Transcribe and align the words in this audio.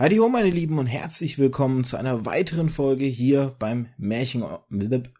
Heidi 0.00 0.18
ho, 0.18 0.28
meine 0.28 0.50
Lieben, 0.50 0.78
und 0.78 0.86
herzlich 0.86 1.40
willkommen 1.40 1.82
zu 1.82 1.96
einer 1.96 2.24
weiteren 2.24 2.70
Folge 2.70 3.04
hier 3.04 3.56
beim 3.58 3.88
Märchen, 3.96 4.44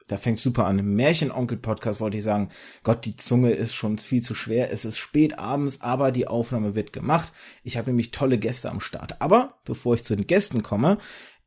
da 0.06 0.16
fängt 0.18 0.38
super 0.38 0.66
an, 0.66 0.94
Märchenonkel-Podcast 0.94 1.98
wollte 1.98 2.18
ich 2.18 2.22
sagen. 2.22 2.50
Gott, 2.84 3.04
die 3.04 3.16
Zunge 3.16 3.50
ist 3.50 3.74
schon 3.74 3.98
viel 3.98 4.22
zu 4.22 4.36
schwer. 4.36 4.70
Es 4.70 4.84
ist 4.84 4.96
spät 4.96 5.36
abends, 5.36 5.80
aber 5.80 6.12
die 6.12 6.28
Aufnahme 6.28 6.76
wird 6.76 6.92
gemacht. 6.92 7.32
Ich 7.64 7.76
habe 7.76 7.90
nämlich 7.90 8.12
tolle 8.12 8.38
Gäste 8.38 8.70
am 8.70 8.80
Start. 8.80 9.20
Aber 9.20 9.58
bevor 9.64 9.96
ich 9.96 10.04
zu 10.04 10.14
den 10.14 10.28
Gästen 10.28 10.62
komme, 10.62 10.98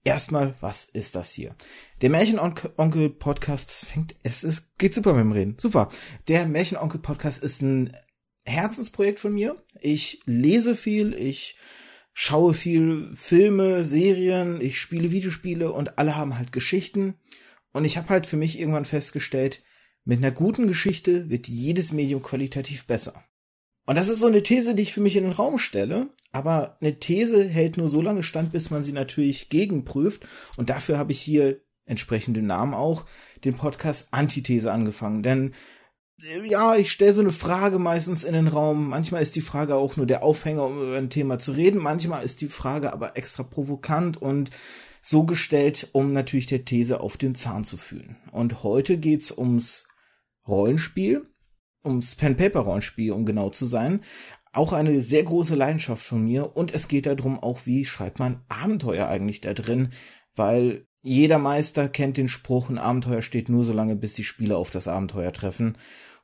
erstmal, 0.03 0.55
was 0.59 0.83
ist 0.83 1.15
das 1.15 1.31
hier? 1.31 1.55
Der 2.01 2.09
Märchenonkel-Podcast, 2.09 3.71
fängt, 3.71 4.13
es 4.23 4.43
ist, 4.43 4.77
geht 4.77 4.93
super 4.93 5.13
mit 5.13 5.23
dem 5.23 5.31
Reden. 5.31 5.55
Super. 5.57 5.87
Der 6.27 6.45
Märchenonkel-Podcast 6.47 7.41
ist 7.41 7.61
ein 7.61 7.95
Herzensprojekt 8.43 9.21
von 9.21 9.33
mir. 9.33 9.63
Ich 9.79 10.19
lese 10.25 10.75
viel, 10.75 11.13
ich 11.13 11.55
schaue 12.13 12.53
viel 12.53 13.11
Filme, 13.13 13.83
Serien, 13.83 14.59
ich 14.61 14.79
spiele 14.79 15.11
Videospiele 15.11 15.71
und 15.71 15.97
alle 15.97 16.15
haben 16.15 16.37
halt 16.37 16.51
Geschichten. 16.51 17.15
Und 17.73 17.85
ich 17.85 17.97
habe 17.97 18.09
halt 18.09 18.25
für 18.25 18.37
mich 18.37 18.59
irgendwann 18.59 18.85
festgestellt, 18.85 19.63
mit 20.03 20.17
einer 20.17 20.31
guten 20.31 20.67
Geschichte 20.67 21.29
wird 21.29 21.47
jedes 21.47 21.91
Medium 21.91 22.23
qualitativ 22.23 22.85
besser. 22.85 23.23
Und 23.85 23.95
das 23.95 24.09
ist 24.09 24.19
so 24.19 24.27
eine 24.27 24.43
These, 24.43 24.75
die 24.75 24.83
ich 24.83 24.93
für 24.93 25.01
mich 25.01 25.15
in 25.15 25.23
den 25.23 25.33
Raum 25.33 25.59
stelle. 25.59 26.09
Aber 26.31 26.77
eine 26.81 26.97
These 26.99 27.47
hält 27.47 27.77
nur 27.77 27.87
so 27.87 28.01
lange 28.01 28.23
stand, 28.23 28.51
bis 28.51 28.69
man 28.69 28.83
sie 28.83 28.93
natürlich 28.93 29.49
gegenprüft. 29.49 30.25
Und 30.57 30.69
dafür 30.69 30.97
habe 30.97 31.11
ich 31.11 31.21
hier 31.21 31.61
entsprechend 31.85 32.37
den 32.37 32.47
Namen 32.47 32.73
auch 32.73 33.05
den 33.43 33.55
Podcast 33.55 34.07
Antithese 34.11 34.71
angefangen. 34.71 35.23
Denn 35.23 35.53
ja, 36.43 36.75
ich 36.75 36.91
stelle 36.91 37.13
so 37.13 37.21
eine 37.21 37.31
Frage 37.31 37.79
meistens 37.79 38.23
in 38.23 38.33
den 38.33 38.47
Raum. 38.47 38.89
Manchmal 38.89 39.21
ist 39.21 39.35
die 39.35 39.41
Frage 39.41 39.75
auch 39.75 39.97
nur 39.97 40.05
der 40.05 40.23
Aufhänger, 40.23 40.65
um 40.65 40.81
über 40.81 40.97
ein 40.97 41.09
Thema 41.09 41.39
zu 41.39 41.53
reden. 41.53 41.79
Manchmal 41.79 42.23
ist 42.23 42.41
die 42.41 42.47
Frage 42.47 42.93
aber 42.93 43.17
extra 43.17 43.43
provokant 43.43 44.21
und 44.21 44.51
so 45.01 45.23
gestellt, 45.23 45.89
um 45.93 46.13
natürlich 46.13 46.45
der 46.45 46.65
These 46.65 46.99
auf 46.99 47.17
den 47.17 47.33
Zahn 47.35 47.63
zu 47.63 47.77
fühlen. 47.77 48.17
Und 48.31 48.63
heute 48.63 48.97
geht's 48.97 49.35
ums 49.35 49.87
Rollenspiel, 50.47 51.27
ums 51.83 52.15
Pen-Paper-Rollenspiel, 52.15 53.11
um 53.11 53.25
genau 53.25 53.49
zu 53.49 53.65
sein. 53.65 54.01
Auch 54.53 54.73
eine 54.73 55.01
sehr 55.01 55.23
große 55.23 55.55
Leidenschaft 55.55 56.03
von 56.03 56.23
mir. 56.23 56.55
Und 56.55 56.73
es 56.73 56.87
geht 56.87 57.05
darum 57.07 57.39
auch, 57.39 57.61
wie 57.65 57.85
schreibt 57.85 58.19
man 58.19 58.41
Abenteuer 58.47 59.07
eigentlich 59.07 59.41
da 59.41 59.53
drin, 59.53 59.89
weil 60.35 60.85
jeder 61.01 61.39
Meister 61.39 61.89
kennt 61.89 62.17
den 62.17 62.29
Spruch, 62.29 62.69
ein 62.69 62.77
Abenteuer 62.77 63.23
steht 63.23 63.49
nur 63.49 63.63
so 63.63 63.73
lange, 63.73 63.95
bis 63.95 64.13
die 64.13 64.23
Spieler 64.23 64.57
auf 64.57 64.69
das 64.69 64.87
Abenteuer 64.87 65.33
treffen. 65.33 65.77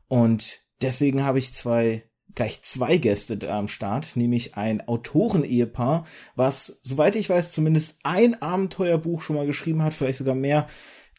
Und 0.08 0.60
deswegen 0.82 1.24
habe 1.24 1.40
ich 1.40 1.54
zwei, 1.54 2.04
gleich 2.36 2.62
zwei 2.64 2.98
Gäste 2.98 3.38
da 3.38 3.58
am 3.58 3.68
Start, 3.68 4.16
nämlich 4.16 4.56
ein 4.56 4.88
Autoren-Ehepaar, 4.88 6.06
was, 6.36 6.80
soweit 6.84 7.16
ich 7.16 7.30
weiß, 7.30 7.52
zumindest 7.52 7.98
ein 8.04 8.42
Abenteuerbuch 8.42 9.22
schon 9.22 9.36
mal 9.36 9.46
geschrieben 9.46 9.84
hat, 9.84 9.94
vielleicht 9.94 10.20
sogar 10.20 10.36
mehr. 10.36 10.68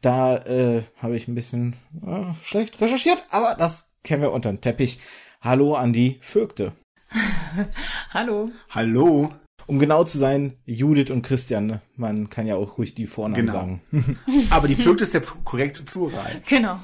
Da 0.01 0.37
äh, 0.45 0.83
habe 0.99 1.17
ich 1.17 1.27
ein 1.27 1.35
bisschen 1.35 1.77
äh, 2.07 2.33
schlecht 2.45 2.81
recherchiert, 2.81 3.25
aber 3.31 3.57
das 3.57 3.93
kennen 4.05 4.23
wir 4.23 4.33
unter 4.33 4.51
den 4.51 4.61
Teppich. 4.61 5.01
Hallo 5.41 5.75
an 5.75 5.93
die 5.93 6.19
Vögte. 6.21 6.73
Hallo. 8.13 8.51
Hallo 8.71 9.33
um 9.69 9.79
genau 9.79 10.03
zu 10.03 10.17
sein, 10.17 10.55
Judith 10.65 11.11
und 11.11 11.23
Christian. 11.23 11.67
Ne? 11.67 11.83
Man 11.95 12.31
kann 12.31 12.47
ja 12.47 12.57
auch 12.57 12.79
ruhig 12.79 12.95
die 12.95 13.07
Vornamen 13.07 13.47
genau. 13.47 13.53
sagen. 13.53 13.83
Aber 14.51 14.67
die 14.67 14.77
Vögte 14.77 15.05
ist 15.05 15.13
der 15.13 15.21
korrekte 15.21 15.83
Plural. 15.83 16.43
Genau. 16.49 16.81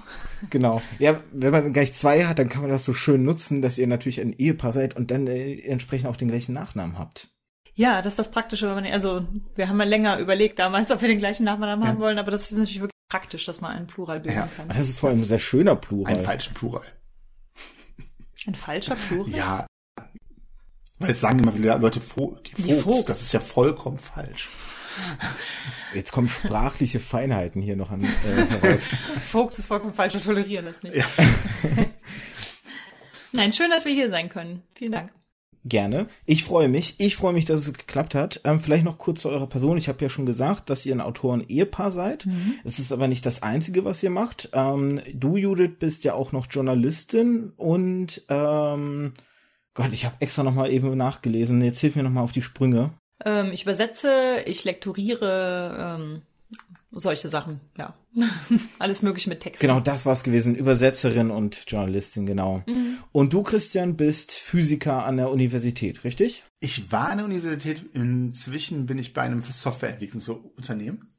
Genau. 0.50 0.82
Ja, 0.98 1.20
wenn 1.32 1.50
man 1.50 1.72
gleich 1.72 1.94
zwei 1.94 2.26
hat, 2.26 2.38
dann 2.38 2.50
kann 2.50 2.60
man 2.60 2.70
das 2.70 2.84
so 2.84 2.92
schön 2.92 3.24
nutzen, 3.24 3.62
dass 3.62 3.78
ihr 3.78 3.86
natürlich 3.86 4.20
ein 4.20 4.34
Ehepaar 4.34 4.72
seid 4.72 4.96
und 4.96 5.10
dann 5.10 5.26
äh, 5.26 5.60
entsprechend 5.60 6.08
auch 6.08 6.16
den 6.16 6.28
gleichen 6.28 6.52
Nachnamen 6.52 6.98
habt. 6.98 7.30
Ja, 7.72 8.02
das 8.02 8.12
ist 8.12 8.18
das 8.18 8.30
Praktische, 8.30 8.68
wenn 8.68 8.84
man, 8.84 8.92
also 8.92 9.26
wir 9.56 9.68
haben 9.68 9.78
ja 9.78 9.84
länger 9.84 10.18
überlegt 10.18 10.58
damals, 10.58 10.90
ob 10.90 11.00
wir 11.00 11.08
den 11.08 11.18
gleichen 11.18 11.44
Nachnamen 11.44 11.82
ja. 11.82 11.88
haben 11.88 11.98
wollen, 11.98 12.18
aber 12.18 12.30
das 12.30 12.50
ist 12.50 12.58
natürlich 12.58 12.80
wirklich 12.80 12.92
praktisch, 13.08 13.46
dass 13.46 13.62
man 13.62 13.72
einen 13.72 13.86
Plural 13.86 14.20
bilden 14.20 14.36
ja. 14.36 14.48
kann. 14.54 14.68
Das 14.68 14.88
ist 14.88 14.98
vor 14.98 15.08
allem 15.08 15.20
ein 15.20 15.24
sehr 15.24 15.38
schöner 15.38 15.74
Plural. 15.74 16.12
Ein 16.12 16.22
falscher 16.22 16.52
Plural. 16.52 16.84
Ein 18.46 18.54
falscher 18.54 18.94
Plural? 18.94 19.30
Ja, 19.30 19.66
weil 21.04 21.10
es 21.10 21.20
sagen 21.20 21.38
immer 21.38 21.54
wieder 21.54 21.78
Leute, 21.78 22.00
die 22.00 22.06
Vogts, 22.06 22.62
die 22.62 22.74
Vogts. 22.74 23.04
das 23.04 23.22
ist 23.22 23.32
ja 23.32 23.40
vollkommen 23.40 23.98
falsch. 23.98 24.48
Jetzt 25.92 26.12
kommen 26.12 26.28
sprachliche 26.28 27.00
Feinheiten 27.00 27.60
hier 27.60 27.76
noch 27.76 27.90
an, 27.90 28.02
äh, 28.04 28.08
heraus. 28.60 28.86
Vogts 29.26 29.58
ist 29.58 29.66
vollkommen 29.66 29.94
falsch, 29.94 30.14
wir 30.14 30.22
tolerieren 30.22 30.64
das 30.64 30.82
nicht. 30.82 30.96
Ja. 30.96 31.04
Nein, 33.32 33.52
schön, 33.52 33.70
dass 33.70 33.84
wir 33.84 33.92
hier 33.92 34.10
sein 34.10 34.28
können. 34.28 34.62
Vielen 34.74 34.92
Dank. 34.92 35.12
Gerne. 35.66 36.08
Ich 36.26 36.44
freue 36.44 36.68
mich. 36.68 36.94
Ich 36.98 37.16
freue 37.16 37.32
mich, 37.32 37.46
dass 37.46 37.60
es 37.60 37.72
geklappt 37.72 38.14
hat. 38.14 38.40
Ähm, 38.44 38.60
vielleicht 38.60 38.84
noch 38.84 38.98
kurz 38.98 39.22
zu 39.22 39.30
eurer 39.30 39.46
Person. 39.46 39.78
Ich 39.78 39.88
habe 39.88 40.02
ja 40.04 40.10
schon 40.10 40.26
gesagt, 40.26 40.68
dass 40.68 40.84
ihr 40.84 40.94
ein 40.94 41.00
Autoren-Ehepaar 41.00 41.90
seid. 41.90 42.26
Mhm. 42.26 42.56
Es 42.64 42.78
ist 42.78 42.92
aber 42.92 43.08
nicht 43.08 43.24
das 43.24 43.42
Einzige, 43.42 43.84
was 43.84 44.02
ihr 44.02 44.10
macht. 44.10 44.50
Ähm, 44.52 45.00
du, 45.14 45.38
Judith, 45.38 45.78
bist 45.78 46.04
ja 46.04 46.12
auch 46.12 46.32
noch 46.32 46.46
Journalistin 46.50 47.52
und 47.56 48.22
ähm, 48.28 49.14
Gott, 49.74 49.92
ich 49.92 50.04
habe 50.04 50.14
extra 50.20 50.44
noch 50.44 50.54
mal 50.54 50.72
eben 50.72 50.96
nachgelesen. 50.96 51.60
Jetzt 51.62 51.80
hilf 51.80 51.96
mir 51.96 52.04
noch 52.04 52.10
mal 52.10 52.22
auf 52.22 52.32
die 52.32 52.42
Sprünge. 52.42 52.94
Ähm, 53.24 53.50
ich 53.52 53.62
übersetze, 53.62 54.42
ich 54.46 54.62
lektoriere, 54.62 55.98
ähm, 55.98 56.22
solche 56.92 57.28
Sachen, 57.28 57.60
ja. 57.76 57.94
Alles 58.78 59.02
mögliche 59.02 59.28
mit 59.28 59.40
Text. 59.40 59.60
Genau, 59.60 59.80
das 59.80 60.06
war's 60.06 60.22
gewesen. 60.22 60.54
Übersetzerin 60.54 61.32
und 61.32 61.64
Journalistin, 61.66 62.24
genau. 62.24 62.62
Mhm. 62.66 62.98
Und 63.10 63.32
du, 63.32 63.42
Christian, 63.42 63.96
bist 63.96 64.32
Physiker 64.32 65.04
an 65.04 65.16
der 65.16 65.30
Universität, 65.30 66.04
richtig? 66.04 66.44
Ich 66.60 66.92
war 66.92 67.08
an 67.08 67.18
der 67.18 67.26
Universität, 67.26 67.84
inzwischen 67.94 68.86
bin 68.86 68.98
ich 68.98 69.12
bei 69.12 69.22
einem 69.22 69.42
Softwareentwicklungsunternehmen. 69.42 71.12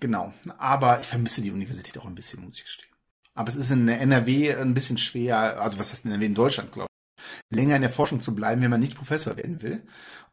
Genau. 0.00 0.32
Aber 0.58 1.00
ich 1.00 1.06
vermisse 1.06 1.40
die 1.40 1.52
Universität 1.52 1.96
auch 1.98 2.04
ein 2.04 2.16
bisschen, 2.16 2.44
muss 2.44 2.56
ich 2.56 2.64
gestehen. 2.64 2.90
Aber 3.34 3.48
es 3.48 3.56
ist 3.56 3.70
in 3.70 3.86
NRW 3.86 4.54
ein 4.54 4.74
bisschen 4.74 4.98
schwer, 4.98 5.60
also 5.60 5.78
was 5.78 5.92
heißt 5.92 6.04
in 6.04 6.10
NRW 6.10 6.26
in 6.26 6.34
Deutschland, 6.34 6.72
glaube 6.72 6.88
ich 6.90 6.95
länger 7.50 7.76
in 7.76 7.82
der 7.82 7.90
Forschung 7.90 8.20
zu 8.20 8.34
bleiben, 8.34 8.62
wenn 8.62 8.70
man 8.70 8.80
nicht 8.80 8.96
Professor 8.96 9.36
werden 9.36 9.62
will. 9.62 9.82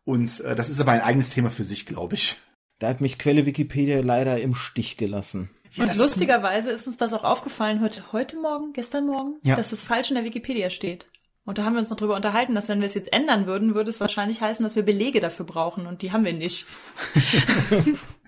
Und 0.03 0.39
äh, 0.41 0.55
das 0.55 0.69
ist 0.69 0.79
aber 0.79 0.91
ein 0.91 1.01
eigenes 1.01 1.29
Thema 1.29 1.49
für 1.49 1.63
sich, 1.63 1.85
glaube 1.85 2.15
ich. 2.15 2.37
Da 2.79 2.89
hat 2.89 3.01
mich 3.01 3.19
Quelle 3.19 3.45
Wikipedia 3.45 4.01
leider 4.01 4.39
im 4.41 4.55
Stich 4.55 4.97
gelassen. 4.97 5.49
Ja, 5.71 5.85
und 5.85 5.95
lustigerweise 5.95 6.71
ist, 6.71 6.81
ist 6.81 6.87
uns 6.87 6.97
das 6.97 7.13
auch 7.13 7.23
aufgefallen 7.23 7.81
heute, 7.81 8.11
heute 8.11 8.37
Morgen, 8.39 8.73
gestern 8.73 9.07
Morgen, 9.07 9.35
ja. 9.43 9.55
dass 9.55 9.71
es 9.71 9.83
falsch 9.83 10.09
in 10.09 10.15
der 10.15 10.25
Wikipedia 10.25 10.69
steht. 10.69 11.07
Und 11.45 11.57
da 11.57 11.65
haben 11.65 11.73
wir 11.73 11.79
uns 11.79 11.89
noch 11.89 11.97
drüber 11.97 12.15
unterhalten, 12.15 12.55
dass 12.55 12.69
wenn 12.69 12.79
wir 12.79 12.85
es 12.85 12.93
jetzt 12.93 13.11
ändern 13.11 13.47
würden, 13.47 13.75
würde 13.75 13.89
es 13.89 13.99
wahrscheinlich 13.99 14.39
heißen, 14.39 14.63
dass 14.63 14.75
wir 14.75 14.83
Belege 14.83 15.19
dafür 15.19 15.45
brauchen 15.45 15.87
und 15.87 16.01
die 16.01 16.11
haben 16.11 16.25
wir 16.25 16.33
nicht. 16.33 16.65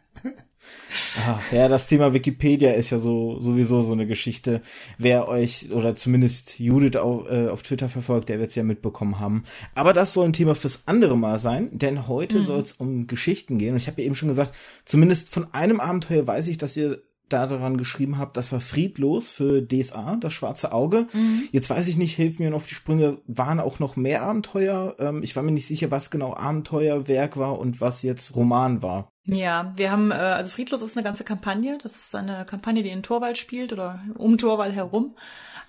Ach, 1.20 1.52
ja, 1.52 1.68
das 1.68 1.88
Thema 1.88 2.14
Wikipedia 2.14 2.72
ist 2.72 2.90
ja 2.90 3.00
so 3.00 3.40
sowieso 3.40 3.82
so 3.82 3.92
eine 3.92 4.08
Geschichte. 4.08 4.62
Wer 4.98 5.28
euch 5.28 5.72
oder 5.72 5.96
zumindest 5.96 6.60
Judith 6.60 6.98
auf, 6.98 7.30
äh, 7.30 7.48
auf 7.48 7.64
Twitter 7.64 7.90
verfolgt, 7.90 8.30
der 8.30 8.40
wird 8.40 8.50
es 8.50 8.56
ja 8.56 8.64
mitbekommen 8.64 9.20
haben. 9.20 9.44
Aber 9.74 9.94
das 9.94 10.14
soll 10.14 10.26
ein 10.26 10.34
Thema 10.34 10.56
fürs 10.56 10.82
andere 10.86 11.18
Mal 11.18 11.40
sein, 11.40 11.70
denn 11.72 12.08
heute 12.08 12.40
mhm. 12.40 12.44
soll 12.44 12.60
es 12.60 12.74
um 12.74 13.08
Geschichten 13.08 13.58
gehen. 13.58 13.72
Und 13.72 13.78
ich 13.78 13.88
habe 13.88 14.02
ja 14.02 14.06
eben 14.06 14.16
schon 14.16 14.30
gesagt, 14.30 14.54
zumindest 14.86 15.30
von 15.30 15.54
einem 15.54 15.80
Abenteuer 15.80 16.28
weiß 16.28 16.48
ich, 16.48 16.58
dass 16.58 16.78
ihr 16.78 17.02
daran 17.30 17.78
geschrieben 17.78 18.18
habt, 18.18 18.38
das 18.38 18.52
war 18.52 18.60
friedlos 18.60 19.30
für 19.30 19.66
DSA, 19.66 20.18
das 20.18 20.34
schwarze 20.34 20.72
Auge. 20.72 21.08
Mhm. 21.14 21.48
Jetzt 21.52 21.70
weiß 21.70 21.88
ich 21.88 21.98
nicht, 21.98 22.16
hilf 22.16 22.40
mir 22.40 22.50
noch 22.52 22.58
auf 22.58 22.68
die 22.68 22.76
Sprünge, 22.76 23.18
waren 23.28 23.60
auch 23.60 23.80
noch 23.80 23.96
mehr 23.96 24.24
Abenteuer? 24.24 24.96
Ähm, 25.00 25.24
ich 25.24 25.36
war 25.36 25.44
mir 25.44 25.52
nicht 25.52 25.68
sicher, 25.68 25.92
was 25.92 26.12
genau 26.12 26.36
Abenteuerwerk 26.36 27.38
war 27.38 27.58
und 27.60 27.82
was 27.82 28.04
jetzt 28.04 28.36
Roman 28.36 28.82
war. 28.82 29.12
Ja, 29.26 29.74
wir 29.76 29.92
haben, 29.92 30.12
äh, 30.12 30.16
also 30.16 30.52
Friedlos 30.52 30.82
ist 30.82 30.96
eine 30.96 31.04
ganze 31.04 31.24
Kampagne. 31.24 31.78
Das 31.82 31.96
ist 31.96 32.16
eine 32.16 32.46
Kampagne, 32.46 32.84
die 32.84 32.90
in 32.90 33.04
Torwald 33.04 33.38
spielt 33.38 33.74
oder 33.74 34.00
um 34.16 34.38
Torwald 34.38 34.74
herum. 34.74 35.16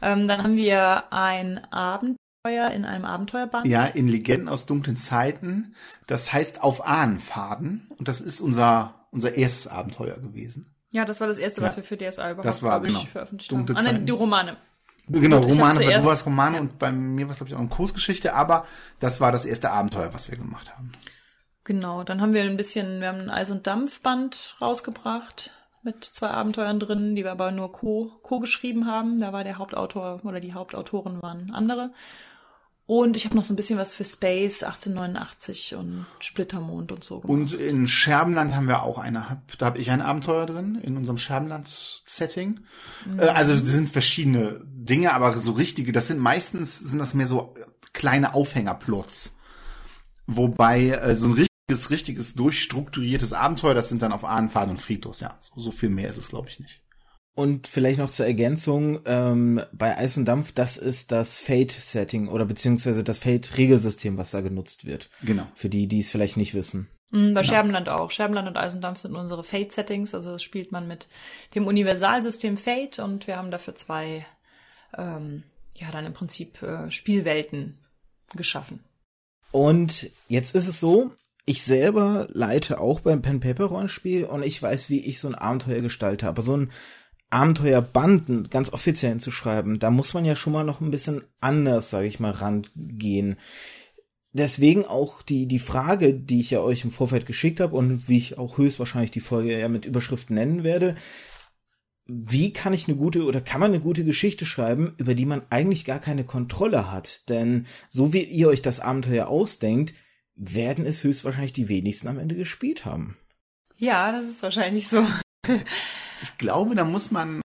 Ähm, 0.03 0.29
dann 0.29 0.43
haben 0.43 0.57
wir 0.57 1.13
ein 1.13 1.65
Abenteuer 1.73 2.71
in 2.73 2.85
einem 2.85 3.05
Abenteuerband. 3.05 3.67
Ja, 3.67 3.87
in 3.87 4.09
Legenden 4.09 4.49
aus 4.49 4.67
dunklen 4.67 4.97
Zeiten. 4.97 5.75
Das 6.07 6.33
heißt 6.33 6.63
auf 6.63 6.87
Ahnenfaden. 6.87 7.91
Und 7.97 8.09
das 8.09 8.21
ist 8.21 8.41
unser, 8.41 9.07
unser 9.11 9.35
erstes 9.35 9.69
Abenteuer 9.69 10.19
gewesen. 10.19 10.75
Ja, 10.91 11.05
das 11.05 11.21
war 11.21 11.27
das 11.27 11.39
erste, 11.39 11.63
was 11.63 11.77
wir 11.77 11.83
für 11.83 11.97
DSA 11.97 12.31
überhaupt, 12.31 12.47
das 12.47 12.63
war, 12.63 12.81
genau. 12.81 13.01
ich, 13.03 13.09
veröffentlicht 13.09 13.51
Dunkle 13.51 13.75
haben. 13.75 13.87
Ah, 13.87 13.93
nein, 13.93 14.07
die 14.07 14.13
Romane. 14.13 14.57
Genau, 15.09 15.39
Romane, 15.39 15.81
bei 15.81 15.99
du 15.99 16.05
warst 16.05 16.27
Romane 16.27 16.57
ja. 16.57 16.61
und 16.63 16.79
bei 16.79 16.91
mir 16.91 17.27
war 17.27 17.33
es, 17.33 17.37
glaube 17.37 17.49
ich, 17.49 17.55
auch 17.55 17.61
eine 17.61 17.69
Kursgeschichte, 17.69 18.35
aber 18.35 18.67
das 18.99 19.21
war 19.21 19.31
das 19.31 19.45
erste 19.45 19.71
Abenteuer, 19.71 20.13
was 20.13 20.31
wir 20.31 20.37
gemacht 20.37 20.75
haben. 20.75 20.93
Genau, 21.67 22.05
dann 22.05 22.21
haben 22.21 22.33
wir 22.33 22.43
ein 22.43 22.57
bisschen, 22.57 23.01
wir 23.01 23.09
haben 23.09 23.19
ein 23.19 23.31
Eis- 23.31 23.51
und 23.51 23.67
Dampfband 23.67 24.55
rausgebracht 24.63 25.51
mit 25.83 26.05
zwei 26.05 26.29
Abenteuern 26.29 26.79
drin, 26.79 27.17
die 27.17 27.25
wir 27.25 27.33
aber 27.33 27.51
nur 27.51 27.73
co, 27.73 28.13
co 28.23 28.39
geschrieben 28.39 28.87
haben. 28.87 29.19
Da 29.19 29.33
war 29.33 29.43
der 29.43 29.59
Hauptautor 29.59 30.21
oder 30.23 30.39
die 30.39 30.55
Hauptautoren 30.55 31.21
waren 31.23 31.51
andere. 31.53 31.91
Und 32.87 33.17
ich 33.17 33.25
habe 33.25 33.35
noch 33.35 33.43
so 33.43 33.53
ein 33.53 33.57
bisschen 33.57 33.81
was 33.81 33.93
für 33.93 34.05
Space 34.05 34.63
1889 34.63 35.75
und 35.75 36.07
Splittermond 36.21 36.93
und 36.93 37.03
so 37.03 37.19
gemacht. 37.19 37.31
Und 37.31 37.53
in 37.55 37.89
Scherbenland 37.89 38.55
haben 38.55 38.69
wir 38.69 38.85
auch 38.85 38.99
eine, 38.99 39.43
da 39.59 39.67
habe 39.67 39.79
ich 39.79 39.91
ein 39.91 40.01
Abenteuer 40.01 40.47
drin, 40.47 40.79
in 40.81 40.97
unserem 40.97 41.19
Scherbenland-Setting. 41.19 42.61
Mhm. 43.07 43.19
Äh, 43.19 43.27
also 43.27 43.55
das 43.55 43.63
sind 43.63 43.91
verschiedene 43.91 44.61
Dinge, 44.65 45.15
aber 45.15 45.33
so 45.33 45.51
richtige, 45.51 45.91
das 45.91 46.07
sind 46.07 46.21
meistens, 46.21 46.79
sind 46.79 47.01
das 47.01 47.15
mehr 47.15 47.27
so 47.27 47.55
kleine 47.93 48.35
Aufhängerplots. 48.35 49.33
Wobei 50.29 50.91
äh, 50.91 51.17
so 51.17 51.27
ein 51.27 51.33
richtiges, 51.69 51.91
richtiges, 51.91 52.35
durchstrukturiertes 52.35 53.33
Abenteuer. 53.33 53.75
Das 53.75 53.89
sind 53.89 54.03
dann 54.03 54.13
auf 54.13 54.25
Ahnenfaden 54.25 54.73
und 54.73 54.81
Friedlos, 54.81 55.21
ja. 55.21 55.37
So, 55.41 55.61
so 55.61 55.71
viel 55.71 55.89
mehr 55.89 56.09
ist 56.09 56.17
es, 56.17 56.29
glaube 56.29 56.49
ich, 56.49 56.61
nicht. 56.61 56.81
Und 57.35 57.69
vielleicht 57.69 57.99
noch 57.99 58.11
zur 58.11 58.25
Ergänzung, 58.25 59.01
ähm, 59.05 59.61
bei 59.73 59.97
Eis 59.99 60.17
und 60.17 60.25
Dampf, 60.25 60.53
das 60.53 60.79
ist 60.79 61.13
das 61.13 61.37
Fate-Setting 61.37 62.29
oder 62.29 62.47
beziehungsweise 62.47 63.05
das 63.05 63.19
Fate-Regelsystem, 63.19 64.17
was 64.17 64.31
da 64.31 64.41
genutzt 64.41 64.87
wird. 64.87 65.11
Genau. 65.23 65.47
Für 65.55 65.69
die, 65.69 65.87
die 65.87 66.01
es 66.01 66.11
vielleicht 66.11 66.39
nicht 66.39 66.55
wissen. 66.55 66.89
Mhm, 67.11 67.35
bei 67.35 67.43
Scherbenland 67.43 67.91
auch. 67.91 68.11
Scherbenland 68.11 68.49
und 68.49 68.57
Eisendampf 68.57 69.01
sind 69.01 69.15
unsere 69.15 69.45
Fate-Settings, 69.45 70.15
also 70.15 70.31
das 70.33 70.43
spielt 70.43 70.73
man 70.73 70.89
mit 70.89 71.09
dem 71.55 71.67
Universalsystem 71.67 72.57
Fate 72.57 73.01
und 73.01 73.27
wir 73.27 73.37
haben 73.37 73.51
dafür 73.51 73.75
zwei, 73.75 74.25
ähm, 74.97 75.43
ja, 75.75 75.91
dann 75.91 76.07
im 76.07 76.15
Prinzip 76.15 76.63
äh, 76.63 76.91
Spielwelten 76.91 77.79
geschaffen. 78.35 78.83
Und 79.53 80.11
jetzt 80.29 80.55
ist 80.55 80.69
es 80.69 80.81
so, 80.81 81.13
ich 81.47 81.63
selber 81.63 82.29
leite 82.33 82.81
auch 82.81 83.01
beim 83.01 83.23
Pen 83.23 83.39
Paper 83.39 83.67
Rollenspiel 83.67 84.25
und 84.25 84.43
ich 84.43 84.61
weiß, 84.61 84.91
wie 84.91 85.01
ich 85.01 85.21
so 85.21 85.29
ein 85.29 85.37
Abenteuer 85.37 85.81
gestalte. 85.81 86.27
Aber 86.27 86.43
so 86.43 86.57
ein 86.57 86.73
Abenteuerbanden 87.31 88.51
ganz 88.51 88.73
offiziell 88.73 89.19
zu 89.19 89.31
schreiben, 89.31 89.79
da 89.79 89.91
muss 89.91 90.13
man 90.13 90.25
ja 90.25 90.35
schon 90.35 90.53
mal 90.53 90.65
noch 90.65 90.81
ein 90.81 90.91
bisschen 90.91 91.23
anders, 91.41 91.91
sage 91.91 92.09
ich 92.09 92.19
mal, 92.19 92.33
rangehen. 92.33 93.37
Deswegen 94.33 94.85
auch 94.85 95.23
die, 95.23 95.47
die 95.47 95.61
Frage, 95.61 96.15
die 96.15 96.41
ich 96.41 96.51
ja 96.51 96.61
euch 96.61 96.85
im 96.85 96.91
Vorfeld 96.91 97.27
geschickt 97.27 97.61
habe 97.61 97.77
und 97.77 98.09
wie 98.09 98.19
ich 98.19 98.39
auch 98.39 98.59
höchstwahrscheinlich 98.59 99.13
die 99.13 99.21
Folge 99.21 99.59
ja 99.59 99.69
mit 99.69 99.87
Überschrift 99.87 100.31
nennen 100.31 100.65
werde. 100.65 100.97
Wie 102.07 102.53
kann 102.53 102.75
ich 102.75 102.87
eine 102.87 102.97
gute 102.97 103.25
oder 103.25 103.41
kann 103.41 103.61
man 103.61 103.73
eine 103.73 103.81
gute 103.81 104.05
Geschichte 104.05 104.47
schreiben, 104.47 104.95
über 104.99 105.15
die 105.15 105.27
man 105.27 105.43
eigentlich 105.51 105.85
gar 105.85 106.01
keine 106.01 106.25
Kontrolle 106.25 106.91
hat? 106.91 107.29
Denn 107.29 107.67
so 107.89 108.13
wie 108.13 108.23
ihr 108.23 108.49
euch 108.49 108.63
das 108.63 108.81
Abenteuer 108.81 109.29
ausdenkt, 109.29 109.95
werden 110.37 110.85
es 110.87 111.03
höchstwahrscheinlich 111.03 111.53
die 111.53 111.69
wenigsten 111.69 112.09
am 112.09 112.19
Ende 112.19 112.35
gespielt 112.37 112.85
haben. 112.85 113.17
Ja, 113.77 114.13
das 114.13 114.29
ist 114.29 114.43
wahrscheinlich 114.43 114.89
so. 114.89 115.05
Ich 116.23 116.39
glaube, 116.39 116.75
da 116.75 116.85
muss 116.85 117.11
man, 117.11 117.43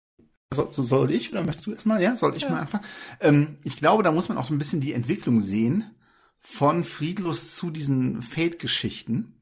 soll, 0.54 0.70
soll 0.72 1.12
ich 1.12 1.30
oder 1.32 1.44
möchtest 1.44 1.68
du 1.68 1.72
erstmal? 1.72 2.02
Ja, 2.02 2.16
soll 2.16 2.36
ich 2.38 2.44
Ja. 2.44 2.50
mal 2.52 2.62
anfangen? 2.62 2.86
Ähm, 3.20 3.58
ich 3.66 3.76
glaube, 3.76 4.02
da 4.02 4.14
muss 4.14 4.30
man 4.30 4.38
auch 4.38 4.48
so 4.48 4.54
ein 4.54 4.58
bisschen 4.58 4.80
die 4.80 4.94
Entwicklung 4.94 5.42
sehen 5.42 5.92
von 6.40 6.86
Friedlos 6.86 7.54
zu 7.56 7.70
diesen 7.70 8.24
Fate-Geschichten. 8.24 9.36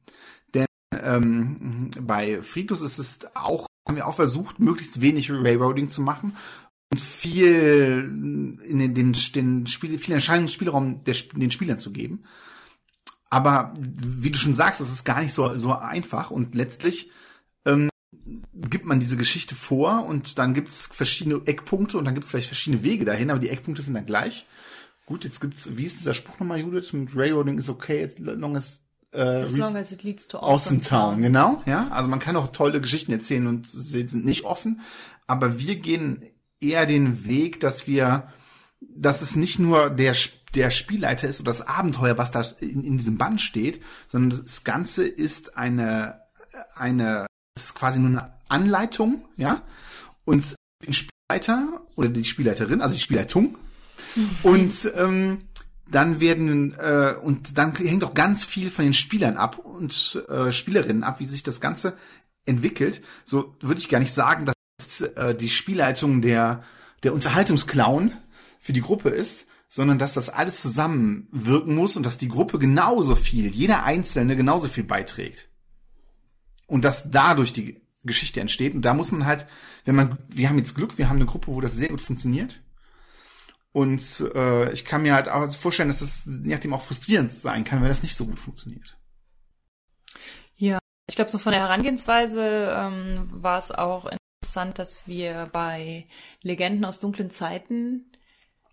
Denn 0.52 0.66
ähm, 0.92 1.90
bei 2.00 2.42
Friedlos 2.42 2.80
ist 2.82 2.98
es 2.98 3.20
auch, 3.34 3.66
haben 3.88 3.96
wir 3.96 4.08
auch 4.08 4.16
versucht, 4.16 4.58
möglichst 4.58 5.00
wenig 5.00 5.30
Railroading 5.30 5.90
zu 5.90 6.02
machen 6.02 6.36
und 6.92 7.00
viel 7.00 8.10
in 8.68 8.78
den, 8.80 8.94
den, 8.94 9.12
den 9.34 9.66
Spiel, 9.68 9.96
viel 9.98 10.14
Entscheidungsspielraum 10.14 11.04
der, 11.04 11.14
den 11.36 11.52
Spielern 11.52 11.78
zu 11.78 11.92
geben. 11.92 12.24
Aber 13.30 13.72
wie 13.78 14.30
du 14.30 14.38
schon 14.38 14.54
sagst, 14.54 14.80
es 14.80 14.92
ist 14.92 15.04
gar 15.04 15.22
nicht 15.22 15.32
so, 15.32 15.56
so 15.56 15.72
einfach 15.72 16.30
und 16.30 16.54
letztlich 16.54 17.10
ähm, 17.64 17.88
gibt 18.54 18.84
man 18.84 19.00
diese 19.00 19.16
Geschichte 19.16 19.54
vor 19.54 20.04
und 20.04 20.38
dann 20.38 20.52
gibt's 20.52 20.88
verschiedene 20.92 21.40
Eckpunkte 21.46 21.96
und 21.96 22.04
dann 22.04 22.14
gibt's 22.14 22.30
vielleicht 22.30 22.48
verschiedene 22.48 22.82
Wege 22.82 23.04
dahin, 23.04 23.30
aber 23.30 23.38
die 23.38 23.48
Eckpunkte 23.48 23.82
sind 23.82 23.94
dann 23.94 24.06
gleich. 24.06 24.46
Gut, 25.06 25.24
jetzt 25.24 25.40
gibt's, 25.40 25.76
wie 25.76 25.84
ist 25.84 26.00
dieser 26.00 26.14
Spruch 26.14 26.38
nochmal, 26.38 26.60
Judith? 26.60 26.92
Mit 26.92 27.14
Railroading 27.16 27.58
is 27.58 27.68
okay, 27.68 28.04
as 28.04 28.18
long 28.18 28.56
as, 28.56 28.80
äh, 29.12 29.20
As 29.20 29.56
long 29.56 29.76
as 29.76 29.92
it 29.92 30.02
leads 30.02 30.28
to 30.28 30.38
Awesome 30.38 30.80
Town, 30.80 31.22
genau, 31.22 31.62
ja. 31.66 31.88
Also 31.88 32.08
man 32.08 32.18
kann 32.18 32.36
auch 32.36 32.50
tolle 32.50 32.80
Geschichten 32.80 33.12
erzählen 33.12 33.46
und 33.46 33.66
sie 33.66 34.06
sind 34.06 34.24
nicht 34.24 34.44
offen, 34.44 34.80
aber 35.26 35.58
wir 35.58 35.76
gehen 35.76 36.24
eher 36.60 36.86
den 36.86 37.24
Weg, 37.24 37.60
dass 37.60 37.86
wir, 37.86 38.32
dass 38.80 39.22
es 39.22 39.36
nicht 39.36 39.58
nur 39.58 39.90
der, 39.90 40.16
der 40.54 40.70
Spielleiter 40.70 41.28
ist 41.28 41.40
oder 41.40 41.50
das 41.50 41.66
Abenteuer, 41.66 42.18
was 42.18 42.30
da 42.30 42.42
in, 42.60 42.84
in 42.84 42.98
diesem 42.98 43.18
Band 43.18 43.40
steht, 43.40 43.82
sondern 44.08 44.40
das 44.42 44.64
Ganze 44.64 45.06
ist 45.06 45.56
eine, 45.56 46.20
eine, 46.74 47.26
es 47.56 47.64
ist 47.64 47.74
quasi 47.74 48.00
nur 48.00 48.10
eine 48.10 48.32
Anleitung, 48.48 49.26
ja, 49.36 49.62
und 50.24 50.54
den 50.84 50.92
Spielleiter 50.92 51.82
oder 51.94 52.08
die 52.08 52.24
Spielleiterin, 52.24 52.80
also 52.80 52.94
die 52.94 53.00
Spielleitung, 53.00 53.56
und 54.42 54.90
ähm, 54.96 55.42
dann 55.90 56.20
werden 56.20 56.72
äh, 56.78 57.14
und 57.22 57.58
dann 57.58 57.74
hängt 57.74 58.04
auch 58.04 58.14
ganz 58.14 58.44
viel 58.44 58.70
von 58.70 58.84
den 58.84 58.94
Spielern 58.94 59.36
ab 59.36 59.58
und 59.58 60.22
äh, 60.28 60.52
Spielerinnen 60.52 61.04
ab, 61.04 61.20
wie 61.20 61.26
sich 61.26 61.42
das 61.42 61.60
Ganze 61.60 61.96
entwickelt. 62.46 63.02
So 63.24 63.54
würde 63.60 63.80
ich 63.80 63.88
gar 63.88 63.98
nicht 63.98 64.12
sagen, 64.12 64.46
dass 64.46 65.00
äh, 65.00 65.34
die 65.34 65.48
Spielleitung 65.48 66.22
der 66.22 66.62
der 67.02 67.14
Unterhaltungsclown 67.14 68.12
für 68.70 68.74
die 68.74 68.82
Gruppe 68.82 69.08
ist, 69.08 69.48
sondern 69.68 69.98
dass 69.98 70.14
das 70.14 70.28
alles 70.28 70.62
zusammenwirken 70.62 71.74
muss 71.74 71.96
und 71.96 72.06
dass 72.06 72.18
die 72.18 72.28
Gruppe 72.28 72.60
genauso 72.60 73.16
viel, 73.16 73.50
jeder 73.50 73.82
Einzelne 73.82 74.36
genauso 74.36 74.68
viel 74.68 74.84
beiträgt. 74.84 75.48
Und 76.68 76.84
dass 76.84 77.10
dadurch 77.10 77.52
die 77.52 77.82
Geschichte 78.04 78.40
entsteht. 78.40 78.76
Und 78.76 78.82
da 78.82 78.94
muss 78.94 79.10
man 79.10 79.26
halt, 79.26 79.46
wenn 79.84 79.96
man, 79.96 80.18
wir 80.28 80.48
haben 80.48 80.58
jetzt 80.58 80.76
Glück, 80.76 80.98
wir 80.98 81.08
haben 81.08 81.16
eine 81.16 81.26
Gruppe, 81.26 81.48
wo 81.48 81.60
das 81.60 81.74
sehr 81.74 81.88
gut 81.88 82.00
funktioniert. 82.00 82.62
Und 83.72 84.24
äh, 84.36 84.72
ich 84.72 84.84
kann 84.84 85.02
mir 85.02 85.14
halt 85.14 85.28
auch 85.28 85.52
vorstellen, 85.52 85.88
dass 85.88 86.00
es 86.00 86.26
je 86.26 86.54
nachdem 86.54 86.72
auch 86.72 86.82
frustrierend 86.82 87.30
sein 87.30 87.64
kann, 87.64 87.82
wenn 87.82 87.88
das 87.88 88.04
nicht 88.04 88.14
so 88.14 88.26
gut 88.26 88.38
funktioniert. 88.38 88.96
Ja, 90.54 90.78
ich 91.08 91.16
glaube, 91.16 91.30
so 91.32 91.38
von 91.38 91.50
der 91.50 91.62
Herangehensweise 91.62 92.72
ähm, 92.76 93.28
war 93.32 93.58
es 93.58 93.72
auch 93.72 94.08
interessant, 94.40 94.78
dass 94.78 95.08
wir 95.08 95.48
bei 95.52 96.06
Legenden 96.42 96.84
aus 96.84 97.00
dunklen 97.00 97.30
Zeiten 97.30 98.09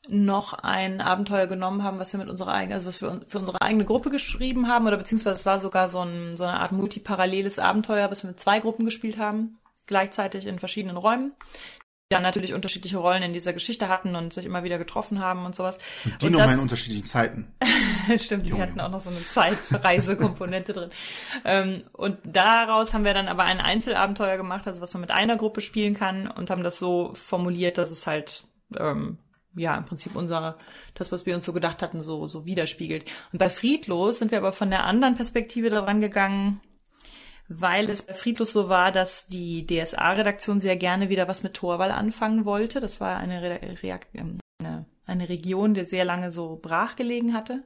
noch 0.09 0.53
ein 0.53 1.01
Abenteuer 1.01 1.47
genommen 1.47 1.83
haben, 1.83 1.99
was 1.99 2.13
wir 2.13 2.19
mit 2.19 2.29
unserer 2.29 2.53
eigenen, 2.53 2.73
also 2.73 2.87
was 2.87 3.01
wir 3.01 3.21
für 3.27 3.39
unsere 3.39 3.61
eigene 3.61 3.85
Gruppe 3.85 4.09
geschrieben 4.09 4.67
haben, 4.67 4.87
oder 4.87 4.97
beziehungsweise 4.97 5.39
es 5.39 5.45
war 5.45 5.59
sogar 5.59 5.87
so, 5.87 6.01
ein, 6.01 6.37
so 6.37 6.43
eine 6.43 6.59
Art 6.59 6.71
multiparalleles 6.71 7.59
Abenteuer, 7.59 8.11
was 8.11 8.23
wir 8.23 8.29
mit 8.29 8.39
zwei 8.39 8.59
Gruppen 8.59 8.85
gespielt 8.85 9.17
haben, 9.17 9.59
gleichzeitig 9.85 10.45
in 10.45 10.59
verschiedenen 10.59 10.97
Räumen, 10.97 11.33
die 12.09 12.15
dann 12.15 12.23
natürlich 12.23 12.53
unterschiedliche 12.53 12.97
Rollen 12.97 13.21
in 13.21 13.33
dieser 13.33 13.51
Geschichte 13.51 13.89
hatten 13.89 14.15
und 14.15 14.31
sich 14.33 14.45
immer 14.45 14.63
wieder 14.63 14.77
getroffen 14.77 15.19
haben 15.19 15.45
und 15.45 15.55
sowas. 15.55 15.77
Die 16.21 16.27
Und 16.27 16.31
nochmal 16.33 16.53
in 16.53 16.61
unterschiedlichen 16.61 17.05
Zeiten. 17.05 17.53
Stimmt, 18.17 18.47
die 18.47 18.53
hatten 18.53 18.79
auch 18.79 18.89
noch 18.89 19.01
so 19.01 19.09
eine 19.09 19.19
Zeitreisekomponente 19.19 20.71
drin. 20.71 20.89
Ähm, 21.43 21.81
und 21.91 22.17
daraus 22.23 22.93
haben 22.93 23.03
wir 23.03 23.13
dann 23.13 23.27
aber 23.27 23.43
ein 23.43 23.59
Einzelabenteuer 23.59 24.37
gemacht, 24.37 24.67
also 24.67 24.79
was 24.79 24.93
man 24.93 25.01
mit 25.01 25.11
einer 25.11 25.35
Gruppe 25.35 25.59
spielen 25.59 25.95
kann 25.95 26.27
und 26.31 26.49
haben 26.49 26.63
das 26.63 26.79
so 26.79 27.13
formuliert, 27.13 27.77
dass 27.77 27.91
es 27.91 28.07
halt 28.07 28.45
ähm, 28.77 29.17
ja 29.57 29.77
im 29.77 29.85
Prinzip 29.85 30.15
unser 30.15 30.57
das, 30.93 31.11
was 31.11 31.25
wir 31.25 31.35
uns 31.35 31.45
so 31.45 31.53
gedacht 31.53 31.81
hatten, 31.81 32.01
so 32.01 32.27
so 32.27 32.45
widerspiegelt. 32.45 33.05
Und 33.31 33.39
bei 33.39 33.49
Friedlos 33.49 34.19
sind 34.19 34.31
wir 34.31 34.37
aber 34.39 34.53
von 34.53 34.69
der 34.69 34.83
anderen 34.83 35.15
Perspektive 35.15 35.69
daran 35.69 36.01
gegangen, 36.01 36.61
weil 37.49 37.89
es 37.89 38.03
bei 38.03 38.13
Friedlos 38.13 38.51
so 38.51 38.69
war, 38.69 38.91
dass 38.91 39.27
die 39.27 39.65
DSA-Redaktion 39.65 40.59
sehr 40.59 40.75
gerne 40.75 41.09
wieder 41.09 41.27
was 41.27 41.43
mit 41.43 41.53
Torwall 41.53 41.91
anfangen 41.91 42.45
wollte. 42.45 42.79
Das 42.79 42.99
war 42.99 43.17
eine, 43.17 43.41
Re 43.41 43.77
Reak 43.83 44.07
ähm, 44.13 44.39
eine, 44.59 44.85
eine 45.05 45.29
Region, 45.29 45.73
die 45.73 45.85
sehr 45.85 46.05
lange 46.05 46.31
so 46.31 46.59
brach 46.61 46.95
gelegen 46.95 47.33
hatte. 47.33 47.63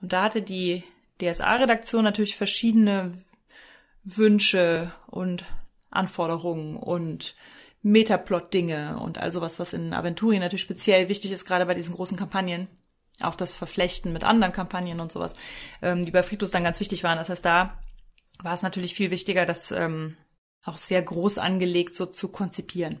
Und 0.00 0.12
da 0.12 0.24
hatte 0.24 0.42
die 0.42 0.84
DSA-Redaktion 1.20 2.02
natürlich 2.02 2.36
verschiedene 2.36 3.12
Wünsche 4.04 4.92
und 5.06 5.44
Anforderungen 5.90 6.76
und 6.76 7.34
Metaplot-Dinge 7.82 8.98
und 9.00 9.18
all 9.18 9.32
sowas, 9.32 9.58
was 9.58 9.72
in 9.72 9.92
Aventurien 9.92 10.40
natürlich 10.40 10.62
speziell 10.62 11.08
wichtig 11.08 11.32
ist, 11.32 11.46
gerade 11.46 11.66
bei 11.66 11.74
diesen 11.74 11.94
großen 11.94 12.18
Kampagnen. 12.18 12.68
Auch 13.22 13.34
das 13.34 13.56
Verflechten 13.56 14.12
mit 14.12 14.24
anderen 14.24 14.52
Kampagnen 14.52 15.00
und 15.00 15.12
sowas, 15.12 15.34
ähm, 15.82 16.04
die 16.04 16.10
bei 16.10 16.22
Friedlos 16.22 16.52
dann 16.52 16.64
ganz 16.64 16.80
wichtig 16.80 17.04
waren. 17.04 17.18
Das 17.18 17.28
heißt, 17.28 17.44
da 17.44 17.78
war 18.38 18.54
es 18.54 18.62
natürlich 18.62 18.94
viel 18.94 19.10
wichtiger, 19.10 19.44
das 19.44 19.72
ähm, 19.72 20.16
auch 20.64 20.76
sehr 20.76 21.02
groß 21.02 21.38
angelegt 21.38 21.94
so 21.94 22.06
zu 22.06 22.28
konzipieren. 22.28 22.98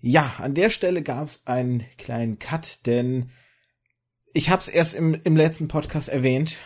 Ja, 0.00 0.34
an 0.38 0.54
der 0.54 0.70
Stelle 0.70 1.02
gab 1.02 1.28
es 1.28 1.46
einen 1.46 1.84
kleinen 1.96 2.38
Cut, 2.38 2.86
denn 2.86 3.30
ich 4.32 4.50
habe 4.50 4.60
es 4.60 4.68
erst 4.68 4.94
im, 4.94 5.20
im 5.24 5.36
letzten 5.36 5.68
Podcast 5.68 6.08
erwähnt. 6.08 6.56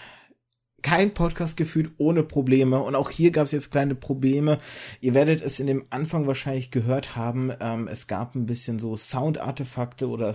Kein 0.87 1.14
Podcast 1.14 1.57
gefühlt 1.57 1.90
ohne 1.99 2.23
Probleme 2.23 2.81
und 2.81 2.95
auch 2.95 3.11
hier 3.11 3.33
gab 3.33 3.47
es 3.47 3.50
jetzt 3.50 3.73
kleine 3.73 3.97
Probleme. 3.97 4.59
Ihr 5.00 5.14
werdet 5.14 5.43
es 5.43 5.59
in 5.59 5.66
dem 5.66 5.85
Anfang 5.90 6.28
wahrscheinlich 6.28 6.71
gehört 6.71 7.16
haben. 7.16 7.50
Ähm, 7.59 7.88
es 7.88 8.07
gab 8.07 8.37
ein 8.37 8.47
bisschen 8.47 8.78
so 8.78 8.97
Soundartefakte 8.97 10.07
oder 10.07 10.33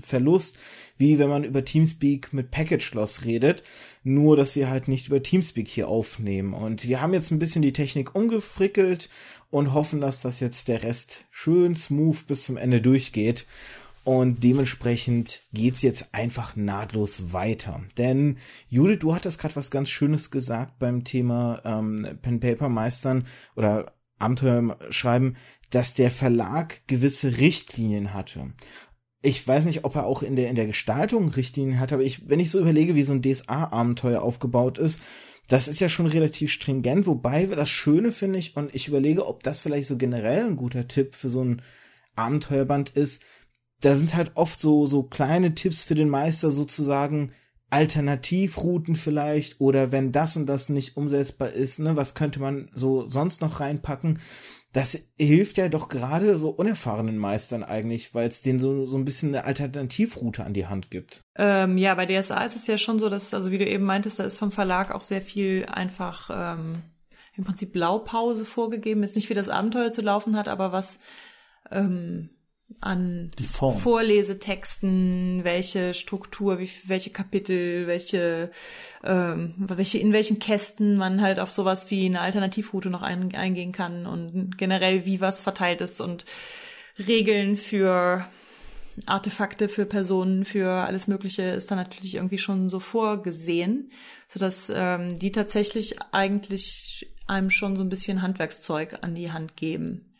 Verlust, 0.00 0.58
wie 0.98 1.20
wenn 1.20 1.28
man 1.28 1.44
über 1.44 1.64
Teamspeak 1.64 2.32
mit 2.32 2.50
Package 2.50 2.92
Loss 2.94 3.24
redet. 3.24 3.62
Nur, 4.02 4.36
dass 4.36 4.56
wir 4.56 4.68
halt 4.68 4.88
nicht 4.88 5.06
über 5.06 5.22
Teamspeak 5.22 5.68
hier 5.68 5.86
aufnehmen. 5.86 6.54
Und 6.54 6.88
wir 6.88 7.00
haben 7.00 7.14
jetzt 7.14 7.30
ein 7.30 7.38
bisschen 7.38 7.62
die 7.62 7.72
Technik 7.72 8.16
umgefrickelt 8.16 9.08
und 9.50 9.74
hoffen, 9.74 10.00
dass 10.00 10.22
das 10.22 10.40
jetzt 10.40 10.66
der 10.66 10.82
Rest 10.82 11.26
schön 11.30 11.76
smooth 11.76 12.26
bis 12.26 12.46
zum 12.46 12.56
Ende 12.56 12.80
durchgeht. 12.80 13.46
Und 14.04 14.44
dementsprechend 14.44 15.40
geht's 15.52 15.80
jetzt 15.80 16.14
einfach 16.14 16.56
nahtlos 16.56 17.32
weiter. 17.32 17.82
Denn 17.96 18.36
Judith, 18.68 18.98
du 19.00 19.14
hattest 19.14 19.38
gerade 19.38 19.56
was 19.56 19.70
ganz 19.70 19.88
Schönes 19.88 20.30
gesagt 20.30 20.78
beim 20.78 21.04
Thema 21.04 21.62
ähm, 21.64 22.18
Pen 22.20 22.38
Paper 22.38 22.68
Meistern 22.68 23.26
oder 23.56 23.94
Abenteuer 24.18 24.78
schreiben, 24.90 25.36
dass 25.70 25.94
der 25.94 26.10
Verlag 26.10 26.86
gewisse 26.86 27.38
Richtlinien 27.38 28.12
hatte. 28.12 28.52
Ich 29.22 29.46
weiß 29.48 29.64
nicht, 29.64 29.84
ob 29.84 29.96
er 29.96 30.04
auch 30.04 30.22
in 30.22 30.36
der 30.36 30.50
in 30.50 30.56
der 30.56 30.66
Gestaltung 30.66 31.30
Richtlinien 31.30 31.80
hat, 31.80 31.94
aber 31.94 32.02
ich, 32.02 32.28
wenn 32.28 32.40
ich 32.40 32.50
so 32.50 32.60
überlege, 32.60 32.94
wie 32.94 33.04
so 33.04 33.14
ein 33.14 33.22
DSA-Abenteuer 33.22 34.20
aufgebaut 34.20 34.76
ist, 34.76 35.00
Das 35.48 35.68
ist 35.68 35.80
ja 35.80 35.88
schon 35.88 36.06
relativ 36.06 36.50
stringent, 36.50 37.06
wobei 37.06 37.46
das 37.46 37.68
Schöne 37.68 38.12
finde 38.12 38.38
ich, 38.38 38.56
und 38.56 38.74
ich 38.74 38.88
überlege, 38.88 39.26
ob 39.26 39.42
das 39.42 39.60
vielleicht 39.60 39.86
so 39.86 39.98
generell 39.98 40.46
ein 40.46 40.56
guter 40.56 40.88
Tipp 40.88 41.14
für 41.14 41.28
so 41.28 41.44
ein 41.44 41.62
Abenteuerband 42.16 42.90
ist. 42.90 43.22
Da 43.80 43.94
sind 43.94 44.14
halt 44.14 44.32
oft 44.34 44.60
so, 44.60 44.86
so 44.86 45.02
kleine 45.02 45.54
Tipps 45.54 45.82
für 45.82 45.94
den 45.94 46.08
Meister 46.08 46.50
sozusagen, 46.50 47.32
Alternativrouten 47.74 48.94
vielleicht 48.94 49.60
oder 49.60 49.90
wenn 49.90 50.12
das 50.12 50.36
und 50.36 50.46
das 50.46 50.68
nicht 50.68 50.96
umsetzbar 50.96 51.50
ist, 51.50 51.80
ne, 51.80 51.96
was 51.96 52.14
könnte 52.14 52.38
man 52.38 52.70
so 52.72 53.08
sonst 53.08 53.40
noch 53.40 53.58
reinpacken? 53.58 54.20
Das 54.72 54.96
hilft 55.18 55.56
ja 55.56 55.68
doch 55.68 55.88
gerade 55.88 56.38
so 56.38 56.50
unerfahrenen 56.50 57.18
Meistern 57.18 57.64
eigentlich, 57.64 58.14
weil 58.14 58.28
es 58.28 58.42
denen 58.42 58.60
so, 58.60 58.86
so 58.86 58.96
ein 58.96 59.04
bisschen 59.04 59.30
eine 59.30 59.44
Alternativroute 59.44 60.44
an 60.44 60.54
die 60.54 60.66
Hand 60.68 60.90
gibt. 60.90 61.24
Ähm, 61.36 61.76
ja, 61.76 61.94
bei 61.96 62.06
DSA 62.06 62.44
ist 62.44 62.54
es 62.54 62.68
ja 62.68 62.78
schon 62.78 63.00
so, 63.00 63.08
dass, 63.08 63.34
also 63.34 63.50
wie 63.50 63.58
du 63.58 63.66
eben 63.66 63.84
meintest, 63.84 64.20
da 64.20 64.24
ist 64.24 64.38
vom 64.38 64.52
Verlag 64.52 64.92
auch 64.94 65.02
sehr 65.02 65.22
viel 65.22 65.66
einfach 65.66 66.30
ähm, 66.32 66.82
im 67.36 67.42
Prinzip 67.42 67.72
Blaupause 67.72 68.44
vorgegeben. 68.44 69.02
Jetzt 69.02 69.16
nicht 69.16 69.30
wie 69.30 69.34
das 69.34 69.48
Abenteuer 69.48 69.90
zu 69.90 70.02
laufen 70.02 70.36
hat, 70.36 70.46
aber 70.46 70.70
was 70.70 71.00
ähm, 71.72 72.30
an. 72.80 73.30
Vorlesetexten, 73.78 75.40
welche 75.42 75.94
Struktur, 75.94 76.58
wie, 76.58 76.70
welche 76.86 77.10
Kapitel, 77.10 77.86
welche, 77.86 78.50
ähm, 79.02 79.54
welche, 79.56 79.98
in 79.98 80.12
welchen 80.12 80.38
Kästen 80.38 80.96
man 80.96 81.20
halt 81.20 81.38
auf 81.38 81.50
sowas 81.50 81.90
wie 81.90 82.06
eine 82.06 82.20
Alternativroute 82.20 82.90
noch 82.90 83.02
ein, 83.02 83.34
eingehen 83.34 83.72
kann 83.72 84.06
und 84.06 84.58
generell 84.58 85.04
wie 85.04 85.20
was 85.20 85.40
verteilt 85.40 85.80
ist 85.80 86.00
und 86.00 86.24
Regeln 86.98 87.56
für 87.56 88.26
Artefakte, 89.06 89.68
für 89.68 89.86
Personen, 89.86 90.44
für 90.44 90.70
alles 90.70 91.08
Mögliche 91.08 91.42
ist 91.42 91.70
da 91.70 91.76
natürlich 91.76 92.14
irgendwie 92.14 92.38
schon 92.38 92.68
so 92.68 92.78
vorgesehen, 92.78 93.90
sodass 94.28 94.70
ähm, 94.74 95.18
die 95.18 95.32
tatsächlich 95.32 95.96
eigentlich 96.12 97.12
einem 97.26 97.50
schon 97.50 97.76
so 97.76 97.82
ein 97.82 97.88
bisschen 97.88 98.22
Handwerkszeug 98.22 98.98
an 99.02 99.14
die 99.14 99.32
Hand 99.32 99.56
geben. 99.56 100.13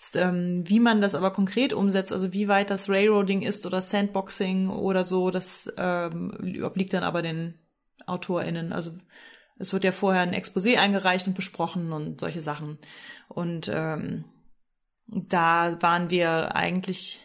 Jetzt, 0.00 0.16
ähm, 0.16 0.66
wie 0.66 0.80
man 0.80 1.02
das 1.02 1.14
aber 1.14 1.30
konkret 1.30 1.74
umsetzt, 1.74 2.10
also 2.10 2.32
wie 2.32 2.48
weit 2.48 2.70
das 2.70 2.88
Railroading 2.88 3.42
ist 3.42 3.66
oder 3.66 3.82
Sandboxing 3.82 4.70
oder 4.70 5.04
so, 5.04 5.30
das 5.30 5.70
ähm, 5.76 6.62
obliegt 6.64 6.94
dann 6.94 7.02
aber 7.02 7.20
den 7.20 7.58
AutorInnen. 8.06 8.72
Also 8.72 8.92
es 9.58 9.74
wird 9.74 9.84
ja 9.84 9.92
vorher 9.92 10.22
ein 10.22 10.32
Exposé 10.32 10.78
eingereicht 10.78 11.26
und 11.26 11.34
besprochen 11.34 11.92
und 11.92 12.18
solche 12.18 12.40
Sachen. 12.40 12.78
Und 13.28 13.70
ähm, 13.70 14.24
da 15.06 15.76
waren 15.82 16.08
wir 16.08 16.56
eigentlich 16.56 17.20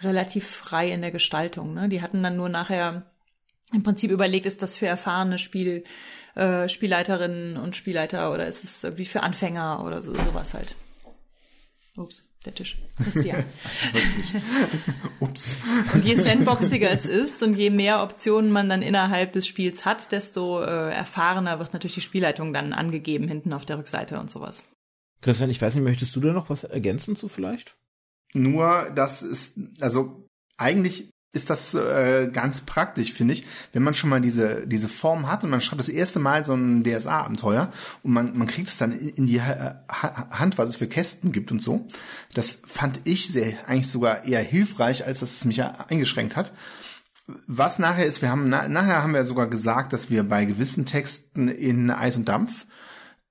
relativ 0.00 0.46
frei 0.46 0.90
in 0.90 1.00
der 1.00 1.12
Gestaltung. 1.12 1.72
Ne? 1.72 1.88
Die 1.88 2.02
hatten 2.02 2.22
dann 2.22 2.36
nur 2.36 2.50
nachher 2.50 3.10
im 3.72 3.82
Prinzip 3.82 4.10
überlegt, 4.10 4.44
ist 4.44 4.60
das 4.62 4.76
für 4.76 4.86
erfahrene 4.86 5.38
Spiel, 5.38 5.82
äh, 6.34 6.68
Spielleiterinnen 6.68 7.56
und 7.56 7.74
Spielleiter 7.74 8.34
oder 8.34 8.46
ist 8.46 8.64
es 8.64 8.84
irgendwie 8.84 9.06
für 9.06 9.22
Anfänger 9.22 9.82
oder 9.82 10.02
so, 10.02 10.12
sowas 10.12 10.52
halt. 10.52 10.76
Ups, 11.98 12.28
der 12.44 12.54
Tisch. 12.54 12.78
Christian. 13.02 13.44
Ups. 15.20 15.56
Und 15.94 16.04
je 16.04 16.14
sandboxiger 16.14 16.90
es 16.90 17.06
ist 17.06 17.42
und 17.42 17.54
je 17.54 17.70
mehr 17.70 18.02
Optionen 18.02 18.50
man 18.50 18.68
dann 18.68 18.82
innerhalb 18.82 19.32
des 19.32 19.46
Spiels 19.46 19.84
hat, 19.84 20.12
desto 20.12 20.62
äh, 20.62 20.92
erfahrener 20.92 21.58
wird 21.58 21.72
natürlich 21.72 21.94
die 21.94 22.00
Spielleitung 22.00 22.52
dann 22.52 22.72
angegeben 22.72 23.28
hinten 23.28 23.52
auf 23.52 23.64
der 23.64 23.78
Rückseite 23.78 24.20
und 24.20 24.30
sowas. 24.30 24.70
Christian, 25.22 25.50
ich 25.50 25.60
weiß 25.60 25.74
nicht, 25.74 25.84
möchtest 25.84 26.14
du 26.14 26.20
da 26.20 26.32
noch 26.32 26.50
was 26.50 26.64
ergänzen 26.64 27.16
zu 27.16 27.28
vielleicht? 27.28 27.76
Nur, 28.34 28.90
das 28.94 29.22
ist, 29.22 29.58
also 29.80 30.28
eigentlich 30.56 31.10
ist 31.36 31.50
das 31.50 31.74
äh, 31.74 32.28
ganz 32.32 32.62
praktisch, 32.62 33.12
finde 33.12 33.34
ich, 33.34 33.46
wenn 33.72 33.82
man 33.82 33.94
schon 33.94 34.10
mal 34.10 34.20
diese, 34.20 34.66
diese 34.66 34.88
Form 34.88 35.30
hat 35.30 35.44
und 35.44 35.50
man 35.50 35.60
schreibt 35.60 35.80
das 35.80 35.88
erste 35.88 36.18
Mal 36.18 36.44
so 36.44 36.54
ein 36.54 36.82
DSA-Abenteuer 36.82 37.70
und 38.02 38.12
man, 38.12 38.36
man 38.36 38.48
kriegt 38.48 38.68
es 38.68 38.78
dann 38.78 38.92
in 38.92 39.26
die 39.26 39.40
ha 39.40 39.82
Hand, 39.88 40.58
was 40.58 40.70
es 40.70 40.76
für 40.76 40.88
Kästen 40.88 41.30
gibt 41.30 41.52
und 41.52 41.62
so. 41.62 41.86
Das 42.34 42.62
fand 42.66 43.00
ich 43.04 43.28
sehr, 43.28 43.68
eigentlich 43.68 43.90
sogar 43.90 44.24
eher 44.24 44.42
hilfreich, 44.42 45.06
als 45.06 45.20
dass 45.20 45.36
es 45.36 45.44
mich 45.44 45.62
eingeschränkt 45.62 46.36
hat. 46.36 46.52
Was 47.46 47.78
nachher 47.78 48.06
ist, 48.06 48.22
wir 48.22 48.30
haben, 48.30 48.48
na, 48.48 48.68
nachher 48.68 49.02
haben 49.02 49.12
wir 49.12 49.24
sogar 49.24 49.48
gesagt, 49.48 49.92
dass 49.92 50.10
wir 50.10 50.22
bei 50.22 50.44
gewissen 50.44 50.86
Texten 50.86 51.48
in 51.48 51.90
Eis 51.90 52.16
und 52.16 52.28
Dampf 52.28 52.66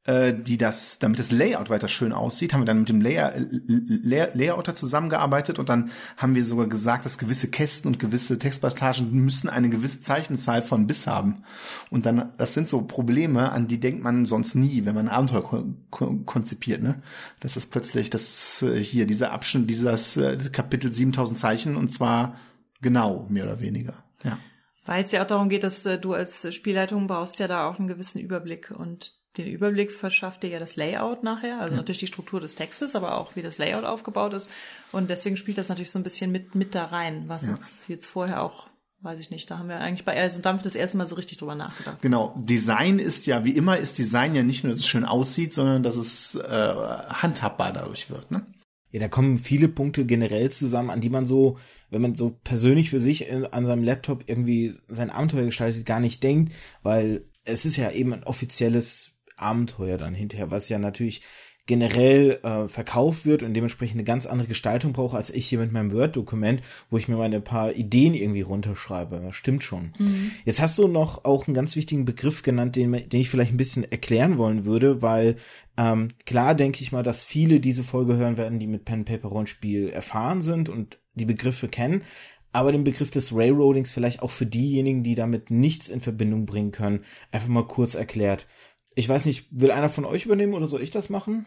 die 0.08 0.60
das, 0.60 1.00
damit 1.00 1.18
das 1.18 1.32
Layout 1.32 1.72
weiter 1.72 1.88
schön 1.88 2.14
aussieht, 2.14 2.54
haben 2.54 2.62
wir 2.62 2.66
dann 2.66 2.80
mit 2.80 2.90
dem 2.90 3.02
Layer, 3.02 3.34
Lay 3.38 4.28
Layouter 4.36 4.76
zusammengearbeitet 4.76 5.58
und 5.58 5.68
dann 5.68 5.90
haben 6.18 6.36
wir 6.36 6.46
sogar 6.46 6.68
gesagt, 6.68 7.06
dass 7.06 7.18
gewisse 7.18 7.50
Kästen 7.50 7.92
und 7.92 7.98
gewisse 7.98 8.38
Textpassagen 8.38 9.12
müssen 9.12 9.50
eine 9.50 9.70
gewisse 9.70 10.02
Zeichenzahl 10.02 10.62
von 10.62 10.86
bis 10.86 11.08
haben. 11.08 11.44
Und 11.90 12.06
dann, 12.06 12.34
das 12.38 12.54
sind 12.54 12.70
so 12.70 12.84
Probleme, 12.84 13.52
an 13.52 13.68
die 13.68 13.80
denkt 13.80 14.04
man 14.04 14.26
sonst 14.26 14.54
nie, 14.54 14.86
wenn 14.86 14.94
man 14.94 15.08
ein 15.08 15.16
Abenteuer 15.16 15.44
ko 15.44 15.66
ko 15.90 16.16
konzipiert, 16.26 16.84
ne? 16.84 17.02
Das 17.40 17.58
ist 17.58 17.72
plötzlich, 17.72 18.12
das 18.12 18.62
äh, 18.62 18.80
hier, 18.80 19.08
dieser 19.08 19.32
Abschnitt, 19.32 19.70
dieses 19.70 20.18
äh, 20.18 20.38
Kapitel 20.52 20.92
7000 20.92 21.40
Zeichen 21.40 21.76
und 21.76 21.88
zwar 21.90 22.36
genau, 22.82 23.26
mehr 23.30 23.46
oder 23.46 23.60
weniger, 23.60 24.04
ja. 24.24 24.38
Weil 24.86 25.04
es 25.04 25.12
ja 25.12 25.24
auch 25.24 25.28
darum 25.28 25.50
geht, 25.50 25.64
dass 25.64 25.86
äh, 25.86 25.98
du 25.98 26.14
als 26.14 26.54
Spielleitung 26.54 27.08
brauchst 27.08 27.40
ja 27.40 27.48
da 27.48 27.68
auch 27.68 27.80
einen 27.80 27.88
gewissen 27.88 28.20
Überblick 28.20 28.72
und 28.72 29.14
den 29.38 29.48
Überblick 29.48 29.92
verschafft 29.92 30.44
dir 30.44 30.50
ja 30.50 30.60
das 30.60 30.76
Layout 30.76 31.24
nachher, 31.24 31.60
also 31.60 31.74
ja. 31.74 31.78
natürlich 31.78 32.00
die 32.00 32.08
Struktur 32.08 32.40
des 32.40 32.56
Textes, 32.56 32.96
aber 32.96 33.18
auch 33.18 33.36
wie 33.36 33.42
das 33.42 33.58
Layout 33.58 33.84
aufgebaut 33.84 34.34
ist. 34.34 34.50
Und 34.92 35.10
deswegen 35.10 35.38
spielt 35.38 35.58
das 35.58 35.70
natürlich 35.70 35.92
so 35.92 36.00
ein 36.00 36.04
bisschen 36.04 36.32
mit, 36.32 36.56
mit 36.56 36.76
da 36.76 36.86
rein, 36.86 37.26
was 37.28 37.46
ja. 37.46 37.54
uns 37.54 37.84
jetzt 37.88 38.06
vorher 38.06 38.42
auch, 38.42 38.68
weiß 39.02 39.20
ich 39.20 39.32
nicht, 39.32 39.50
da 39.52 39.58
haben 39.58 39.70
wir 39.70 39.80
eigentlich 39.80 40.06
bei 40.06 40.20
Eis 40.20 40.36
und 40.36 40.46
Dampf 40.46 40.64
das 40.64 40.76
erste 40.76 40.98
Mal 40.98 41.08
so 41.08 41.16
richtig 41.16 41.38
drüber 41.38 41.56
nachgedacht. 41.56 42.02
Genau, 42.02 42.34
Design 42.38 43.00
ist 43.00 43.26
ja, 43.26 43.44
wie 43.46 43.56
immer 43.56 43.78
ist 43.78 43.98
Design 43.98 44.36
ja 44.36 44.44
nicht 44.44 44.64
nur, 44.64 44.72
dass 44.72 44.80
es 44.80 44.88
schön 44.88 45.06
aussieht, 45.06 45.54
sondern 45.54 45.84
dass 45.84 45.98
es 45.98 46.36
äh, 46.36 46.48
handhabbar 46.48 47.74
dadurch 47.74 48.10
wird, 48.10 48.32
ne? 48.32 48.46
Ja, 48.92 49.02
da 49.02 49.10
kommen 49.10 49.40
viele 49.40 49.68
Punkte 49.68 50.06
generell 50.06 50.52
zusammen, 50.52 50.90
an 50.90 51.02
die 51.02 51.10
man 51.10 51.26
so, 51.26 51.58
wenn 51.90 52.02
man 52.02 52.16
so 52.16 52.30
persönlich 52.46 52.92
für 52.92 53.02
sich 53.02 53.28
in, 53.28 53.44
an 53.46 53.66
seinem 53.66 53.84
Laptop 53.84 54.24
irgendwie 54.28 54.74
sein 54.88 55.10
Abenteuer 55.10 55.44
gestaltet, 55.44 55.86
gar 55.86 56.00
nicht 56.00 56.24
denkt, 56.24 56.54
weil 56.82 57.26
es 57.44 57.66
ist 57.66 57.76
ja 57.76 57.92
eben 57.92 58.14
ein 58.14 58.24
offizielles 58.24 59.12
Abenteuer 59.36 59.98
dann 59.98 60.14
hinterher, 60.14 60.52
was 60.52 60.70
ja 60.70 60.80
natürlich 60.80 61.22
generell 61.68 62.40
äh, 62.44 62.68
verkauft 62.68 63.26
wird 63.26 63.42
und 63.42 63.56
dementsprechend 63.56 63.96
eine 63.96 64.04
ganz 64.04 64.28
andere 64.28 64.48
Gestaltung 64.48 64.94
brauche 64.94 65.18
als 65.18 65.32
ich 65.32 65.48
hier 65.48 65.58
mit 65.58 65.72
meinem 65.72 65.92
Word-Dokument, 65.92 66.62
wo 66.92 66.98
ich 66.98 67.08
mir 67.08 67.18
meine 67.18 67.42
paar 67.42 67.74
Ideen 67.74 68.14
irgendwie 68.14 68.42
runterschreibe. 68.42 69.20
Das 69.24 69.36
stimmt 69.36 69.64
schon. 69.64 69.94
Mhm. 69.98 70.32
Jetzt 70.46 70.62
hast 70.62 70.78
du 70.78 70.88
noch 70.88 71.26
auch 71.26 71.48
einen 71.48 71.56
ganz 71.56 71.76
wichtigen 71.76 72.06
Begriff 72.06 72.44
genannt, 72.44 72.76
den, 72.76 72.92
den 72.92 73.20
ich 73.20 73.30
vielleicht 73.30 73.52
ein 73.52 73.58
bisschen 73.58 73.90
erklären 73.92 74.38
wollen 74.38 74.66
würde, 74.66 75.02
weil 75.02 75.38
ähm, 75.76 76.10
klar 76.28 76.54
denke 76.54 76.84
ich 76.84 76.92
mal, 76.92 77.04
dass 77.04 77.24
viele 77.24 77.60
diese 77.60 77.84
Folge 77.84 78.16
hören 78.16 78.38
werden, 78.38 78.60
die 78.60 78.68
mit 78.68 78.86
Pen 78.86 79.04
Paper 79.04 79.30
Rollenspiel 79.30 79.90
erfahren 79.90 80.44
sind 80.44 80.70
und 80.70 81.00
die 81.16 81.26
Begriffe 81.26 81.68
kennen 81.68 82.04
aber 82.52 82.72
den 82.72 82.86
Begriff 82.86 83.12
des 83.12 83.36
Railroadings 83.36 83.92
vielleicht 83.92 84.22
auch 84.22 84.32
für 84.32 84.46
diejenigen, 84.46 85.04
die 85.04 85.14
damit 85.14 85.52
nichts 85.52 85.90
in 85.90 86.00
Verbindung 86.00 86.46
bringen 86.46 86.72
können, 86.72 87.04
einfach 87.30 87.50
mal 87.50 87.68
kurz 87.68 87.96
erklärt. 87.96 88.48
Ich 88.96 89.08
weiß 89.08 89.26
nicht, 89.26 89.48
will 89.52 89.72
einer 89.72 89.90
von 89.90 90.06
euch 90.06 90.26
übernehmen 90.26 90.54
oder 90.54 90.68
soll 90.68 90.82
ich 90.82 90.92
das 90.92 91.10
machen? 91.10 91.46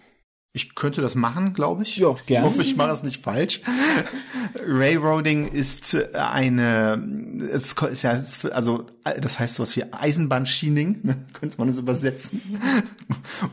Ich 0.53 0.75
könnte 0.75 1.01
das 1.03 1.15
machen, 1.15 1.53
glaube 1.55 1.83
ich. 1.83 1.97
Ja, 1.99 2.15
gerne. 2.27 2.47
Ich 2.47 2.53
hoffe, 2.53 2.63
ich 2.63 2.77
mache 2.77 2.89
das 2.89 3.03
nicht 3.03 3.23
falsch. 3.23 3.61
Railroading 4.67 5.49
ist 5.49 5.95
eine, 6.15 7.49
es 7.51 7.73
ist 7.73 8.03
ja, 8.03 8.21
also 8.51 8.87
das 9.15 9.39
heißt 9.39 9.55
sowas 9.55 9.77
wie 9.77 9.93
Eisenbahnschiening, 9.93 11.01
ne, 11.03 11.25
könnte 11.33 11.59
man 11.59 11.69
es 11.69 11.79
übersetzen. 11.79 12.41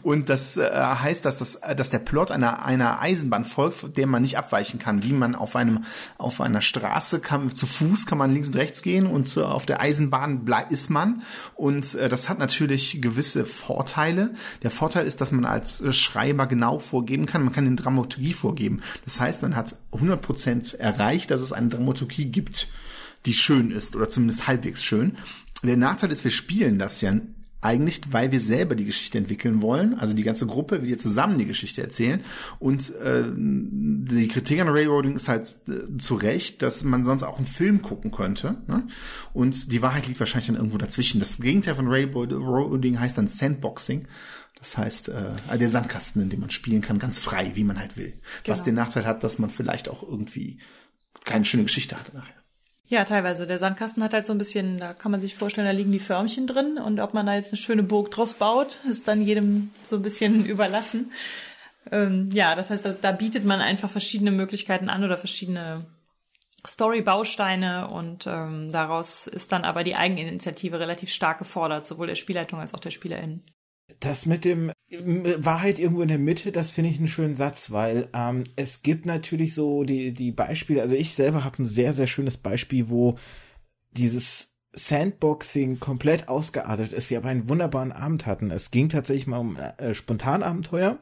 Und 0.01 0.29
das 0.29 0.57
äh, 0.57 0.69
heißt, 0.71 1.25
dass 1.25 1.37
das, 1.37 1.59
dass 1.75 1.89
der 1.89 1.99
Plot 1.99 2.31
einer 2.31 2.65
einer 2.65 3.01
Eisenbahn 3.01 3.45
folgt, 3.45 3.97
der 3.97 4.07
man 4.07 4.21
nicht 4.21 4.37
abweichen 4.37 4.79
kann. 4.79 5.03
Wie 5.03 5.13
man 5.13 5.35
auf 5.35 5.55
einem 5.55 5.83
auf 6.17 6.41
einer 6.41 6.61
Straße 6.61 7.19
kann, 7.19 7.49
zu 7.49 7.67
Fuß 7.67 8.05
kann 8.05 8.17
man 8.17 8.33
links 8.33 8.47
und 8.47 8.55
rechts 8.55 8.81
gehen 8.81 9.07
und 9.07 9.37
auf 9.37 9.65
der 9.65 9.81
Eisenbahn 9.81 10.47
ist 10.69 10.89
man. 10.89 11.21
Und 11.55 11.95
äh, 11.95 12.09
das 12.09 12.29
hat 12.29 12.39
natürlich 12.39 13.01
gewisse 13.01 13.45
Vorteile. 13.45 14.33
Der 14.63 14.71
Vorteil 14.71 15.05
ist, 15.05 15.21
dass 15.21 15.31
man 15.31 15.45
als 15.45 15.83
Schreiber 15.95 16.47
genau 16.47 16.79
vorgeben 16.79 17.25
kann. 17.25 17.43
Man 17.43 17.53
kann 17.53 17.65
eine 17.65 17.75
Dramaturgie 17.75 18.33
vorgeben. 18.33 18.81
Das 19.03 19.19
heißt, 19.19 19.41
man 19.41 19.55
hat 19.55 19.75
100% 19.91 20.77
erreicht, 20.77 21.31
dass 21.31 21.41
es 21.41 21.53
eine 21.53 21.69
Dramaturgie 21.69 22.25
gibt, 22.25 22.67
die 23.25 23.33
schön 23.33 23.71
ist 23.71 23.95
oder 23.95 24.09
zumindest 24.09 24.47
halbwegs 24.47 24.83
schön. 24.83 25.17
Der 25.63 25.77
Nachteil 25.77 26.11
ist, 26.11 26.23
wir 26.23 26.31
spielen 26.31 26.77
das 26.77 27.01
ja 27.01 27.13
eigentlich, 27.65 28.01
weil 28.11 28.31
wir 28.31 28.39
selber 28.39 28.75
die 28.75 28.85
Geschichte 28.85 29.17
entwickeln 29.17 29.61
wollen, 29.61 29.95
also 29.95 30.13
die 30.13 30.23
ganze 30.23 30.45
Gruppe, 30.45 30.83
wir 30.83 30.97
zusammen 30.99 31.39
die 31.39 31.47
Geschichte 31.47 31.81
erzählen. 31.81 32.23
Und 32.59 32.95
äh, 32.97 33.23
die 33.35 34.27
Kritik 34.27 34.59
an 34.59 34.69
Railroading 34.69 35.15
ist 35.15 35.27
halt 35.27 35.55
äh, 35.67 35.97
zu 35.97 36.15
Recht, 36.15 36.61
dass 36.61 36.83
man 36.83 37.03
sonst 37.03 37.23
auch 37.23 37.37
einen 37.37 37.47
Film 37.47 37.81
gucken 37.81 38.11
könnte. 38.11 38.57
Ne? 38.67 38.83
Und 39.33 39.71
die 39.71 39.81
Wahrheit 39.81 40.07
liegt 40.07 40.19
wahrscheinlich 40.19 40.47
dann 40.47 40.57
irgendwo 40.57 40.77
dazwischen. 40.77 41.19
Das 41.19 41.39
Gegenteil 41.39 41.75
von 41.75 41.87
Railroading 41.87 42.99
heißt 42.99 43.17
dann 43.17 43.27
Sandboxing. 43.27 44.07
Das 44.59 44.77
heißt, 44.77 45.09
äh, 45.09 45.57
der 45.57 45.69
Sandkasten, 45.69 46.21
in 46.21 46.29
dem 46.29 46.41
man 46.41 46.51
spielen 46.51 46.81
kann, 46.81 46.99
ganz 46.99 47.17
frei, 47.17 47.51
wie 47.55 47.63
man 47.63 47.79
halt 47.79 47.97
will. 47.97 48.13
Genau. 48.43 48.57
Was 48.57 48.63
den 48.63 48.75
Nachteil 48.75 49.05
hat, 49.05 49.23
dass 49.23 49.39
man 49.39 49.49
vielleicht 49.49 49.89
auch 49.89 50.03
irgendwie 50.03 50.59
keine 51.23 51.45
schöne 51.45 51.63
Geschichte 51.63 51.97
hatte 51.99 52.15
nachher. 52.15 52.44
Ja, 52.87 53.03
teilweise. 53.03 53.47
Der 53.47 53.57
Sandkasten 53.57 54.03
hat 54.03 54.13
halt 54.13 54.27
so 54.27 54.33
ein 54.33 54.37
bisschen, 54.37 54.77
da 54.77 54.93
kann 54.93 55.11
man 55.11 55.21
sich 55.21 55.35
vorstellen, 55.35 55.65
da 55.65 55.71
liegen 55.71 55.91
die 55.91 55.99
Förmchen 55.99 56.45
drin 56.45 56.77
und 56.77 56.99
ob 56.99 57.13
man 57.13 57.25
da 57.25 57.33
jetzt 57.33 57.51
eine 57.51 57.57
schöne 57.57 57.83
Burg 57.83 58.11
draus 58.11 58.35
baut, 58.35 58.79
ist 58.89 59.07
dann 59.07 59.23
jedem 59.23 59.71
so 59.83 59.95
ein 59.95 60.01
bisschen 60.03 60.45
überlassen. 60.45 61.11
Ähm, 61.91 62.29
ja, 62.31 62.55
das 62.55 62.69
heißt, 62.69 62.85
da, 62.85 62.93
da 62.93 63.11
bietet 63.11 63.43
man 63.43 63.59
einfach 63.59 63.89
verschiedene 63.89 64.31
Möglichkeiten 64.31 64.89
an 64.89 65.03
oder 65.03 65.17
verschiedene 65.17 65.85
Story-Bausteine 66.67 67.87
und 67.87 68.27
ähm, 68.27 68.71
daraus 68.71 69.27
ist 69.27 69.51
dann 69.51 69.65
aber 69.65 69.83
die 69.83 69.95
Eigeninitiative 69.95 70.79
relativ 70.79 71.11
stark 71.11 71.39
gefordert, 71.39 71.85
sowohl 71.85 72.07
der 72.07 72.15
Spielleitung 72.15 72.59
als 72.59 72.73
auch 72.73 72.79
der 72.79 72.91
SpielerInnen. 72.91 73.43
Das 73.99 74.25
mit 74.25 74.45
dem 74.45 74.71
Wahrheit 74.89 75.79
irgendwo 75.79 76.01
in 76.01 76.07
der 76.07 76.19
Mitte, 76.19 76.51
das 76.51 76.71
finde 76.71 76.89
ich 76.89 76.97
einen 76.97 77.07
schönen 77.07 77.35
Satz, 77.35 77.71
weil 77.71 78.09
ähm, 78.13 78.43
es 78.55 78.81
gibt 78.81 79.05
natürlich 79.05 79.53
so 79.53 79.83
die, 79.83 80.13
die 80.13 80.31
Beispiele, 80.31 80.81
also 80.81 80.95
ich 80.95 81.13
selber 81.13 81.43
habe 81.43 81.63
ein 81.63 81.67
sehr, 81.67 81.93
sehr 81.93 82.07
schönes 82.07 82.37
Beispiel, 82.37 82.89
wo 82.89 83.17
dieses 83.91 84.55
Sandboxing 84.73 85.79
komplett 85.79 86.27
ausgeartet 86.27 86.93
ist, 86.93 87.09
wir 87.09 87.17
aber 87.17 87.29
einen 87.29 87.47
wunderbaren 87.47 87.91
Abend 87.91 88.25
hatten. 88.25 88.51
Es 88.51 88.71
ging 88.71 88.89
tatsächlich 88.89 89.27
mal 89.27 89.37
um 89.37 89.57
äh, 89.57 89.93
Spontanabenteuer. 89.93 90.99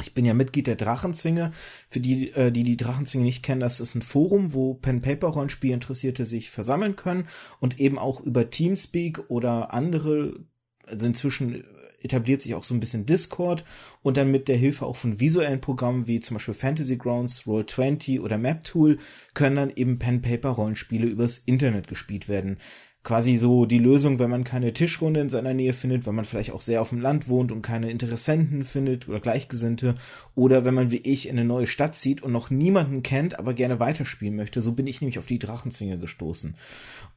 Ich 0.00 0.12
bin 0.12 0.24
ja 0.24 0.34
Mitglied 0.34 0.66
der 0.66 0.76
Drachenzwinge. 0.76 1.52
Für 1.88 2.00
die, 2.00 2.30
äh, 2.32 2.50
die 2.50 2.64
die 2.64 2.76
Drachenzwinge 2.76 3.24
nicht 3.24 3.42
kennen, 3.42 3.60
das 3.60 3.80
ist 3.80 3.94
ein 3.94 4.02
Forum, 4.02 4.52
wo 4.52 4.74
Pen-Paper-Rollenspiel-Interessierte 4.74 6.24
sich 6.24 6.50
versammeln 6.50 6.96
können 6.96 7.28
und 7.60 7.78
eben 7.78 7.98
auch 7.98 8.20
über 8.20 8.50
Teamspeak 8.50 9.30
oder 9.30 9.72
andere, 9.72 10.40
also 10.84 11.06
inzwischen 11.06 11.64
etabliert 12.06 12.40
sich 12.40 12.54
auch 12.54 12.64
so 12.64 12.74
ein 12.74 12.80
bisschen 12.80 13.04
Discord 13.04 13.64
und 14.02 14.16
dann 14.16 14.30
mit 14.30 14.48
der 14.48 14.56
Hilfe 14.56 14.86
auch 14.86 14.96
von 14.96 15.20
visuellen 15.20 15.60
Programmen 15.60 16.06
wie 16.06 16.20
zum 16.20 16.36
Beispiel 16.36 16.54
Fantasy 16.54 16.96
Grounds, 16.96 17.42
Roll20 17.42 18.20
oder 18.20 18.38
MapTool 18.38 18.98
können 19.34 19.56
dann 19.56 19.72
eben 19.74 19.98
Pen-Paper-Rollenspiele 19.98 21.06
übers 21.06 21.38
Internet 21.38 21.88
gespielt 21.88 22.28
werden 22.28 22.58
quasi 23.06 23.36
so 23.36 23.66
die 23.66 23.78
Lösung, 23.78 24.18
wenn 24.18 24.30
man 24.30 24.42
keine 24.42 24.72
Tischrunde 24.72 25.20
in 25.20 25.28
seiner 25.28 25.54
Nähe 25.54 25.72
findet, 25.72 26.06
wenn 26.06 26.16
man 26.16 26.24
vielleicht 26.24 26.50
auch 26.50 26.60
sehr 26.60 26.80
auf 26.80 26.88
dem 26.88 27.00
Land 27.00 27.28
wohnt 27.28 27.52
und 27.52 27.62
keine 27.62 27.88
Interessenten 27.88 28.64
findet 28.64 29.08
oder 29.08 29.20
Gleichgesinnte 29.20 29.94
oder 30.34 30.64
wenn 30.64 30.74
man 30.74 30.90
wie 30.90 30.96
ich 30.96 31.28
in 31.28 31.38
eine 31.38 31.46
neue 31.46 31.68
Stadt 31.68 31.94
zieht 31.94 32.20
und 32.24 32.32
noch 32.32 32.50
niemanden 32.50 33.04
kennt, 33.04 33.38
aber 33.38 33.54
gerne 33.54 33.78
weiterspielen 33.78 34.34
möchte. 34.34 34.60
So 34.60 34.72
bin 34.72 34.88
ich 34.88 35.00
nämlich 35.00 35.20
auf 35.20 35.26
die 35.26 35.38
Drachenzwinge 35.38 35.98
gestoßen. 35.98 36.56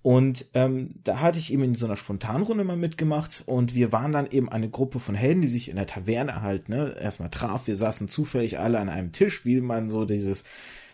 Und 0.03 0.45
ähm, 0.53 0.93
da 1.03 1.21
hatte 1.21 1.39
ich 1.39 1.51
eben 1.51 1.63
in 1.63 1.73
so 1.73 1.87
einer 1.87 1.97
Spontanrunde 1.97 2.63
mal 2.63 2.77
mitgemacht 2.77 3.41
und 3.47 3.73
wir 3.73 3.91
waren 3.91 4.11
dann 4.11 4.29
eben 4.29 4.47
eine 4.47 4.69
Gruppe 4.69 4.99
von 4.99 5.15
Helden, 5.15 5.41
die 5.41 5.47
sich 5.47 5.69
in 5.69 5.75
der 5.75 5.87
Taverne 5.87 6.43
halt 6.43 6.69
ne, 6.69 6.95
erstmal 7.01 7.31
traf. 7.31 7.65
Wir 7.65 7.75
saßen 7.75 8.07
zufällig 8.09 8.59
alle 8.59 8.79
an 8.79 8.89
einem 8.89 9.11
Tisch, 9.11 9.43
wie 9.43 9.59
man 9.59 9.89
so 9.89 10.05
dieses 10.05 10.43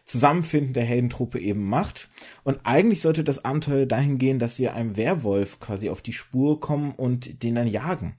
Zusammenfinden 0.06 0.74
der 0.74 0.86
Heldentruppe 0.86 1.40
eben 1.40 1.68
macht. 1.68 2.10
Und 2.44 2.60
eigentlich 2.64 3.02
sollte 3.02 3.24
das 3.24 3.44
Abenteuer 3.44 3.86
dahin 3.86 4.18
gehen, 4.18 4.40
dass 4.40 4.60
wir 4.60 4.74
einem 4.74 4.98
Werwolf 4.98 5.60
quasi 5.60 5.90
auf 5.90 6.02
die 6.02 6.14
Spur 6.14 6.60
kommen 6.60 6.94
und 6.94 7.44
den 7.44 7.56
dann 7.56 7.68
jagen. 7.68 8.18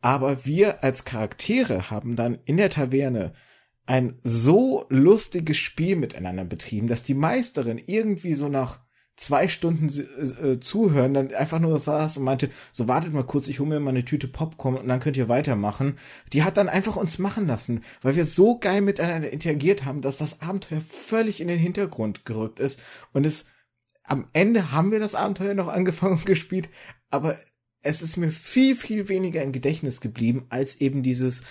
Aber 0.00 0.44
wir 0.44 0.84
als 0.84 1.04
Charaktere 1.04 1.90
haben 1.90 2.14
dann 2.14 2.38
in 2.44 2.58
der 2.58 2.68
Taverne 2.68 3.32
ein 3.86 4.18
so 4.22 4.86
lustiges 4.88 5.56
Spiel 5.56 5.96
miteinander 5.96 6.44
betrieben, 6.44 6.88
dass 6.88 7.02
die 7.02 7.14
Meisterin 7.14 7.78
irgendwie 7.78 8.34
so 8.34 8.48
nach 8.48 8.83
zwei 9.16 9.48
Stunden 9.48 9.88
äh, 9.88 10.58
zuhören, 10.58 11.14
dann 11.14 11.32
einfach 11.34 11.60
nur 11.60 11.78
saß 11.78 12.16
und 12.16 12.24
meinte, 12.24 12.50
so 12.72 12.88
wartet 12.88 13.12
mal 13.12 13.24
kurz, 13.24 13.46
ich 13.46 13.60
hole 13.60 13.68
mir 13.68 13.80
mal 13.80 13.90
eine 13.90 14.04
Tüte 14.04 14.26
Popcorn 14.26 14.76
und 14.76 14.88
dann 14.88 15.00
könnt 15.00 15.16
ihr 15.16 15.28
weitermachen. 15.28 15.98
Die 16.32 16.42
hat 16.42 16.56
dann 16.56 16.68
einfach 16.68 16.96
uns 16.96 17.18
machen 17.18 17.46
lassen, 17.46 17.84
weil 18.02 18.16
wir 18.16 18.26
so 18.26 18.58
geil 18.58 18.80
miteinander 18.80 19.30
interagiert 19.30 19.84
haben, 19.84 20.02
dass 20.02 20.18
das 20.18 20.40
Abenteuer 20.40 20.80
völlig 20.80 21.40
in 21.40 21.48
den 21.48 21.58
Hintergrund 21.58 22.24
gerückt 22.24 22.58
ist. 22.58 22.82
Und 23.12 23.24
es 23.24 23.46
am 24.02 24.28
Ende 24.32 24.72
haben 24.72 24.92
wir 24.92 25.00
das 25.00 25.14
Abenteuer 25.14 25.54
noch 25.54 25.68
angefangen 25.68 26.18
und 26.18 26.26
gespielt, 26.26 26.68
aber 27.10 27.38
es 27.82 28.02
ist 28.02 28.16
mir 28.16 28.30
viel, 28.30 28.76
viel 28.76 29.08
weniger 29.08 29.42
im 29.42 29.52
Gedächtnis 29.52 30.00
geblieben, 30.00 30.46
als 30.48 30.80
eben 30.80 31.02
dieses, 31.02 31.42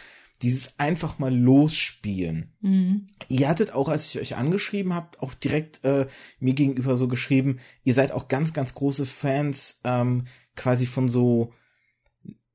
dieses 0.44 0.78
einfach 0.78 1.20
mal 1.20 1.34
losspielen. 1.34 2.52
Mhm. 2.62 3.08
Ihr 3.30 3.48
hattet 3.48 3.74
auch, 3.74 3.88
als 3.88 4.10
ich 4.10 4.22
euch 4.22 4.36
angeschrieben 4.36 4.94
habt, 4.94 5.22
auch 5.22 5.34
direkt 5.34 5.84
äh, 5.86 6.08
mir 6.40 6.54
gegenüber 6.54 6.98
so 6.98 7.08
geschrieben, 7.08 7.60
ihr 7.84 7.94
seid 7.94 8.12
auch 8.12 8.28
ganz, 8.28 8.54
ganz 8.54 8.74
große 8.76 9.06
Fans 9.06 9.80
ähm, 9.86 10.26
quasi 10.56 10.86
von 10.86 11.08
so, 11.08 11.54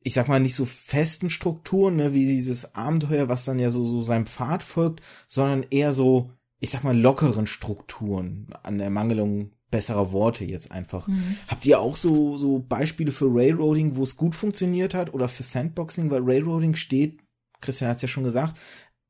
ich 0.03 0.13
sag 0.15 0.29
mal, 0.29 0.39
nicht 0.39 0.55
so 0.55 0.67
festen 0.67 1.31
Strukturen, 1.31 1.97
ne, 1.97 2.15
wie 2.15 2.27
dieses 2.27 2.75
Abenteuer, 2.75 3.29
was 3.29 3.47
dann 3.47 3.59
ja 3.59 3.71
so, 3.71 3.87
so 3.87 4.03
seinem 4.03 4.27
Pfad 4.27 4.63
folgt, 4.63 5.03
sondern 5.27 5.65
eher 5.71 5.95
so, 5.95 6.31
ich 6.61 6.71
sag 6.71 6.85
mal, 6.85 6.99
lockeren 6.99 7.47
Strukturen 7.47 8.49
an 8.63 8.79
der 8.79 8.91
Mangelung 8.91 9.53
besserer 9.71 10.13
Worte 10.13 10.45
jetzt 10.45 10.73
einfach. 10.73 11.09
Mhm. 11.09 11.37
Habt 11.47 11.65
ihr 11.67 11.81
auch 11.81 11.97
so, 11.97 12.37
so 12.37 12.59
Beispiele 12.59 13.13
für 13.13 13.27
Railroading, 13.27 13.97
wo 13.97 14.03
es 14.03 14.17
gut 14.17 14.35
funktioniert 14.35 14.95
hat 14.95 15.13
oder 15.15 15.29
für 15.29 15.43
Sandboxing, 15.43 16.11
weil 16.11 16.23
Railroading 16.23 16.75
steht 16.75 17.21
Christian 17.61 17.91
hat 17.91 17.97
es 17.97 18.03
ja 18.03 18.09
schon 18.09 18.25
gesagt, 18.25 18.59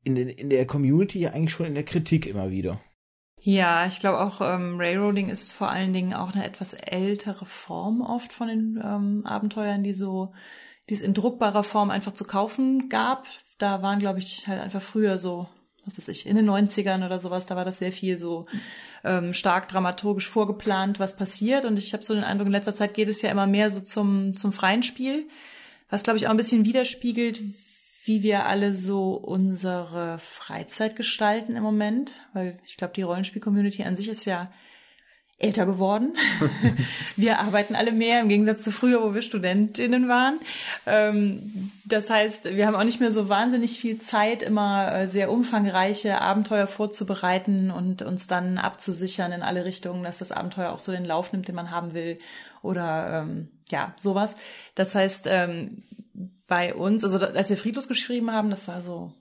in, 0.03 0.15
den, 0.15 0.29
in 0.29 0.49
der 0.49 0.65
Community 0.65 1.19
ja 1.19 1.31
eigentlich 1.31 1.51
schon 1.51 1.65
in 1.65 1.75
der 1.75 1.83
Kritik 1.83 2.25
immer 2.25 2.49
wieder. 2.51 2.79
Ja, 3.41 3.85
ich 3.87 3.99
glaube 3.99 4.19
auch, 4.19 4.41
ähm, 4.41 4.75
Railroading 4.77 5.29
ist 5.29 5.53
vor 5.53 5.69
allen 5.69 5.93
Dingen 5.93 6.13
auch 6.13 6.33
eine 6.33 6.43
etwas 6.43 6.73
ältere 6.73 7.45
Form 7.45 8.01
oft 8.01 8.33
von 8.33 8.49
den 8.49 8.81
ähm, 8.83 9.25
Abenteuern, 9.25 9.83
die 9.83 9.93
so, 9.93 10.33
die 10.89 10.93
es 10.93 11.01
in 11.01 11.13
druckbarer 11.13 11.63
Form 11.63 11.89
einfach 11.89 12.13
zu 12.13 12.25
kaufen 12.25 12.89
gab. 12.89 13.27
Da 13.57 13.81
waren, 13.81 13.99
glaube 13.99 14.19
ich, 14.19 14.47
halt 14.47 14.61
einfach 14.61 14.81
früher 14.81 15.17
so, 15.19 15.47
was 15.85 15.97
weiß 15.97 16.09
ich, 16.09 16.25
in 16.25 16.35
den 16.35 16.49
90ern 16.49 17.05
oder 17.05 17.19
sowas, 17.21 17.45
da 17.45 17.55
war 17.55 17.63
das 17.63 17.79
sehr 17.79 17.93
viel 17.93 18.19
so 18.19 18.45
ähm, 19.05 19.33
stark 19.33 19.69
dramaturgisch 19.69 20.27
vorgeplant, 20.27 20.99
was 20.99 21.15
passiert. 21.15 21.63
Und 21.63 21.77
ich 21.77 21.93
habe 21.93 22.03
so 22.03 22.13
den 22.13 22.25
Eindruck, 22.25 22.47
in 22.47 22.53
letzter 22.53 22.73
Zeit 22.73 22.93
geht 22.93 23.07
es 23.07 23.21
ja 23.21 23.31
immer 23.31 23.47
mehr 23.47 23.69
so 23.69 23.79
zum, 23.79 24.33
zum 24.33 24.51
freien 24.51 24.83
Spiel, 24.83 25.29
was, 25.89 26.03
glaube 26.03 26.17
ich, 26.17 26.27
auch 26.27 26.31
ein 26.31 26.37
bisschen 26.37 26.65
widerspiegelt, 26.65 27.41
wie 28.09 28.23
wir 28.23 28.47
alle 28.47 28.73
so 28.73 29.11
unsere 29.11 30.17
Freizeit 30.17 30.95
gestalten 30.95 31.55
im 31.55 31.61
Moment, 31.61 32.13
weil 32.33 32.57
ich 32.65 32.75
glaube, 32.75 32.95
die 32.95 33.03
Rollenspiel-Community 33.03 33.83
an 33.83 33.95
sich 33.95 34.09
ist 34.09 34.25
ja 34.25 34.51
älter 35.37 35.67
geworden. 35.67 36.17
wir 37.15 37.37
arbeiten 37.37 37.75
alle 37.75 37.91
mehr 37.91 38.21
im 38.21 38.27
Gegensatz 38.27 38.63
zu 38.63 38.71
früher, 38.71 39.03
wo 39.03 39.13
wir 39.13 39.21
Studentinnen 39.21 40.09
waren. 40.09 40.39
Ähm, 40.87 41.71
das 41.85 42.09
heißt, 42.09 42.45
wir 42.55 42.65
haben 42.65 42.75
auch 42.75 42.83
nicht 42.83 42.99
mehr 42.99 43.11
so 43.11 43.29
wahnsinnig 43.29 43.79
viel 43.79 43.99
Zeit, 43.99 44.41
immer 44.41 44.91
äh, 44.91 45.07
sehr 45.07 45.31
umfangreiche 45.31 46.19
Abenteuer 46.19 46.65
vorzubereiten 46.65 47.69
und 47.69 48.01
uns 48.01 48.25
dann 48.25 48.57
abzusichern 48.57 49.33
in 49.33 49.43
alle 49.43 49.65
Richtungen, 49.65 50.03
dass 50.03 50.17
das 50.17 50.31
Abenteuer 50.31 50.71
auch 50.71 50.79
so 50.79 50.91
den 50.91 51.05
Lauf 51.05 51.31
nimmt, 51.31 51.47
den 51.47 51.53
man 51.53 51.69
haben 51.69 51.93
will 51.93 52.17
oder 52.63 53.21
ähm, 53.21 53.49
ja, 53.69 53.93
sowas. 53.97 54.35
Das 54.73 54.95
heißt, 54.95 55.27
ähm, 55.29 55.83
bei 56.49 56.73
uns, 56.73 57.03
also 57.03 57.19
als 57.19 57.49
wir 57.49 57.57
Friedlos 57.57 57.87
geschrieben 57.87 58.31
haben, 58.31 58.49
das 58.49 58.67
war 58.67 58.81
so 58.81 59.13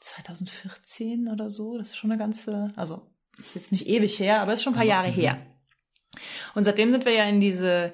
2014 0.00 1.28
oder 1.28 1.50
so, 1.50 1.76
das 1.76 1.90
ist 1.90 1.96
schon 1.96 2.10
eine 2.10 2.18
ganze, 2.18 2.72
also 2.76 3.02
ist 3.38 3.54
jetzt 3.54 3.72
nicht 3.72 3.86
ewig 3.86 4.18
her, 4.18 4.40
aber 4.40 4.54
ist 4.54 4.62
schon 4.62 4.72
ein 4.72 4.76
paar 4.76 4.86
Jahre 4.86 5.08
mhm. 5.08 5.14
her. 5.14 5.38
Und 6.54 6.64
seitdem 6.64 6.90
sind 6.90 7.04
wir 7.04 7.12
ja 7.12 7.24
in 7.24 7.40
diese 7.40 7.92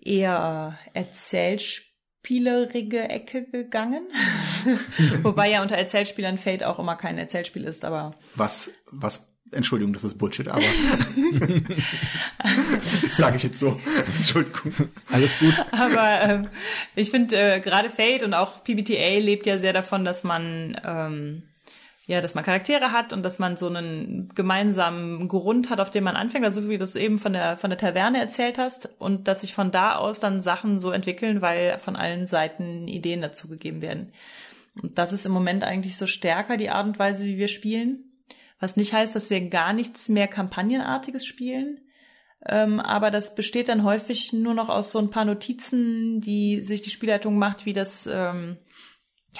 eher 0.00 0.78
erzählspielerige 0.92 3.08
Ecke 3.08 3.50
gegangen. 3.50 4.06
Wobei 5.22 5.50
ja 5.50 5.62
unter 5.62 5.76
Erzählspielern 5.76 6.38
Fate 6.38 6.62
auch 6.62 6.78
immer 6.78 6.94
kein 6.94 7.18
Erzählspiel 7.18 7.64
ist, 7.64 7.84
aber. 7.84 8.12
Was, 8.36 8.70
was 8.90 9.34
Entschuldigung, 9.50 9.92
das 9.92 10.04
ist 10.04 10.18
Bullshit, 10.18 10.46
aber 10.48 10.62
sage 13.18 13.36
ich 13.36 13.42
jetzt 13.42 13.58
so. 13.58 13.80
Entschuldigung. 14.16 14.72
Alles 15.10 15.38
gut. 15.38 15.54
Aber 15.72 16.22
ähm, 16.22 16.48
ich 16.94 17.10
finde 17.10 17.36
äh, 17.36 17.60
gerade 17.60 17.90
Fate 17.90 18.22
und 18.22 18.34
auch 18.34 18.64
PBTA 18.64 19.18
lebt 19.18 19.46
ja 19.46 19.58
sehr 19.58 19.72
davon, 19.72 20.04
dass 20.04 20.24
man 20.24 20.80
ähm, 20.84 21.42
ja, 22.06 22.20
dass 22.20 22.34
man 22.34 22.44
Charaktere 22.44 22.92
hat 22.92 23.14
und 23.14 23.22
dass 23.22 23.38
man 23.38 23.56
so 23.56 23.66
einen 23.66 24.28
gemeinsamen 24.34 25.26
Grund 25.26 25.70
hat, 25.70 25.80
auf 25.80 25.90
dem 25.90 26.04
man 26.04 26.16
anfängt, 26.16 26.44
also 26.44 26.68
wie 26.68 26.76
du 26.76 26.84
es 26.84 26.96
eben 26.96 27.18
von 27.18 27.32
der 27.32 27.56
von 27.56 27.70
der 27.70 27.78
Taverne 27.78 28.18
erzählt 28.18 28.58
hast 28.58 28.90
und 28.98 29.26
dass 29.26 29.40
sich 29.40 29.54
von 29.54 29.70
da 29.70 29.96
aus 29.96 30.20
dann 30.20 30.42
Sachen 30.42 30.78
so 30.78 30.90
entwickeln, 30.90 31.40
weil 31.40 31.78
von 31.78 31.96
allen 31.96 32.26
Seiten 32.26 32.88
Ideen 32.88 33.22
dazu 33.22 33.48
gegeben 33.48 33.80
werden. 33.80 34.12
Und 34.82 34.98
das 34.98 35.12
ist 35.12 35.24
im 35.24 35.32
Moment 35.32 35.64
eigentlich 35.64 35.96
so 35.96 36.06
stärker 36.06 36.56
die 36.56 36.70
Art 36.70 36.86
und 36.86 36.98
Weise, 36.98 37.24
wie 37.24 37.38
wir 37.38 37.48
spielen. 37.48 38.04
Was 38.60 38.76
nicht 38.76 38.92
heißt, 38.92 39.14
dass 39.14 39.30
wir 39.30 39.48
gar 39.48 39.72
nichts 39.72 40.08
mehr 40.08 40.28
Kampagnenartiges 40.28 41.24
spielen. 41.24 41.80
Ähm, 42.46 42.78
aber 42.80 43.10
das 43.10 43.34
besteht 43.34 43.68
dann 43.68 43.84
häufig 43.84 44.32
nur 44.32 44.54
noch 44.54 44.68
aus 44.68 44.92
so 44.92 44.98
ein 44.98 45.10
paar 45.10 45.24
Notizen, 45.24 46.20
die 46.20 46.62
sich 46.62 46.82
die 46.82 46.90
Spielleitung 46.90 47.38
macht, 47.38 47.64
wie 47.64 47.72
das, 47.72 48.06
ähm, 48.06 48.58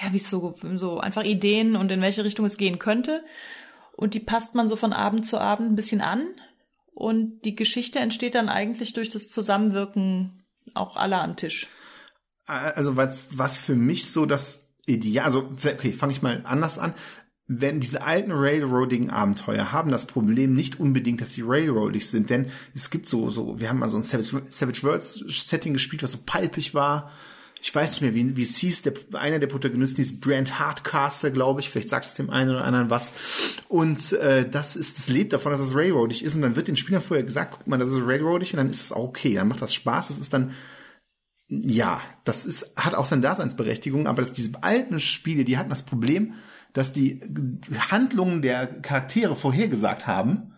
ja, 0.01 0.11
wie 0.11 0.17
es 0.17 0.29
so, 0.29 0.55
so 0.75 0.99
einfach 0.99 1.23
Ideen 1.23 1.75
und 1.75 1.91
in 1.91 2.01
welche 2.01 2.23
Richtung 2.23 2.45
es 2.45 2.57
gehen 2.57 2.79
könnte. 2.79 3.23
Und 3.95 4.13
die 4.13 4.19
passt 4.19 4.55
man 4.55 4.67
so 4.67 4.75
von 4.75 4.91
Abend 4.91 5.27
zu 5.27 5.39
Abend 5.39 5.71
ein 5.71 5.75
bisschen 5.75 6.01
an. 6.01 6.27
Und 6.93 7.41
die 7.41 7.55
Geschichte 7.55 7.99
entsteht 7.99 8.35
dann 8.35 8.49
eigentlich 8.49 8.93
durch 8.93 9.09
das 9.09 9.29
Zusammenwirken 9.29 10.45
auch 10.73 10.95
aller 10.95 11.21
am 11.21 11.35
Tisch. 11.35 11.67
Also 12.45 12.97
was, 12.97 13.37
was 13.37 13.57
für 13.57 13.75
mich 13.75 14.11
so 14.11 14.25
das 14.25 14.67
Ideal, 14.85 15.25
also 15.25 15.51
okay, 15.63 15.93
fange 15.93 16.13
ich 16.13 16.21
mal 16.21 16.41
anders 16.45 16.77
an 16.79 16.93
wenn 17.47 17.79
diese 17.79 18.01
alten 18.01 18.31
Railroading-Abenteuer 18.31 19.71
haben 19.71 19.91
das 19.91 20.07
Problem 20.07 20.53
nicht 20.53 20.79
unbedingt, 20.79 21.21
dass 21.21 21.33
sie 21.33 21.43
railroadig 21.43 22.09
sind, 22.09 22.29
denn 22.29 22.47
es 22.73 22.89
gibt 22.89 23.05
so, 23.05 23.29
so, 23.29 23.59
wir 23.59 23.69
haben 23.69 23.79
mal 23.79 23.89
so 23.89 23.97
ein 23.97 24.03
Savage, 24.03 24.41
Savage 24.49 24.83
Worlds-Setting 24.83 25.73
gespielt, 25.73 26.01
was 26.01 26.11
so 26.11 26.19
palpig 26.25 26.73
war. 26.73 27.11
Ich 27.61 27.73
weiß 27.73 27.93
nicht 27.93 28.01
mehr, 28.01 28.15
wie, 28.15 28.35
wie 28.35 28.43
es 28.43 28.57
hieß, 28.57 28.81
der, 28.83 28.93
einer 29.13 29.39
der 29.39 29.47
Protagonisten 29.47 30.01
ist 30.01 30.21
Brand 30.21 30.59
Hardcaster, 30.59 31.31
glaube 31.31 31.61
ich. 31.61 31.69
Vielleicht 31.69 31.89
sagt 31.89 32.05
es 32.05 32.15
dem 32.15 32.29
einen 32.29 32.51
oder 32.51 32.63
anderen 32.63 32.89
was. 32.89 33.11
Und 33.69 34.13
äh, 34.13 34.47
das 34.47 34.75
ist, 34.75 34.97
das 34.97 35.09
lebt 35.09 35.33
davon, 35.33 35.51
dass 35.51 35.61
es 35.61 35.75
railroadig 35.75 36.23
ist. 36.23 36.35
Und 36.35 36.41
dann 36.41 36.55
wird 36.55 36.67
den 36.67 36.75
Spielern 36.75 37.01
vorher 37.01 37.25
gesagt, 37.25 37.55
guck 37.57 37.67
mal, 37.67 37.77
das 37.77 37.91
ist 37.91 38.05
railroadig 38.05 38.53
und 38.53 38.57
dann 38.57 38.69
ist 38.69 38.81
das 38.81 38.91
auch 38.91 39.05
okay. 39.05 39.33
Dann 39.33 39.47
macht 39.47 39.61
das 39.61 39.73
Spaß. 39.73 40.09
Das 40.09 40.19
ist 40.19 40.33
dann 40.33 40.51
ja, 41.47 42.01
das 42.23 42.45
ist, 42.45 42.75
hat 42.75 42.95
auch 42.95 43.05
seine 43.05 43.21
Daseinsberechtigung, 43.21 44.07
aber 44.07 44.21
dass 44.21 44.33
diese 44.33 44.63
alten 44.63 44.99
Spiele, 44.99 45.43
die 45.43 45.57
hatten 45.57 45.69
das 45.69 45.83
Problem, 45.83 46.33
dass 46.75 46.91
die 46.91 47.21
Handlungen 47.89 48.41
der 48.41 48.67
Charaktere 48.67 49.35
vorhergesagt 49.35 50.07
haben, 50.07 50.53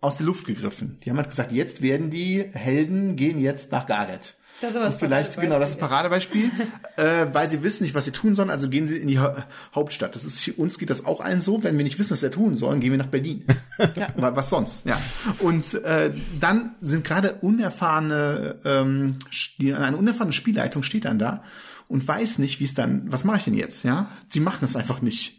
aus 0.00 0.18
der 0.18 0.26
Luft 0.26 0.44
gegriffen. 0.44 0.98
Die 1.02 1.10
haben 1.10 1.16
halt 1.16 1.28
gesagt, 1.30 1.52
jetzt 1.52 1.82
werden 1.82 2.10
die 2.10 2.44
Helden 2.52 3.16
gehen 3.16 3.38
jetzt 3.38 3.72
nach 3.72 3.86
Gareth. 3.86 4.34
Das 4.60 4.70
ist 4.70 4.76
aber 4.76 4.86
das 4.86 4.96
vielleicht, 4.96 5.38
genau, 5.38 5.58
das 5.58 5.70
ist 5.70 5.76
ein 5.76 5.80
Paradebeispiel, 5.80 6.50
äh, 6.96 7.26
weil 7.32 7.48
sie 7.48 7.62
wissen 7.62 7.84
nicht, 7.84 7.94
was 7.94 8.06
sie 8.06 8.10
tun 8.10 8.34
sollen, 8.34 8.50
also 8.50 8.68
gehen 8.68 8.88
sie 8.88 8.96
in 8.96 9.06
die 9.06 9.18
ha 9.18 9.46
Hauptstadt. 9.74 10.14
Das 10.14 10.24
ist, 10.24 10.48
uns 10.58 10.78
geht 10.78 10.90
das 10.90 11.04
auch 11.04 11.20
allen 11.20 11.42
so, 11.42 11.62
wenn 11.62 11.76
wir 11.76 11.84
nicht 11.84 11.98
wissen, 11.98 12.12
was 12.12 12.22
wir 12.22 12.30
tun 12.30 12.56
sollen, 12.56 12.80
gehen 12.80 12.90
wir 12.90 12.98
nach 12.98 13.06
Berlin. 13.06 13.44
ja. 13.94 14.08
Was 14.16 14.50
sonst, 14.50 14.84
ja. 14.86 14.98
Und 15.38 15.74
äh, 15.84 16.12
dann 16.40 16.74
sind 16.80 17.04
gerade 17.04 17.34
unerfahrene, 17.34 18.56
ähm, 18.64 19.16
die, 19.58 19.74
eine 19.74 19.96
unerfahrene 19.96 20.32
Spielleitung 20.32 20.82
steht 20.82 21.04
dann 21.04 21.18
da 21.18 21.42
und 21.88 22.06
weiß 22.06 22.38
nicht, 22.38 22.60
wie 22.60 22.64
es 22.64 22.74
dann, 22.74 23.10
was 23.12 23.24
mache 23.24 23.38
ich 23.38 23.44
denn 23.44 23.54
jetzt, 23.54 23.84
ja? 23.84 24.10
Sie 24.28 24.40
machen 24.40 24.64
es 24.64 24.74
einfach 24.74 25.02
nicht. 25.02 25.38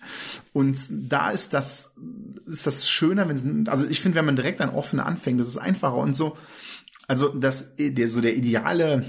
Und 0.53 0.77
da 0.89 1.29
ist 1.29 1.53
das, 1.53 1.93
ist 2.45 2.65
das 2.65 2.87
schöner, 2.89 3.27
wenn 3.27 3.37
sie, 3.37 3.69
also 3.69 3.85
ich 3.85 4.01
finde, 4.01 4.17
wenn 4.17 4.25
man 4.25 4.35
direkt 4.35 4.61
an 4.61 4.69
offene 4.69 5.05
anfängt, 5.05 5.39
das 5.39 5.47
ist 5.47 5.57
einfacher 5.57 5.97
und 5.97 6.15
so, 6.15 6.37
also 7.07 7.29
das, 7.29 7.73
der, 7.77 8.07
so 8.07 8.21
der 8.21 8.35
ideale 8.35 9.05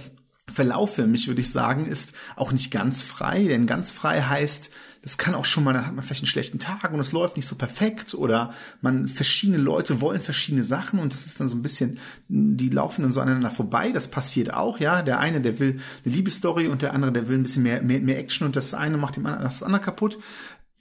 Verlauf 0.52 0.94
für 0.94 1.06
mich, 1.06 1.28
würde 1.28 1.40
ich 1.40 1.50
sagen, 1.50 1.86
ist 1.86 2.12
auch 2.36 2.52
nicht 2.52 2.70
ganz 2.70 3.02
frei, 3.02 3.44
denn 3.44 3.66
ganz 3.66 3.92
frei 3.92 4.22
heißt, 4.22 4.70
das 5.02 5.18
kann 5.18 5.34
auch 5.34 5.44
schon 5.44 5.64
mal, 5.64 5.72
dann 5.72 5.86
hat 5.86 5.94
man 5.94 6.04
vielleicht 6.04 6.22
einen 6.22 6.28
schlechten 6.28 6.58
Tag 6.58 6.92
und 6.92 7.00
es 7.00 7.12
läuft 7.12 7.36
nicht 7.36 7.46
so 7.46 7.56
perfekt 7.56 8.14
oder 8.14 8.52
man, 8.80 9.08
verschiedene 9.08 9.58
Leute 9.58 10.00
wollen 10.00 10.20
verschiedene 10.20 10.62
Sachen 10.62 10.98
und 10.98 11.12
das 11.12 11.26
ist 11.26 11.40
dann 11.40 11.48
so 11.48 11.56
ein 11.56 11.62
bisschen, 11.62 11.98
die 12.28 12.68
laufen 12.68 13.02
dann 13.02 13.12
so 13.12 13.20
aneinander 13.20 13.50
vorbei, 13.50 13.92
das 13.92 14.08
passiert 14.08 14.52
auch, 14.52 14.80
ja, 14.80 15.02
der 15.02 15.20
eine, 15.20 15.40
der 15.40 15.58
will 15.58 15.80
eine 16.04 16.14
Liebesstory 16.14 16.68
und 16.68 16.82
der 16.82 16.94
andere, 16.94 17.12
der 17.12 17.28
will 17.28 17.38
ein 17.38 17.44
bisschen 17.44 17.62
mehr, 17.62 17.82
mehr, 17.82 18.00
mehr 18.00 18.18
Action 18.18 18.46
und 18.46 18.56
das 18.56 18.74
eine 18.74 18.96
macht 18.96 19.16
dem 19.16 19.26
anderen 19.26 19.44
das 19.44 19.62
andere 19.62 19.82
kaputt. 19.82 20.18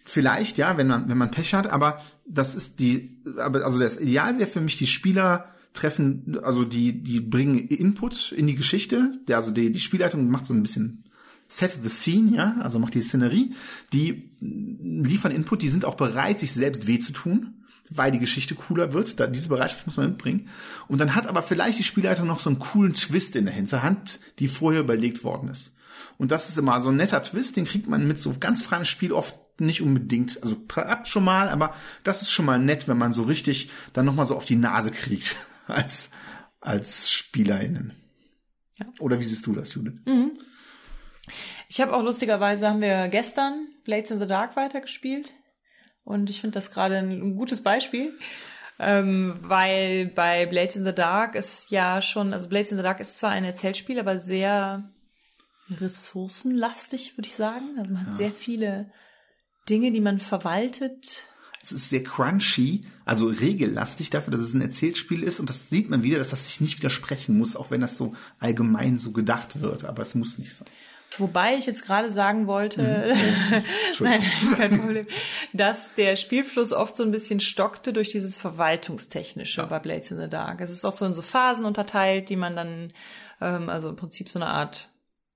Vielleicht, 0.03 0.57
ja, 0.57 0.77
wenn 0.77 0.87
man, 0.87 1.09
wenn 1.09 1.17
man 1.17 1.31
Pech 1.31 1.53
hat, 1.53 1.67
aber 1.67 2.01
das 2.25 2.55
ist 2.55 2.79
die, 2.79 3.21
aber, 3.37 3.65
also 3.65 3.77
das 3.77 3.99
Ideal 3.99 4.39
wäre 4.39 4.49
für 4.49 4.61
mich, 4.61 4.77
die 4.77 4.87
Spieler 4.87 5.53
treffen, 5.73 6.39
also 6.41 6.63
die, 6.63 7.03
die 7.03 7.21
bringen 7.21 7.67
Input 7.67 8.31
in 8.31 8.47
die 8.47 8.55
Geschichte. 8.55 9.19
Der, 9.27 9.37
also 9.37 9.51
die, 9.51 9.71
die 9.71 9.79
Spielleitung 9.79 10.29
macht 10.29 10.45
so 10.45 10.53
ein 10.53 10.63
bisschen 10.63 11.03
set 11.47 11.79
the 11.81 11.89
scene, 11.89 12.35
ja, 12.35 12.55
also 12.59 12.79
macht 12.79 12.93
die 12.93 13.01
Szenerie. 13.01 13.53
Die 13.93 14.31
liefern 14.41 15.31
Input, 15.31 15.61
die 15.61 15.69
sind 15.69 15.85
auch 15.85 15.95
bereit, 15.95 16.39
sich 16.39 16.53
selbst 16.53 16.87
weh 16.87 16.99
zu 16.99 17.13
tun, 17.13 17.63
weil 17.89 18.11
die 18.11 18.19
Geschichte 18.19 18.55
cooler 18.55 18.93
wird. 18.93 19.19
Da, 19.19 19.27
diese 19.27 19.49
Bereitschaft 19.49 19.85
muss 19.85 19.97
man 19.97 20.09
mitbringen. 20.09 20.49
Und 20.87 20.99
dann 20.99 21.15
hat 21.15 21.27
aber 21.27 21.43
vielleicht 21.43 21.79
die 21.79 21.83
Spielleitung 21.83 22.27
noch 22.27 22.39
so 22.39 22.49
einen 22.49 22.59
coolen 22.59 22.93
Twist 22.93 23.35
in 23.35 23.45
der 23.45 23.53
Hinterhand, 23.53 24.19
die 24.39 24.47
vorher 24.47 24.81
überlegt 24.81 25.23
worden 25.23 25.49
ist. 25.49 25.73
Und 26.17 26.31
das 26.31 26.49
ist 26.49 26.57
immer 26.57 26.81
so 26.81 26.89
ein 26.89 26.97
netter 26.97 27.21
Twist, 27.23 27.57
den 27.57 27.65
kriegt 27.65 27.87
man 27.87 28.07
mit 28.07 28.19
so 28.19 28.35
ganz 28.39 28.61
freiem 28.61 28.85
Spiel 28.85 29.11
oft 29.11 29.35
nicht 29.59 29.81
unbedingt, 29.81 30.41
also 30.43 30.55
klappt 30.55 31.07
schon 31.07 31.23
mal, 31.23 31.49
aber 31.49 31.73
das 32.03 32.21
ist 32.21 32.29
schon 32.29 32.45
mal 32.45 32.59
nett, 32.59 32.87
wenn 32.87 32.97
man 32.97 33.13
so 33.13 33.23
richtig 33.23 33.71
dann 33.93 34.05
nochmal 34.05 34.27
so 34.27 34.35
auf 34.35 34.45
die 34.45 34.55
Nase 34.55 34.91
kriegt. 34.91 35.35
als, 35.67 36.09
als 36.59 37.11
SpielerInnen. 37.11 37.93
Ja. 38.77 38.85
Oder 38.99 39.19
wie 39.19 39.25
siehst 39.25 39.45
du 39.45 39.53
das, 39.53 39.73
Judith? 39.73 39.95
Mhm. 40.05 40.39
Ich 41.67 41.81
habe 41.81 41.95
auch 41.95 42.03
lustigerweise, 42.03 42.69
haben 42.69 42.81
wir 42.81 43.07
gestern 43.09 43.67
Blades 43.83 44.11
in 44.11 44.19
the 44.19 44.27
Dark 44.27 44.55
weitergespielt. 44.55 45.33
Und 46.03 46.29
ich 46.29 46.41
finde 46.41 46.55
das 46.55 46.71
gerade 46.71 46.97
ein, 46.97 47.35
gutes 47.35 47.61
Beispiel. 47.61 48.17
Ähm, 48.79 49.39
weil 49.41 50.07
bei 50.07 50.45
Blades 50.45 50.75
in 50.75 50.85
the 50.85 50.93
Dark 50.93 51.35
ist 51.35 51.71
ja 51.71 52.01
schon, 52.01 52.31
also 52.31 52.47
Blades 52.47 52.71
in 52.71 52.77
the 52.77 52.83
Dark 52.83 52.99
ist 52.99 53.17
zwar 53.17 53.31
ein 53.31 53.43
Erzählspiel, 53.43 53.99
aber 53.99 54.19
sehr 54.19 54.89
ressourcenlastig, 55.69 57.17
würde 57.17 57.27
ich 57.27 57.35
sagen. 57.35 57.75
Also 57.79 57.93
man 57.93 58.01
hat 58.03 58.09
ja. 58.09 58.15
sehr 58.15 58.31
viele 58.31 58.91
Dinge, 59.67 59.91
die 59.91 60.01
man 60.01 60.19
verwaltet 60.19 61.25
es 61.67 61.71
ist 61.71 61.89
sehr 61.89 62.03
crunchy, 62.03 62.81
also 63.05 63.27
regellastig 63.27 64.09
dafür, 64.09 64.31
dass 64.31 64.41
es 64.41 64.53
ein 64.53 64.61
Erzählspiel 64.61 65.23
ist. 65.23 65.39
Und 65.39 65.49
das 65.49 65.69
sieht 65.69 65.89
man 65.89 66.03
wieder, 66.03 66.17
dass 66.17 66.29
das 66.29 66.45
sich 66.45 66.61
nicht 66.61 66.77
widersprechen 66.77 67.37
muss, 67.37 67.55
auch 67.55 67.71
wenn 67.71 67.81
das 67.81 67.97
so 67.97 68.13
allgemein 68.39 68.97
so 68.97 69.11
gedacht 69.11 69.59
wird. 69.61 69.83
Aber 69.83 70.01
es 70.01 70.15
muss 70.15 70.37
nicht 70.37 70.53
sein. 70.53 70.67
Wobei 71.17 71.55
ich 71.55 71.65
jetzt 71.65 71.85
gerade 71.85 72.09
sagen 72.09 72.47
wollte, 72.47 72.81
mhm. 72.81 73.63
nein, 74.01 74.21
kein 74.55 74.79
Problem, 74.79 75.07
dass 75.53 75.93
der 75.95 76.15
Spielfluss 76.15 76.73
oft 76.73 76.95
so 76.95 77.03
ein 77.03 77.11
bisschen 77.11 77.39
stockte 77.39 77.93
durch 77.93 78.09
dieses 78.09 78.37
Verwaltungstechnische 78.37 79.61
ja. 79.61 79.67
bei 79.67 79.79
Blades 79.79 80.11
in 80.11 80.19
the 80.19 80.29
Dark. 80.29 80.61
Es 80.61 80.69
ist 80.69 80.85
auch 80.85 80.93
so 80.93 81.05
in 81.05 81.13
so 81.13 81.21
Phasen 81.21 81.65
unterteilt, 81.65 82.29
die 82.29 82.35
man 82.35 82.55
dann, 82.55 82.93
ähm, 83.41 83.69
also 83.69 83.89
im 83.89 83.95
Prinzip 83.95 84.29
so 84.29 84.37
eine 84.39 84.47
Art 84.47 84.89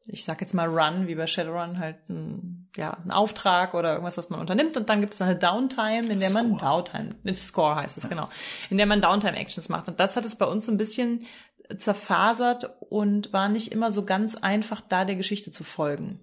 ich 0.07 0.25
sag 0.25 0.41
jetzt 0.41 0.53
mal 0.53 0.67
Run, 0.67 1.07
wie 1.07 1.15
bei 1.15 1.27
Shadowrun, 1.27 1.79
halt 1.79 2.10
ein, 2.10 2.69
ja, 2.75 2.97
ein 3.05 3.12
Auftrag 3.12 3.73
oder 3.73 3.91
irgendwas, 3.91 4.17
was 4.17 4.29
man 4.29 4.39
unternimmt. 4.39 4.75
Und 4.75 4.89
dann 4.89 4.99
gibt 4.99 5.13
es 5.13 5.21
eine 5.21 5.36
Downtime, 5.36 6.12
in 6.12 6.19
der 6.19 6.31
man 6.31 6.57
Score. 6.57 6.84
Downtime, 6.84 7.36
Score 7.36 7.75
heißt 7.75 7.97
es, 7.97 8.03
ja. 8.03 8.10
genau, 8.10 8.29
in 8.69 8.77
der 8.77 8.88
man 8.88 9.01
Downtime-Actions 9.01 9.69
macht. 9.69 9.88
Und 9.88 9.99
das 9.99 10.15
hat 10.15 10.25
es 10.25 10.36
bei 10.36 10.45
uns 10.45 10.67
ein 10.67 10.77
bisschen 10.77 11.27
zerfasert 11.78 12.69
und 12.89 13.34
war 13.34 13.50
nicht 13.50 13.71
immer 13.71 13.91
so 13.91 14.06
ganz 14.06 14.36
einfach, 14.36 14.82
da 14.82 15.06
der 15.06 15.15
Geschichte 15.15 15.52
zu 15.52 15.63
folgen. 15.63 16.19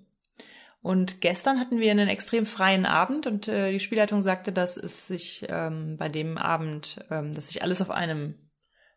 Und 0.80 1.20
gestern 1.20 1.58
hatten 1.58 1.80
wir 1.80 1.90
einen 1.90 2.08
extrem 2.08 2.46
freien 2.46 2.86
Abend 2.86 3.26
und 3.26 3.48
äh, 3.48 3.72
die 3.72 3.80
Spielleitung 3.80 4.22
sagte, 4.22 4.52
dass 4.52 4.76
es 4.76 5.08
sich 5.08 5.44
ähm, 5.48 5.96
bei 5.98 6.08
dem 6.08 6.38
Abend, 6.38 7.04
ähm, 7.10 7.34
dass 7.34 7.48
sich 7.48 7.62
alles 7.62 7.82
auf 7.82 7.90
einem 7.90 8.34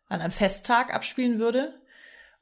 an 0.08 0.20
einem 0.20 0.30
Festtag 0.30 0.94
abspielen 0.94 1.38
würde 1.38 1.74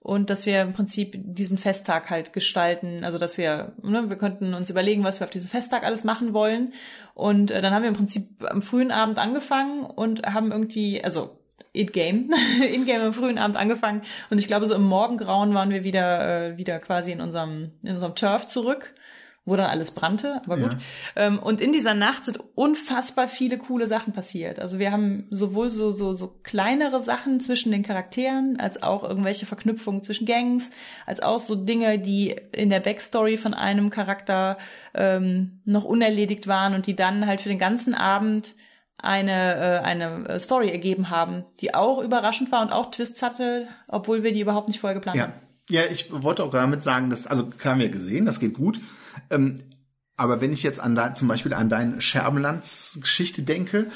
und 0.01 0.29
dass 0.29 0.45
wir 0.45 0.61
im 0.63 0.73
Prinzip 0.73 1.15
diesen 1.17 1.57
Festtag 1.57 2.11
halt 2.11 2.33
gestalten, 2.33 3.05
also 3.05 3.19
dass 3.19 3.39
wir, 3.39 3.75
ne, 3.83 4.09
wir 4.09 4.17
könnten 4.17 4.55
uns 4.55 4.71
überlegen, 4.71 5.05
was 5.05 5.21
wir 5.21 5.25
auf 5.25 5.31
diesem 5.31 5.51
Festtag 5.51 5.85
alles 5.85 6.05
machen 6.05 6.33
wollen 6.35 6.73
und 7.15 7.51
äh, 7.51 7.63
dann 7.63 7.73
haben 7.73 7.83
wir 7.83 7.89
im 7.89 7.97
Prinzip 7.97 8.45
am 8.45 8.61
frühen 8.61 8.91
Abend 8.91 9.19
angefangen 9.19 9.85
und 9.85 10.25
haben 10.25 10.53
irgendwie, 10.53 11.03
also 11.03 11.40
in-game, 11.73 12.31
in-game 12.73 13.03
am 13.03 13.13
frühen 13.13 13.39
Abend 13.39 13.57
angefangen 13.57 14.03
und 14.31 14.39
ich 14.39 14.47
glaube 14.47 14.67
so 14.67 14.75
im 14.75 14.85
Morgengrauen 14.85 15.55
waren 15.55 15.71
wir 15.71 15.85
wieder 15.85 16.49
äh, 16.49 16.57
wieder 16.59 16.79
quasi 16.79 17.13
in 17.13 17.21
unserem 17.21 17.73
in 17.83 17.93
unserem 17.93 18.15
Turf 18.15 18.47
zurück 18.47 18.95
wo 19.47 19.57
dann 19.57 19.71
alles 19.71 19.93
brannte, 19.93 20.41
aber 20.45 20.59
gut. 20.59 20.73
Ja. 20.73 20.79
Ähm, 21.17 21.39
und 21.39 21.61
in 21.61 21.73
dieser 21.73 21.95
Nacht 21.95 22.27
sind 22.27 22.39
unfassbar 22.55 23.27
viele 23.27 23.57
coole 23.57 23.87
Sachen 23.87 24.13
passiert. 24.13 24.61
Also 24.61 24.79
wir 24.79 24.93
haben 24.93 25.27
sowohl 25.31 25.71
so, 25.71 25.91
so, 25.91 26.13
so 26.13 26.29
kleinere 26.43 27.01
Sachen 27.01 27.41
zwischen 27.41 27.73
den 27.73 27.83
Charakteren, 27.83 28.61
als 28.61 28.83
auch 28.83 29.03
irgendwelche 29.03 29.47
Verknüpfungen 29.47 30.03
zwischen 30.03 30.27
Gangs, 30.27 30.71
als 31.07 31.23
auch 31.23 31.41
so 31.41 31.57
Dinge, 31.57 31.99
die 31.99 32.37
in 32.53 32.69
der 32.69 32.81
Backstory 32.81 33.39
von 33.39 33.55
einem 33.55 33.89
Charakter 33.89 34.59
ähm, 34.95 35.61
noch 35.65 35.85
unerledigt 35.85 36.47
waren 36.47 36.75
und 36.75 36.87
die 36.87 36.95
dann 36.95 37.27
halt 37.27 37.41
für 37.41 37.49
den 37.49 37.59
ganzen 37.59 37.95
Abend 37.95 38.55
eine, 39.03 39.55
äh, 39.57 39.79
eine 39.81 40.41
Story 40.41 40.71
ergeben 40.71 41.11
haben, 41.11 41.45
die 41.61 41.75
auch 41.75 42.03
überraschend 42.03 42.53
war 42.53 42.63
und 42.63 42.73
auch 42.73 42.91
Twists 42.91 43.23
hatte, 43.23 43.69
obwohl 43.89 44.23
wir 44.23 44.33
die 44.33 44.41
überhaupt 44.41 44.69
nicht 44.69 44.81
vorher 44.81 44.99
geplant 44.99 45.17
ja. 45.17 45.25
haben. 45.25 45.33
Ja, 45.69 45.83
ich 45.91 46.11
wollte 46.11 46.43
auch 46.43 46.51
damit 46.51 46.83
sagen, 46.83 47.11
dass, 47.11 47.27
also 47.27 47.51
haben 47.65 47.81
wir 47.81 47.91
gesehen, 47.91 48.27
das 48.27 48.41
geht 48.41 48.55
gut. 48.55 48.81
Ähm, 49.31 49.63
aber 50.17 50.41
wenn 50.41 50.53
ich 50.53 50.63
jetzt 50.63 50.81
an 50.81 50.95
da, 50.95 51.15
zum 51.15 51.29
Beispiel 51.29 51.55
an 51.55 51.69
deine 51.69 52.01
Scherbenlands-Geschichte 52.01 53.43
denke, 53.43 53.87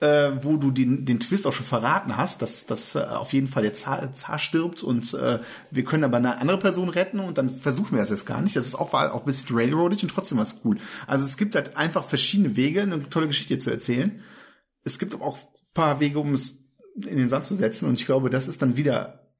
äh, 0.00 0.32
wo 0.42 0.56
du 0.56 0.70
den, 0.70 1.06
den 1.06 1.18
Twist 1.18 1.46
auch 1.46 1.52
schon 1.52 1.64
verraten 1.64 2.16
hast, 2.16 2.42
dass, 2.42 2.66
dass 2.66 2.94
äh, 2.94 3.00
auf 3.00 3.32
jeden 3.32 3.48
Fall 3.48 3.62
der 3.62 3.74
Zar, 3.74 4.12
Zar 4.12 4.38
stirbt 4.38 4.82
und 4.82 5.14
äh, 5.14 5.40
wir 5.70 5.84
können 5.84 6.04
aber 6.04 6.18
eine 6.18 6.38
andere 6.38 6.58
Person 6.58 6.90
retten 6.90 7.20
und 7.20 7.38
dann 7.38 7.50
versuchen 7.50 7.92
wir 7.92 8.00
das 8.00 8.10
jetzt 8.10 8.26
gar 8.26 8.42
nicht. 8.42 8.54
Das 8.54 8.66
ist 8.66 8.74
auch, 8.74 8.92
war 8.92 9.14
auch 9.14 9.20
ein 9.20 9.26
bisschen 9.26 9.56
railroadig 9.56 10.02
und 10.02 10.10
trotzdem 10.10 10.38
was 10.38 10.60
cool. 10.64 10.76
Also 11.06 11.24
es 11.24 11.36
gibt 11.36 11.54
halt 11.54 11.76
einfach 11.76 12.04
verschiedene 12.04 12.54
Wege, 12.54 12.82
eine 12.82 13.08
tolle 13.08 13.28
Geschichte 13.28 13.56
zu 13.58 13.70
erzählen. 13.70 14.20
Es 14.84 14.98
gibt 14.98 15.14
aber 15.14 15.24
auch 15.24 15.38
ein 15.38 15.72
paar 15.74 16.00
Wege, 16.00 16.18
um 16.18 16.34
es 16.34 16.64
in 16.94 17.16
den 17.16 17.28
Sand 17.28 17.44
zu 17.44 17.54
setzen 17.54 17.88
und 17.88 17.94
ich 17.94 18.06
glaube, 18.06 18.30
das 18.30 18.46
ist 18.46 18.62
dann 18.62 18.76
wieder, 18.76 19.30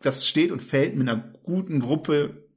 das 0.00 0.26
steht 0.26 0.50
und 0.50 0.62
fällt 0.62 0.96
mit 0.96 1.08
einer 1.08 1.32
guten 1.42 1.80
Gruppe 1.80 2.48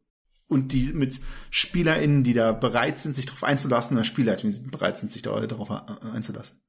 und 0.47 0.71
die 0.71 0.93
mit 0.93 1.19
SpielerInnen, 1.49 2.23
die 2.23 2.33
da 2.33 2.51
bereit 2.51 2.99
sind, 2.99 3.15
sich 3.15 3.25
darauf 3.25 3.43
einzulassen, 3.43 3.97
oder 3.97 4.03
Spielleitung, 4.03 4.51
die 4.51 4.59
bereit 4.59 4.97
sind, 4.97 5.11
sich 5.11 5.23
darauf 5.23 5.71
einzulassen. 5.71 6.61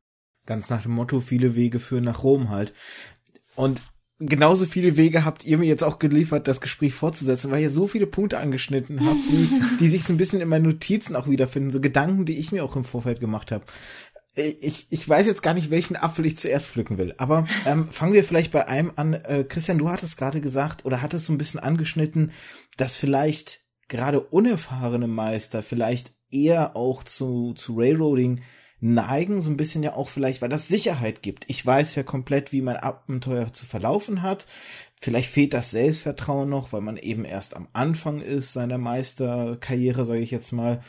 Ganz 0.47 0.71
nach 0.71 0.83
dem 0.83 0.93
Motto, 0.93 1.21
viele 1.21 1.57
Wege 1.57 1.79
führen 1.79 2.05
nach 2.05 2.23
Rom 2.23 2.49
halt. 2.49 2.73
Und 3.55 3.81
genauso 4.19 4.65
viele 4.65 4.97
Wege 4.97 5.25
habt 5.25 5.45
ihr 5.45 5.59
mir 5.59 5.67
jetzt 5.67 5.85
auch 5.85 5.99
geliefert, 5.99 6.49
das 6.49 6.61
Gespräch 6.61 6.95
fortzusetzen, 6.95 7.51
weil 7.51 7.63
ihr 7.63 7.71
so 7.71 7.87
viele 7.87 8.07
Punkte 8.07 8.39
angeschnitten 8.39 9.05
habt, 9.05 9.29
die, 9.29 9.51
die 9.81 9.89
sich 9.89 10.05
so 10.05 10.13
ein 10.13 10.17
bisschen 10.17 10.41
in 10.41 10.49
meinen 10.49 10.65
Notizen 10.65 11.17
auch 11.17 11.29
wiederfinden, 11.29 11.71
so 11.71 11.81
Gedanken, 11.81 12.25
die 12.25 12.39
ich 12.39 12.53
mir 12.53 12.65
auch 12.65 12.77
im 12.77 12.85
Vorfeld 12.85 13.21
gemacht 13.21 13.53
habe. 13.53 13.65
Ich, 14.37 14.87
ich 14.91 15.09
weiß 15.09 15.27
jetzt 15.27 15.43
gar 15.43 15.55
nicht, 15.55 15.71
welchen 15.71 15.97
Apfel 15.97 16.27
ich 16.27 16.37
zuerst 16.37 16.69
pflücken 16.69 16.99
will. 16.99 17.15
Aber 17.19 17.47
ähm, 17.65 17.89
fangen 17.89 18.13
wir 18.13 18.25
vielleicht 18.25 18.53
bei 18.53 18.69
einem 18.69 18.93
an. 18.97 19.15
Äh, 19.15 19.45
Christian, 19.49 19.79
du 19.79 19.89
hattest 19.89 20.17
gerade 20.17 20.41
gesagt 20.41 20.85
oder 20.85 21.03
hattest 21.03 21.27
so 21.27 21.33
ein 21.33 21.39
bisschen 21.39 21.61
angeschnitten, 21.61 22.33
dass 22.77 22.97
vielleicht 22.97 23.61
gerade 23.89 24.21
unerfahrene 24.21 25.07
Meister 25.07 25.63
vielleicht 25.63 26.13
eher 26.31 26.77
auch 26.77 27.03
zu, 27.05 27.55
zu 27.55 27.75
Railroading 27.77 28.43
neigen, 28.81 29.41
so 29.41 29.51
ein 29.51 29.57
bisschen 29.57 29.83
ja 29.83 29.95
auch 29.95 30.09
vielleicht, 30.09 30.43
weil 30.43 30.49
das 30.49 30.69
Sicherheit 30.69 31.23
gibt. 31.23 31.45
Ich 31.49 31.65
weiß 31.65 31.95
ja 31.95 32.03
komplett, 32.03 32.53
wie 32.53 32.61
mein 32.61 32.77
Abenteuer 32.77 33.53
zu 33.53 33.65
verlaufen 33.65 34.23
hat. 34.23 34.47
Vielleicht 35.01 35.31
fehlt 35.31 35.55
das 35.55 35.71
Selbstvertrauen 35.71 36.49
noch, 36.49 36.73
weil 36.73 36.83
man 36.83 36.97
eben 36.97 37.25
erst 37.25 37.57
am 37.57 37.69
Anfang 37.73 38.21
ist 38.21 38.53
seiner 38.53 38.79
Meisterkarriere, 38.79 40.05
sage 40.05 40.21
ich 40.21 40.31
jetzt 40.31 40.53
mal. 40.53 40.83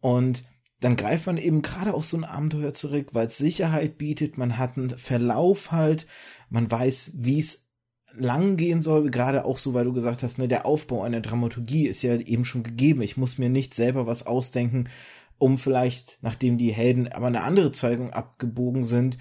Und 0.00 0.42
dann 0.80 0.96
greift 0.96 1.26
man 1.26 1.38
eben 1.38 1.62
gerade 1.62 1.94
auf 1.94 2.04
so 2.04 2.16
ein 2.16 2.24
Abenteuer 2.24 2.72
zurück, 2.72 3.08
weil 3.12 3.26
es 3.26 3.38
Sicherheit 3.38 3.98
bietet, 3.98 4.38
man 4.38 4.58
hat 4.58 4.76
einen 4.76 4.90
Verlauf 4.90 5.72
halt, 5.72 6.06
man 6.50 6.70
weiß, 6.70 7.12
wie 7.14 7.40
es 7.40 7.68
lang 8.14 8.56
gehen 8.56 8.80
soll, 8.80 9.10
gerade 9.10 9.44
auch 9.44 9.58
so, 9.58 9.74
weil 9.74 9.84
du 9.84 9.92
gesagt 9.92 10.22
hast, 10.22 10.38
ne, 10.38 10.48
der 10.48 10.66
Aufbau 10.66 11.02
einer 11.02 11.20
Dramaturgie 11.20 11.86
ist 11.86 12.02
ja 12.02 12.16
eben 12.16 12.44
schon 12.44 12.62
gegeben. 12.62 13.02
Ich 13.02 13.16
muss 13.16 13.38
mir 13.38 13.48
nicht 13.48 13.74
selber 13.74 14.06
was 14.06 14.26
ausdenken, 14.26 14.88
um 15.36 15.58
vielleicht, 15.58 16.18
nachdem 16.22 16.58
die 16.58 16.72
Helden 16.72 17.08
aber 17.08 17.26
eine 17.26 17.42
andere 17.42 17.72
Zweigung 17.72 18.12
abgebogen 18.12 18.84
sind, 18.84 19.18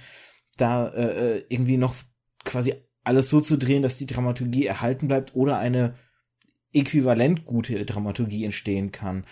da 0.58 0.88
äh, 0.88 1.38
äh 1.38 1.46
irgendwie 1.50 1.78
noch 1.78 1.96
quasi 2.46 2.76
alles 3.04 3.30
so 3.30 3.42
zu 3.42 3.58
drehen, 3.58 3.82
dass 3.82 3.98
die 3.98 4.06
Dramaturgie 4.06 4.66
erhalten 4.66 5.08
bleibt 5.08 5.36
oder 5.36 5.58
eine 5.58 5.96
äquivalent 6.74 7.46
gute 7.46 7.86
Dramaturgie 7.86 8.46
entstehen 8.46 8.92
kann 8.92 9.26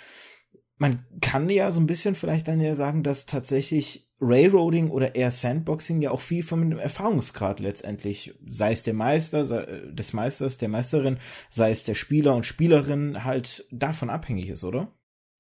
man 0.78 1.06
kann 1.22 1.50
ja 1.50 1.72
so 1.72 1.80
ein 1.80 1.88
bisschen 1.88 2.16
vielleicht 2.16 2.48
dann 2.48 2.60
ja 2.60 2.76
sagen, 2.76 3.04
dass 3.04 3.26
tatsächlich 3.26 4.10
Railroading 4.22 4.90
oder 4.90 5.16
eher 5.16 5.32
Sandboxing 5.32 6.02
ja 6.02 6.12
auch 6.12 6.22
viel 6.22 6.44
von 6.44 6.70
dem 6.70 6.80
Erfahrungsgrad 6.80 7.60
letztendlich, 7.60 8.34
sei 8.48 8.72
es 8.72 8.84
der 8.84 8.94
Meister, 8.94 9.44
sei, 9.44 9.62
äh, 9.62 9.94
des 9.94 10.14
Meisters, 10.14 10.58
der 10.58 10.70
Meisterin, 10.70 11.18
sei 11.50 11.72
es 11.72 11.84
der 11.84 11.96
Spieler 11.96 12.36
und 12.36 12.46
Spielerin 12.46 13.24
halt 13.24 13.68
davon 13.72 14.10
abhängig 14.10 14.50
ist, 14.50 14.64
oder? 14.64 14.92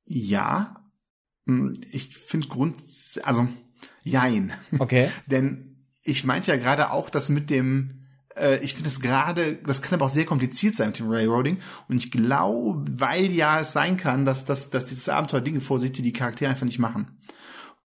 Ja, 0.05 0.83
hm, 1.47 1.79
ich 1.91 2.17
finde 2.17 2.47
Grund, 2.47 2.77
also 3.23 3.47
jein. 4.03 4.53
Okay. 4.79 5.09
Denn 5.25 5.77
ich 6.03 6.23
meinte 6.25 6.51
ja 6.51 6.57
gerade 6.57 6.91
auch, 6.91 7.09
dass 7.09 7.29
mit 7.29 7.49
dem 7.49 8.04
äh, 8.35 8.59
ich 8.59 8.73
finde 8.73 8.89
das 8.89 8.99
gerade, 8.99 9.55
das 9.55 9.81
kann 9.81 9.95
aber 9.95 10.05
auch 10.05 10.09
sehr 10.09 10.25
kompliziert 10.25 10.75
sein 10.75 10.87
mit 10.87 10.99
dem 10.99 11.09
Railroading. 11.09 11.59
Und 11.87 11.97
ich 11.97 12.11
glaube, 12.11 12.85
weil 12.99 13.31
ja 13.31 13.59
es 13.59 13.73
sein 13.73 13.97
kann, 13.97 14.25
dass, 14.25 14.45
dass, 14.45 14.69
dass 14.69 14.85
dieses 14.85 15.09
Abenteuer 15.09 15.41
Dinge 15.41 15.61
vorsieht, 15.61 15.97
die 15.97 16.01
die 16.01 16.13
Charaktere 16.13 16.49
einfach 16.49 16.65
nicht 16.65 16.79
machen. 16.79 17.17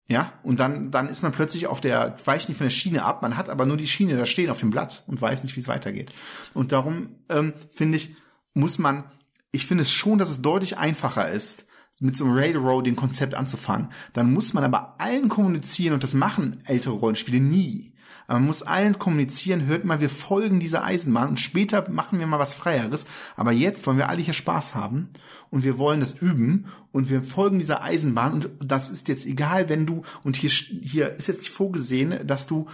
Ja, 0.09 0.33
und 0.43 0.61
dann, 0.61 0.89
dann 0.89 1.09
ist 1.09 1.21
man 1.21 1.33
plötzlich 1.33 1.67
auf 1.67 1.81
der, 1.81 2.15
weicht 2.23 2.47
nicht 2.47 2.57
von 2.57 2.65
der 2.65 2.71
Schiene 2.71 3.03
ab, 3.03 3.21
man 3.21 3.35
hat 3.35 3.49
aber 3.49 3.65
nur 3.65 3.75
die 3.75 3.87
Schiene 3.87 4.15
da 4.15 4.25
stehen 4.25 4.49
auf 4.49 4.61
dem 4.61 4.69
Blatt 4.69 5.03
und 5.07 5.21
weiß 5.21 5.43
nicht, 5.43 5.57
wie 5.57 5.59
es 5.59 5.67
weitergeht. 5.67 6.13
Und 6.53 6.71
darum 6.71 7.09
ähm, 7.27 7.53
finde 7.71 7.97
ich, 7.97 8.15
muss 8.53 8.77
man, 8.77 9.03
ich 9.51 9.65
finde 9.65 9.81
es 9.81 9.91
schon, 9.91 10.17
dass 10.17 10.29
es 10.29 10.41
deutlich 10.41 10.77
einfacher 10.77 11.29
ist, 11.29 11.65
mit 11.99 12.15
so 12.15 12.25
einem 12.25 12.35
Railroading-Konzept 12.35 13.33
anzufangen. 13.33 13.89
Dann 14.13 14.31
muss 14.31 14.53
man 14.53 14.63
aber 14.63 14.95
allen 14.99 15.29
kommunizieren 15.29 15.93
und 15.93 16.03
das 16.03 16.13
machen 16.13 16.61
ältere 16.65 16.93
Rollenspiele 16.93 17.39
nie. 17.39 17.93
Aber 18.27 18.39
man 18.39 18.47
muss 18.47 18.63
allen 18.63 18.99
kommunizieren, 18.99 19.65
hört 19.65 19.85
mal, 19.85 20.01
wir 20.01 20.09
folgen 20.09 20.59
dieser 20.59 20.83
Eisenbahn 20.83 21.29
und 21.29 21.39
später 21.39 21.89
machen 21.89 22.19
wir 22.19 22.27
mal 22.27 22.39
was 22.39 22.53
Freieres. 22.53 23.07
Aber 23.35 23.51
jetzt 23.51 23.87
wollen 23.87 23.97
wir 23.97 24.09
alle 24.09 24.21
hier 24.21 24.33
Spaß 24.33 24.75
haben 24.75 25.09
und 25.49 25.63
wir 25.63 25.77
wollen 25.77 26.01
das 26.01 26.13
üben 26.13 26.65
und 26.91 27.09
wir 27.09 27.21
folgen 27.21 27.59
dieser 27.59 27.83
Eisenbahn 27.83 28.33
und 28.33 28.49
das 28.59 28.89
ist 28.89 29.07
jetzt 29.07 29.25
egal, 29.25 29.69
wenn 29.69 29.85
du, 29.85 30.03
und 30.23 30.35
hier, 30.35 30.49
hier 30.49 31.15
ist 31.15 31.27
jetzt 31.27 31.39
nicht 31.39 31.51
vorgesehen, 31.51 32.27
dass 32.27 32.47
du 32.47 32.67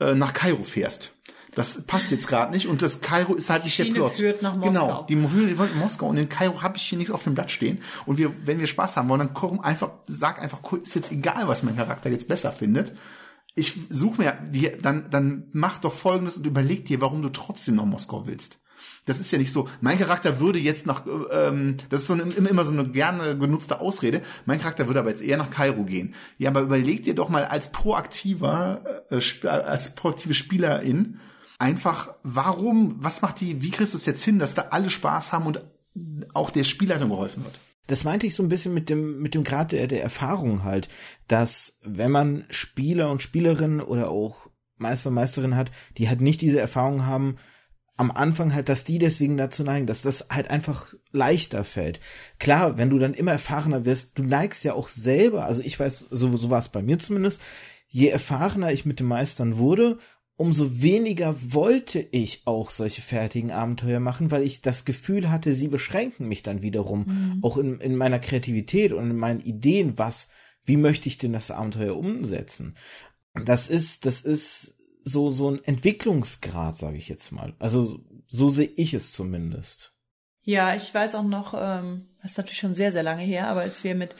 äh, 0.00 0.14
nach 0.14 0.34
Kairo 0.34 0.62
fährst. 0.62 1.12
Das 1.54 1.82
passt 1.86 2.10
jetzt 2.10 2.28
gerade 2.28 2.52
nicht 2.52 2.68
und 2.68 2.82
das 2.82 3.00
Kairo 3.00 3.34
ist 3.34 3.50
halt 3.50 3.64
nicht 3.64 3.78
der 3.78 3.86
Plot. 3.86 4.16
Führt 4.16 4.42
nach 4.42 4.54
Moskau. 4.54 4.70
Genau, 4.70 5.06
die 5.08 5.16
führt 5.26 5.72
in 5.72 5.78
Moskau 5.78 6.06
und 6.06 6.18
in 6.18 6.28
Kairo 6.28 6.62
habe 6.62 6.76
ich 6.76 6.82
hier 6.84 6.98
nichts 6.98 7.10
auf 7.10 7.24
dem 7.24 7.34
Blatt 7.34 7.50
stehen 7.50 7.80
und 8.04 8.18
wir, 8.18 8.32
wenn 8.46 8.60
wir 8.60 8.66
Spaß 8.66 8.96
haben 8.96 9.08
wollen, 9.08 9.20
dann 9.20 9.34
komm 9.34 9.58
einfach, 9.60 9.90
sag 10.06 10.40
einfach, 10.40 10.60
ist 10.82 10.94
jetzt 10.94 11.10
egal, 11.10 11.48
was 11.48 11.62
mein 11.62 11.76
Charakter 11.76 12.10
jetzt 12.10 12.28
besser 12.28 12.52
findet 12.52 12.92
ich 13.58 13.74
suche 13.90 14.22
mir, 14.22 14.38
die, 14.48 14.72
dann, 14.80 15.10
dann 15.10 15.48
mach 15.52 15.78
doch 15.78 15.94
folgendes 15.94 16.36
und 16.36 16.46
überleg 16.46 16.84
dir, 16.84 17.00
warum 17.00 17.22
du 17.22 17.28
trotzdem 17.28 17.76
nach 17.76 17.84
Moskau 17.84 18.26
willst. 18.26 18.58
Das 19.04 19.18
ist 19.18 19.30
ja 19.30 19.38
nicht 19.38 19.52
so, 19.52 19.68
mein 19.80 19.98
Charakter 19.98 20.38
würde 20.38 20.58
jetzt 20.58 20.86
nach, 20.86 21.02
ähm, 21.32 21.78
das 21.88 22.02
ist 22.02 22.06
so 22.06 22.12
eine, 22.12 22.22
immer 22.22 22.64
so 22.64 22.72
eine 22.72 22.88
gerne 22.88 23.36
genutzte 23.36 23.80
Ausrede, 23.80 24.22
mein 24.46 24.60
Charakter 24.60 24.86
würde 24.86 25.00
aber 25.00 25.08
jetzt 25.08 25.22
eher 25.22 25.36
nach 25.36 25.50
Kairo 25.50 25.84
gehen. 25.84 26.14
Ja, 26.36 26.50
aber 26.50 26.60
überleg 26.60 27.02
dir 27.02 27.14
doch 27.14 27.28
mal 27.28 27.44
als 27.44 27.72
proaktiver, 27.72 29.02
äh, 29.10 29.48
als 29.48 29.94
proaktive 29.94 30.34
Spielerin 30.34 31.18
einfach, 31.58 32.14
warum, 32.22 32.94
was 33.02 33.22
macht 33.22 33.40
die, 33.40 33.62
wie 33.62 33.70
kriegst 33.70 33.94
du 33.94 33.96
es 33.98 34.06
jetzt 34.06 34.24
hin, 34.24 34.38
dass 34.38 34.54
da 34.54 34.66
alle 34.70 34.90
Spaß 34.90 35.32
haben 35.32 35.46
und 35.46 35.64
auch 36.34 36.50
der 36.50 36.64
Spielleitung 36.64 37.08
geholfen 37.08 37.44
wird? 37.44 37.58
Das 37.88 38.04
meinte 38.04 38.26
ich 38.26 38.34
so 38.34 38.42
ein 38.42 38.48
bisschen 38.48 38.74
mit 38.74 38.88
dem, 38.90 39.20
mit 39.20 39.34
dem 39.34 39.44
Grad 39.44 39.72
der, 39.72 39.86
der 39.88 40.02
Erfahrung 40.02 40.62
halt, 40.62 40.88
dass 41.26 41.80
wenn 41.82 42.10
man 42.10 42.44
Spieler 42.50 43.10
und 43.10 43.22
Spielerinnen 43.22 43.80
oder 43.80 44.10
auch 44.10 44.48
Meister 44.76 45.08
und 45.08 45.14
Meisterin 45.14 45.56
hat, 45.56 45.70
die 45.96 46.08
halt 46.08 46.20
nicht 46.20 46.40
diese 46.40 46.60
Erfahrung 46.60 47.06
haben, 47.06 47.38
am 47.96 48.12
Anfang 48.12 48.54
halt, 48.54 48.68
dass 48.68 48.84
die 48.84 48.98
deswegen 48.98 49.36
dazu 49.36 49.64
neigen, 49.64 49.86
dass 49.86 50.02
das 50.02 50.26
halt 50.30 50.50
einfach 50.50 50.94
leichter 51.10 51.64
fällt. 51.64 51.98
Klar, 52.38 52.78
wenn 52.78 52.90
du 52.90 52.98
dann 52.98 53.14
immer 53.14 53.32
erfahrener 53.32 53.84
wirst, 53.86 54.16
du 54.18 54.22
neigst 54.22 54.62
ja 54.62 54.74
auch 54.74 54.88
selber, 54.88 55.46
also 55.46 55.62
ich 55.62 55.80
weiß, 55.80 56.06
so, 56.10 56.36
so 56.36 56.50
war 56.50 56.60
es 56.60 56.68
bei 56.68 56.82
mir 56.82 56.98
zumindest, 56.98 57.40
je 57.88 58.08
erfahrener 58.08 58.70
ich 58.70 58.84
mit 58.84 59.00
dem 59.00 59.06
Meistern 59.06 59.56
wurde, 59.56 59.98
umso 60.38 60.80
weniger 60.80 61.34
wollte 61.52 61.98
ich 61.98 62.42
auch 62.46 62.70
solche 62.70 63.02
fertigen 63.02 63.50
Abenteuer 63.50 63.98
machen, 63.98 64.30
weil 64.30 64.44
ich 64.44 64.62
das 64.62 64.84
Gefühl 64.84 65.30
hatte, 65.30 65.52
sie 65.52 65.66
beschränken 65.66 66.28
mich 66.28 66.44
dann 66.44 66.62
wiederum, 66.62 67.04
mhm. 67.06 67.38
auch 67.42 67.58
in, 67.58 67.80
in 67.80 67.96
meiner 67.96 68.20
Kreativität 68.20 68.92
und 68.92 69.10
in 69.10 69.16
meinen 69.16 69.40
Ideen, 69.40 69.98
was, 69.98 70.30
wie 70.64 70.76
möchte 70.76 71.08
ich 71.08 71.18
denn 71.18 71.32
das 71.32 71.50
Abenteuer 71.50 71.96
umsetzen? 71.96 72.76
Das 73.44 73.66
ist, 73.66 74.06
das 74.06 74.20
ist 74.20 74.78
so, 75.04 75.30
so 75.32 75.50
ein 75.50 75.64
Entwicklungsgrad, 75.64 76.76
sage 76.76 76.98
ich 76.98 77.08
jetzt 77.08 77.32
mal. 77.32 77.54
Also 77.58 77.98
so 78.28 78.48
sehe 78.48 78.70
ich 78.76 78.94
es 78.94 79.10
zumindest. 79.10 79.92
Ja, 80.42 80.76
ich 80.76 80.94
weiß 80.94 81.16
auch 81.16 81.24
noch, 81.24 81.52
ähm, 81.58 82.06
das 82.22 82.32
ist 82.32 82.38
natürlich 82.38 82.58
schon 82.58 82.74
sehr, 82.74 82.92
sehr 82.92 83.02
lange 83.02 83.22
her, 83.22 83.48
aber 83.48 83.62
als 83.62 83.82
wir 83.82 83.96
mit 83.96 84.14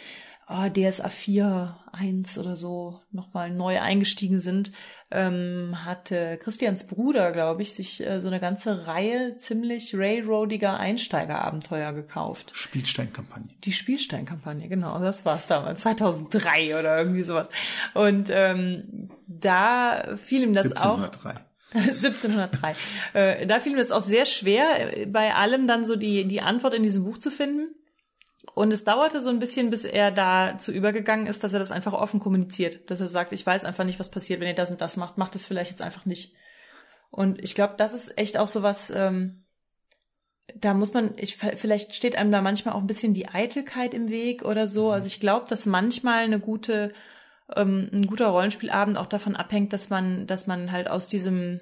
oh, 0.49 0.69
DSA 0.69 1.09
4, 1.09 1.77
1 1.93 2.39
oder 2.39 2.57
so 2.57 3.01
nochmal 3.13 3.51
neu 3.51 3.81
eingestiegen 3.81 4.41
sind, 4.41 4.73
ähm, 5.11 5.85
hatte 5.85 6.39
Christians 6.43 6.87
Bruder, 6.87 7.33
glaube 7.33 7.63
ich, 7.63 7.75
sich 7.75 8.05
äh, 8.05 8.21
so 8.21 8.29
eine 8.29 8.41
ganze 8.41 8.87
Reihe 8.87 9.37
ziemlich 9.37 9.95
railroadiger 9.95 10.79
Einsteigerabenteuer 10.79 11.93
gekauft. 11.93 12.51
Spielsteinkampagne. 12.55 13.49
Die 13.65 13.73
Spielsteinkampagne, 13.73 14.69
genau, 14.69 14.99
das 14.99 15.25
war's 15.25 15.47
damals, 15.47 15.83
2003 15.83 16.79
oder 16.79 16.99
irgendwie 16.99 17.23
sowas. 17.23 17.49
Und 17.95 18.31
ähm, 18.33 19.11
da 19.27 20.17
fiel 20.17 20.43
ihm 20.43 20.55
das 20.55 20.73
1703. 20.73 21.31
auch. 21.31 21.49
1703. 21.75 22.75
äh, 23.13 23.47
da 23.47 23.61
fiel 23.61 23.73
ihm 23.73 23.79
das 23.79 23.93
auch 23.93 24.03
sehr 24.03 24.25
schwer, 24.25 24.97
äh, 24.97 25.07
bei 25.07 25.35
allem 25.35 25.67
dann 25.67 25.85
so 25.85 25.97
die, 25.97 26.27
die 26.27 26.41
Antwort 26.41 26.75
in 26.75 26.83
diesem 26.83 27.05
Buch 27.05 27.19
zu 27.19 27.31
finden. 27.31 27.75
Und 28.55 28.73
es 28.73 28.85
dauerte 28.85 29.21
so 29.21 29.31
ein 29.31 29.39
bisschen, 29.39 29.71
bis 29.71 29.85
er 29.85 30.11
dazu 30.11 30.73
übergegangen 30.73 31.27
ist, 31.27 31.45
dass 31.45 31.53
er 31.53 31.59
das 31.59 31.71
einfach 31.71 31.93
offen 31.93 32.21
kommuniziert. 32.21 32.91
Dass 32.91 33.01
er 33.01 33.07
sagt, 33.07 33.33
ich 33.33 33.47
weiß 33.47 33.65
einfach 33.65 33.85
nicht, 33.85 33.99
was 33.99 34.11
passiert, 34.11 34.41
wenn 34.41 34.49
ihr 34.49 34.55
das 34.55 34.71
und 34.71 34.81
das 34.81 34.97
macht. 34.97 35.19
Macht 35.19 35.35
es 35.35 35.47
vielleicht 35.47 35.71
jetzt 35.71 35.83
einfach 35.83 36.07
nicht. 36.07 36.35
Und 37.11 37.43
ich 37.43 37.55
glaube, 37.55 37.75
das 37.77 37.95
ist 37.95 38.19
echt 38.19 38.37
auch 38.37 38.49
so 38.49 38.63
was, 38.63 38.91
ähm, 38.91 39.45
da 40.55 40.75
muss 40.75 40.95
man, 40.95 41.13
ich, 41.17 41.37
vielleicht 41.37 41.95
steht 41.95 42.17
einem 42.17 42.31
da 42.31 42.43
manchmal 42.43 42.75
auch 42.75 42.81
ein 42.81 42.87
bisschen 42.87 43.15
die 43.15 43.29
Eitelkeit 43.29 43.95
im 43.95 44.09
Weg 44.09 44.45
oder 44.45 44.69
so. 44.69 44.87
Mhm. 44.87 44.93
Also 44.93 45.07
ich 45.07 45.21
glaube, 45.21 45.47
dass 45.49 45.67
manchmal 45.67 46.25
eine 46.25 46.41
gute, 46.41 46.93
ähm, 47.55 47.89
ein 47.93 48.07
guter 48.07 48.29
Rollenspielabend 48.29 48.99
auch 48.99 49.07
davon 49.07 49.37
abhängt, 49.37 49.73
dass 49.73 49.91
man, 49.91 50.27
dass 50.27 50.47
man 50.47 50.73
halt 50.73 50.89
aus 50.89 51.09
diesem 51.09 51.61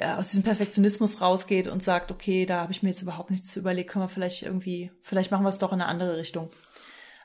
aus 0.00 0.30
diesem 0.30 0.44
Perfektionismus 0.44 1.20
rausgeht 1.20 1.66
und 1.66 1.82
sagt, 1.82 2.10
okay, 2.10 2.46
da 2.46 2.60
habe 2.60 2.72
ich 2.72 2.82
mir 2.82 2.88
jetzt 2.88 3.02
überhaupt 3.02 3.30
nichts 3.30 3.48
zu 3.48 3.60
überlegt, 3.60 3.90
können 3.90 4.04
wir 4.04 4.08
vielleicht 4.08 4.42
irgendwie, 4.42 4.90
vielleicht 5.02 5.30
machen 5.30 5.44
wir 5.44 5.50
es 5.50 5.58
doch 5.58 5.72
in 5.72 5.80
eine 5.80 5.88
andere 5.88 6.16
Richtung. 6.16 6.50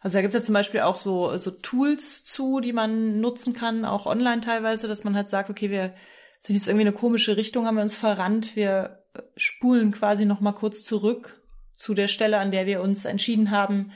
Also 0.01 0.17
da 0.17 0.21
gibt 0.21 0.33
es 0.33 0.41
ja 0.41 0.45
zum 0.45 0.53
Beispiel 0.53 0.81
auch 0.81 0.95
so, 0.95 1.37
so 1.37 1.51
Tools 1.51 2.23
zu, 2.23 2.59
die 2.59 2.73
man 2.73 3.19
nutzen 3.19 3.53
kann, 3.53 3.85
auch 3.85 4.05
online 4.05 4.41
teilweise, 4.41 4.87
dass 4.87 5.03
man 5.03 5.15
halt 5.15 5.27
sagt, 5.27 5.49
okay, 5.49 5.69
wir 5.69 5.93
sind 6.39 6.55
jetzt 6.55 6.67
irgendwie 6.67 6.85
eine 6.85 6.95
komische 6.95 7.37
Richtung, 7.37 7.65
haben 7.65 7.75
wir 7.75 7.83
uns 7.83 7.95
verrannt, 7.95 8.55
wir 8.55 9.03
spulen 9.35 9.91
quasi 9.91 10.25
noch 10.25 10.41
mal 10.41 10.51
kurz 10.51 10.83
zurück 10.83 11.41
zu 11.75 11.93
der 11.93 12.07
Stelle, 12.07 12.37
an 12.37 12.51
der 12.51 12.65
wir 12.65 12.81
uns 12.81 13.05
entschieden 13.05 13.51
haben, 13.51 13.91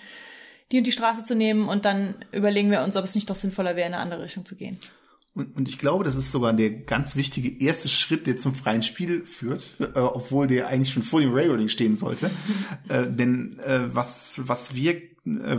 die 0.71 0.77
und 0.77 0.87
die 0.87 0.91
Straße 0.91 1.23
zu 1.23 1.35
nehmen 1.35 1.67
und 1.67 1.85
dann 1.85 2.15
überlegen 2.31 2.71
wir 2.71 2.81
uns, 2.81 2.95
ob 2.95 3.03
es 3.03 3.15
nicht 3.15 3.29
doch 3.29 3.35
sinnvoller 3.35 3.75
wäre, 3.75 3.87
in 3.87 3.93
eine 3.93 4.03
andere 4.03 4.23
Richtung 4.23 4.45
zu 4.45 4.55
gehen. 4.55 4.79
Und, 5.33 5.55
und 5.55 5.69
ich 5.69 5.79
glaube, 5.79 6.03
das 6.03 6.15
ist 6.15 6.31
sogar 6.31 6.51
der 6.51 6.71
ganz 6.71 7.15
wichtige 7.15 7.63
erste 7.63 7.87
Schritt, 7.87 8.27
der 8.27 8.35
zum 8.35 8.53
freien 8.53 8.83
Spiel 8.83 9.25
führt, 9.25 9.75
äh, 9.79 9.99
obwohl 9.99 10.47
der 10.47 10.67
eigentlich 10.67 10.91
schon 10.91 11.03
vor 11.03 11.21
dem 11.21 11.33
Railroading 11.33 11.69
stehen 11.69 11.95
sollte. 11.95 12.29
äh, 12.89 13.07
denn 13.07 13.57
äh, 13.59 13.93
was, 13.93 14.41
was 14.45 14.75
wir 14.75 15.01
äh, 15.23 15.57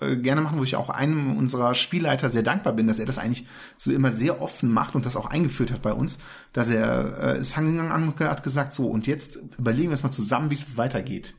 äh, 0.00 0.16
gerne 0.16 0.40
machen, 0.40 0.58
wo 0.58 0.64
ich 0.64 0.76
auch 0.76 0.90
einem 0.90 1.36
unserer 1.36 1.74
Spielleiter 1.74 2.28
sehr 2.28 2.42
dankbar 2.42 2.74
bin, 2.74 2.88
dass 2.88 2.98
er 2.98 3.06
das 3.06 3.18
eigentlich 3.18 3.46
so 3.76 3.92
immer 3.92 4.10
sehr 4.10 4.42
offen 4.42 4.72
macht 4.72 4.96
und 4.96 5.06
das 5.06 5.16
auch 5.16 5.26
eingeführt 5.26 5.70
hat 5.70 5.80
bei 5.80 5.92
uns, 5.92 6.18
dass 6.52 6.70
er 6.70 7.36
äh, 7.36 7.40
ist 7.40 7.56
angegangen 7.56 8.08
und 8.08 8.20
hat 8.20 8.42
gesagt, 8.42 8.72
so 8.72 8.88
und 8.88 9.06
jetzt 9.06 9.38
überlegen 9.58 9.88
wir 9.88 9.92
uns 9.92 10.02
mal 10.02 10.10
zusammen, 10.10 10.50
wie 10.50 10.56
es 10.56 10.76
weitergeht. 10.76 11.34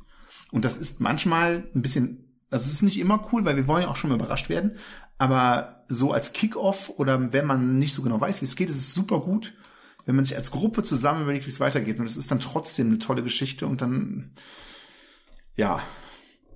Und 0.52 0.65
das 0.65 0.78
ist 0.78 1.02
manchmal 1.02 1.65
ein 1.76 1.82
bisschen 1.82 2.31
also 2.51 2.65
es 2.65 2.73
ist 2.73 2.83
nicht 2.83 2.99
immer 2.99 3.27
cool, 3.31 3.45
weil 3.45 3.55
wir 3.55 3.67
wollen 3.67 3.83
ja 3.83 3.87
auch 3.89 3.95
schon 3.95 4.09
mal 4.09 4.17
überrascht 4.17 4.49
werden. 4.49 4.77
Aber 5.17 5.85
so 5.87 6.11
als 6.11 6.33
Kickoff 6.33 6.89
oder 6.97 7.33
wenn 7.33 7.45
man 7.45 7.79
nicht 7.79 7.93
so 7.93 8.01
genau 8.01 8.19
weiß, 8.19 8.41
wie 8.41 8.45
es 8.45 8.55
geht, 8.55 8.69
ist 8.69 8.77
es 8.77 8.93
super 8.93 9.21
gut, 9.21 9.53
wenn 10.05 10.15
man 10.15 10.25
sich 10.25 10.35
als 10.35 10.51
Gruppe 10.51 10.83
zusammen 10.83 11.23
überlegt, 11.23 11.45
wie 11.45 11.51
es 11.51 11.59
weitergeht. 11.59 11.99
Und 11.99 12.05
es 12.05 12.17
ist 12.17 12.29
dann 12.29 12.39
trotzdem 12.39 12.87
eine 12.87 12.99
tolle 12.99 13.23
Geschichte 13.23 13.65
und 13.67 13.81
dann, 13.81 14.31
ja, 15.55 15.81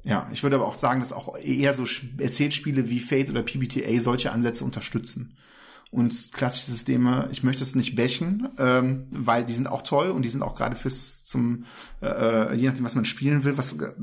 ja, 0.04 0.30
ich 0.32 0.44
würde 0.44 0.58
aber 0.58 0.68
auch 0.68 0.76
sagen, 0.76 1.00
dass 1.00 1.14
auch 1.14 1.38
eher 1.38 1.74
so 1.74 1.86
Erzählspiele 2.20 2.90
wie 2.90 3.00
Fate 3.00 3.30
oder 3.30 3.42
PBTA 3.42 4.02
solche 4.02 4.32
Ansätze 4.32 4.64
unterstützen 4.64 5.36
und 5.96 6.34
klassische 6.34 6.72
Systeme, 6.72 7.30
ich 7.32 7.42
möchte 7.42 7.64
es 7.64 7.74
nicht 7.74 7.96
bächen, 7.96 8.50
ähm, 8.58 9.08
weil 9.12 9.46
die 9.46 9.54
sind 9.54 9.68
auch 9.68 9.82
toll 9.82 10.10
und 10.10 10.24
die 10.24 10.30
sind 10.30 10.42
auch 10.42 10.56
gerade 10.56 10.76
fürs 10.76 11.24
zum, 11.24 11.66
äh, 12.02 12.08
äh, 12.08 12.54
je 12.56 12.68
nachdem, 12.68 12.84
was 12.84 12.96
man 12.96 13.06
spielen 13.06 13.46
will, 13.46 13.58
was 13.58 13.80
äh, 13.80 13.94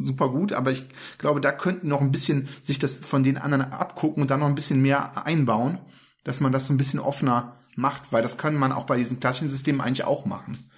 super 0.00 0.28
gut, 0.28 0.52
aber 0.52 0.70
ich 0.70 0.86
glaube, 1.16 1.40
da 1.40 1.50
könnten 1.50 1.88
noch 1.88 2.02
ein 2.02 2.12
bisschen 2.12 2.48
sich 2.60 2.78
das 2.78 2.96
von 2.96 3.24
den 3.24 3.38
anderen 3.38 3.62
abgucken 3.62 4.22
und 4.22 4.30
dann 4.30 4.40
noch 4.40 4.46
ein 4.46 4.54
bisschen 4.54 4.82
mehr 4.82 5.26
einbauen, 5.26 5.78
dass 6.22 6.40
man 6.40 6.52
das 6.52 6.66
so 6.66 6.74
ein 6.74 6.78
bisschen 6.78 7.00
offener 7.00 7.58
macht, 7.76 8.12
weil 8.12 8.22
das 8.22 8.36
kann 8.36 8.54
man 8.54 8.70
auch 8.70 8.84
bei 8.84 8.98
diesen 8.98 9.18
klassischen 9.18 9.48
Systemen 9.48 9.80
eigentlich 9.80 10.04
auch 10.04 10.26
machen. 10.26 10.70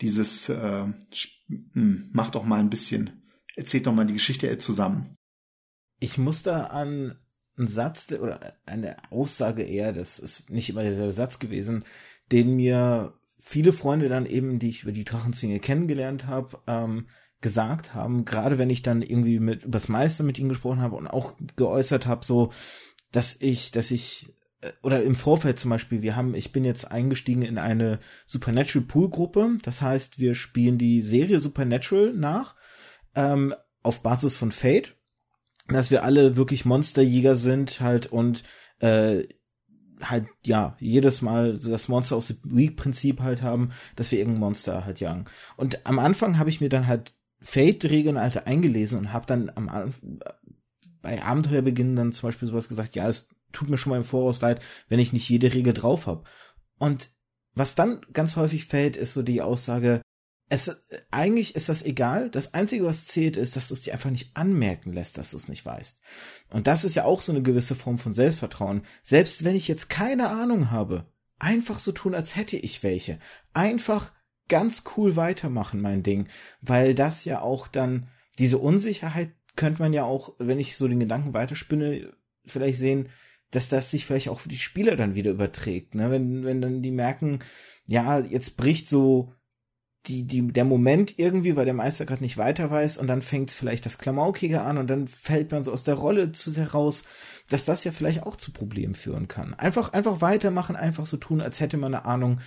Dieses 0.00 0.48
äh, 0.48 0.84
hm, 1.72 2.10
macht 2.12 2.34
doch 2.34 2.42
mal 2.42 2.58
ein 2.58 2.70
bisschen, 2.70 3.22
erzählt 3.54 3.86
doch 3.86 3.94
mal 3.94 4.06
die 4.06 4.14
Geschichte 4.14 4.58
zusammen. 4.58 5.14
Ich 6.00 6.18
muss 6.18 6.42
da 6.42 6.64
an 6.64 7.16
ein 7.58 7.68
Satz 7.68 8.10
oder 8.12 8.54
eine 8.66 8.96
Aussage 9.10 9.62
eher, 9.62 9.92
das 9.92 10.18
ist 10.18 10.50
nicht 10.50 10.68
immer 10.70 10.82
derselbe 10.82 11.12
Satz 11.12 11.38
gewesen, 11.38 11.84
den 12.32 12.56
mir 12.56 13.14
viele 13.38 13.72
Freunde 13.72 14.08
dann 14.08 14.26
eben, 14.26 14.58
die 14.58 14.70
ich 14.70 14.82
über 14.82 14.92
die 14.92 15.04
Drachenzwinge 15.04 15.60
kennengelernt 15.60 16.26
habe, 16.26 16.58
ähm, 16.66 17.06
gesagt 17.40 17.94
haben, 17.94 18.24
gerade 18.24 18.56
wenn 18.56 18.70
ich 18.70 18.80
dann 18.80 19.02
irgendwie 19.02 19.38
mit 19.38 19.64
übers 19.64 19.88
Meister 19.88 20.24
mit 20.24 20.38
ihnen 20.38 20.48
gesprochen 20.48 20.80
habe 20.80 20.96
und 20.96 21.06
auch 21.06 21.34
geäußert 21.56 22.06
habe, 22.06 22.24
so, 22.24 22.52
dass 23.12 23.36
ich, 23.38 23.70
dass 23.70 23.90
ich 23.90 24.34
äh, 24.62 24.72
oder 24.82 25.02
im 25.02 25.14
Vorfeld 25.14 25.58
zum 25.58 25.70
Beispiel, 25.70 26.00
wir 26.00 26.16
haben, 26.16 26.34
ich 26.34 26.52
bin 26.52 26.64
jetzt 26.64 26.90
eingestiegen 26.90 27.42
in 27.42 27.58
eine 27.58 28.00
Supernatural 28.24 28.86
Pool 28.86 29.10
Gruppe, 29.10 29.58
das 29.62 29.82
heißt, 29.82 30.18
wir 30.18 30.34
spielen 30.34 30.78
die 30.78 31.02
Serie 31.02 31.38
Supernatural 31.38 32.14
nach 32.14 32.56
ähm, 33.14 33.54
auf 33.82 34.02
Basis 34.02 34.34
von 34.34 34.50
Fate 34.50 34.96
dass 35.68 35.90
wir 35.90 36.04
alle 36.04 36.36
wirklich 36.36 36.64
Monsterjäger 36.64 37.36
sind 37.36 37.80
halt 37.80 38.06
und 38.06 38.44
äh, 38.80 39.24
halt 40.02 40.26
ja 40.44 40.76
jedes 40.78 41.22
Mal 41.22 41.56
so 41.58 41.70
das 41.70 41.88
Monster 41.88 42.16
aus 42.16 42.28
dem 42.28 42.38
Week 42.44 42.76
Prinzip 42.76 43.20
halt 43.20 43.42
haben, 43.42 43.70
dass 43.96 44.10
wir 44.10 44.18
irgendein 44.18 44.40
Monster 44.40 44.84
halt 44.84 45.00
jagen. 45.00 45.24
Und 45.56 45.86
am 45.86 45.98
Anfang 45.98 46.38
habe 46.38 46.50
ich 46.50 46.60
mir 46.60 46.68
dann 46.68 46.86
halt 46.86 47.14
Fate-Regeln 47.40 48.18
halt 48.18 48.46
eingelesen 48.46 48.98
und 48.98 49.12
habe 49.12 49.26
dann 49.26 49.50
am 49.54 49.92
bei 51.02 51.22
Abenteuerbeginn 51.22 51.96
dann 51.96 52.12
zum 52.12 52.28
Beispiel 52.28 52.48
sowas 52.48 52.68
gesagt, 52.68 52.96
ja, 52.96 53.06
es 53.06 53.28
tut 53.52 53.68
mir 53.68 53.76
schon 53.76 53.90
mal 53.90 53.98
im 53.98 54.04
Voraus 54.04 54.40
leid, 54.40 54.62
wenn 54.88 54.98
ich 54.98 55.12
nicht 55.12 55.28
jede 55.28 55.52
Regel 55.52 55.74
drauf 55.74 56.06
habe. 56.06 56.24
Und 56.78 57.10
was 57.54 57.74
dann 57.74 58.00
ganz 58.12 58.36
häufig 58.36 58.64
fällt, 58.64 58.96
ist 58.96 59.12
so 59.12 59.22
die 59.22 59.42
Aussage, 59.42 60.00
es, 60.48 60.84
eigentlich 61.10 61.54
ist 61.54 61.68
das 61.68 61.82
egal. 61.82 62.30
Das 62.30 62.54
Einzige, 62.54 62.84
was 62.84 63.06
zählt, 63.06 63.36
ist, 63.36 63.56
dass 63.56 63.68
du 63.68 63.74
es 63.74 63.82
dir 63.82 63.92
einfach 63.92 64.10
nicht 64.10 64.36
anmerken 64.36 64.92
lässt, 64.92 65.16
dass 65.16 65.30
du 65.30 65.36
es 65.36 65.48
nicht 65.48 65.64
weißt. 65.64 66.00
Und 66.50 66.66
das 66.66 66.84
ist 66.84 66.94
ja 66.94 67.04
auch 67.04 67.22
so 67.22 67.32
eine 67.32 67.42
gewisse 67.42 67.74
Form 67.74 67.98
von 67.98 68.12
Selbstvertrauen. 68.12 68.82
Selbst 69.02 69.44
wenn 69.44 69.56
ich 69.56 69.68
jetzt 69.68 69.88
keine 69.88 70.28
Ahnung 70.28 70.70
habe, 70.70 71.06
einfach 71.38 71.78
so 71.78 71.92
tun, 71.92 72.14
als 72.14 72.36
hätte 72.36 72.56
ich 72.56 72.82
welche. 72.82 73.18
Einfach 73.54 74.12
ganz 74.48 74.84
cool 74.96 75.16
weitermachen, 75.16 75.80
mein 75.80 76.02
Ding. 76.02 76.28
Weil 76.60 76.94
das 76.94 77.24
ja 77.24 77.40
auch 77.40 77.66
dann, 77.66 78.08
diese 78.38 78.58
Unsicherheit 78.58 79.32
könnte 79.56 79.80
man 79.80 79.92
ja 79.92 80.04
auch, 80.04 80.34
wenn 80.38 80.60
ich 80.60 80.76
so 80.76 80.88
den 80.88 81.00
Gedanken 81.00 81.32
weiterspinne, 81.32 82.12
vielleicht 82.44 82.78
sehen, 82.78 83.08
dass 83.50 83.68
das 83.68 83.90
sich 83.90 84.04
vielleicht 84.04 84.28
auch 84.28 84.40
für 84.40 84.48
die 84.48 84.58
Spieler 84.58 84.96
dann 84.96 85.14
wieder 85.14 85.30
überträgt. 85.30 85.94
Ne? 85.94 86.10
Wenn, 86.10 86.44
wenn 86.44 86.60
dann 86.60 86.82
die 86.82 86.90
merken, 86.90 87.38
ja, 87.86 88.18
jetzt 88.18 88.56
bricht 88.56 88.88
so 88.88 89.32
die, 90.06 90.24
die, 90.24 90.46
der 90.48 90.64
Moment 90.64 91.18
irgendwie, 91.18 91.56
weil 91.56 91.64
der 91.64 91.74
Meister 91.74 92.04
gerade 92.04 92.22
nicht 92.22 92.36
weiter 92.36 92.70
weiß 92.70 92.98
und 92.98 93.06
dann 93.06 93.22
fängt 93.22 93.50
vielleicht 93.50 93.86
das 93.86 93.98
Klamaukige 93.98 94.62
an 94.62 94.78
und 94.78 94.88
dann 94.88 95.08
fällt 95.08 95.50
man 95.50 95.64
so 95.64 95.72
aus 95.72 95.84
der 95.84 95.94
Rolle 95.94 96.32
zu 96.32 96.50
sehr 96.50 96.72
raus, 96.72 97.04
dass 97.48 97.64
das 97.64 97.84
ja 97.84 97.92
vielleicht 97.92 98.22
auch 98.22 98.36
zu 98.36 98.52
Problemen 98.52 98.94
führen 98.94 99.28
kann. 99.28 99.54
Einfach, 99.54 99.92
einfach 99.92 100.20
weitermachen, 100.20 100.76
einfach 100.76 101.06
so 101.06 101.16
tun, 101.16 101.40
als 101.40 101.60
hätte 101.60 101.76
man 101.76 101.94
eine 101.94 102.04
Ahnung, 102.04 102.40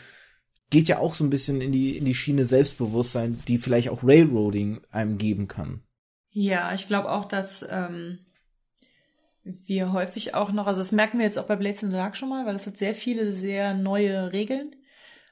geht 0.69 0.87
ja 0.87 0.99
auch 0.99 1.15
so 1.15 1.23
ein 1.23 1.29
bisschen 1.29 1.61
in 1.61 1.71
die, 1.71 1.97
in 1.97 2.05
die 2.05 2.15
Schiene 2.15 2.45
Selbstbewusstsein, 2.45 3.39
die 3.47 3.57
vielleicht 3.57 3.89
auch 3.89 4.03
Railroading 4.03 4.81
einem 4.91 5.17
geben 5.17 5.47
kann. 5.47 5.81
Ja, 6.29 6.73
ich 6.73 6.87
glaube 6.87 7.11
auch, 7.11 7.25
dass 7.25 7.65
ähm, 7.69 8.19
wir 9.43 9.93
häufig 9.93 10.35
auch 10.35 10.51
noch, 10.51 10.67
also 10.67 10.81
das 10.81 10.91
merken 10.91 11.19
wir 11.19 11.25
jetzt 11.25 11.39
auch 11.39 11.47
bei 11.47 11.55
Blades 11.55 11.83
in 11.83 11.89
the 11.89 11.97
Dark 11.97 12.17
schon 12.17 12.29
mal, 12.29 12.45
weil 12.45 12.55
es 12.55 12.67
hat 12.67 12.77
sehr 12.77 12.93
viele 12.93 13.31
sehr 13.31 13.73
neue 13.73 14.33
Regeln. 14.33 14.75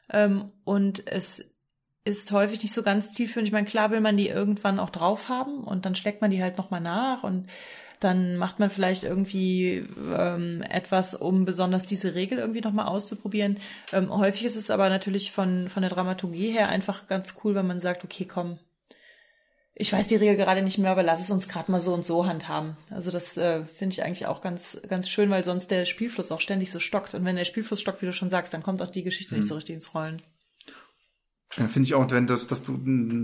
Ähm, 0.10 0.52
und 0.64 1.06
es 1.08 1.55
ist 2.06 2.32
häufig 2.32 2.62
nicht 2.62 2.74
so 2.74 2.84
ganz 2.84 3.14
zielführend. 3.14 3.48
Ich 3.48 3.52
meine, 3.52 3.68
klar 3.68 3.92
will 3.92 4.00
man 4.00 4.16
die 4.16 4.30
irgendwann 4.30 4.80
auch 4.80 4.92
drauf 4.92 5.28
haben 5.28 5.64
und 5.64 5.86
dann 5.86 5.96
schlägt 5.96 6.22
man 6.22 6.32
die 6.32 6.42
halt 6.42 6.58
nochmal 6.58 6.82
nach 6.82 7.24
und 7.24 7.48
dann 8.00 8.38
macht 8.38 8.60
man 8.60 8.70
vielleicht 8.70 9.04
irgendwie 9.04 9.86
ähm, 10.16 10.62
etwas, 10.70 11.16
um 11.16 11.46
besonders 11.46 11.86
diese 11.86 12.14
Regel 12.14 12.38
irgendwie 12.38 12.62
nochmal 12.62 12.88
auszuprobieren. 12.88 13.58
Ähm, 13.92 14.16
häufig 14.16 14.46
ist 14.46 14.56
es 14.56 14.70
aber 14.70 14.90
natürlich 14.90 15.32
von, 15.32 15.70
von 15.70 15.82
der 15.82 15.90
Dramaturgie 15.90 16.52
her 16.52 16.70
einfach 16.70 17.08
ganz 17.08 17.36
cool, 17.44 17.56
wenn 17.56 17.68
man 17.68 17.80
sagt, 17.80 18.04
okay, 18.04 18.26
komm, 18.26 18.60
ich 19.74 19.92
weiß 19.92 20.08
die 20.08 20.16
Regel 20.16 20.38
gerade 20.38 20.62
nicht 20.62 20.78
mehr, 20.78 20.92
aber 20.92 21.04
lass 21.04 21.22
es 21.22 21.32
uns 21.32 21.50
gerade 21.50 21.72
mal 21.72 21.82
so 21.82 21.94
und 21.94 22.06
so 22.06 22.26
handhaben. 22.26 22.78
Also 22.92 23.12
das 23.12 23.36
äh, 23.38 23.66
finde 23.66 23.94
ich 23.94 24.04
eigentlich 24.04 24.26
auch 24.28 24.42
ganz, 24.42 24.82
ganz 24.88 25.10
schön, 25.10 25.30
weil 25.30 25.44
sonst 25.44 25.72
der 25.72 25.86
Spielfluss 25.86 26.32
auch 26.32 26.42
ständig 26.42 26.72
so 26.72 26.80
stockt. 26.80 27.14
Und 27.14 27.26
wenn 27.26 27.36
der 27.36 27.46
Spielfluss 27.46 27.82
stockt, 27.82 28.02
wie 28.02 28.06
du 28.06 28.14
schon 28.14 28.30
sagst, 28.30 28.54
dann 28.54 28.64
kommt 28.64 28.82
auch 28.82 28.92
die 28.92 29.04
Geschichte 29.04 29.34
mhm. 29.34 29.42
nicht 29.42 29.50
so 29.50 29.56
richtig 29.56 29.76
ins 29.76 29.94
Rollen. 29.94 30.22
Finde 31.56 31.84
ich 31.84 31.94
auch, 31.94 32.12
wenn 32.12 32.28
das, 32.28 32.48
dass 32.48 32.64
du 32.64 32.78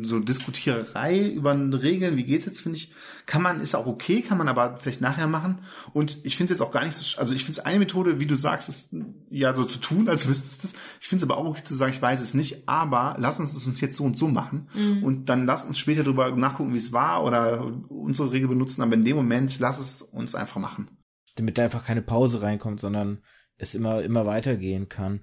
so 0.04 0.20
Diskutiererei 0.20 1.28
über 1.28 1.54
Regeln, 1.54 2.15
wie 2.15 2.24
geht's 2.24 2.46
jetzt, 2.46 2.62
finde 2.62 2.78
ich, 2.78 2.94
kann 3.26 3.41
man, 3.41 3.60
ist 3.60 3.76
auch 3.76 3.88
okay, 3.88 4.22
kann 4.22 4.38
man 4.38 4.48
aber 4.48 4.78
vielleicht 4.78 5.02
nachher 5.02 5.28
machen. 5.28 5.62
Und 5.91 6.20
ich 6.24 6.38
finde 6.38 6.54
es 6.54 6.60
jetzt 6.60 6.65
auch 6.65 6.72
gar 6.72 6.86
nicht 6.86 6.94
so, 6.94 7.20
also 7.20 7.34
ich 7.34 7.44
finde 7.44 7.60
es 7.60 7.65
eine 7.65 7.80
Methode, 7.80 8.22
wie 8.22 8.26
du 8.26 8.36
sagst, 8.36 8.70
ist 8.70 8.96
ja 9.30 9.54
so 9.54 9.65
zu 9.65 9.80
tun, 9.80 10.08
als 10.08 10.28
wüsstest 10.30 10.63
du 10.63 10.67
es. 10.67 10.74
Ich 11.02 11.10
finde 11.10 11.26
es 11.26 11.30
aber 11.30 11.38
auch 11.38 11.46
okay 11.46 11.63
zu 11.63 11.76
sagen, 11.76 11.91
ich 11.91 12.02
weiß 12.02 12.22
es 12.22 12.34
nicht, 12.34 12.70
aber 12.70 13.17
lass 13.20 13.41
uns 13.41 13.54
es 13.54 13.67
uns 13.67 13.82
jetzt 13.82 13.98
so 13.98 14.06
und 14.06 14.17
so 14.17 14.30
machen. 14.30 14.70
Mhm. 14.74 15.04
Und 15.04 15.26
dann 15.26 15.46
lass 15.46 15.65
uns 15.65 15.78
später 15.78 16.04
darüber 16.04 16.32
nachgucken, 16.32 16.74
wie 16.74 16.78
es 16.80 16.94
war 16.94 17.26
oder 17.26 17.70
unsere 17.89 18.32
Regel 18.32 18.48
benutzen, 18.48 18.82
aber 18.82 18.94
in 18.94 19.04
dem 19.04 19.17
Moment 19.17 19.60
lass 19.60 19.78
es 19.78 20.02
uns 20.02 20.36
einfach 20.36 20.62
machen. 20.62 20.89
Damit 21.36 21.58
da 21.58 21.63
einfach 21.63 21.86
keine 21.86 22.02
Pause 22.02 22.41
reinkommt, 22.41 22.80
sondern 22.80 23.20
es 23.58 23.76
immer, 23.76 24.02
immer 24.02 24.26
weitergehen 24.26 24.88
kann. 24.88 25.22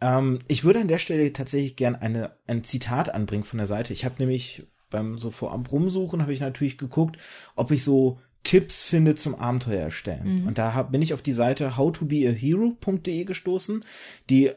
Ähm, 0.00 0.40
ich 0.48 0.64
würde 0.64 0.80
an 0.80 0.88
der 0.88 0.98
Stelle 0.98 1.32
tatsächlich 1.32 1.76
gern 1.76 1.94
eine, 1.94 2.32
ein 2.46 2.64
Zitat 2.64 3.12
anbringen 3.12 3.44
von 3.44 3.58
der 3.58 3.66
Seite. 3.66 3.92
Ich 3.92 4.04
habe 4.04 4.16
nämlich 4.18 4.66
beim 4.90 5.18
so 5.18 5.30
vor 5.30 5.52
Rumsuchen 5.52 6.22
habe 6.22 6.32
ich 6.32 6.40
natürlich 6.40 6.78
geguckt, 6.78 7.18
ob 7.56 7.70
ich 7.70 7.82
so 7.82 8.20
Tipps 8.44 8.84
finde 8.84 9.16
zum 9.16 9.34
Abenteuer 9.34 9.80
erstellen. 9.80 10.42
Mhm. 10.42 10.46
Und 10.46 10.58
da 10.58 10.74
hab, 10.74 10.92
bin 10.92 11.02
ich 11.02 11.12
auf 11.12 11.22
die 11.22 11.32
Seite 11.32 11.76
howtobeahero.de 11.76 13.24
gestoßen, 13.24 13.84
die 14.30 14.52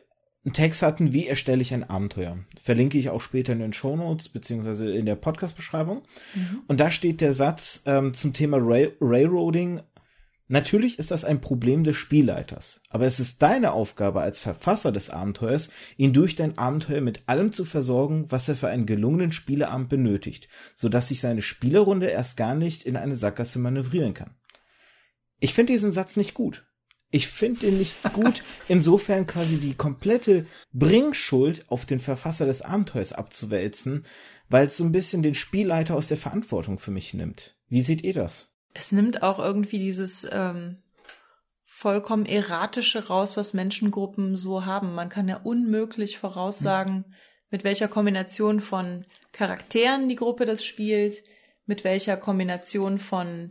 einen 0.46 0.54
Text 0.54 0.84
hatten, 0.84 1.12
wie 1.12 1.28
erstelle 1.28 1.62
ich 1.62 1.74
ein 1.74 1.84
Abenteuer. 1.84 2.38
Verlinke 2.62 2.98
ich 2.98 3.10
auch 3.10 3.22
später 3.22 3.54
in 3.54 3.60
den 3.60 3.74
Show 3.74 3.96
Notes 3.96 4.30
beziehungsweise 4.30 4.92
in 4.92 5.06
der 5.06 5.16
Podcast-Beschreibung. 5.16 6.04
Mhm. 6.36 6.62
Und 6.68 6.80
da 6.80 6.92
steht 6.92 7.20
der 7.20 7.34
Satz 7.34 7.82
ähm, 7.86 8.14
zum 8.14 8.32
Thema 8.34 8.58
Rail 8.62 8.94
Railroading 9.02 9.82
Natürlich 10.52 10.98
ist 10.98 11.12
das 11.12 11.26
ein 11.26 11.42
Problem 11.42 11.84
des 11.84 11.96
Spielleiters, 11.96 12.82
aber 12.90 13.06
es 13.06 13.20
ist 13.20 13.44
deine 13.44 13.72
Aufgabe 13.72 14.22
als 14.22 14.40
Verfasser 14.40 14.92
des 14.92 15.12
Abenteuers, 15.12 15.70
ihn 15.96 16.12
durch 16.12 16.36
dein 16.36 16.58
Abenteuer 16.58 17.02
mit 17.02 17.22
allem 17.28 17.52
zu 17.52 17.66
versorgen, 17.66 18.26
was 18.30 18.50
er 18.50 18.56
für 18.56 18.68
einen 18.68 18.88
gelungenen 18.88 19.32
Spieleabend 19.32 19.90
benötigt, 19.90 20.50
so 20.74 20.90
dass 20.90 21.10
sich 21.10 21.22
seine 21.22 21.44
Spielerrunde 21.44 22.08
erst 22.08 22.36
gar 22.36 22.56
nicht 22.56 22.84
in 22.84 22.98
eine 22.98 23.16
Sackgasse 23.16 23.60
manövrieren 23.60 24.16
kann. 24.16 24.34
Ich 25.40 25.54
finde 25.54 25.74
diesen 25.74 25.92
Satz 25.92 26.16
nicht 26.16 26.34
gut. 26.34 26.66
Ich 27.12 27.28
finde 27.28 27.60
den 27.60 27.78
nicht 27.78 27.96
gut, 28.14 28.44
insofern 28.68 29.28
quasi 29.28 29.58
die 29.58 29.76
komplette 29.76 30.48
Bringschuld 30.74 31.64
auf 31.70 31.86
den 31.86 32.00
Verfasser 32.00 32.48
des 32.48 32.64
Abenteuers 32.64 33.14
abzuwälzen, 33.14 34.04
weil 34.50 34.66
es 34.66 34.78
so 34.78 34.84
ein 34.84 34.92
bisschen 34.92 35.22
den 35.22 35.36
Spielleiter 35.36 35.94
aus 35.94 36.08
der 36.08 36.18
Verantwortung 36.18 36.80
für 36.80 36.90
mich 36.90 37.14
nimmt. 37.14 37.56
Wie 37.68 37.84
seht 37.84 38.04
ihr 38.04 38.16
das? 38.16 38.52
Es 38.74 38.92
nimmt 38.92 39.24
auch 39.24 39.40
irgendwie 39.40 39.80
dieses 39.80 40.28
ähm, 40.32 40.78
vollkommen 41.66 42.26
erratische 42.26 43.08
raus, 43.08 43.38
was 43.38 43.54
Menschengruppen 43.54 44.36
so 44.36 44.66
haben. 44.66 44.96
Man 44.96 45.10
kann 45.10 45.28
ja 45.28 45.38
unmöglich 45.38 46.20
voraussagen, 46.20 46.96
hm. 46.96 47.06
mit 47.52 47.64
welcher 47.64 47.88
Kombination 47.88 48.60
von 48.60 49.06
Charakteren 49.32 50.10
die 50.10 50.16
Gruppe 50.16 50.46
das 50.46 50.66
spielt, 50.66 51.24
mit 51.66 51.84
welcher 51.84 52.18
Kombination 52.18 53.00
von 53.00 53.50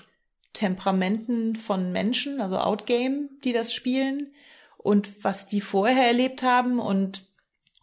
Temperamenten 0.52 1.56
von 1.56 1.92
Menschen, 1.92 2.40
also 2.40 2.58
Outgame, 2.58 3.28
die 3.44 3.52
das 3.52 3.72
spielen 3.72 4.32
und 4.76 5.24
was 5.24 5.46
die 5.46 5.60
vorher 5.60 6.06
erlebt 6.06 6.42
haben 6.42 6.80
und 6.80 7.24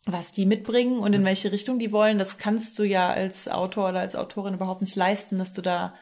was 0.05 0.33
die 0.33 0.45
mitbringen 0.45 0.99
und 0.99 1.13
in 1.13 1.25
welche 1.25 1.51
Richtung 1.51 1.79
die 1.79 1.91
wollen, 1.91 2.17
das 2.17 2.37
kannst 2.37 2.77
du 2.77 2.83
ja 2.83 3.09
als 3.09 3.47
Autor 3.47 3.89
oder 3.89 4.01
als 4.01 4.15
Autorin 4.15 4.53
überhaupt 4.53 4.81
nicht 4.81 4.95
leisten, 4.95 5.37
dass 5.37 5.53
du 5.53 5.61
da 5.61 5.95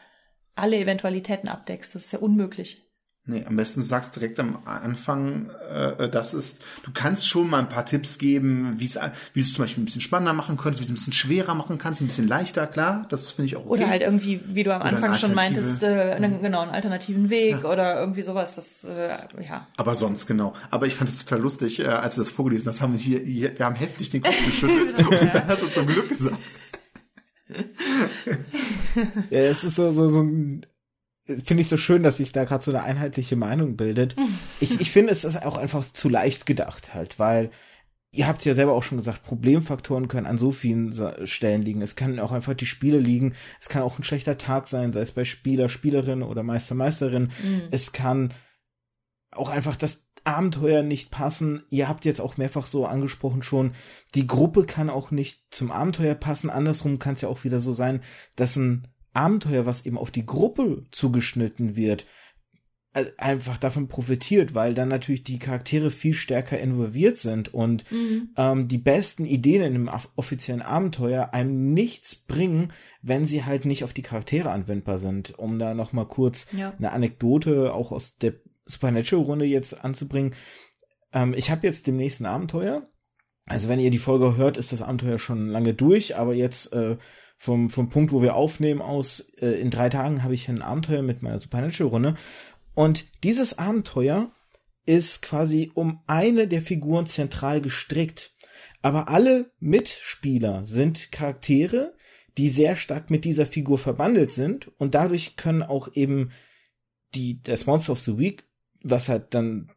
alle 0.54 0.78
Eventualitäten 0.78 1.48
abdeckst. 1.48 1.94
Das 1.94 2.06
ist 2.06 2.12
ja 2.12 2.18
unmöglich. 2.18 2.84
Nee, 3.26 3.42
am 3.46 3.56
besten 3.56 3.80
du 3.80 3.86
sagst 3.86 4.14
direkt 4.16 4.38
am 4.38 4.58
Anfang, 4.66 5.48
äh, 5.72 6.10
das 6.10 6.34
ist, 6.34 6.60
du 6.82 6.90
kannst 6.92 7.26
schon 7.26 7.48
mal 7.48 7.58
ein 7.58 7.70
paar 7.70 7.86
Tipps 7.86 8.18
geben, 8.18 8.74
wie 8.76 8.84
es 8.84 8.96
wie 9.32 9.40
du 9.40 9.46
es 9.46 9.54
zum 9.54 9.64
Beispiel 9.64 9.82
ein 9.82 9.86
bisschen 9.86 10.02
spannender 10.02 10.34
machen 10.34 10.58
könntest, 10.58 10.82
wie 10.82 10.86
du 10.86 10.92
es 10.92 10.92
ein 10.92 10.94
bisschen 10.96 11.14
schwerer 11.14 11.54
machen 11.54 11.78
kannst, 11.78 12.02
ein 12.02 12.08
bisschen 12.08 12.28
leichter, 12.28 12.66
klar, 12.66 13.06
das 13.08 13.30
finde 13.30 13.46
ich 13.46 13.56
auch 13.56 13.64
okay. 13.64 13.70
Oder 13.70 13.88
halt 13.88 14.02
irgendwie, 14.02 14.42
wie 14.48 14.62
du 14.62 14.74
am 14.74 14.82
oder 14.82 14.90
Anfang 14.90 15.14
schon 15.14 15.34
meintest, 15.34 15.82
äh, 15.82 16.12
einen, 16.12 16.42
genau, 16.42 16.60
einen 16.60 16.72
alternativen 16.72 17.30
Weg 17.30 17.62
ja. 17.62 17.72
oder 17.72 17.98
irgendwie 17.98 18.20
sowas, 18.20 18.56
das, 18.56 18.84
äh, 18.84 19.16
ja. 19.42 19.68
Aber 19.78 19.94
sonst, 19.94 20.26
genau. 20.26 20.52
Aber 20.70 20.86
ich 20.86 20.94
fand 20.94 21.08
es 21.08 21.24
total 21.24 21.40
lustig, 21.40 21.80
äh, 21.80 21.84
als 21.84 22.16
du 22.16 22.20
das 22.20 22.30
vorgelesen 22.30 22.68
hast, 22.68 22.82
haben 22.82 22.92
wir 22.92 23.00
hier, 23.00 23.20
hier 23.20 23.58
wir 23.58 23.64
haben 23.64 23.76
heftig 23.76 24.10
den 24.10 24.20
Kopf 24.20 24.44
geschüttelt 24.44 24.98
und 25.08 25.34
dann 25.34 25.46
hast 25.46 25.62
du 25.62 25.68
zum 25.68 25.86
Glück 25.86 26.10
gesagt. 26.10 26.36
ja, 29.30 29.40
es 29.40 29.64
ist 29.64 29.76
so, 29.76 29.92
so, 29.92 30.08
so 30.08 30.22
ein 30.22 30.66
finde 31.44 31.62
ich 31.62 31.68
so 31.68 31.78
schön, 31.78 32.02
dass 32.02 32.18
sich 32.18 32.32
da 32.32 32.44
gerade 32.44 32.62
so 32.62 32.70
eine 32.70 32.82
einheitliche 32.82 33.36
Meinung 33.36 33.76
bildet. 33.76 34.14
Ich, 34.60 34.80
ich 34.80 34.90
finde, 34.90 35.12
es 35.12 35.24
ist 35.24 35.42
auch 35.42 35.56
einfach 35.56 35.84
zu 35.90 36.10
leicht 36.10 36.44
gedacht 36.44 36.92
halt, 36.92 37.18
weil 37.18 37.50
ihr 38.10 38.28
habt 38.28 38.44
ja 38.44 38.54
selber 38.54 38.72
auch 38.72 38.82
schon 38.82 38.98
gesagt, 38.98 39.22
Problemfaktoren 39.22 40.08
können 40.08 40.26
an 40.26 40.38
so 40.38 40.52
vielen 40.52 40.92
Stellen 41.26 41.62
liegen. 41.62 41.82
Es 41.82 41.96
kann 41.96 42.18
auch 42.20 42.30
einfach 42.30 42.54
die 42.54 42.66
Spiele 42.66 42.98
liegen. 42.98 43.34
Es 43.60 43.68
kann 43.68 43.82
auch 43.82 43.98
ein 43.98 44.04
schlechter 44.04 44.38
Tag 44.38 44.68
sein, 44.68 44.92
sei 44.92 45.00
es 45.00 45.12
bei 45.12 45.24
Spieler, 45.24 45.68
Spielerin 45.68 46.22
oder 46.22 46.42
Meister, 46.42 46.74
Meisterin. 46.74 47.32
Mhm. 47.42 47.62
Es 47.70 47.92
kann 47.92 48.32
auch 49.32 49.48
einfach 49.48 49.76
das 49.76 50.03
Abenteuer 50.24 50.82
nicht 50.82 51.10
passen. 51.10 51.62
Ihr 51.70 51.88
habt 51.88 52.04
jetzt 52.04 52.20
auch 52.20 52.36
mehrfach 52.36 52.66
so 52.66 52.86
angesprochen 52.86 53.42
schon, 53.42 53.72
die 54.14 54.26
Gruppe 54.26 54.64
kann 54.64 54.90
auch 54.90 55.10
nicht 55.10 55.42
zum 55.50 55.70
Abenteuer 55.70 56.14
passen. 56.14 56.50
Andersrum 56.50 56.98
kann 56.98 57.14
es 57.14 57.20
ja 57.20 57.28
auch 57.28 57.44
wieder 57.44 57.60
so 57.60 57.72
sein, 57.72 58.02
dass 58.36 58.56
ein 58.56 58.88
Abenteuer, 59.12 59.66
was 59.66 59.86
eben 59.86 59.98
auf 59.98 60.10
die 60.10 60.26
Gruppe 60.26 60.84
zugeschnitten 60.90 61.76
wird, 61.76 62.04
äh, 62.94 63.06
einfach 63.18 63.58
davon 63.58 63.88
profitiert, 63.88 64.54
weil 64.54 64.72
dann 64.74 64.88
natürlich 64.88 65.24
die 65.24 65.38
Charaktere 65.38 65.90
viel 65.90 66.14
stärker 66.14 66.58
involviert 66.58 67.18
sind 67.18 67.52
und 67.52 67.90
mhm. 67.90 68.30
ähm, 68.36 68.68
die 68.68 68.78
besten 68.78 69.24
Ideen 69.24 69.62
in 69.62 69.74
einem 69.74 70.00
offiziellen 70.16 70.62
Abenteuer 70.62 71.30
einem 71.32 71.74
nichts 71.74 72.14
bringen, 72.14 72.72
wenn 73.02 73.26
sie 73.26 73.44
halt 73.44 73.64
nicht 73.64 73.84
auf 73.84 73.92
die 73.92 74.02
Charaktere 74.02 74.50
anwendbar 74.50 74.98
sind. 74.98 75.38
Um 75.38 75.58
da 75.58 75.74
noch 75.74 75.92
mal 75.92 76.06
kurz 76.06 76.46
ja. 76.56 76.72
eine 76.78 76.92
Anekdote 76.92 77.74
auch 77.74 77.92
aus 77.92 78.16
der 78.16 78.34
Supernatural-Runde 78.66 79.44
jetzt 79.44 79.84
anzubringen. 79.84 80.34
Ähm, 81.12 81.34
ich 81.34 81.50
habe 81.50 81.66
jetzt 81.66 81.86
dem 81.86 81.96
nächsten 81.96 82.26
Abenteuer. 82.26 82.88
Also 83.46 83.68
wenn 83.68 83.80
ihr 83.80 83.90
die 83.90 83.98
Folge 83.98 84.36
hört, 84.36 84.56
ist 84.56 84.72
das 84.72 84.82
Abenteuer 84.82 85.18
schon 85.18 85.48
lange 85.48 85.74
durch, 85.74 86.16
aber 86.16 86.34
jetzt 86.34 86.72
äh, 86.72 86.96
vom, 87.36 87.68
vom 87.68 87.90
Punkt, 87.90 88.12
wo 88.12 88.22
wir 88.22 88.36
aufnehmen 88.36 88.80
aus, 88.80 89.20
äh, 89.40 89.60
in 89.60 89.70
drei 89.70 89.88
Tagen 89.90 90.22
habe 90.22 90.34
ich 90.34 90.48
ein 90.48 90.62
Abenteuer 90.62 91.02
mit 91.02 91.22
meiner 91.22 91.38
Supernatural-Runde. 91.38 92.16
Und 92.74 93.04
dieses 93.22 93.58
Abenteuer 93.58 94.32
ist 94.86 95.22
quasi 95.22 95.70
um 95.74 96.00
eine 96.06 96.48
der 96.48 96.62
Figuren 96.62 97.06
zentral 97.06 97.60
gestrickt. 97.60 98.34
Aber 98.82 99.08
alle 99.08 99.50
Mitspieler 99.60 100.66
sind 100.66 101.10
Charaktere, 101.12 101.94
die 102.36 102.50
sehr 102.50 102.76
stark 102.76 103.10
mit 103.10 103.24
dieser 103.24 103.46
Figur 103.46 103.78
verbandelt 103.78 104.32
sind 104.32 104.70
und 104.78 104.94
dadurch 104.94 105.36
können 105.36 105.62
auch 105.62 105.94
eben 105.94 106.32
die, 107.14 107.40
das 107.42 107.66
Monster 107.66 107.92
of 107.92 108.00
the 108.00 108.18
Week, 108.18 108.44
was 108.84 109.08
halt 109.08 109.34
dann 109.34 109.70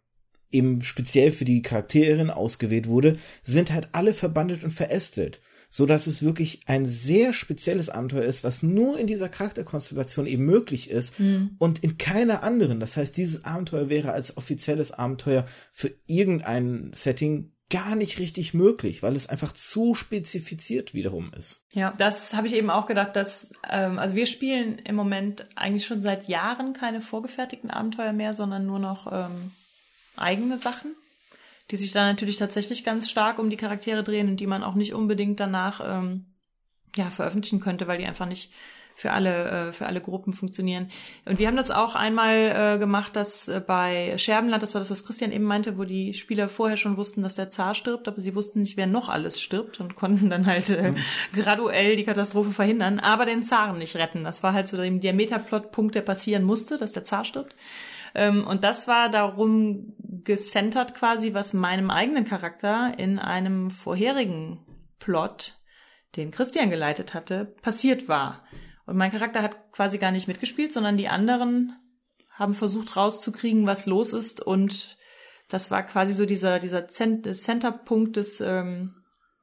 eben 0.51 0.81
speziell 0.81 1.31
für 1.31 1.45
die 1.45 1.61
Charakterin 1.61 2.29
ausgewählt 2.29 2.87
wurde, 2.87 3.17
sind 3.43 3.71
halt 3.73 3.89
alle 3.91 4.13
verbandelt 4.13 4.63
und 4.63 4.71
verästelt 4.71 5.41
so 5.69 5.85
dass 5.85 6.07
es 6.07 6.23
wirklich 6.23 6.61
ein 6.65 6.85
sehr 6.85 7.33
spezielles 7.33 7.89
Abenteuer 7.89 8.23
ist, 8.23 8.43
was 8.43 8.63
nur 8.63 8.97
in 8.97 9.07
dieser 9.07 9.29
Charakterkonstellation 9.29 10.25
eben 10.25 10.45
möglich 10.45 10.89
ist 10.89 11.19
mhm. 11.19 11.51
und 11.57 11.83
in 11.83 11.97
keiner 11.97 12.43
anderen. 12.43 12.79
Das 12.79 12.95
heißt, 12.97 13.15
dieses 13.17 13.43
Abenteuer 13.43 13.89
wäre 13.89 14.11
als 14.11 14.37
offizielles 14.37 14.91
Abenteuer 14.91 15.45
für 15.71 15.91
irgendein 16.05 16.91
Setting 16.93 17.51
gar 17.69 17.95
nicht 17.95 18.19
richtig 18.19 18.53
möglich, 18.53 19.03
weil 19.03 19.15
es 19.15 19.27
einfach 19.27 19.51
zu 19.51 19.93
spezifiziert 19.93 20.93
wiederum 20.93 21.33
ist. 21.33 21.65
Ja, 21.71 21.93
das 21.97 22.33
habe 22.33 22.47
ich 22.47 22.53
eben 22.53 22.69
auch 22.69 22.85
gedacht, 22.85 23.15
dass 23.15 23.49
ähm, 23.69 23.99
also 23.99 24.15
wir 24.15 24.25
spielen 24.25 24.79
im 24.79 24.95
Moment 24.95 25.45
eigentlich 25.55 25.85
schon 25.85 26.01
seit 26.01 26.27
Jahren 26.27 26.73
keine 26.73 27.01
vorgefertigten 27.01 27.69
Abenteuer 27.69 28.13
mehr, 28.13 28.33
sondern 28.33 28.65
nur 28.65 28.79
noch 28.79 29.11
ähm, 29.11 29.51
eigene 30.15 30.57
Sachen 30.57 30.95
die 31.71 31.77
sich 31.77 31.91
da 31.91 32.05
natürlich 32.05 32.37
tatsächlich 32.37 32.83
ganz 32.83 33.09
stark 33.09 33.39
um 33.39 33.49
die 33.49 33.57
Charaktere 33.57 34.03
drehen 34.03 34.29
und 34.29 34.39
die 34.39 34.47
man 34.47 34.63
auch 34.63 34.75
nicht 34.75 34.93
unbedingt 34.93 35.39
danach 35.39 35.81
ähm, 35.83 36.25
ja 36.95 37.09
veröffentlichen 37.09 37.59
könnte, 37.59 37.87
weil 37.87 37.97
die 37.97 38.05
einfach 38.05 38.25
nicht 38.25 38.51
für 38.97 39.11
alle 39.11 39.67
äh, 39.69 39.71
für 39.71 39.85
alle 39.85 40.01
Gruppen 40.01 40.33
funktionieren. 40.33 40.89
Und 41.25 41.37
wir 41.37 41.47
haben 41.47 41.55
das 41.55 41.69
auch 41.69 41.93
einmal 41.93 42.75
äh, 42.75 42.79
gemacht, 42.79 43.15
dass 43.15 43.47
äh, 43.47 43.61
bei 43.65 44.17
Scherbenland, 44.17 44.63
das 44.63 44.73
war 44.73 44.81
das, 44.81 44.89
was 44.89 45.05
Christian 45.05 45.31
eben 45.31 45.43
meinte, 45.43 45.77
wo 45.77 45.83
die 45.83 46.15
Spieler 46.15 46.49
vorher 46.49 46.77
schon 46.77 46.97
wussten, 46.97 47.21
dass 47.21 47.35
der 47.35 47.51
Zar 47.51 47.75
stirbt, 47.75 48.07
aber 48.07 48.19
sie 48.21 48.33
wussten 48.33 48.61
nicht, 48.61 48.75
wer 48.75 48.87
noch 48.87 49.07
alles 49.07 49.39
stirbt 49.39 49.79
und 49.79 49.95
konnten 49.95 50.31
dann 50.31 50.47
halt 50.47 50.71
äh, 50.71 50.93
graduell 51.33 51.95
die 51.95 52.05
Katastrophe 52.05 52.49
verhindern, 52.49 52.99
aber 52.99 53.27
den 53.27 53.43
Zaren 53.43 53.77
nicht 53.77 53.95
retten. 53.95 54.23
Das 54.23 54.41
war 54.41 54.53
halt 54.53 54.67
so 54.67 54.77
der 54.77 55.13
Metaplot-Punkt, 55.13 55.93
der 55.93 56.01
passieren 56.01 56.43
musste, 56.43 56.77
dass 56.77 56.93
der 56.93 57.03
Zar 57.03 57.23
stirbt. 57.23 57.55
Ähm, 58.15 58.47
und 58.47 58.63
das 58.63 58.87
war 58.87 59.09
darum 59.09 59.93
gecentert 59.99 60.95
quasi, 60.95 61.35
was 61.35 61.53
meinem 61.53 61.91
eigenen 61.91 62.25
Charakter 62.25 62.97
in 62.97 63.19
einem 63.19 63.69
vorherigen 63.69 64.65
Plot, 64.97 65.53
den 66.15 66.31
Christian 66.31 66.71
geleitet 66.71 67.13
hatte, 67.13 67.45
passiert 67.61 68.07
war. 68.07 68.41
Und 68.87 68.97
mein 68.97 69.11
Charakter 69.11 69.43
hat 69.43 69.71
quasi 69.73 69.97
gar 69.97 70.11
nicht 70.11 70.27
mitgespielt, 70.27 70.71
sondern 70.71 70.97
die 70.97 71.09
anderen 71.09 71.75
haben 72.31 72.53
versucht 72.53 72.95
rauszukriegen, 72.95 73.67
was 73.67 73.85
los 73.85 74.13
ist. 74.13 74.41
Und 74.41 74.97
das 75.49 75.69
war 75.71 75.83
quasi 75.83 76.13
so 76.13 76.25
dieser, 76.25 76.59
dieser 76.59 76.87
Centerpunkt 76.87 78.15
des, 78.15 78.39
ähm, 78.39 78.95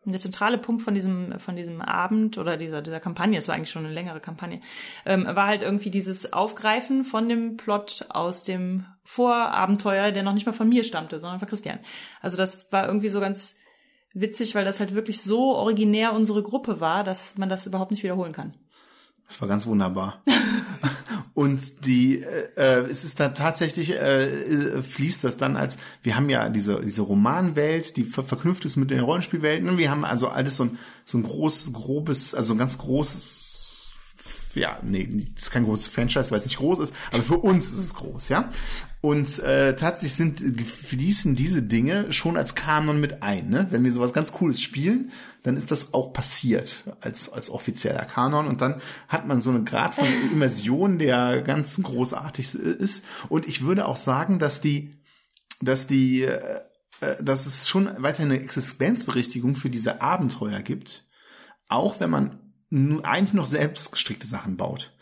der 0.06 0.20
zentrale 0.20 0.58
Punkt 0.58 0.82
von 0.82 0.94
diesem, 0.94 1.38
von 1.38 1.56
diesem 1.56 1.82
Abend 1.82 2.38
oder 2.38 2.56
dieser, 2.56 2.82
dieser 2.82 3.00
Kampagne, 3.00 3.38
es 3.38 3.48
war 3.48 3.54
eigentlich 3.54 3.70
schon 3.70 3.84
eine 3.84 3.94
längere 3.94 4.20
Kampagne, 4.20 4.60
ähm, 5.04 5.26
war 5.26 5.46
halt 5.46 5.62
irgendwie 5.62 5.90
dieses 5.90 6.32
Aufgreifen 6.32 7.04
von 7.04 7.28
dem 7.28 7.56
Plot 7.56 8.06
aus 8.08 8.44
dem 8.44 8.86
Vorabenteuer, 9.02 10.10
der 10.10 10.22
noch 10.22 10.34
nicht 10.34 10.46
mal 10.46 10.52
von 10.52 10.68
mir 10.68 10.84
stammte, 10.84 11.20
sondern 11.20 11.38
von 11.38 11.48
Christian. 11.48 11.80
Also 12.20 12.36
das 12.36 12.72
war 12.72 12.86
irgendwie 12.86 13.08
so 13.08 13.20
ganz 13.20 13.56
witzig, 14.14 14.54
weil 14.54 14.64
das 14.64 14.80
halt 14.80 14.94
wirklich 14.94 15.22
so 15.22 15.54
originär 15.54 16.14
unsere 16.14 16.42
Gruppe 16.42 16.80
war, 16.80 17.04
dass 17.04 17.36
man 17.36 17.48
das 17.48 17.66
überhaupt 17.66 17.90
nicht 17.90 18.02
wiederholen 18.02 18.32
kann. 18.32 18.54
Das 19.28 19.40
war 19.40 19.48
ganz 19.48 19.66
wunderbar. 19.66 20.22
Und 21.34 21.84
die, 21.84 22.22
äh, 22.22 22.48
äh, 22.56 22.84
es 22.84 23.04
ist 23.04 23.18
da 23.18 23.30
tatsächlich, 23.30 23.90
äh, 23.90 24.78
äh, 24.78 24.82
fließt 24.82 25.24
das 25.24 25.36
dann 25.36 25.56
als, 25.56 25.78
wir 26.02 26.14
haben 26.14 26.28
ja 26.30 26.48
diese, 26.48 26.80
diese 26.80 27.02
Romanwelt, 27.02 27.96
die 27.96 28.04
ver 28.04 28.22
verknüpft 28.22 28.64
ist 28.64 28.76
mit 28.76 28.90
den 28.90 29.00
Rollenspielwelten. 29.00 29.68
Und 29.68 29.78
wir 29.78 29.90
haben 29.90 30.04
also 30.04 30.28
alles 30.28 30.56
so 30.56 30.64
ein, 30.64 30.78
so 31.04 31.18
ein 31.18 31.24
großes, 31.24 31.72
grobes, 31.72 32.34
also 32.34 32.54
ein 32.54 32.58
ganz 32.58 32.78
großes 32.78 33.43
ja, 34.54 34.78
nee, 34.82 35.08
das 35.34 35.44
ist 35.44 35.50
kein 35.50 35.64
großes 35.64 35.88
Franchise, 35.88 36.30
weil 36.30 36.38
es 36.38 36.44
nicht 36.44 36.58
groß 36.58 36.78
ist, 36.80 36.94
aber 37.12 37.22
für 37.22 37.38
uns 37.38 37.70
ist 37.70 37.78
es 37.78 37.94
groß, 37.94 38.28
ja. 38.28 38.50
Und 39.04 39.38
äh, 39.40 39.76
tatsächlich 39.76 40.14
sind 40.14 40.60
fließen 40.66 41.34
diese 41.34 41.60
Dinge 41.60 42.10
schon 42.10 42.38
als 42.38 42.54
Kanon 42.54 43.00
mit 43.02 43.22
ein. 43.22 43.50
Ne? 43.50 43.66
Wenn 43.68 43.84
wir 43.84 43.92
sowas 43.92 44.14
ganz 44.14 44.32
Cooles 44.32 44.62
spielen, 44.62 45.12
dann 45.42 45.58
ist 45.58 45.70
das 45.70 45.92
auch 45.92 46.14
passiert 46.14 46.84
als 47.02 47.30
als 47.30 47.50
offizieller 47.50 48.06
Kanon 48.06 48.48
und 48.48 48.62
dann 48.62 48.80
hat 49.08 49.26
man 49.26 49.42
so 49.42 49.50
eine 49.50 49.62
Grad 49.62 49.94
von 49.94 50.06
Immersion, 50.32 50.98
der 50.98 51.42
ganz 51.42 51.82
großartig 51.82 52.54
ist. 52.54 53.04
Und 53.28 53.46
ich 53.46 53.66
würde 53.66 53.84
auch 53.84 53.96
sagen, 53.96 54.38
dass 54.38 54.62
die 54.62 54.94
dass 55.60 55.86
die 55.86 56.22
äh, 56.22 56.60
äh 57.02 57.22
dass 57.22 57.44
es 57.44 57.68
schon 57.68 57.90
weiter 57.98 58.22
eine 58.22 58.40
Existenzberechtigung 58.40 59.54
für 59.54 59.68
diese 59.68 60.00
Abenteuer 60.00 60.62
gibt, 60.62 61.04
auch 61.68 62.00
wenn 62.00 62.08
man 62.08 62.43
eigentlich 63.02 63.34
noch 63.34 63.46
selbst 63.46 63.92
gestrickte 63.92 64.26
Sachen 64.26 64.56
baut. 64.56 64.92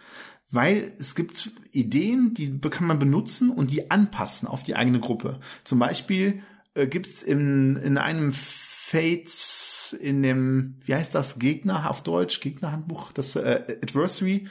Weil 0.51 0.93
es 0.99 1.15
gibt 1.15 1.51
Ideen, 1.73 2.35
die 2.35 2.59
kann 2.61 2.87
man 2.87 2.99
benutzen 2.99 3.51
und 3.51 3.71
die 3.71 3.91
anpassen 3.91 4.47
auf 4.47 4.63
die 4.63 4.77
eigene 4.77 5.01
Gruppe. 5.01 5.41
Zum 5.65 5.79
Beispiel 5.79 6.43
äh, 6.75 6.87
gibt's 6.87 7.23
in, 7.23 7.77
in 7.77 7.97
einem 7.97 8.33
Fates, 8.35 9.97
in 9.99 10.23
dem, 10.23 10.77
wie 10.85 10.95
heißt 10.95 11.15
das, 11.15 11.39
Gegner 11.39 11.89
auf 11.89 12.03
Deutsch, 12.03 12.41
Gegnerhandbuch, 12.41 13.13
das 13.13 13.35
äh, 13.37 13.79
Adversary. 13.83 14.47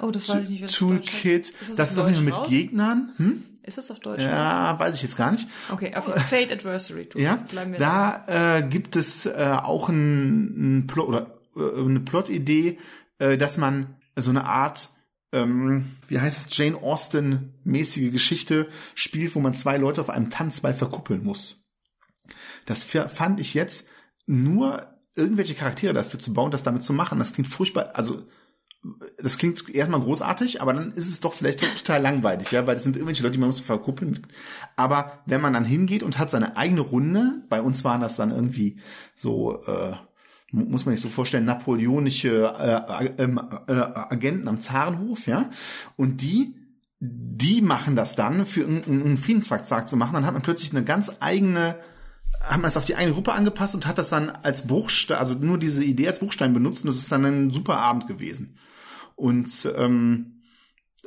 Oh, 0.00 0.12
das 0.12 0.28
weiß 0.28 0.48
ich 0.48 0.60
nicht. 0.60 0.76
Toolkit. 0.76 1.52
Das, 1.60 1.76
das 1.76 1.92
ist 1.92 1.98
auf 1.98 2.06
jeden 2.06 2.16
Fall 2.16 2.24
mit 2.24 2.34
raus? 2.34 2.48
Gegnern. 2.48 3.12
Hm? 3.16 3.42
Ist 3.64 3.78
das 3.78 3.90
auf 3.90 3.98
Deutsch? 3.98 4.22
Ja, 4.22 4.78
weiß 4.78 4.94
ich 4.94 5.02
jetzt 5.02 5.16
gar 5.16 5.32
nicht. 5.32 5.48
Okay, 5.72 5.92
auf 5.96 6.04
Fate 6.04 6.52
Adversary. 6.52 7.08
Ja, 7.16 7.34
Bleiben 7.50 7.72
wir 7.72 7.80
da 7.80 8.58
äh, 8.58 8.62
gibt 8.62 8.94
es 8.94 9.26
äh, 9.26 9.56
auch 9.60 9.88
ein, 9.88 10.78
ein 10.78 10.86
Plot 10.86 11.08
oder 11.08 11.35
eine 11.56 12.00
Plot-Idee, 12.00 12.78
äh, 13.18 13.36
dass 13.38 13.58
man 13.58 13.96
so 14.16 14.30
eine 14.30 14.44
Art 14.44 14.90
ähm, 15.32 15.96
wie 16.08 16.20
heißt 16.20 16.50
es, 16.50 16.56
Jane 16.56 16.76
Austen-mäßige 16.76 18.12
Geschichte 18.12 18.68
spielt, 18.94 19.34
wo 19.34 19.40
man 19.40 19.54
zwei 19.54 19.76
Leute 19.76 20.00
auf 20.00 20.10
einem 20.10 20.30
Tanzball 20.30 20.74
verkuppeln 20.74 21.24
muss. 21.24 21.56
Das 22.64 22.84
fand 22.84 23.40
ich 23.40 23.54
jetzt 23.54 23.88
nur 24.26 24.86
irgendwelche 25.14 25.54
Charaktere 25.54 25.94
dafür 25.94 26.20
zu 26.20 26.32
bauen, 26.32 26.50
das 26.50 26.62
damit 26.62 26.82
zu 26.82 26.92
machen. 26.92 27.18
Das 27.18 27.32
klingt 27.32 27.48
furchtbar, 27.48 27.90
also 27.94 28.22
das 29.18 29.38
klingt 29.38 29.68
erstmal 29.68 30.00
großartig, 30.00 30.62
aber 30.62 30.72
dann 30.72 30.92
ist 30.92 31.08
es 31.08 31.20
doch 31.20 31.34
vielleicht 31.34 31.60
total 31.60 32.02
langweilig, 32.02 32.52
ja, 32.52 32.66
weil 32.66 32.76
es 32.76 32.84
sind 32.84 32.96
irgendwelche 32.96 33.22
Leute, 33.22 33.32
die 33.32 33.38
man 33.38 33.48
muss 33.48 33.60
verkuppeln. 33.60 34.26
Aber 34.76 35.22
wenn 35.26 35.40
man 35.40 35.52
dann 35.52 35.64
hingeht 35.64 36.02
und 36.02 36.18
hat 36.18 36.30
seine 36.30 36.56
eigene 36.56 36.82
Runde, 36.82 37.42
bei 37.48 37.60
uns 37.60 37.82
waren 37.84 38.00
das 38.00 38.16
dann 38.16 38.30
irgendwie 38.30 38.78
so, 39.16 39.62
äh, 39.64 39.94
muss 40.52 40.86
man 40.86 40.94
sich 40.94 41.02
so 41.02 41.08
vorstellen, 41.08 41.44
napoleonische 41.44 42.52
äh, 42.58 43.22
äh, 43.22 43.24
äh, 43.24 43.72
Agenten 43.72 44.48
am 44.48 44.60
Zarenhof, 44.60 45.26
ja, 45.26 45.50
und 45.96 46.22
die 46.22 46.54
die 46.98 47.60
machen 47.60 47.94
das 47.94 48.16
dann 48.16 48.46
für 48.46 48.64
einen 48.64 49.18
Friedensvertrag 49.18 49.86
zu 49.86 49.98
machen, 49.98 50.14
dann 50.14 50.24
hat 50.24 50.32
man 50.32 50.42
plötzlich 50.42 50.70
eine 50.70 50.82
ganz 50.82 51.12
eigene 51.20 51.76
hat 52.40 52.60
man 52.60 52.68
es 52.68 52.76
auf 52.76 52.84
die 52.84 52.94
eine 52.94 53.12
Gruppe 53.12 53.32
angepasst 53.32 53.74
und 53.74 53.86
hat 53.86 53.98
das 53.98 54.08
dann 54.08 54.30
als 54.30 54.66
Bruchstein, 54.66 55.18
also 55.18 55.34
nur 55.34 55.58
diese 55.58 55.84
Idee 55.84 56.08
als 56.08 56.20
Bruchstein 56.20 56.52
benutzt 56.52 56.84
und 56.84 56.88
das 56.88 56.96
ist 56.96 57.10
dann 57.10 57.24
ein 57.24 57.50
super 57.50 57.78
Abend 57.78 58.06
gewesen. 58.06 58.56
Und 59.16 59.68
ähm, 59.76 60.42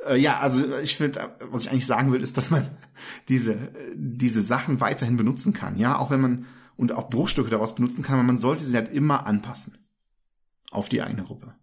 äh, 0.06 0.16
ja, 0.16 0.38
also 0.38 0.76
ich 0.78 0.96
finde, 0.96 1.30
was 1.50 1.64
ich 1.64 1.70
eigentlich 1.70 1.86
sagen 1.86 2.12
will, 2.12 2.22
ist, 2.22 2.36
dass 2.36 2.50
man 2.50 2.68
diese 3.28 3.56
diese 3.94 4.42
Sachen 4.42 4.80
weiterhin 4.80 5.16
benutzen 5.16 5.52
kann, 5.52 5.78
ja, 5.78 5.98
auch 5.98 6.10
wenn 6.10 6.20
man 6.20 6.46
und 6.80 6.92
auch 6.92 7.10
Bruchstücke 7.10 7.50
daraus 7.50 7.74
benutzen 7.74 8.02
kann, 8.02 8.14
aber 8.14 8.22
man 8.22 8.38
sollte 8.38 8.64
sie 8.64 8.74
halt 8.74 8.90
immer 8.90 9.26
anpassen 9.26 9.76
auf 10.70 10.88
die 10.88 11.02
eigene 11.02 11.24
Gruppe. 11.24 11.54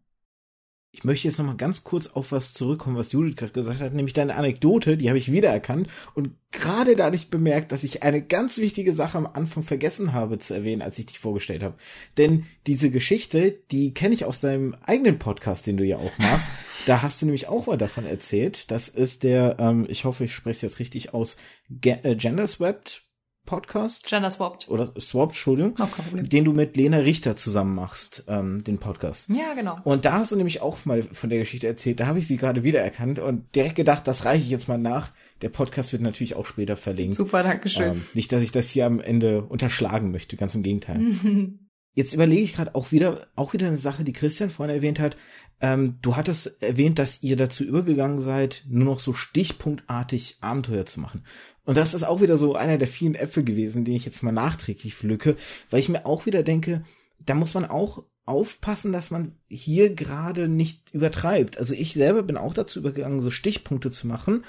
Ich 0.91 1.03
möchte 1.03 1.27
jetzt 1.27 1.39
noch 1.39 1.45
mal 1.45 1.57
ganz 1.57 1.83
kurz 1.83 2.07
auf 2.07 2.31
was 2.31 2.53
zurückkommen, 2.53 2.97
was 2.97 3.11
Judith 3.11 3.35
gerade 3.35 3.51
gesagt 3.51 3.79
hat, 3.79 3.93
nämlich 3.93 4.13
deine 4.13 4.35
Anekdote, 4.35 4.95
die 4.95 5.09
habe 5.09 5.17
ich 5.17 5.31
wiedererkannt 5.31 5.87
und 6.13 6.35
gerade 6.51 6.95
dadurch 6.95 7.29
bemerkt, 7.29 7.71
dass 7.71 7.83
ich 7.83 8.03
eine 8.03 8.21
ganz 8.21 8.57
wichtige 8.57 8.93
Sache 8.93 9.17
am 9.17 9.25
Anfang 9.25 9.63
vergessen 9.63 10.13
habe 10.13 10.37
zu 10.37 10.53
erwähnen, 10.53 10.83
als 10.83 10.99
ich 10.99 11.07
dich 11.07 11.19
vorgestellt 11.19 11.63
habe. 11.63 11.77
Denn 12.17 12.45
diese 12.67 12.91
Geschichte, 12.91 13.57
die 13.71 13.95
kenne 13.95 14.13
ich 14.13 14.25
aus 14.25 14.39
deinem 14.39 14.75
eigenen 14.85 15.17
Podcast, 15.17 15.65
den 15.65 15.77
du 15.77 15.83
ja 15.83 15.97
auch 15.97 16.15
machst. 16.19 16.49
da 16.85 17.01
hast 17.01 17.21
du 17.21 17.25
nämlich 17.25 17.47
auch 17.47 17.65
mal 17.65 17.77
davon 17.77 18.05
erzählt. 18.05 18.69
Das 18.69 18.87
ist 18.87 19.23
der, 19.23 19.57
ähm, 19.59 19.87
ich 19.89 20.05
hoffe, 20.05 20.25
ich 20.25 20.35
spreche 20.35 20.57
es 20.57 20.61
jetzt 20.61 20.79
richtig 20.79 21.13
aus, 21.13 21.37
Ge 21.69 21.97
äh, 22.03 22.15
Genderswept 22.15 23.06
Podcast. 23.47 24.05
Gender 24.05 24.29
Swapped. 24.29 24.69
Oder 24.69 24.93
Swapped, 24.99 25.31
Entschuldigung. 25.31 25.71
Oh, 25.79 25.87
kein 25.87 26.05
Problem. 26.05 26.29
Den 26.29 26.45
du 26.45 26.53
mit 26.53 26.77
Lena 26.77 26.97
Richter 26.97 27.35
zusammen 27.35 27.73
machst, 27.73 28.23
ähm, 28.27 28.63
den 28.63 28.77
Podcast. 28.77 29.29
Ja, 29.29 29.55
genau. 29.55 29.79
Und 29.83 30.05
da 30.05 30.13
hast 30.13 30.31
du 30.31 30.35
nämlich 30.35 30.61
auch 30.61 30.85
mal 30.85 31.01
von 31.01 31.31
der 31.31 31.39
Geschichte 31.39 31.65
erzählt. 31.65 31.99
Da 31.99 32.05
habe 32.05 32.19
ich 32.19 32.27
sie 32.27 32.37
gerade 32.37 32.63
wiedererkannt 32.63 33.17
und 33.17 33.55
direkt 33.55 33.75
gedacht, 33.75 34.05
das 34.05 34.25
reiche 34.25 34.43
ich 34.43 34.51
jetzt 34.51 34.67
mal 34.67 34.77
nach. 34.77 35.09
Der 35.41 35.49
Podcast 35.49 35.91
wird 35.93 36.03
natürlich 36.03 36.35
auch 36.35 36.45
später 36.45 36.77
verlinkt. 36.77 37.15
Super, 37.15 37.41
danke 37.41 37.69
schön. 37.69 37.93
Ähm, 37.93 38.05
nicht, 38.13 38.31
dass 38.31 38.43
ich 38.43 38.51
das 38.51 38.69
hier 38.69 38.85
am 38.85 38.99
Ende 38.99 39.41
unterschlagen 39.41 40.11
möchte, 40.11 40.37
ganz 40.37 40.53
im 40.53 40.61
Gegenteil. 40.61 40.99
Jetzt 41.97 42.13
überlege 42.13 42.43
ich 42.43 42.53
gerade 42.53 42.75
auch 42.75 42.91
wieder, 42.91 43.25
auch 43.35 43.53
wieder 43.53 43.65
eine 43.65 43.77
Sache, 43.77 44.03
die 44.03 44.13
Christian 44.13 44.51
vorhin 44.51 44.75
erwähnt 44.75 44.99
hat. 44.99 45.17
Ähm, 45.59 45.97
du 46.03 46.15
hattest 46.15 46.61
erwähnt, 46.61 46.99
dass 46.99 47.23
ihr 47.23 47.35
dazu 47.35 47.63
übergegangen 47.63 48.19
seid, 48.19 48.63
nur 48.69 48.85
noch 48.85 48.99
so 48.99 49.13
stichpunktartig 49.13 50.37
Abenteuer 50.39 50.85
zu 50.85 50.99
machen. 50.99 51.23
Und 51.67 51.75
das 51.75 51.93
ist 51.93 52.03
auch 52.03 52.21
wieder 52.21 52.37
so 52.37 52.55
einer 52.55 52.77
der 52.77 52.87
vielen 52.87 53.13
Äpfel 53.13 53.43
gewesen, 53.43 53.83
den 53.83 53.93
ich 53.93 54.05
jetzt 54.05 54.23
mal 54.23 54.31
nachträglich 54.31 54.95
pflücke, 54.95 55.35
weil 55.69 55.81
ich 55.81 55.89
mir 55.89 56.05
auch 56.05 56.25
wieder 56.25 56.41
denke, 56.41 56.85
da 57.25 57.35
muss 57.35 57.55
man 57.55 57.65
auch 57.65 58.05
aufpassen, 58.25 58.93
dass 58.93 59.11
man 59.11 59.35
hier 59.49 59.93
gerade 59.93 60.47
nicht 60.47 60.93
übertreibt. 60.93 61.57
Also 61.57 61.73
ich 61.73 61.93
selber 61.93 62.23
bin 62.23 62.37
auch 62.37 62.53
dazu 62.53 62.79
übergegangen, 62.79 63.21
so 63.21 63.31
Stichpunkte 63.31 63.91
zu 63.91 64.07
machen. 64.07 64.45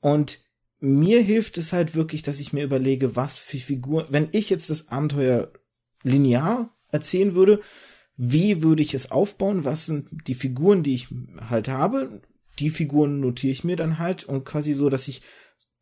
Und 0.00 0.38
mir 0.80 1.20
hilft 1.20 1.58
es 1.58 1.74
halt 1.74 1.94
wirklich, 1.94 2.22
dass 2.22 2.40
ich 2.40 2.54
mir 2.54 2.64
überlege, 2.64 3.14
was 3.14 3.38
für 3.38 3.58
Figuren, 3.58 4.06
wenn 4.08 4.28
ich 4.32 4.48
jetzt 4.48 4.70
das 4.70 4.88
Abenteuer 4.88 5.52
linear 6.02 6.74
erzählen 6.90 7.34
würde, 7.34 7.60
wie 8.16 8.62
würde 8.62 8.82
ich 8.82 8.94
es 8.94 9.10
aufbauen? 9.10 9.66
Was 9.66 9.84
sind 9.84 10.08
die 10.28 10.34
Figuren, 10.34 10.82
die 10.82 10.94
ich 10.94 11.08
halt 11.50 11.68
habe? 11.68 12.22
Die 12.58 12.70
Figuren 12.70 13.20
notiere 13.20 13.52
ich 13.52 13.64
mir 13.64 13.76
dann 13.76 13.98
halt 13.98 14.24
und 14.24 14.46
quasi 14.46 14.72
so, 14.72 14.88
dass 14.88 15.08
ich 15.08 15.20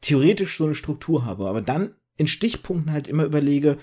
theoretisch 0.02 0.58
so 0.58 0.64
eine 0.64 0.74
Struktur 0.74 1.24
habe, 1.24 1.48
aber 1.48 1.62
dann 1.62 1.94
in 2.16 2.26
Stichpunkten 2.26 2.92
halt 2.92 3.08
immer 3.08 3.24
überlege, 3.24 3.78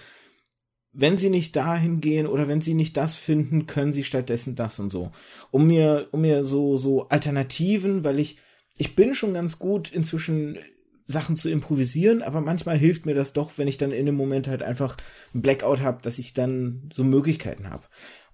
wenn 0.92 1.18
sie 1.18 1.30
nicht 1.30 1.56
dahin 1.56 2.02
gehen 2.02 2.28
oder 2.28 2.48
wenn 2.48 2.62
sie 2.62 2.74
nicht 2.74 2.98
das 2.98 3.16
finden, 3.16 3.68
können 3.68 3.94
sie 3.94 4.04
stattdessen 4.04 4.56
das 4.56 4.80
und 4.80 4.92
so. 4.92 5.12
Um 5.52 5.68
mir, 5.68 6.08
um 6.12 6.22
mir 6.22 6.44
so, 6.44 6.78
so 6.78 7.10
Alternativen, 7.10 8.04
weil 8.04 8.20
ich, 8.20 8.38
ich 8.76 8.96
bin 8.96 9.16
schon 9.16 9.34
ganz 9.34 9.60
gut 9.60 9.92
inzwischen 9.92 10.58
Sachen 11.06 11.36
zu 11.36 11.50
improvisieren, 11.50 12.22
aber 12.22 12.42
manchmal 12.42 12.78
hilft 12.78 13.06
mir 13.06 13.16
das 13.16 13.34
doch, 13.34 13.54
wenn 13.58 13.68
ich 13.68 13.78
dann 13.78 13.92
in 13.92 14.06
dem 14.06 14.16
Moment 14.16 14.48
halt 14.48 14.62
einfach 14.62 14.98
ein 15.34 15.42
Blackout 15.42 15.82
habe, 15.82 16.02
dass 16.02 16.20
ich 16.20 16.34
dann 16.34 16.90
so 16.94 17.04
Möglichkeiten 17.04 17.70
habe. 17.70 17.84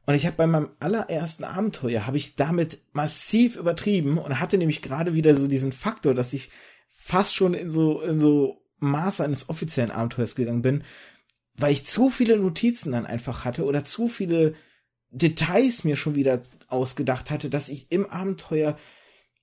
Und 0.05 0.13
ich 0.15 0.25
habe 0.25 0.35
bei 0.35 0.45
meinem 0.45 0.69
allerersten 0.79 1.45
Abenteuer 1.45 2.05
habe 2.05 2.17
ich 2.17 2.35
damit 2.35 2.79
massiv 2.93 3.55
übertrieben 3.55 4.17
und 4.17 4.39
hatte 4.39 4.57
nämlich 4.57 4.81
gerade 4.81 5.13
wieder 5.13 5.35
so 5.35 5.47
diesen 5.47 5.71
Faktor, 5.71 6.13
dass 6.13 6.33
ich 6.33 6.51
fast 7.05 7.35
schon 7.35 7.53
in 7.53 7.69
so, 7.69 8.01
in 8.01 8.19
so 8.19 8.65
Maße 8.79 9.23
eines 9.23 9.47
offiziellen 9.47 9.91
Abenteuers 9.91 10.33
gegangen 10.33 10.63
bin, 10.63 10.83
weil 11.53 11.71
ich 11.71 11.85
zu 11.85 12.09
viele 12.09 12.35
Notizen 12.35 12.93
dann 12.93 13.05
einfach 13.05 13.45
hatte 13.45 13.65
oder 13.65 13.85
zu 13.85 14.07
viele 14.07 14.55
Details 15.11 15.83
mir 15.83 15.97
schon 15.97 16.15
wieder 16.15 16.41
ausgedacht 16.67 17.29
hatte, 17.29 17.51
dass 17.51 17.69
ich 17.69 17.91
im 17.91 18.07
Abenteuer 18.07 18.75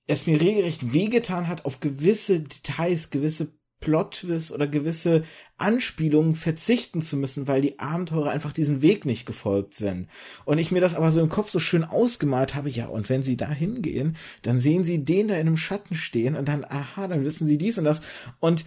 es 0.07 0.27
mir 0.27 0.41
regelrecht 0.41 0.91
wehgetan 0.91 1.47
hat, 1.47 1.63
auf 1.63 1.79
gewisse 1.79 2.41
Details, 2.41 3.11
gewisse 3.11 3.53
Plot-Twists 3.83 4.51
oder 4.51 4.65
gewisse 4.65 5.23
Anspielungen 5.57 6.35
verzichten 6.35 7.01
zu 7.01 7.17
müssen, 7.17 7.47
weil 7.47 7.61
die 7.61 7.79
Abenteurer 7.79 8.31
einfach 8.31 8.53
diesen 8.53 8.81
Weg 8.81 9.05
nicht 9.05 9.25
gefolgt 9.25 9.75
sind. 9.75 10.07
Und 10.45 10.57
ich 10.57 10.71
mir 10.71 10.79
das 10.79 10.95
aber 10.95 11.11
so 11.11 11.19
im 11.19 11.29
Kopf 11.29 11.49
so 11.49 11.59
schön 11.59 11.83
ausgemalt 11.83 12.55
habe, 12.55 12.69
ja, 12.69 12.87
und 12.87 13.09
wenn 13.09 13.23
sie 13.23 13.35
da 13.35 13.49
hingehen, 13.51 14.15
dann 14.41 14.57
sehen 14.57 14.85
sie 14.85 15.03
den 15.03 15.27
da 15.27 15.35
in 15.35 15.41
einem 15.41 15.57
Schatten 15.57 15.95
stehen 15.95 16.35
und 16.35 16.47
dann, 16.47 16.63
aha, 16.63 17.07
dann 17.07 17.25
wissen 17.25 17.47
sie 17.47 17.57
dies 17.57 17.77
und 17.77 17.83
das. 17.83 18.01
Und 18.39 18.65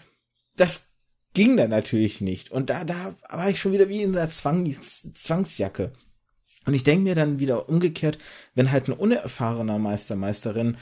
das 0.56 0.88
ging 1.32 1.56
dann 1.56 1.70
natürlich 1.70 2.20
nicht. 2.20 2.50
Und 2.50 2.68
da, 2.68 2.84
da 2.84 3.14
war 3.28 3.48
ich 3.48 3.58
schon 3.58 3.72
wieder 3.72 3.88
wie 3.88 4.02
in 4.02 4.12
der 4.12 4.30
Zwangs 4.30 5.08
Zwangsjacke. 5.14 5.92
Und 6.66 6.74
ich 6.74 6.84
denke 6.84 7.04
mir 7.04 7.14
dann 7.14 7.38
wieder 7.38 7.68
umgekehrt, 7.68 8.18
wenn 8.54 8.72
halt 8.72 8.88
ein 8.88 8.92
unerfahrener 8.92 9.78
Meister, 9.78 10.16
Meisterin 10.16 10.76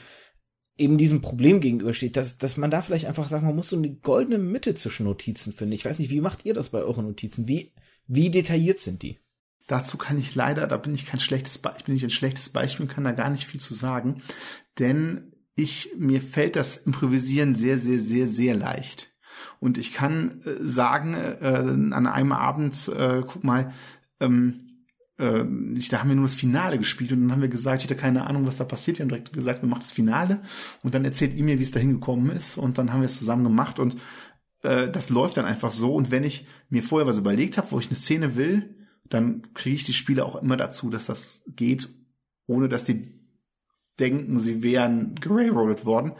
eben 0.77 0.97
diesem 0.97 1.21
Problem 1.21 1.61
gegenübersteht, 1.61 2.17
dass, 2.17 2.37
dass 2.37 2.57
man 2.57 2.71
da 2.71 2.81
vielleicht 2.81 3.05
einfach 3.05 3.29
sagt, 3.29 3.43
man 3.43 3.55
muss 3.55 3.69
so 3.69 3.77
eine 3.77 3.93
goldene 3.93 4.37
Mitte 4.37 4.75
zwischen 4.75 5.05
Notizen 5.05 5.53
finden. 5.53 5.73
Ich 5.73 5.85
weiß 5.85 5.99
nicht, 5.99 6.11
wie 6.11 6.21
macht 6.21 6.45
ihr 6.45 6.53
das 6.53 6.69
bei 6.69 6.79
euren 6.79 7.05
Notizen? 7.05 7.47
Wie, 7.47 7.71
wie 8.07 8.29
detailliert 8.29 8.79
sind 8.79 9.01
die? 9.01 9.19
Dazu 9.67 9.97
kann 9.97 10.17
ich 10.19 10.35
leider, 10.35 10.67
da 10.67 10.77
bin 10.77 10.93
ich 10.93 11.05
kein 11.05 11.19
schlechtes, 11.19 11.57
Be 11.57 11.73
ich 11.77 11.85
bin 11.85 11.93
nicht 11.93 12.03
ein 12.03 12.09
schlechtes 12.09 12.49
Beispiel 12.49 12.85
und 12.85 12.91
kann 12.91 13.03
da 13.03 13.13
gar 13.13 13.29
nicht 13.29 13.47
viel 13.47 13.59
zu 13.59 13.73
sagen, 13.73 14.21
denn 14.77 15.31
ich, 15.55 15.91
mir 15.97 16.21
fällt 16.21 16.55
das 16.55 16.77
Improvisieren 16.77 17.55
sehr, 17.55 17.79
sehr, 17.79 17.99
sehr, 17.99 18.27
sehr 18.27 18.55
leicht. 18.55 19.11
Und 19.59 19.77
ich 19.77 19.93
kann 19.93 20.41
äh, 20.41 20.55
sagen, 20.59 21.13
äh, 21.13 21.37
an 21.41 22.07
einem 22.07 22.31
Abend, 22.33 22.89
äh, 22.89 23.23
guck 23.25 23.43
mal, 23.43 23.71
ähm, 24.19 24.64
äh, 25.19 25.43
ich, 25.75 25.89
da 25.89 25.99
haben 25.99 26.09
wir 26.09 26.15
nur 26.15 26.25
das 26.25 26.35
Finale 26.35 26.77
gespielt 26.77 27.11
und 27.11 27.21
dann 27.21 27.31
haben 27.31 27.41
wir 27.41 27.49
gesagt, 27.49 27.81
ich 27.81 27.89
hatte 27.89 27.99
keine 27.99 28.27
Ahnung, 28.27 28.45
was 28.45 28.57
da 28.57 28.63
passiert. 28.63 28.97
Wir 28.97 29.03
haben 29.03 29.09
direkt 29.09 29.33
gesagt, 29.33 29.61
wir 29.61 29.69
machen 29.69 29.81
das 29.81 29.91
Finale 29.91 30.41
und 30.83 30.93
dann 30.93 31.05
erzählt 31.05 31.33
ihr 31.35 31.43
mir, 31.43 31.59
wie 31.59 31.63
es 31.63 31.71
da 31.71 31.79
hingekommen 31.79 32.29
ist 32.31 32.57
und 32.57 32.77
dann 32.77 32.91
haben 32.91 33.01
wir 33.01 33.07
es 33.07 33.17
zusammen 33.17 33.43
gemacht 33.43 33.79
und 33.79 33.97
äh, 34.63 34.89
das 34.89 35.09
läuft 35.09 35.37
dann 35.37 35.45
einfach 35.45 35.71
so 35.71 35.95
und 35.95 36.11
wenn 36.11 36.23
ich 36.23 36.47
mir 36.69 36.83
vorher 36.83 37.07
was 37.07 37.17
überlegt 37.17 37.57
habe, 37.57 37.71
wo 37.71 37.79
ich 37.79 37.87
eine 37.87 37.95
Szene 37.95 38.35
will, 38.35 38.75
dann 39.09 39.53
kriege 39.53 39.75
ich 39.75 39.83
die 39.83 39.93
Spieler 39.93 40.25
auch 40.25 40.41
immer 40.41 40.57
dazu, 40.57 40.89
dass 40.89 41.05
das 41.05 41.43
geht, 41.47 41.89
ohne 42.47 42.69
dass 42.69 42.85
die 42.85 43.19
denken, 43.99 44.39
sie 44.39 44.61
wären 44.63 45.15
gerailroadet 45.15 45.85
worden. 45.85 46.13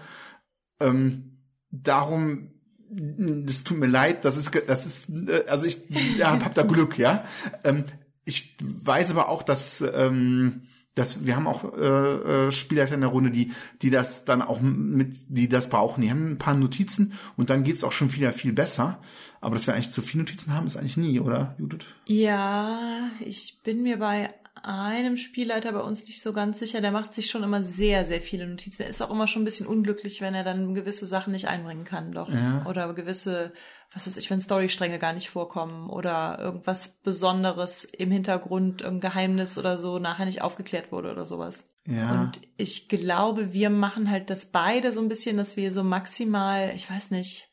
Ähm, 0.80 1.40
darum 1.72 2.52
das 2.88 3.64
tut 3.64 3.78
mir 3.78 3.88
leid, 3.88 4.26
das 4.26 4.38
ist, 4.38 4.52
das 4.68 4.86
ist, 4.86 5.10
äh, 5.10 5.44
also 5.48 5.66
ich 5.66 5.90
ja, 6.18 6.40
hab 6.40 6.54
da 6.54 6.64
Glück, 6.64 6.98
ja. 6.98 7.26
Ähm, 7.64 7.84
ich 8.26 8.58
weiß 8.62 9.12
aber 9.12 9.30
auch, 9.30 9.44
dass 9.44 9.82
ähm, 9.82 10.64
dass 10.96 11.26
wir 11.26 11.36
haben 11.36 11.48
auch 11.48 11.78
äh, 11.78 12.48
äh, 12.48 12.52
Spieler 12.52 12.92
in 12.92 13.02
der 13.02 13.10
Runde, 13.10 13.30
die 13.30 13.52
die 13.82 13.90
das 13.90 14.26
dann 14.26 14.42
auch 14.42 14.62
mit 14.62 15.16
die 15.28 15.50
das 15.50 15.70
brauchen. 15.70 16.02
Die 16.02 16.10
haben 16.10 16.32
ein 16.32 16.38
paar 16.38 16.56
Notizen 16.56 17.14
und 17.38 17.50
dann 17.50 17.64
geht's 17.64 17.84
auch 17.84 17.92
schon 17.92 18.14
wieder 18.14 18.34
viel 18.34 18.54
besser. 18.54 19.00
Aber 19.42 19.56
dass 19.56 19.68
wir 19.68 19.76
eigentlich 19.76 19.92
zu 19.92 20.02
viele 20.02 20.24
Notizen 20.24 20.54
haben, 20.54 20.66
ist 20.66 20.76
eigentlich 20.76 20.98
nie, 20.98 21.20
oder 21.20 21.54
Judith? 21.60 21.86
Ja, 22.06 23.12
ich 23.20 23.60
bin 23.64 23.84
mir 23.84 24.00
bei 24.00 24.34
einem 24.64 25.18
Spielleiter 25.18 25.72
bei 25.74 25.82
uns 25.82 26.06
nicht 26.06 26.22
so 26.22 26.34
ganz 26.34 26.60
sicher. 26.60 26.82
Der 26.82 26.92
macht 26.92 27.14
sich 27.14 27.30
schon 27.30 27.44
immer 27.44 27.64
sehr, 27.64 28.06
sehr 28.06 28.22
viele 28.22 28.48
Notizen. 28.48 28.84
Er 28.84 28.90
ist 28.90 29.02
auch 29.02 29.12
immer 29.12 29.28
schon 29.28 29.42
ein 29.42 29.46
bisschen 29.46 29.68
unglücklich, 29.68 30.22
wenn 30.22 30.34
er 30.34 30.44
dann 30.44 30.74
gewisse 30.74 31.06
Sachen 31.06 31.34
nicht 31.34 31.48
einbringen 31.48 31.84
kann, 31.84 32.12
doch. 32.12 32.30
Ja. 32.30 32.66
Oder 32.66 32.94
gewisse, 32.94 33.54
was 33.94 34.08
weiß 34.08 34.18
ich, 34.18 34.30
wenn 34.30 34.40
Storystränge 34.40 34.98
gar 34.98 35.14
nicht 35.14 35.30
vorkommen 35.30 35.90
oder 35.90 36.40
irgendwas 36.40 37.00
Besonderes 37.02 37.84
im 37.84 38.12
Hintergrund, 38.12 38.82
irgendein 38.82 39.12
Geheimnis 39.12 39.58
oder 39.58 39.78
so 39.78 40.00
nachher 40.00 40.26
nicht 40.26 40.42
aufgeklärt 40.42 40.92
wurde 40.92 41.12
oder 41.12 41.26
sowas. 41.26 41.70
Ja. 41.88 42.22
Und 42.22 42.42
ich 42.58 42.90
glaube, 42.90 43.54
wir 43.54 43.70
machen 43.70 44.10
halt 44.10 44.30
das 44.30 44.48
beide 44.52 44.92
so 44.92 45.02
ein 45.02 45.10
bisschen, 45.10 45.38
dass 45.38 45.56
wir 45.58 45.72
so 45.72 45.84
maximal, 45.84 46.74
ich 46.76 46.90
weiß 46.90 47.12
nicht, 47.12 47.50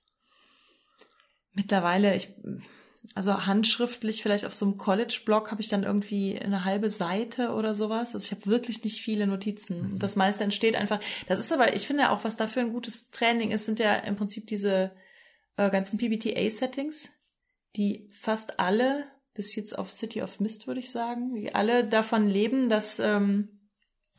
mittlerweile, 1.52 2.14
ich, 2.14 2.34
also 3.14 3.46
handschriftlich 3.46 4.22
vielleicht 4.22 4.44
auf 4.44 4.54
so 4.54 4.64
einem 4.64 4.78
College-Blog 4.78 5.50
habe 5.50 5.60
ich 5.60 5.68
dann 5.68 5.82
irgendwie 5.82 6.38
eine 6.38 6.64
halbe 6.64 6.88
Seite 6.88 7.50
oder 7.50 7.74
sowas. 7.74 8.14
Also 8.14 8.24
ich 8.24 8.30
habe 8.30 8.46
wirklich 8.46 8.84
nicht 8.84 9.02
viele 9.02 9.26
Notizen. 9.26 9.96
Das 9.98 10.16
meiste 10.16 10.44
entsteht 10.44 10.76
einfach. 10.76 11.00
Das 11.26 11.40
ist 11.40 11.52
aber, 11.52 11.74
ich 11.74 11.86
finde 11.86 12.10
auch, 12.10 12.24
was 12.24 12.36
dafür 12.36 12.62
ein 12.62 12.72
gutes 12.72 13.10
Training 13.10 13.50
ist, 13.50 13.64
sind 13.64 13.80
ja 13.80 13.96
im 13.96 14.16
Prinzip 14.16 14.46
diese 14.46 14.92
äh, 15.56 15.68
ganzen 15.70 15.98
PBTA-Settings, 15.98 17.10
die 17.76 18.08
fast 18.12 18.60
alle, 18.60 19.04
bis 19.34 19.54
jetzt 19.56 19.76
auf 19.76 19.90
City 19.90 20.22
of 20.22 20.40
Mist 20.40 20.66
würde 20.66 20.80
ich 20.80 20.90
sagen, 20.90 21.34
die 21.34 21.54
alle 21.54 21.84
davon 21.84 22.28
leben, 22.28 22.68
dass 22.68 22.98
ähm, 22.98 23.62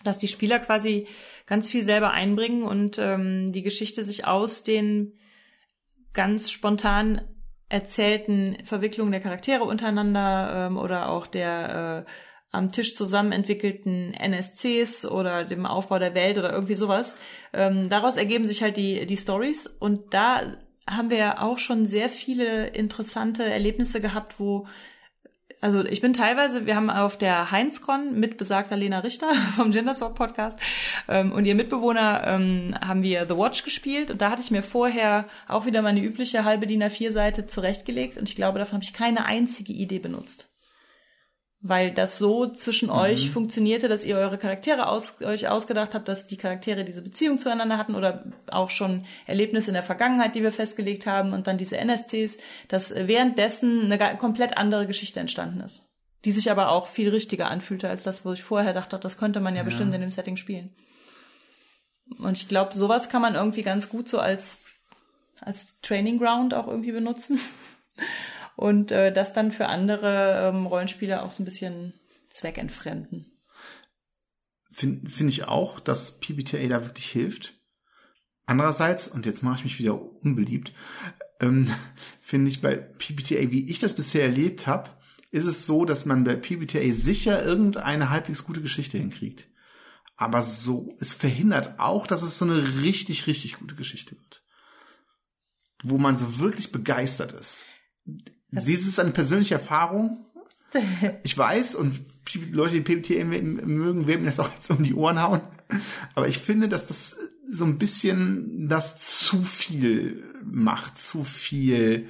dass 0.04 0.20
die 0.20 0.28
Spieler 0.28 0.60
quasi 0.60 1.08
ganz 1.46 1.70
viel 1.70 1.84
selber 1.84 2.12
einbringen 2.12 2.64
und 2.64 2.98
ähm, 3.00 3.52
die 3.52 3.64
Geschichte 3.64 4.04
sich 4.04 4.28
aus 4.28 4.64
den 4.64 5.14
ganz 6.14 6.52
spontan 6.52 7.22
erzählten 7.74 8.56
Verwicklungen 8.66 9.12
der 9.12 9.20
Charaktere 9.20 9.64
untereinander 9.64 10.68
ähm, 10.68 10.78
oder 10.78 11.10
auch 11.10 11.26
der 11.26 12.06
äh, 12.06 12.12
am 12.52 12.72
Tisch 12.72 12.94
zusammen 12.94 13.32
entwickelten 13.32 14.14
NSCs 14.14 15.06
oder 15.08 15.44
dem 15.44 15.66
Aufbau 15.66 15.98
der 15.98 16.14
Welt 16.14 16.38
oder 16.38 16.54
irgendwie 16.54 16.76
sowas. 16.76 17.18
Ähm, 17.52 17.90
daraus 17.90 18.16
ergeben 18.16 18.46
sich 18.46 18.62
halt 18.62 18.78
die, 18.78 19.08
die 19.08 19.18
Stories 19.18 19.66
und 19.66 20.14
da 20.14 20.54
haben 20.88 21.10
wir 21.10 21.42
auch 21.42 21.58
schon 21.58 21.88
sehr 21.88 22.10
viele 22.10 22.68
interessante 22.68 23.44
Erlebnisse 23.44 24.02
gehabt, 24.02 24.40
wo 24.40 24.68
also 25.64 25.86
ich 25.86 26.02
bin 26.02 26.12
teilweise, 26.12 26.66
wir 26.66 26.76
haben 26.76 26.90
auf 26.90 27.18
der 27.18 27.50
Heinzcon 27.50 28.20
mit 28.20 28.36
besagter 28.36 28.76
Lena 28.76 29.00
Richter 29.00 29.34
vom 29.56 29.72
Genderswap 29.72 30.14
Podcast 30.14 30.60
ähm, 31.08 31.32
und 31.32 31.46
ihr 31.46 31.56
Mitbewohner 31.56 32.22
ähm, 32.26 32.76
haben 32.86 33.02
wir 33.02 33.26
The 33.28 33.38
Watch 33.38 33.64
gespielt 33.64 34.12
und 34.12 34.22
da 34.22 34.30
hatte 34.30 34.42
ich 34.42 34.52
mir 34.52 34.62
vorher 34.62 35.26
auch 35.48 35.66
wieder 35.66 35.82
meine 35.82 36.04
übliche 36.04 36.44
halbe 36.44 36.68
DIN 36.68 36.84
A4-Seite 36.84 37.48
zurechtgelegt 37.48 38.18
und 38.18 38.28
ich 38.28 38.36
glaube, 38.36 38.60
davon 38.60 38.74
habe 38.74 38.84
ich 38.84 38.92
keine 38.92 39.24
einzige 39.26 39.72
Idee 39.72 40.00
benutzt. 40.00 40.53
Weil 41.66 41.92
das 41.94 42.18
so 42.20 42.48
zwischen 42.48 42.90
Mhm. 42.90 42.96
euch 42.96 43.30
funktionierte, 43.30 43.88
dass 43.88 44.04
ihr 44.04 44.18
eure 44.18 44.38
Charaktere 44.38 44.88
aus, 44.88 45.22
euch 45.22 45.48
ausgedacht 45.48 45.94
habt, 45.96 46.10
dass 46.10 46.28
die 46.28 46.36
Charaktere 46.36 46.84
diese 46.84 47.02
Beziehung 47.02 47.38
zueinander 47.38 47.78
hatten 47.78 47.96
oder 47.96 48.26
auch 48.52 48.70
schon 48.70 49.06
Erlebnisse 49.28 49.70
in 49.70 49.74
der 49.76 49.84
Vergangenheit, 49.84 50.36
die 50.36 50.44
wir 50.44 50.52
festgelegt 50.52 51.06
haben 51.06 51.32
und 51.32 51.48
dann 51.48 51.58
diese 51.58 51.78
NSCs, 51.78 52.38
dass 52.68 52.94
währenddessen 52.94 53.90
eine 53.90 54.18
komplett 54.18 54.58
andere 54.58 54.88
Geschichte 54.88 55.22
entstanden 55.22 55.62
ist. 55.62 55.86
Die 56.26 56.32
sich 56.34 56.52
aber 56.52 56.70
auch 56.70 56.88
viel 56.88 57.10
richtiger 57.10 57.50
anfühlte 57.50 57.88
als 57.90 58.04
das, 58.04 58.26
wo 58.26 58.34
ich 58.34 58.44
vorher 58.44 58.74
dachte, 58.74 59.00
das 59.00 59.18
könnte 59.18 59.40
man 59.40 59.56
ja, 59.56 59.62
Ja. 59.62 59.66
bestimmt 59.66 59.94
in 59.96 60.02
dem 60.02 60.10
Setting 60.10 60.36
spielen. 60.36 60.76
Und 62.20 62.34
ich 62.38 62.50
glaube, 62.50 62.76
sowas 62.76 63.08
kann 63.08 63.22
man 63.22 63.36
irgendwie 63.36 63.62
ganz 63.62 63.88
gut 63.88 64.10
so 64.10 64.20
als, 64.20 64.62
als 65.40 65.80
Training 65.80 66.20
Ground 66.20 66.54
auch 66.54 66.68
irgendwie 66.68 66.92
benutzen. 66.92 67.40
Und 68.56 68.92
äh, 68.92 69.12
das 69.12 69.34
dann 69.34 69.52
für 69.52 69.68
andere 69.68 70.52
ähm, 70.54 70.66
Rollenspieler 70.66 71.24
auch 71.24 71.32
so 71.32 71.44
ein 71.44 71.46
bisschen 71.46 71.94
zweckentfremden. 72.30 73.32
Finde 74.72 75.10
find 75.10 75.30
ich 75.30 75.46
auch, 75.46 75.80
dass 75.80 76.20
PBTA 76.20 76.68
da 76.68 76.86
wirklich 76.86 77.10
hilft. 77.10 77.54
Andererseits, 78.46 79.08
und 79.08 79.26
jetzt 79.26 79.44
mache 79.44 79.60
ich 79.60 79.64
mich 79.64 79.80
wieder 79.80 80.00
unbeliebt, 80.24 80.74
ähm, 81.40 81.74
finde 82.22 82.50
ich 82.50 82.62
bei 82.62 82.76
PBTA, 82.76 83.52
wie 83.52 83.70
ich 83.70 83.80
das 83.80 83.96
bisher 83.96 84.24
erlebt 84.24 84.68
habe, 84.68 84.90
ist 85.32 85.46
es 85.46 85.66
so, 85.66 85.86
dass 85.86 86.06
man 86.06 86.24
bei 86.24 86.36
PBTA 86.36 86.92
sicher 86.92 87.44
irgendeine 87.44 88.10
halbwegs 88.10 88.44
gute 88.44 88.62
Geschichte 88.62 88.98
hinkriegt. 88.98 89.48
Aber 90.16 90.44
so, 90.44 90.96
es 91.00 91.14
verhindert 91.14 91.80
auch, 91.80 92.06
dass 92.06 92.22
es 92.22 92.38
so 92.38 92.46
eine 92.46 92.82
richtig, 92.82 93.26
richtig 93.26 93.58
gute 93.58 93.76
Geschichte 93.76 94.16
wird. 94.16 94.44
Wo 95.84 95.98
man 95.98 96.16
so 96.16 96.38
wirklich 96.40 96.72
begeistert 96.72 97.34
ist. 97.34 97.66
Dies 98.62 98.88
ist 98.88 99.00
eine 99.00 99.12
persönliche 99.12 99.56
Erfahrung. 99.56 100.26
Ich 101.24 101.38
weiß, 101.38 101.76
und 101.76 102.02
Leute, 102.52 102.74
die 102.74 102.82
PBTA 102.82 103.20
m- 103.22 103.56
mögen, 103.76 104.08
werden 104.08 104.22
mir 104.22 104.28
das 104.28 104.40
auch 104.40 104.52
jetzt 104.52 104.72
um 104.72 104.84
die 104.84 104.96
Ohren 104.96 105.22
hauen. 105.22 105.42
Aber 106.16 106.28
ich 106.28 106.40
finde, 106.40 106.68
dass 106.68 106.88
das 106.88 107.16
so 107.48 107.64
ein 107.66 107.78
bisschen 107.78 108.68
das 108.70 108.98
zu 108.98 109.44
viel 109.44 110.24
macht, 110.44 110.98
zu 110.98 111.24
viel, 111.24 112.08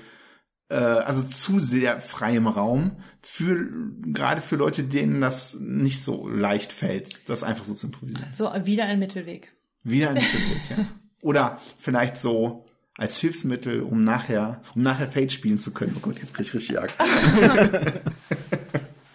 äh, 0.69 0.75
also 0.75 1.23
zu 1.23 1.59
sehr 1.59 1.99
frei 1.99 2.37
im 2.37 2.47
Raum, 2.47 2.91
für, 3.21 3.67
gerade 4.13 4.41
für 4.41 4.55
Leute, 4.55 4.85
denen 4.85 5.19
das 5.19 5.55
nicht 5.59 6.01
so 6.01 6.29
leicht 6.29 6.71
fällt, 6.71 7.27
das 7.27 7.43
einfach 7.43 7.65
so 7.65 7.73
zu 7.73 7.87
improvisieren. 7.87 8.29
So, 8.33 8.49
wieder 8.63 8.85
ein 8.85 8.99
Mittelweg. 8.99 9.51
Wieder 9.83 10.09
ein 10.11 10.13
Mittelweg, 10.15 10.61
ja. 10.77 10.85
Oder 11.21 11.59
vielleicht 11.79 12.15
so 12.15 12.65
als 12.97 13.17
Hilfsmittel, 13.17 13.81
um 13.81 14.03
nachher, 14.03 14.61
um 14.75 14.83
nachher 14.83 15.09
Fate 15.09 15.31
spielen 15.31 15.57
zu 15.57 15.71
können. 15.71 15.95
Oh 15.97 16.01
Gott, 16.01 16.19
jetzt 16.19 16.33
krieg 16.33 16.47
ich 16.47 16.53
richtig 16.53 16.79
Angst. 16.79 16.95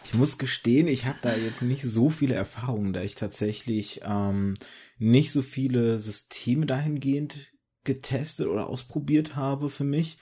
Ich 0.08 0.14
muss 0.14 0.38
gestehen, 0.38 0.88
ich 0.88 1.04
habe 1.04 1.18
da 1.20 1.36
jetzt 1.36 1.60
nicht 1.60 1.82
so 1.82 2.08
viele 2.08 2.34
Erfahrungen, 2.34 2.94
da 2.94 3.02
ich 3.02 3.14
tatsächlich 3.14 4.00
ähm, 4.04 4.56
nicht 4.96 5.32
so 5.32 5.42
viele 5.42 5.98
Systeme 5.98 6.64
dahingehend 6.64 7.52
getestet 7.84 8.46
oder 8.46 8.68
ausprobiert 8.68 9.36
habe 9.36 9.68
für 9.68 9.84
mich. 9.84 10.16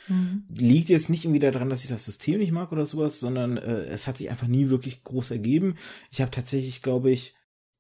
Liegt 0.49 0.89
jetzt 0.89 1.09
nicht 1.09 1.25
irgendwie 1.25 1.39
daran, 1.39 1.71
dass 1.71 1.85
ich 1.85 1.91
das 1.91 2.05
System 2.05 2.39
nicht 2.39 2.51
mag 2.51 2.73
oder 2.73 2.85
sowas, 2.85 3.21
sondern 3.21 3.59
äh, 3.59 3.85
es 3.85 4.09
hat 4.09 4.17
sich 4.17 4.29
einfach 4.29 4.49
nie 4.49 4.71
wirklich 4.71 5.05
groß 5.05 5.31
ergeben. 5.31 5.77
Ich 6.11 6.21
habe 6.21 6.33
tatsächlich, 6.33 6.83
glaube 6.83 7.13
ich, 7.13 7.37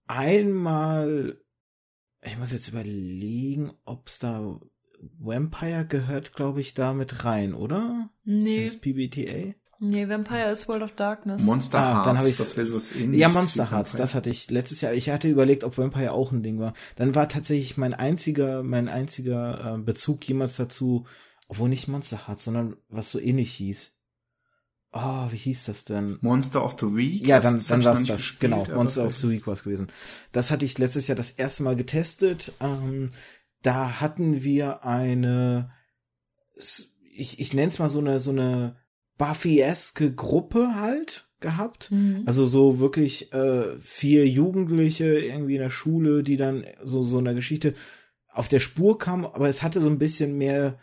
einmal, 0.06 1.40
ich 2.22 2.38
muss 2.38 2.52
jetzt 2.52 2.68
überlegen, 2.68 3.72
ob 3.84 4.06
es 4.06 4.20
da 4.20 4.60
Vampire 5.18 5.84
gehört, 5.86 6.32
glaube 6.34 6.60
ich, 6.60 6.74
da 6.74 6.92
mit 6.92 7.24
rein, 7.24 7.54
oder? 7.54 8.10
Nee, 8.24 8.64
Das 8.64 8.76
PBTA? 8.76 9.54
nee, 9.78 10.08
Vampire 10.08 10.50
ist 10.50 10.68
World 10.68 10.82
of 10.82 10.92
Darkness. 10.92 11.42
Monster 11.42 11.78
Ah, 11.78 11.92
Hearts, 11.94 12.04
dann 12.06 12.18
hab 12.18 12.26
ich- 12.26 12.36
das 12.36 12.56
wäre 12.56 12.66
so 12.66 12.76
was 12.76 12.92
ähnliches. 12.94 13.20
Ja, 13.20 13.28
Monster 13.28 13.70
Hearts, 13.70 13.90
Vampire. 13.92 14.02
das 14.02 14.14
hatte 14.14 14.30
ich 14.30 14.50
letztes 14.50 14.80
Jahr. 14.80 14.94
Ich 14.94 15.10
hatte 15.10 15.28
überlegt, 15.28 15.64
ob 15.64 15.76
Vampire 15.78 16.12
auch 16.12 16.32
ein 16.32 16.42
Ding 16.42 16.58
war. 16.58 16.72
Dann 16.96 17.14
war 17.14 17.28
tatsächlich 17.28 17.76
mein 17.76 17.94
einziger, 17.94 18.62
mein 18.62 18.88
einziger 18.88 19.74
äh, 19.74 19.78
Bezug 19.78 20.26
jemals 20.28 20.56
dazu, 20.56 21.06
obwohl 21.48 21.68
nicht 21.68 21.88
Monster 21.88 22.26
Hearts, 22.26 22.44
sondern 22.44 22.76
was 22.88 23.10
so 23.10 23.18
ähnlich 23.20 23.52
hieß. 23.52 23.92
Oh, 24.92 25.26
wie 25.30 25.36
hieß 25.36 25.66
das 25.66 25.84
denn? 25.84 26.16
Monster 26.22 26.64
of 26.64 26.76
the 26.80 26.86
Week. 26.96 27.26
Ja, 27.26 27.36
das- 27.36 27.44
dann, 27.44 27.54
das 27.56 27.66
dann 27.66 27.84
war 27.84 27.92
es 27.94 28.04
das. 28.06 28.16
gespielt, 28.16 28.40
Genau, 28.52 28.64
Monster 28.74 29.04
of 29.04 29.14
the 29.16 29.30
Week 29.30 29.46
war 29.46 29.52
es 29.54 29.62
gewesen. 29.62 29.88
Das 30.32 30.50
hatte 30.50 30.64
ich 30.64 30.78
letztes 30.78 31.06
Jahr 31.06 31.16
das 31.16 31.30
erste 31.30 31.64
Mal 31.64 31.76
getestet. 31.76 32.52
Ähm, 32.60 33.10
da 33.62 34.00
hatten 34.00 34.42
wir 34.42 34.84
eine, 34.84 35.70
ich, 37.02 37.40
ich 37.40 37.52
nenne 37.52 37.68
es 37.68 37.78
mal 37.78 37.90
so 37.90 38.00
eine, 38.00 38.20
so 38.20 38.30
eine 38.30 38.76
Buffy-eske 39.18 40.12
Gruppe 40.12 40.74
halt 40.76 41.28
gehabt. 41.40 41.90
Mhm. 41.90 42.22
Also 42.26 42.46
so 42.46 42.78
wirklich 42.80 43.32
äh, 43.32 43.78
vier 43.78 44.28
Jugendliche 44.28 45.18
irgendwie 45.18 45.56
in 45.56 45.62
der 45.62 45.70
Schule, 45.70 46.22
die 46.22 46.36
dann 46.36 46.64
so 46.82 47.02
so 47.02 47.18
einer 47.18 47.34
Geschichte 47.34 47.74
auf 48.32 48.48
der 48.48 48.60
Spur 48.60 48.98
kamen, 48.98 49.24
aber 49.24 49.48
es 49.48 49.62
hatte 49.62 49.80
so 49.80 49.88
ein 49.88 49.98
bisschen 49.98 50.36
mehr 50.36 50.78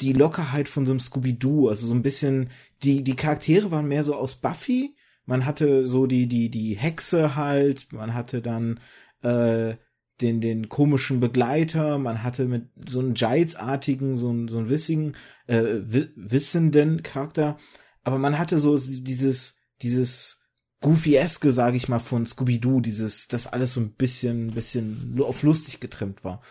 die 0.00 0.12
Lockerheit 0.12 0.68
von 0.68 0.86
so 0.86 0.92
einem 0.92 1.00
Scooby-Doo, 1.00 1.68
also 1.68 1.86
so 1.86 1.94
ein 1.94 2.02
bisschen 2.02 2.50
die 2.82 3.02
die 3.02 3.16
Charaktere 3.16 3.70
waren 3.70 3.88
mehr 3.88 4.04
so 4.04 4.14
aus 4.14 4.34
Buffy. 4.36 4.94
Man 5.26 5.46
hatte 5.46 5.86
so 5.86 6.06
die 6.06 6.26
die 6.26 6.50
die 6.50 6.76
Hexe 6.76 7.36
halt, 7.36 7.92
man 7.92 8.14
hatte 8.14 8.42
dann 8.42 8.80
äh, 9.22 9.76
den 10.20 10.40
den 10.40 10.68
komischen 10.68 11.20
Begleiter, 11.20 11.98
man 11.98 12.22
hatte 12.22 12.46
mit 12.46 12.68
so 12.88 13.00
einem 13.00 13.14
Giles-artigen, 13.14 14.16
so 14.16 14.30
einen 14.30 14.48
so 14.48 14.58
einen 14.58 14.70
wissigen, 14.70 15.14
äh, 15.46 15.62
wi 15.84 16.08
wissenden 16.16 17.02
Charakter, 17.02 17.58
aber 18.02 18.18
man 18.18 18.38
hatte 18.38 18.58
so 18.58 18.78
dieses 18.78 19.60
dieses 19.82 20.44
Goofy-eske, 20.84 21.50
sage 21.50 21.78
ich 21.78 21.88
mal, 21.88 21.98
von 21.98 22.26
Scooby-Doo, 22.26 22.80
dieses, 22.80 23.26
das 23.26 23.46
alles 23.46 23.72
so 23.72 23.80
ein 23.80 23.94
bisschen, 23.94 24.48
bisschen 24.48 25.18
auf 25.18 25.42
lustig 25.42 25.80
getrimmt 25.80 26.24
war. 26.24 26.42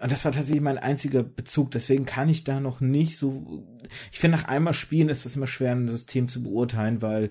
Und 0.00 0.10
das 0.10 0.24
war 0.24 0.32
tatsächlich 0.32 0.62
mein 0.62 0.76
einziger 0.76 1.22
Bezug, 1.22 1.70
deswegen 1.70 2.04
kann 2.04 2.28
ich 2.28 2.42
da 2.42 2.58
noch 2.58 2.80
nicht 2.80 3.16
so, 3.16 3.64
ich 4.10 4.18
finde, 4.18 4.38
nach 4.38 4.48
einmal 4.48 4.74
spielen 4.74 5.08
ist 5.08 5.24
das 5.24 5.36
immer 5.36 5.46
schwer, 5.46 5.70
ein 5.70 5.86
System 5.86 6.26
zu 6.26 6.42
beurteilen, 6.42 7.00
weil 7.00 7.30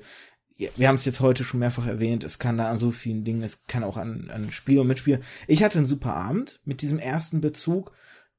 wir 0.57 0.87
haben 0.87 0.95
es 0.95 1.05
jetzt 1.05 1.19
heute 1.19 1.43
schon 1.43 1.59
mehrfach 1.59 1.85
erwähnt, 1.85 2.23
es 2.23 2.39
kann 2.39 2.57
da 2.57 2.69
an 2.69 2.77
so 2.77 2.91
vielen 2.91 3.23
Dingen, 3.23 3.41
es 3.43 3.65
kann 3.67 3.83
auch 3.83 3.97
an, 3.97 4.29
an 4.33 4.51
Spiel 4.51 4.79
und 4.79 4.87
Mitspiel. 4.87 5.19
Ich 5.47 5.63
hatte 5.63 5.77
einen 5.77 5.87
super 5.87 6.15
Abend 6.15 6.59
mit 6.65 6.81
diesem 6.81 6.99
ersten 6.99 7.41
Bezug. 7.41 7.91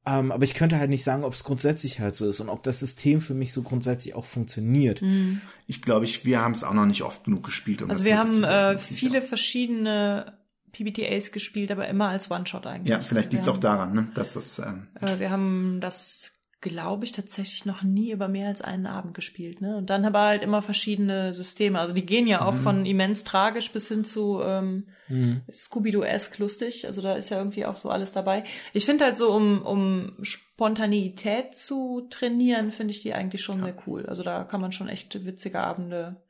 Ähm, 0.09 0.31
aber 0.31 0.45
ich 0.45 0.55
könnte 0.55 0.79
halt 0.79 0.89
nicht 0.89 1.03
sagen, 1.03 1.25
ob 1.25 1.33
es 1.33 1.43
grundsätzlich 1.43 1.99
halt 1.99 2.15
so 2.15 2.29
ist 2.29 2.39
und 2.39 2.49
ob 2.49 2.63
das 2.63 2.79
System 2.79 3.21
für 3.21 3.35
mich 3.35 3.53
so 3.53 3.63
grundsätzlich 3.63 4.15
auch 4.15 4.25
funktioniert. 4.25 5.03
Mhm. 5.03 5.41
Ich 5.67 5.83
glaube, 5.83 6.05
ich, 6.05 6.25
wir 6.25 6.41
haben 6.41 6.53
es 6.53 6.63
auch 6.63 6.75
noch 6.75 6.87
nicht 6.87 7.03
oft 7.03 7.25
genug 7.25 7.43
gespielt. 7.43 7.83
Um 7.83 7.91
Also 7.91 8.05
das 8.05 8.07
wir 8.07 8.17
haben 8.17 8.31
zu 8.31 8.43
äh, 8.45 8.79
viele 8.79 9.19
auch. 9.19 9.25
verschiedene 9.25 10.39
PBTAs 10.71 11.33
gespielt, 11.33 11.73
aber 11.73 11.89
immer 11.89 12.07
als 12.09 12.31
One-Shot 12.31 12.67
eigentlich. 12.67 12.91
Ja, 12.91 13.01
vielleicht 13.01 13.33
liegt 13.33 13.43
es 13.43 13.49
auch 13.49 13.59
daran, 13.59 13.95
ne, 13.95 14.07
dass 14.15 14.35
das. 14.35 14.61
Ähm, 14.61 14.87
Äh, 15.01 15.19
wir 15.19 15.31
haben 15.31 15.81
das, 15.81 16.31
glaube 16.69 17.05
ich, 17.05 17.13
tatsächlich 17.13 17.65
noch 17.65 17.83
nie 17.83 18.11
über 18.13 18.29
mehr 18.29 18.49
als 18.49 18.61
einen 18.61 18.87
Abend 18.87 19.15
gespielt. 19.15 19.61
Ne? 19.61 19.77
Und 19.77 19.91
dann 19.91 20.05
aber 20.05 20.21
halt 20.23 20.43
immer 20.43 20.63
verschiedene 20.63 21.33
Systeme. 21.35 21.79
Also 21.81 21.95
die 21.95 22.05
gehen 22.07 22.27
ja 22.27 22.45
auch 22.45 22.55
Mhm. 22.55 22.59
von 22.61 22.87
immens 22.87 23.25
tragisch 23.25 23.73
bis 23.73 23.89
hin 23.89 24.05
zu 24.05 24.41
ähm, 24.43 24.89
Mhm. 25.09 25.43
Scooby-Doo-esque 25.53 26.39
lustig. 26.39 26.87
Also 26.87 27.01
da 27.03 27.15
ist 27.15 27.31
ja 27.31 27.39
irgendwie 27.39 27.67
auch 27.67 27.77
so 27.77 27.91
alles 27.91 28.13
dabei. 28.13 28.45
Ich 28.73 28.87
finde 28.87 29.05
halt 29.05 29.17
so, 29.17 29.31
um, 29.33 29.63
um 29.63 30.17
Spontaneität 30.23 31.55
zu 31.55 32.07
trainieren, 32.11 32.71
finde 32.71 32.93
ich 32.93 33.01
die 33.03 33.15
eigentlich 33.15 33.43
schon 33.43 33.63
sehr 33.63 33.77
cool. 33.87 34.07
Also 34.07 34.23
da 34.23 34.45
kann 34.45 34.61
man 34.61 34.73
schon 34.73 34.89
echt 34.89 35.25
witzige 35.25 35.61
Abende. 35.61 36.23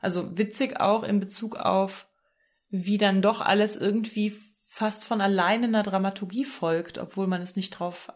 Also 0.00 0.36
witzig 0.36 0.80
auch 0.80 1.02
in 1.04 1.20
Bezug 1.20 1.56
auf, 1.56 2.06
wie 2.70 2.98
dann 2.98 3.22
doch 3.22 3.40
alles 3.40 3.76
irgendwie 3.76 4.34
fast 4.68 5.04
von 5.04 5.20
alleine 5.20 5.66
einer 5.68 5.84
Dramaturgie 5.84 6.44
folgt, 6.44 6.98
obwohl 6.98 7.28
man 7.28 7.40
es 7.40 7.54
nicht 7.54 7.70
drauf 7.70 8.12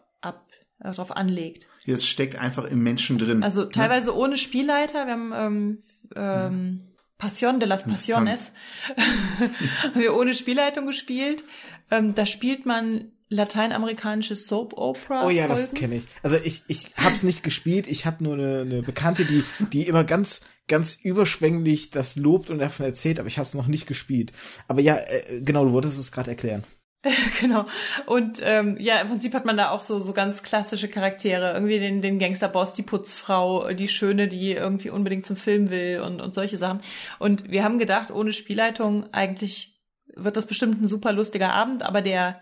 drauf 0.79 1.11
anlegt. 1.11 1.67
das 1.85 2.05
steckt 2.05 2.35
einfach 2.35 2.65
im 2.65 2.81
Menschen 2.81 3.17
drin. 3.17 3.43
Also 3.43 3.63
ne? 3.63 3.69
teilweise 3.69 4.15
ohne 4.15 4.37
Spielleiter. 4.37 5.05
Wir 5.05 5.13
haben 5.13 5.33
ähm, 5.35 5.77
ähm, 6.15 6.81
Passion 7.17 7.59
de 7.59 7.67
las 7.67 7.83
Pasiones. 7.83 8.51
haben 9.83 10.01
wir 10.01 10.15
ohne 10.15 10.33
Spielleitung 10.33 10.85
gespielt. 10.87 11.43
Ähm, 11.91 12.15
da 12.15 12.25
spielt 12.25 12.65
man 12.65 13.11
lateinamerikanische 13.29 14.35
Soap 14.35 14.73
Opera. 14.73 15.25
Oh 15.25 15.29
ja, 15.29 15.47
das 15.47 15.73
kenne 15.73 15.95
ich. 15.95 16.07
Also 16.23 16.37
ich, 16.43 16.63
ich 16.67 16.93
hab's 16.95 17.23
nicht 17.23 17.43
gespielt, 17.43 17.87
ich 17.87 18.05
habe 18.05 18.23
nur 18.23 18.33
eine, 18.33 18.61
eine 18.61 18.81
Bekannte, 18.81 19.23
die, 19.25 19.43
die 19.71 19.87
immer 19.87 20.03
ganz, 20.03 20.41
ganz 20.67 20.95
überschwänglich 20.95 21.91
das 21.91 22.15
lobt 22.15 22.49
und 22.49 22.59
davon 22.59 22.85
erzählt, 22.85 23.19
aber 23.19 23.27
ich 23.27 23.37
habe 23.37 23.45
es 23.45 23.53
noch 23.53 23.67
nicht 23.67 23.85
gespielt. 23.85 24.31
Aber 24.67 24.81
ja, 24.81 24.95
äh, 24.97 25.41
genau, 25.41 25.65
du 25.65 25.73
wolltest 25.73 25.99
es 25.99 26.11
gerade 26.11 26.31
erklären. 26.31 26.63
genau. 27.39 27.65
Und 28.07 28.41
ähm, 28.43 28.75
ja, 28.79 28.99
im 28.99 29.07
Prinzip 29.07 29.33
hat 29.33 29.45
man 29.45 29.55
da 29.55 29.69
auch 29.69 29.81
so 29.81 29.99
so 29.99 30.11
ganz 30.11 30.43
klassische 30.43 30.89
Charaktere. 30.89 31.53
Irgendwie 31.53 31.79
den, 31.79 32.01
den 32.01 32.19
Gangsterboss, 32.19 32.73
die 32.73 32.83
Putzfrau, 32.83 33.71
die 33.71 33.87
Schöne, 33.87 34.27
die 34.27 34.51
irgendwie 34.51 34.89
unbedingt 34.89 35.25
zum 35.25 35.37
Film 35.37 35.69
will 35.69 36.01
und, 36.01 36.19
und 36.19 36.33
solche 36.33 36.57
Sachen. 36.57 36.81
Und 37.17 37.49
wir 37.49 37.63
haben 37.63 37.79
gedacht, 37.79 38.11
ohne 38.11 38.33
Spielleitung 38.33 39.13
eigentlich 39.13 39.79
wird 40.13 40.35
das 40.35 40.47
bestimmt 40.47 40.81
ein 40.81 40.87
super 40.87 41.13
lustiger 41.13 41.53
Abend, 41.53 41.83
aber 41.83 42.01
der 42.01 42.41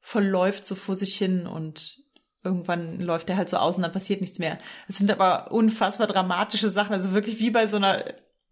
verläuft 0.00 0.66
so 0.66 0.74
vor 0.74 0.94
sich 0.94 1.16
hin 1.16 1.46
und 1.46 1.98
irgendwann 2.42 3.00
läuft 3.00 3.28
der 3.28 3.36
halt 3.36 3.50
so 3.50 3.58
aus 3.58 3.76
und 3.76 3.82
dann 3.82 3.92
passiert 3.92 4.22
nichts 4.22 4.38
mehr. 4.38 4.58
Es 4.88 4.96
sind 4.96 5.10
aber 5.10 5.52
unfassbar 5.52 6.06
dramatische 6.06 6.70
Sachen, 6.70 6.94
also 6.94 7.12
wirklich 7.12 7.38
wie 7.38 7.50
bei 7.50 7.66
so 7.66 7.76
einer 7.76 8.02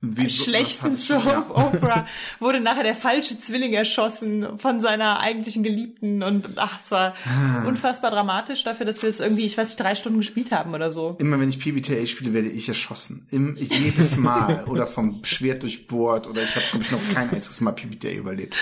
Wie 0.00 0.30
schlechten 0.30 0.94
Soap 0.94 1.50
Opera 1.50 2.06
wurde 2.38 2.60
nachher 2.60 2.84
der 2.84 2.94
falsche 2.94 3.36
Zwilling 3.36 3.72
erschossen 3.72 4.56
von 4.56 4.80
seiner 4.80 5.20
eigentlichen 5.22 5.64
Geliebten 5.64 6.22
und 6.22 6.50
ach, 6.56 6.78
es 6.80 6.92
war 6.92 7.14
Ah. 7.26 7.64
unfassbar 7.66 8.12
dramatisch 8.12 8.62
dafür, 8.62 8.86
dass 8.86 9.02
wir 9.02 9.08
es 9.08 9.18
irgendwie, 9.18 9.44
ich 9.44 9.58
weiß 9.58 9.70
nicht, 9.70 9.80
drei 9.80 9.96
Stunden 9.96 10.18
gespielt 10.18 10.52
haben 10.52 10.72
oder 10.72 10.92
so. 10.92 11.16
Immer 11.18 11.40
wenn 11.40 11.48
ich 11.48 11.58
PBTA 11.58 12.06
spiele, 12.06 12.32
werde 12.32 12.48
ich 12.48 12.68
erschossen. 12.68 13.26
Im, 13.32 13.56
jedes 13.56 14.16
Mal. 14.16 14.64
oder 14.68 14.86
vom 14.86 15.24
Schwert 15.24 15.64
durchbohrt. 15.64 16.28
Oder 16.28 16.44
ich 16.44 16.54
habe, 16.54 16.64
glaube 16.70 16.84
ich, 16.84 16.90
noch 16.92 17.14
kein 17.14 17.30
einziges 17.30 17.60
Mal 17.60 17.72
PBTA 17.72 18.10
überlebt. 18.10 18.54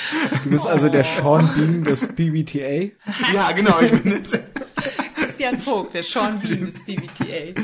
Du 0.44 0.50
bist 0.50 0.66
also 0.66 0.88
der 0.88 1.04
Sean 1.04 1.50
Bean 1.54 1.84
des 1.84 2.06
PBTA. 2.14 2.92
ja, 3.34 3.52
genau. 3.52 3.78
Ich 3.82 3.90
bin 3.90 4.12
jetzt, 4.12 4.38
Christian 5.16 5.60
Vogt, 5.60 5.92
der 5.92 6.02
Sean 6.02 6.40
Bean 6.40 6.64
des 6.64 6.82
BBTA. 6.82 7.60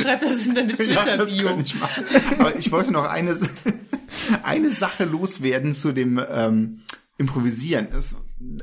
Schreibt 0.00 0.22
das 0.22 0.46
in 0.46 0.54
deine 0.54 0.72
ja, 0.84 1.02
Twitter-Bio. 1.02 1.48
kann 1.48 1.60
ich. 1.60 1.74
Aber 2.38 2.56
ich 2.56 2.72
wollte 2.72 2.90
noch 2.90 3.04
eine, 3.04 3.36
eine 4.42 4.70
Sache 4.70 5.04
loswerden 5.04 5.74
zu 5.74 5.92
dem 5.92 6.20
ähm, 6.28 6.80
Improvisieren. 7.16 7.88
Das 7.90 8.16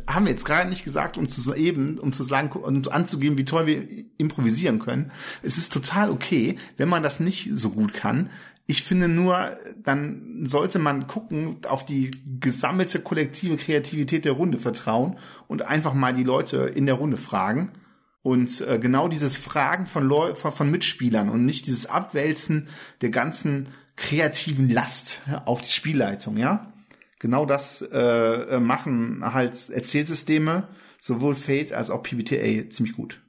haben 0.08 0.26
wir 0.26 0.32
jetzt 0.32 0.46
gerade 0.46 0.70
nicht 0.70 0.86
gesagt, 0.86 1.18
um 1.18 1.28
zu 1.28 1.54
eben, 1.54 2.00
um 2.00 2.14
zu 2.14 2.24
sagen 2.24 2.50
und 2.52 2.92
anzugeben, 2.92 3.38
wie 3.38 3.46
toll 3.46 3.68
wir 3.68 3.86
improvisieren 4.18 4.80
können. 4.80 5.12
Es 5.44 5.58
ist 5.58 5.74
total 5.74 6.10
okay, 6.10 6.58
wenn 6.78 6.88
man 6.88 7.04
das 7.04 7.20
nicht 7.20 7.50
so 7.54 7.72
gut 7.72 7.94
kann. 7.94 8.30
Ich 8.68 8.84
finde 8.84 9.08
nur, 9.08 9.56
dann 9.84 10.40
sollte 10.44 10.80
man 10.80 11.08
gucken, 11.08 11.58
auf 11.68 11.86
die 11.86 12.12
gesammelte 12.40 13.00
kollektive 13.00 13.58
Kreativität 13.58 14.26
der 14.26 14.32
Runde 14.32 14.58
vertrauen 14.58 15.18
und 15.48 15.64
einfach 15.64 15.94
mal 15.94 16.14
die 16.14 16.24
Leute 16.24 16.58
in 16.58 16.86
der 16.86 16.96
Runde 16.96 17.18
fragen. 17.18 17.74
Und 18.26 18.62
äh, 18.62 18.80
genau 18.80 19.08
dieses 19.08 19.38
Fragen 19.38 19.86
von, 19.86 20.04
Leu 20.04 20.34
von, 20.34 20.72
Mitspielern 20.72 21.30
und 21.30 21.46
nicht 21.46 21.68
dieses 21.68 21.86
Abwälzen 21.86 22.70
der 23.02 23.12
ganzen 23.12 23.68
kreativen 23.98 24.68
Last 24.68 25.22
auf 25.46 25.62
die 25.62 25.70
Spielleitung, 25.70 26.36
ja. 26.36 26.74
Genau 27.20 27.46
das 27.46 27.84
äh, 27.84 28.00
äh, 28.00 28.60
machen 28.60 29.22
halt 29.24 29.70
Erzählsysteme, 29.70 30.68
sowohl 31.00 31.36
Fate 31.36 31.72
als 31.72 31.92
auch 31.92 32.02
PBTA 32.02 32.68
ziemlich 32.72 32.96
gut. 32.96 33.22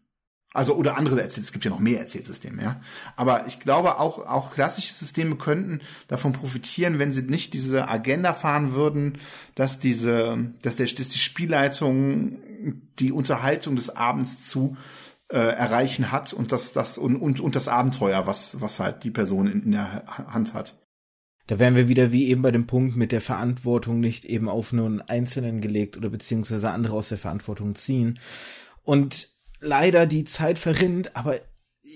Also 0.56 0.74
oder 0.74 0.96
andere 0.96 1.20
Erzähl 1.20 1.42
es 1.42 1.52
gibt 1.52 1.64
ja 1.64 1.70
noch 1.70 1.80
mehr 1.80 2.00
Erzählsysteme, 2.00 2.62
ja. 2.62 2.80
Aber 3.14 3.46
ich 3.46 3.60
glaube 3.60 3.98
auch 4.00 4.18
auch 4.18 4.54
klassische 4.54 4.92
Systeme 4.92 5.36
könnten 5.36 5.80
davon 6.08 6.32
profitieren, 6.32 6.98
wenn 6.98 7.12
sie 7.12 7.22
nicht 7.22 7.52
diese 7.52 7.88
Agenda 7.88 8.32
fahren 8.32 8.72
würden, 8.72 9.18
dass 9.54 9.78
diese, 9.78 10.54
dass 10.62 10.76
der, 10.76 10.86
dass 10.86 11.08
die 11.10 11.18
Spielleitung 11.18 12.38
die 12.98 13.12
Unterhaltung 13.12 13.76
des 13.76 13.94
Abends 13.94 14.48
zu 14.48 14.76
äh, 15.28 15.36
erreichen 15.36 16.10
hat 16.10 16.32
und 16.32 16.52
das 16.52 16.72
das 16.72 16.96
und, 16.96 17.16
und 17.16 17.40
und 17.40 17.54
das 17.54 17.68
Abenteuer, 17.68 18.26
was 18.26 18.60
was 18.60 18.80
halt 18.80 19.04
die 19.04 19.10
Person 19.10 19.46
in, 19.48 19.62
in 19.62 19.72
der 19.72 20.04
Hand 20.06 20.54
hat. 20.54 20.74
Da 21.48 21.58
wären 21.58 21.76
wir 21.76 21.88
wieder 21.88 22.12
wie 22.12 22.28
eben 22.28 22.42
bei 22.42 22.50
dem 22.50 22.66
Punkt 22.66 22.96
mit 22.96 23.12
der 23.12 23.20
Verantwortung 23.20 24.00
nicht 24.00 24.24
eben 24.24 24.48
auf 24.48 24.72
nur 24.72 24.86
einen 24.86 25.00
Einzelnen 25.02 25.60
gelegt 25.60 25.96
oder 25.96 26.08
beziehungsweise 26.08 26.70
andere 26.70 26.96
aus 26.96 27.10
der 27.10 27.18
Verantwortung 27.18 27.74
ziehen. 27.74 28.18
Und 28.82 29.35
leider 29.60 30.06
die 30.06 30.24
Zeit 30.24 30.58
verrinnt, 30.58 31.16
aber 31.16 31.40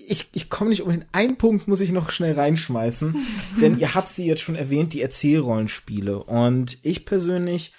ich, 0.07 0.29
ich 0.33 0.49
komme 0.49 0.69
nicht 0.69 0.83
umhin. 0.83 1.05
Einen 1.11 1.37
Punkt 1.37 1.67
muss 1.67 1.81
ich 1.81 1.91
noch 1.91 2.11
schnell 2.11 2.33
reinschmeißen, 2.33 3.15
denn 3.61 3.79
ihr 3.79 3.93
habt 3.93 4.09
sie 4.09 4.25
jetzt 4.25 4.41
schon 4.41 4.55
erwähnt, 4.55 4.93
die 4.93 5.01
Erzählrollenspiele. 5.01 6.23
Und 6.23 6.77
ich 6.81 7.05
persönlich, 7.05 7.73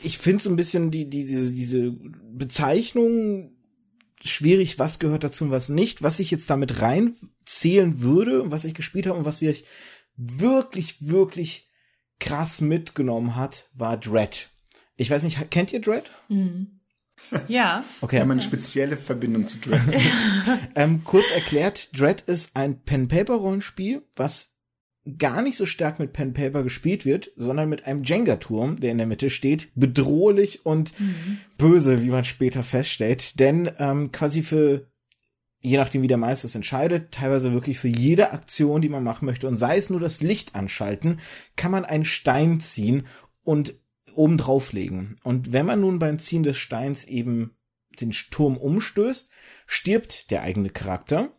ich 0.00 0.18
finde 0.18 0.42
so 0.42 0.50
ein 0.50 0.56
bisschen 0.56 0.90
die, 0.90 1.08
die, 1.08 1.26
diese, 1.26 1.52
diese 1.52 1.92
Bezeichnung 1.92 3.56
schwierig, 4.22 4.78
was 4.78 4.98
gehört 4.98 5.24
dazu 5.24 5.44
und 5.44 5.50
was 5.50 5.68
nicht. 5.68 6.02
Was 6.02 6.20
ich 6.20 6.30
jetzt 6.30 6.50
damit 6.50 6.80
reinzählen 6.80 8.02
würde 8.02 8.50
was 8.50 8.64
ich 8.64 8.74
gespielt 8.74 9.06
habe 9.06 9.18
und 9.18 9.24
was 9.24 9.40
wir 9.40 9.54
wirklich, 10.16 10.96
wirklich 11.08 11.68
krass 12.18 12.60
mitgenommen 12.60 13.36
hat, 13.36 13.68
war 13.74 13.96
Dread. 13.98 14.50
Ich 14.96 15.10
weiß 15.10 15.22
nicht, 15.22 15.50
kennt 15.50 15.72
ihr 15.72 15.80
Dread? 15.80 16.10
Mhm. 16.28 16.80
Ja. 17.48 17.84
Okay. 18.00 18.16
Wir 18.16 18.20
haben 18.20 18.30
eine 18.30 18.40
spezielle 18.40 18.96
Verbindung 18.96 19.46
zu 19.46 19.58
Dread. 19.58 19.80
Ähm, 20.74 21.02
kurz 21.04 21.30
erklärt, 21.30 21.98
Dread 21.98 22.22
ist 22.22 22.50
ein 22.54 22.80
Pen-Paper-Rollenspiel, 22.80 24.02
was 24.14 24.56
gar 25.18 25.42
nicht 25.42 25.56
so 25.56 25.66
stark 25.66 25.98
mit 25.98 26.12
Pen-Paper 26.12 26.62
gespielt 26.62 27.04
wird, 27.04 27.30
sondern 27.36 27.68
mit 27.68 27.86
einem 27.86 28.02
Jenga-Turm, 28.02 28.80
der 28.80 28.90
in 28.90 28.98
der 28.98 29.06
Mitte 29.06 29.30
steht, 29.30 29.68
bedrohlich 29.74 30.66
und 30.66 30.94
böse, 31.58 32.02
wie 32.02 32.10
man 32.10 32.24
später 32.24 32.62
feststellt. 32.62 33.38
Denn 33.38 33.70
ähm, 33.78 34.10
quasi 34.12 34.42
für, 34.42 34.88
je 35.60 35.76
nachdem 35.76 36.02
wie 36.02 36.08
der 36.08 36.16
Meister 36.16 36.46
es 36.46 36.54
entscheidet, 36.54 37.12
teilweise 37.12 37.52
wirklich 37.52 37.78
für 37.78 37.88
jede 37.88 38.32
Aktion, 38.32 38.82
die 38.82 38.88
man 38.88 39.04
machen 39.04 39.26
möchte, 39.26 39.46
und 39.46 39.56
sei 39.56 39.76
es 39.78 39.90
nur 39.90 40.00
das 40.00 40.20
Licht 40.20 40.54
anschalten, 40.54 41.20
kann 41.54 41.70
man 41.70 41.84
einen 41.84 42.04
Stein 42.04 42.60
ziehen 42.60 43.06
und 43.44 43.74
oben 44.16 44.38
drauflegen. 44.38 45.18
Und 45.22 45.52
wenn 45.52 45.66
man 45.66 45.80
nun 45.80 45.98
beim 45.98 46.18
Ziehen 46.18 46.42
des 46.42 46.56
Steins 46.56 47.04
eben 47.04 47.56
den 48.00 48.10
Turm 48.10 48.56
umstößt, 48.56 49.30
stirbt 49.66 50.30
der 50.30 50.42
eigene 50.42 50.70
Charakter. 50.70 51.30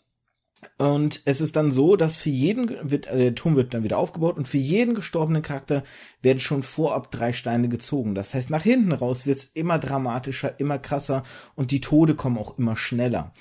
Und 0.80 1.22
es 1.26 1.40
ist 1.40 1.56
dann 1.56 1.72
so, 1.72 1.96
dass 1.96 2.18
für 2.18 2.32
jeden 2.32 2.90
wird, 2.90 3.06
äh, 3.06 3.18
der 3.18 3.36
Turm 3.36 3.56
wird 3.56 3.74
dann 3.74 3.84
wieder 3.84 4.00
aufgebaut 4.00 4.38
und 4.38 4.48
für 4.48 4.58
jeden 4.58 4.96
gestorbenen 4.96 5.44
Charakter 5.44 5.84
werden 6.24 6.40
schon 6.40 6.64
vorab 6.64 7.12
drei 7.12 7.32
Steine 7.32 7.70
gezogen. 7.70 8.16
Das 8.16 8.34
heißt, 8.34 8.50
nach 8.50 8.64
hinten 8.64 8.92
raus 8.92 9.28
wird's 9.28 9.44
immer 9.44 9.78
dramatischer, 9.78 10.60
immer 10.60 10.80
krasser 10.80 11.22
und 11.56 11.70
die 11.70 11.82
Tode 11.82 12.16
kommen 12.16 12.40
auch 12.40 12.58
immer 12.58 12.76
schneller. 12.76 13.34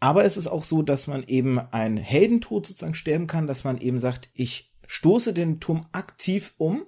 Aber 0.00 0.24
es 0.26 0.36
ist 0.36 0.46
auch 0.46 0.64
so, 0.64 0.82
dass 0.82 1.06
man 1.06 1.22
eben 1.22 1.58
einen 1.58 1.96
Heldentod 1.96 2.66
sozusagen 2.66 2.94
sterben 2.94 3.26
kann, 3.26 3.46
dass 3.46 3.64
man 3.64 3.78
eben 3.78 3.98
sagt, 3.98 4.28
ich 4.34 4.74
stoße 4.86 5.32
den 5.32 5.60
Turm 5.60 5.86
aktiv 5.92 6.52
um, 6.58 6.84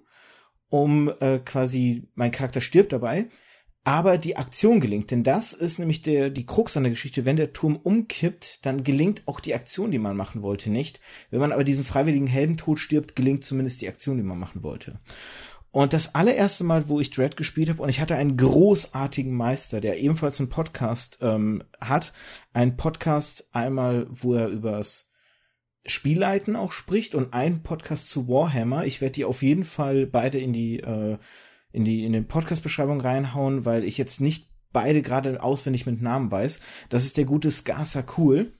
um 0.69 1.12
äh, 1.21 1.39
quasi 1.39 2.09
mein 2.14 2.31
Charakter 2.31 2.61
stirbt 2.61 2.93
dabei, 2.93 3.29
aber 3.85 4.19
die 4.19 4.37
Aktion 4.37 4.81
gelingt, 4.81 5.12
denn 5.12 5.23
das 5.23 5.53
ist 5.53 5.79
nämlich 5.79 6.03
der 6.03 6.29
die 6.29 6.45
Krux 6.45 6.77
an 6.77 6.83
der 6.83 6.91
Geschichte. 6.91 7.25
Wenn 7.25 7.37
der 7.37 7.53
Turm 7.53 7.77
umkippt, 7.77 8.67
dann 8.67 8.83
gelingt 8.83 9.23
auch 9.27 9.39
die 9.39 9.55
Aktion, 9.55 9.93
die 9.93 10.01
man 10.01 10.17
machen 10.17 10.43
wollte, 10.43 10.71
nicht. 10.71 11.01
Wenn 11.31 11.39
man 11.39 11.53
aber 11.53 11.62
diesen 11.62 11.85
freiwilligen 11.85 12.27
Heldentod 12.27 12.81
stirbt, 12.81 13.14
gelingt 13.14 13.45
zumindest 13.45 13.83
die 13.83 13.89
Aktion, 13.89 14.17
die 14.17 14.25
man 14.25 14.41
machen 14.41 14.64
wollte. 14.64 14.99
Und 15.71 15.93
das 15.93 16.14
allererste 16.14 16.64
Mal, 16.64 16.89
wo 16.89 17.01
ich 17.01 17.11
Dread 17.11 17.37
gespielt 17.37 17.69
habe, 17.69 17.83
und 17.83 17.89
ich 17.89 18.01
hatte 18.01 18.17
einen 18.17 18.37
großartigen 18.37 19.33
Meister, 19.33 19.81
der 19.81 20.01
ebenfalls 20.01 20.41
einen 20.41 20.49
Podcast 20.49 21.19
ähm, 21.21 21.62
hat, 21.81 22.12
ein 22.55 22.77
Podcast 22.77 23.49
einmal, 23.53 24.07
wo 24.11 24.35
er 24.35 24.49
übers 24.49 25.12
Spielleiten 25.87 26.57
auch 26.57 26.72
spricht 26.72 27.14
und 27.14 27.34
ein 27.34 27.62
Podcast 27.62 28.11
zu 28.11 28.28
Warhammer. 28.28 28.84
Ich 28.84 29.01
werde 29.01 29.14
die 29.14 29.24
auf 29.24 29.43
jeden 29.43 29.64
Fall 29.64 30.07
beide 30.07 30.39
in 30.39 30.53
die 30.53 30.80
äh, 30.80 31.18
in 31.72 31.84
die 31.84 32.05
in 32.05 32.12
den 32.12 32.26
Podcast-Beschreibung 32.26 33.01
reinhauen, 33.01 33.64
weil 33.64 33.84
ich 33.84 33.99
jetzt 33.99 34.20
nicht 34.20 34.49
beide 34.72 35.03
gerade 35.03 35.43
auswendig 35.43 35.87
mit 35.87 36.03
Namen 36.03 36.30
weiß. 36.30 36.61
Das 36.89 37.05
ist 37.05 37.16
der 37.16 37.24
gute 37.24 37.51
Skasa 37.51 38.05
Cool 38.16 38.53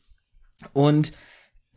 und 0.73 1.13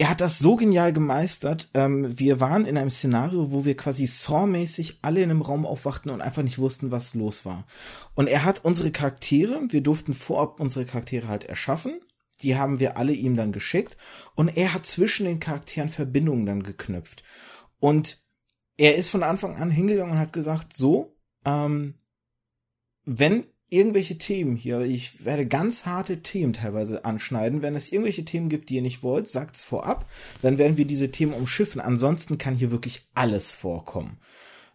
er 0.01 0.09
hat 0.09 0.21
das 0.21 0.39
so 0.39 0.55
genial 0.55 0.93
gemeistert. 0.93 1.69
Ähm, 1.73 2.17
wir 2.17 2.39
waren 2.39 2.65
in 2.65 2.77
einem 2.77 2.89
Szenario, 2.89 3.51
wo 3.51 3.65
wir 3.65 3.75
quasi 3.75 4.07
Saw-mäßig 4.07 4.99
alle 5.01 5.21
in 5.21 5.29
einem 5.29 5.41
Raum 5.41 5.65
aufwachten 5.65 6.09
und 6.09 6.21
einfach 6.21 6.41
nicht 6.41 6.57
wussten, 6.57 6.89
was 6.89 7.15
los 7.15 7.45
war. 7.45 7.67
Und 8.15 8.27
er 8.27 8.45
hat 8.45 8.63
unsere 8.63 8.91
Charaktere, 8.91 9.59
wir 9.69 9.81
durften 9.81 10.13
vorab 10.13 10.61
unsere 10.61 10.85
Charaktere 10.85 11.27
halt 11.27 11.43
erschaffen. 11.43 11.99
Die 12.41 12.55
haben 12.55 12.79
wir 12.79 12.97
alle 12.97 13.13
ihm 13.13 13.35
dann 13.35 13.51
geschickt. 13.51 13.97
Und 14.35 14.49
er 14.49 14.73
hat 14.73 14.85
zwischen 14.85 15.25
den 15.25 15.39
Charakteren 15.39 15.89
Verbindungen 15.89 16.45
dann 16.45 16.63
geknüpft. 16.63 17.23
Und 17.79 18.23
er 18.77 18.95
ist 18.95 19.09
von 19.09 19.23
Anfang 19.23 19.57
an 19.57 19.71
hingegangen 19.71 20.13
und 20.13 20.19
hat 20.19 20.33
gesagt, 20.33 20.75
so, 20.75 21.17
ähm, 21.45 21.95
wenn 23.05 23.45
irgendwelche 23.69 24.17
Themen 24.17 24.55
hier. 24.55 24.81
Ich 24.81 25.25
werde 25.25 25.45
ganz 25.45 25.85
harte 25.85 26.21
Themen 26.21 26.53
teilweise 26.53 27.05
anschneiden. 27.05 27.61
Wenn 27.61 27.75
es 27.75 27.91
irgendwelche 27.91 28.25
Themen 28.25 28.49
gibt, 28.49 28.69
die 28.69 28.75
ihr 28.75 28.81
nicht 28.81 29.03
wollt, 29.03 29.27
sagt's 29.27 29.63
vorab. 29.63 30.09
Dann 30.41 30.57
werden 30.57 30.77
wir 30.77 30.85
diese 30.85 31.11
Themen 31.11 31.33
umschiffen. 31.33 31.79
Ansonsten 31.79 32.37
kann 32.37 32.55
hier 32.55 32.71
wirklich 32.71 33.07
alles 33.13 33.51
vorkommen. 33.51 34.17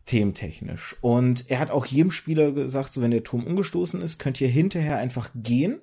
Thementechnisch. 0.07 0.97
Und 1.01 1.51
er 1.51 1.59
hat 1.59 1.71
auch 1.71 1.87
jedem 1.87 2.11
Spieler 2.11 2.53
gesagt, 2.53 2.93
so 2.93 3.01
wenn 3.03 3.11
der 3.11 3.25
Turm 3.25 3.45
umgestoßen 3.45 4.01
ist, 4.03 4.19
könnt 4.19 4.41
ihr 4.41 4.49
hinterher 4.49 4.99
einfach 4.99 5.31
gehen. 5.35 5.81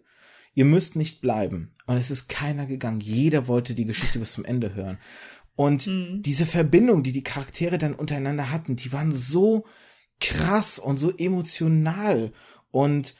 Ihr 0.54 0.66
müsst 0.66 0.95
nicht 0.95 1.22
bleiben. 1.22 1.76
Und 1.86 1.97
es 1.97 2.12
ist 2.12 2.28
keiner 2.28 2.66
gegangen. 2.66 2.99
Jeder 2.99 3.47
wollte 3.47 3.74
die 3.74 3.86
Geschichte 3.86 4.20
bis 4.20 4.34
zum 4.34 4.45
Ende 4.45 4.74
hören. 4.74 4.97
Und 5.56 5.88
mhm. 5.88 6.22
diese 6.22 6.45
Verbindung, 6.45 7.04
die 7.04 7.12
die 7.12 7.24
Charaktere 7.24 7.78
dann 7.78 7.93
untereinander 7.93 8.52
hatten, 8.52 8.76
die 8.76 8.91
waren 8.91 9.14
so 9.14 9.66
krass 10.20 10.80
und 10.80 10.97
so 10.97 11.12
emotional 11.16 12.32
und 12.70 13.16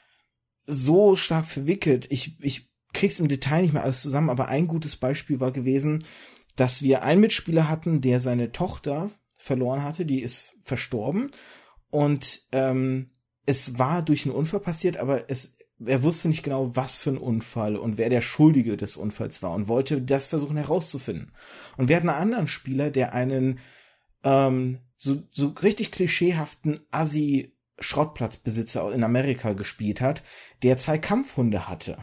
so 0.66 1.16
stark 1.16 1.46
verwickelt. 1.46 2.08
Ich, 2.10 2.38
ich 2.42 2.70
krieg's 2.94 3.20
im 3.20 3.28
Detail 3.28 3.64
nicht 3.64 3.74
mehr 3.74 3.84
alles 3.84 4.02
zusammen, 4.02 4.30
aber 4.30 4.48
ein 4.48 4.68
gutes 4.68 4.96
Beispiel 4.96 5.40
war 5.40 5.52
gewesen, 5.52 6.04
dass 6.56 6.82
wir 6.82 7.04
einen 7.04 7.22
Mitspieler 7.22 7.70
hatten, 7.70 8.02
der 8.02 8.20
seine 8.20 8.52
Tochter 8.52 9.10
verloren 9.36 9.84
hatte, 9.84 10.06
die 10.06 10.22
ist 10.22 10.54
verstorben 10.64 11.32
und 11.90 12.46
ähm, 12.52 13.10
es 13.46 13.80
war 13.80 14.02
durch 14.02 14.26
einen 14.26 14.36
Unfall 14.36 14.60
passiert, 14.60 14.98
aber 14.98 15.30
es 15.30 15.58
er 15.86 16.04
wusste 16.04 16.28
nicht 16.28 16.44
genau, 16.44 16.76
was 16.76 16.96
für 16.96 17.12
ein 17.12 17.18
Unfall 17.18 17.76
und 17.76 17.98
wer 17.98 18.10
der 18.10 18.22
Schuldige 18.22 18.78
des 18.78 18.98
Unfalls 18.98 19.42
war 19.42 19.52
und 19.52 19.68
wollte 19.68 20.02
das 20.02 20.28
versuchen 20.28 20.58
herauszufinden. 20.58 21.32
Und 21.78 21.90
wir 21.90 21.96
hatten 21.96 22.10
einen 22.10 22.22
anderen 22.22 22.48
Spieler, 22.48 22.92
der 22.92 23.14
einen 23.14 23.60
ähm, 24.24 24.80
so, 24.98 25.24
so 25.32 25.48
richtig 25.62 25.92
klischeehaften 25.92 26.80
Assi 26.92 27.54
Schrottplatzbesitzer 27.80 28.92
in 28.94 29.04
Amerika 29.04 29.54
gespielt 29.54 30.02
hat, 30.02 30.24
der 30.62 30.78
zwei 30.78 30.98
Kampfhunde 30.98 31.68
hatte. 31.68 31.98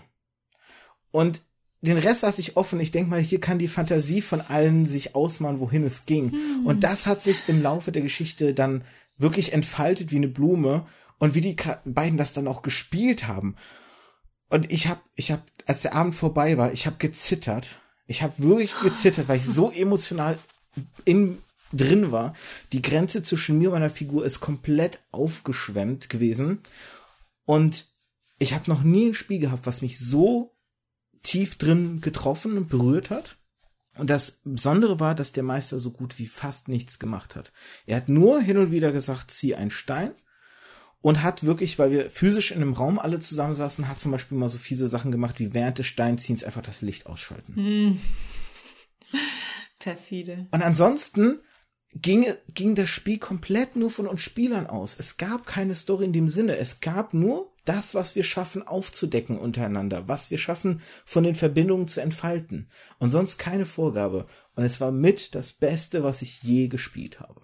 Und 1.10 1.40
den 1.80 1.98
Rest 1.98 2.22
lasse 2.22 2.40
ich 2.40 2.56
offen. 2.56 2.80
Ich 2.80 2.90
denke 2.90 3.10
mal, 3.10 3.20
hier 3.20 3.40
kann 3.40 3.60
die 3.60 3.68
Fantasie 3.68 4.20
von 4.20 4.40
allen 4.40 4.86
sich 4.86 5.14
ausmalen, 5.14 5.60
wohin 5.60 5.84
es 5.84 6.06
ging. 6.06 6.32
Hm. 6.32 6.66
Und 6.66 6.82
das 6.82 7.06
hat 7.06 7.22
sich 7.22 7.48
im 7.48 7.62
Laufe 7.62 7.92
der 7.92 8.02
Geschichte 8.02 8.52
dann 8.52 8.82
wirklich 9.16 9.52
entfaltet 9.52 10.10
wie 10.10 10.16
eine 10.16 10.28
Blume 10.28 10.86
und 11.18 11.34
wie 11.34 11.40
die 11.40 11.56
beiden 11.84 12.18
das 12.18 12.32
dann 12.32 12.48
auch 12.48 12.62
gespielt 12.62 13.26
haben. 13.26 13.56
Und 14.48 14.70
ich 14.70 14.86
habe, 14.86 15.00
ich 15.14 15.30
habe, 15.30 15.42
als 15.66 15.82
der 15.82 15.94
Abend 15.94 16.14
vorbei 16.14 16.56
war, 16.56 16.72
ich 16.72 16.86
habe 16.86 16.96
gezittert. 16.98 17.80
Ich 18.06 18.22
habe 18.22 18.34
wirklich 18.38 18.72
gezittert, 18.80 19.28
weil 19.28 19.38
ich 19.38 19.44
so 19.44 19.70
emotional 19.74 20.38
in 21.04 21.38
drin 21.72 22.12
war. 22.12 22.34
Die 22.72 22.80
Grenze 22.80 23.22
zwischen 23.22 23.58
mir 23.58 23.68
und 23.68 23.74
meiner 23.74 23.90
Figur 23.90 24.24
ist 24.24 24.40
komplett 24.40 25.00
aufgeschwemmt 25.10 26.08
gewesen. 26.08 26.62
Und 27.44 27.86
ich 28.38 28.54
habe 28.54 28.70
noch 28.70 28.82
nie 28.82 29.10
ein 29.10 29.14
Spiel 29.14 29.38
gehabt, 29.38 29.66
was 29.66 29.82
mich 29.82 29.98
so 29.98 30.56
tief 31.22 31.58
drin 31.58 32.00
getroffen 32.00 32.56
und 32.56 32.68
berührt 32.68 33.10
hat. 33.10 33.36
Und 33.98 34.08
das 34.08 34.40
Besondere 34.44 35.00
war, 35.00 35.14
dass 35.14 35.32
der 35.32 35.42
Meister 35.42 35.80
so 35.80 35.90
gut 35.90 36.18
wie 36.18 36.26
fast 36.26 36.68
nichts 36.68 36.98
gemacht 36.98 37.34
hat. 37.34 37.52
Er 37.84 37.96
hat 37.96 38.08
nur 38.08 38.40
hin 38.40 38.56
und 38.56 38.70
wieder 38.70 38.92
gesagt, 38.92 39.30
zieh 39.32 39.56
einen 39.56 39.72
Stein 39.72 40.12
und 41.00 41.22
hat 41.22 41.44
wirklich, 41.44 41.78
weil 41.78 41.90
wir 41.90 42.10
physisch 42.10 42.50
in 42.50 42.58
einem 42.58 42.72
Raum 42.72 42.98
alle 42.98 43.20
zusammensaßen, 43.20 43.88
hat 43.88 44.00
zum 44.00 44.12
Beispiel 44.12 44.36
mal 44.36 44.48
so 44.48 44.58
fiese 44.58 44.88
Sachen 44.88 45.12
gemacht, 45.12 45.38
wie 45.38 45.54
während 45.54 45.78
des 45.78 45.86
Steinziehens 45.86 46.44
einfach 46.44 46.62
das 46.62 46.82
Licht 46.82 47.06
ausschalten. 47.06 47.54
Hm. 47.54 48.00
Perfide. 49.78 50.48
Und 50.50 50.62
ansonsten 50.62 51.40
ging, 51.94 52.26
ging 52.52 52.74
das 52.74 52.88
Spiel 52.88 53.18
komplett 53.18 53.76
nur 53.76 53.90
von 53.90 54.06
uns 54.06 54.22
Spielern 54.22 54.66
aus. 54.66 54.96
Es 54.98 55.16
gab 55.16 55.46
keine 55.46 55.74
Story 55.74 56.04
in 56.04 56.12
dem 56.12 56.28
Sinne. 56.28 56.56
Es 56.56 56.80
gab 56.80 57.14
nur 57.14 57.52
das, 57.64 57.94
was 57.94 58.14
wir 58.14 58.22
schaffen 58.22 58.66
aufzudecken 58.66 59.38
untereinander, 59.38 60.08
was 60.08 60.30
wir 60.30 60.38
schaffen 60.38 60.80
von 61.04 61.22
den 61.22 61.34
Verbindungen 61.34 61.86
zu 61.86 62.00
entfalten. 62.00 62.70
Und 62.98 63.10
sonst 63.10 63.38
keine 63.38 63.66
Vorgabe. 63.66 64.26
Und 64.54 64.64
es 64.64 64.80
war 64.80 64.90
mit 64.90 65.34
das 65.34 65.52
Beste, 65.52 66.02
was 66.02 66.22
ich 66.22 66.42
je 66.42 66.68
gespielt 66.68 67.20
habe. 67.20 67.40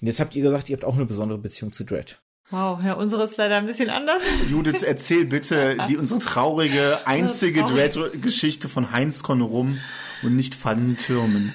Und 0.00 0.06
jetzt 0.06 0.20
habt 0.20 0.34
ihr 0.34 0.42
gesagt, 0.42 0.68
ihr 0.68 0.76
habt 0.76 0.84
auch 0.84 0.96
eine 0.96 1.06
besondere 1.06 1.38
Beziehung 1.38 1.72
zu 1.72 1.84
Dread. 1.84 2.23
Wow, 2.50 2.80
ja, 2.84 2.92
unsere 2.92 3.24
ist 3.24 3.36
leider 3.36 3.56
ein 3.56 3.66
bisschen 3.66 3.90
anders. 3.90 4.22
Judith, 4.50 4.82
erzähl 4.82 5.24
bitte 5.24 5.76
die 5.88 5.96
unsere 5.96 6.20
traurige, 6.20 7.00
einzige 7.06 7.62
Dread-Geschichte 7.62 8.68
von 8.68 8.92
Heinz 8.92 9.22
Konrum 9.22 9.80
und 10.22 10.36
nicht 10.36 10.54
fallenden 10.54 10.98
Türmen. 10.98 11.54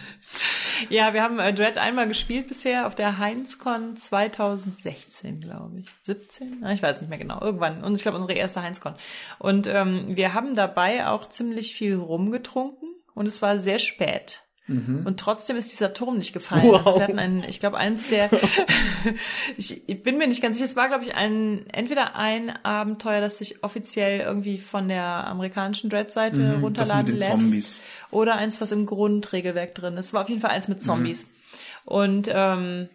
Ja, 0.90 1.14
wir 1.14 1.24
haben 1.24 1.40
äh, 1.40 1.54
Dread 1.54 1.78
einmal 1.78 2.08
gespielt 2.08 2.48
bisher 2.48 2.88
auf 2.88 2.96
der 2.96 3.18
Heinzcon 3.18 3.98
2016, 3.98 5.42
glaube 5.42 5.80
ich. 5.80 5.88
17? 6.04 6.66
Ich 6.72 6.82
weiß 6.82 7.02
nicht 7.02 7.10
mehr 7.10 7.18
genau. 7.18 7.42
Irgendwann. 7.42 7.84
Und 7.84 7.96
ich 7.96 8.02
glaube, 8.02 8.18
unsere 8.18 8.38
erste 8.38 8.62
Heinzcon. 8.62 8.96
Und 9.40 9.68
ähm, 9.68 10.16
wir 10.16 10.34
haben 10.34 10.54
dabei 10.54 11.08
auch 11.08 11.30
ziemlich 11.30 11.76
viel 11.76 11.96
rumgetrunken 11.96 12.90
und 13.14 13.28
es 13.28 13.42
war 13.42 13.60
sehr 13.60 13.80
spät. 13.80 14.44
Mhm. 14.70 15.02
Und 15.06 15.20
trotzdem 15.20 15.58
ist 15.58 15.72
dieser 15.72 15.94
Turm 15.94 16.18
nicht 16.18 16.32
gefallen. 16.32 16.64
Wow. 16.68 16.86
Also 16.86 17.00
wir 17.00 17.08
hatten 17.08 17.20
einen, 17.20 17.44
ich 17.44 17.60
glaube, 17.60 17.78
eins 17.78 18.08
der, 18.08 18.30
ich, 19.58 19.88
ich 19.88 20.04
bin 20.04 20.18
mir 20.18 20.28
nicht 20.28 20.42
ganz 20.42 20.56
sicher, 20.56 20.66
es 20.66 20.76
war, 20.76 20.88
glaube 20.88 21.04
ich, 21.04 21.16
ein, 21.16 21.66
entweder 21.72 22.16
ein 22.16 22.50
Abenteuer, 22.64 23.22
das 23.22 23.40
sich 23.40 23.64
offiziell 23.64 24.22
irgendwie 24.22 24.60
von 24.60 24.88
der 24.88 25.28
amerikanischen 25.28 25.90
Dread-Seite 25.90 26.40
mhm, 26.40 26.64
runterladen 26.64 27.18
lässt. 27.18 27.32
Zombies. 27.32 27.80
Oder 28.12 28.36
eins, 28.36 28.62
was 28.62 28.72
im 28.72 28.86
Grundregelwerk 28.86 29.76
drin 29.76 29.98
ist. 29.98 30.08
Es 30.08 30.14
war 30.14 30.24
auf 30.24 30.30
jeden 30.30 30.42
Fall 30.42 30.52
eins 30.52 30.68
mit 30.68 30.84
Zombies. 30.84 31.26
Mhm. 31.26 31.30
Und 31.86 32.30
ähm, 32.32 32.90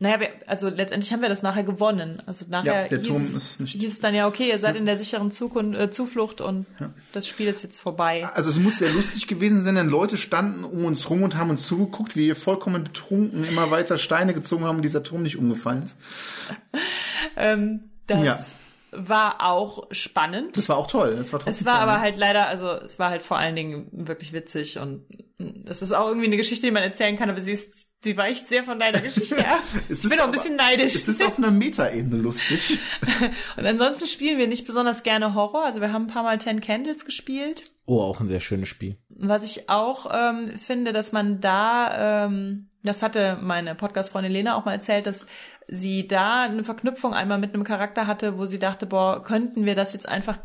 naja, 0.00 0.20
wir, 0.20 0.28
also 0.46 0.68
letztendlich 0.68 1.12
haben 1.12 1.22
wir 1.22 1.28
das 1.28 1.42
nachher 1.42 1.64
gewonnen. 1.64 2.22
Also 2.24 2.46
nachher 2.48 2.82
ja, 2.82 2.88
der 2.88 2.98
hieß, 3.00 3.08
Turm 3.08 3.22
es, 3.22 3.34
ist 3.34 3.60
nicht 3.60 3.72
hieß 3.72 3.92
es 3.94 4.00
dann 4.00 4.14
ja, 4.14 4.28
okay, 4.28 4.48
ihr 4.48 4.58
seid 4.58 4.74
ja. 4.74 4.80
in 4.80 4.86
der 4.86 4.96
sicheren 4.96 5.32
Zukunft, 5.32 5.76
äh, 5.76 5.90
Zuflucht 5.90 6.40
und 6.40 6.66
ja. 6.78 6.90
das 7.12 7.26
Spiel 7.26 7.48
ist 7.48 7.64
jetzt 7.64 7.80
vorbei. 7.80 8.24
Also 8.34 8.48
es 8.48 8.60
muss 8.60 8.78
sehr 8.78 8.92
lustig 8.92 9.26
gewesen 9.26 9.60
sein, 9.60 9.74
denn 9.74 9.88
Leute 9.88 10.16
standen 10.16 10.62
um 10.62 10.84
uns 10.84 11.10
rum 11.10 11.24
und 11.24 11.36
haben 11.36 11.50
uns 11.50 11.66
zugeguckt, 11.66 12.14
wie 12.14 12.26
wir 12.26 12.36
vollkommen 12.36 12.84
betrunken 12.84 13.42
immer 13.42 13.72
weiter 13.72 13.98
Steine 13.98 14.34
gezogen 14.34 14.64
haben 14.64 14.76
und 14.76 14.82
dieser 14.82 15.02
Turm 15.02 15.24
nicht 15.24 15.36
umgefallen 15.36 15.82
ist. 15.82 15.96
ähm, 17.36 17.80
das. 18.06 18.54
War 18.90 19.46
auch 19.46 19.88
spannend. 19.90 20.56
Das 20.56 20.68
war 20.68 20.76
auch 20.76 20.86
toll. 20.86 21.14
Das 21.16 21.32
war 21.32 21.46
es 21.46 21.64
war 21.64 21.80
aber 21.80 22.00
halt 22.00 22.16
leider, 22.16 22.48
also 22.48 22.68
es 22.68 22.98
war 22.98 23.10
halt 23.10 23.22
vor 23.22 23.38
allen 23.38 23.56
Dingen 23.56 23.88
wirklich 23.92 24.32
witzig 24.32 24.78
und 24.78 25.06
das 25.38 25.82
ist 25.82 25.92
auch 25.92 26.08
irgendwie 26.08 26.26
eine 26.26 26.36
Geschichte, 26.36 26.66
die 26.66 26.72
man 26.72 26.82
erzählen 26.82 27.16
kann, 27.16 27.30
aber 27.30 27.40
sie 27.40 27.52
ist 27.52 27.88
Sie 28.00 28.16
weicht 28.16 28.46
sehr 28.46 28.62
von 28.62 28.78
deiner 28.78 29.00
Geschichte 29.00 29.38
ab. 29.48 29.62
ich 29.88 30.02
bin 30.08 30.20
auch 30.20 30.26
ein 30.26 30.30
bisschen 30.30 30.54
neidisch. 30.54 30.94
Es 30.94 31.08
ist 31.08 31.20
auf 31.22 31.36
einer 31.36 31.50
Metaebene 31.50 32.16
lustig. 32.16 32.78
und 33.56 33.66
ansonsten 33.66 34.06
spielen 34.06 34.38
wir 34.38 34.46
nicht 34.46 34.66
besonders 34.66 35.02
gerne 35.02 35.34
Horror. 35.34 35.64
Also 35.64 35.80
wir 35.80 35.92
haben 35.92 36.04
ein 36.04 36.08
paar 36.08 36.22
Mal 36.22 36.38
Ten 36.38 36.60
Candles 36.60 37.04
gespielt. 37.04 37.64
Oh, 37.86 38.00
auch 38.00 38.20
ein 38.20 38.28
sehr 38.28 38.40
schönes 38.40 38.68
Spiel. 38.68 38.96
Was 39.08 39.44
ich 39.44 39.68
auch 39.68 40.06
ähm, 40.12 40.58
finde, 40.58 40.92
dass 40.92 41.10
man 41.10 41.40
da, 41.40 42.26
ähm, 42.26 42.68
das 42.84 43.02
hatte 43.02 43.38
meine 43.42 43.74
Podcast-Freundin 43.74 44.30
Lena 44.30 44.56
auch 44.56 44.64
mal 44.64 44.74
erzählt, 44.74 45.06
dass 45.06 45.26
sie 45.68 46.08
da 46.08 46.42
eine 46.42 46.64
Verknüpfung 46.64 47.12
einmal 47.12 47.38
mit 47.38 47.54
einem 47.54 47.62
Charakter 47.62 48.06
hatte, 48.06 48.38
wo 48.38 48.46
sie 48.46 48.58
dachte, 48.58 48.86
boah, 48.86 49.22
könnten 49.22 49.66
wir 49.66 49.74
das 49.74 49.92
jetzt 49.92 50.08
einfach 50.08 50.38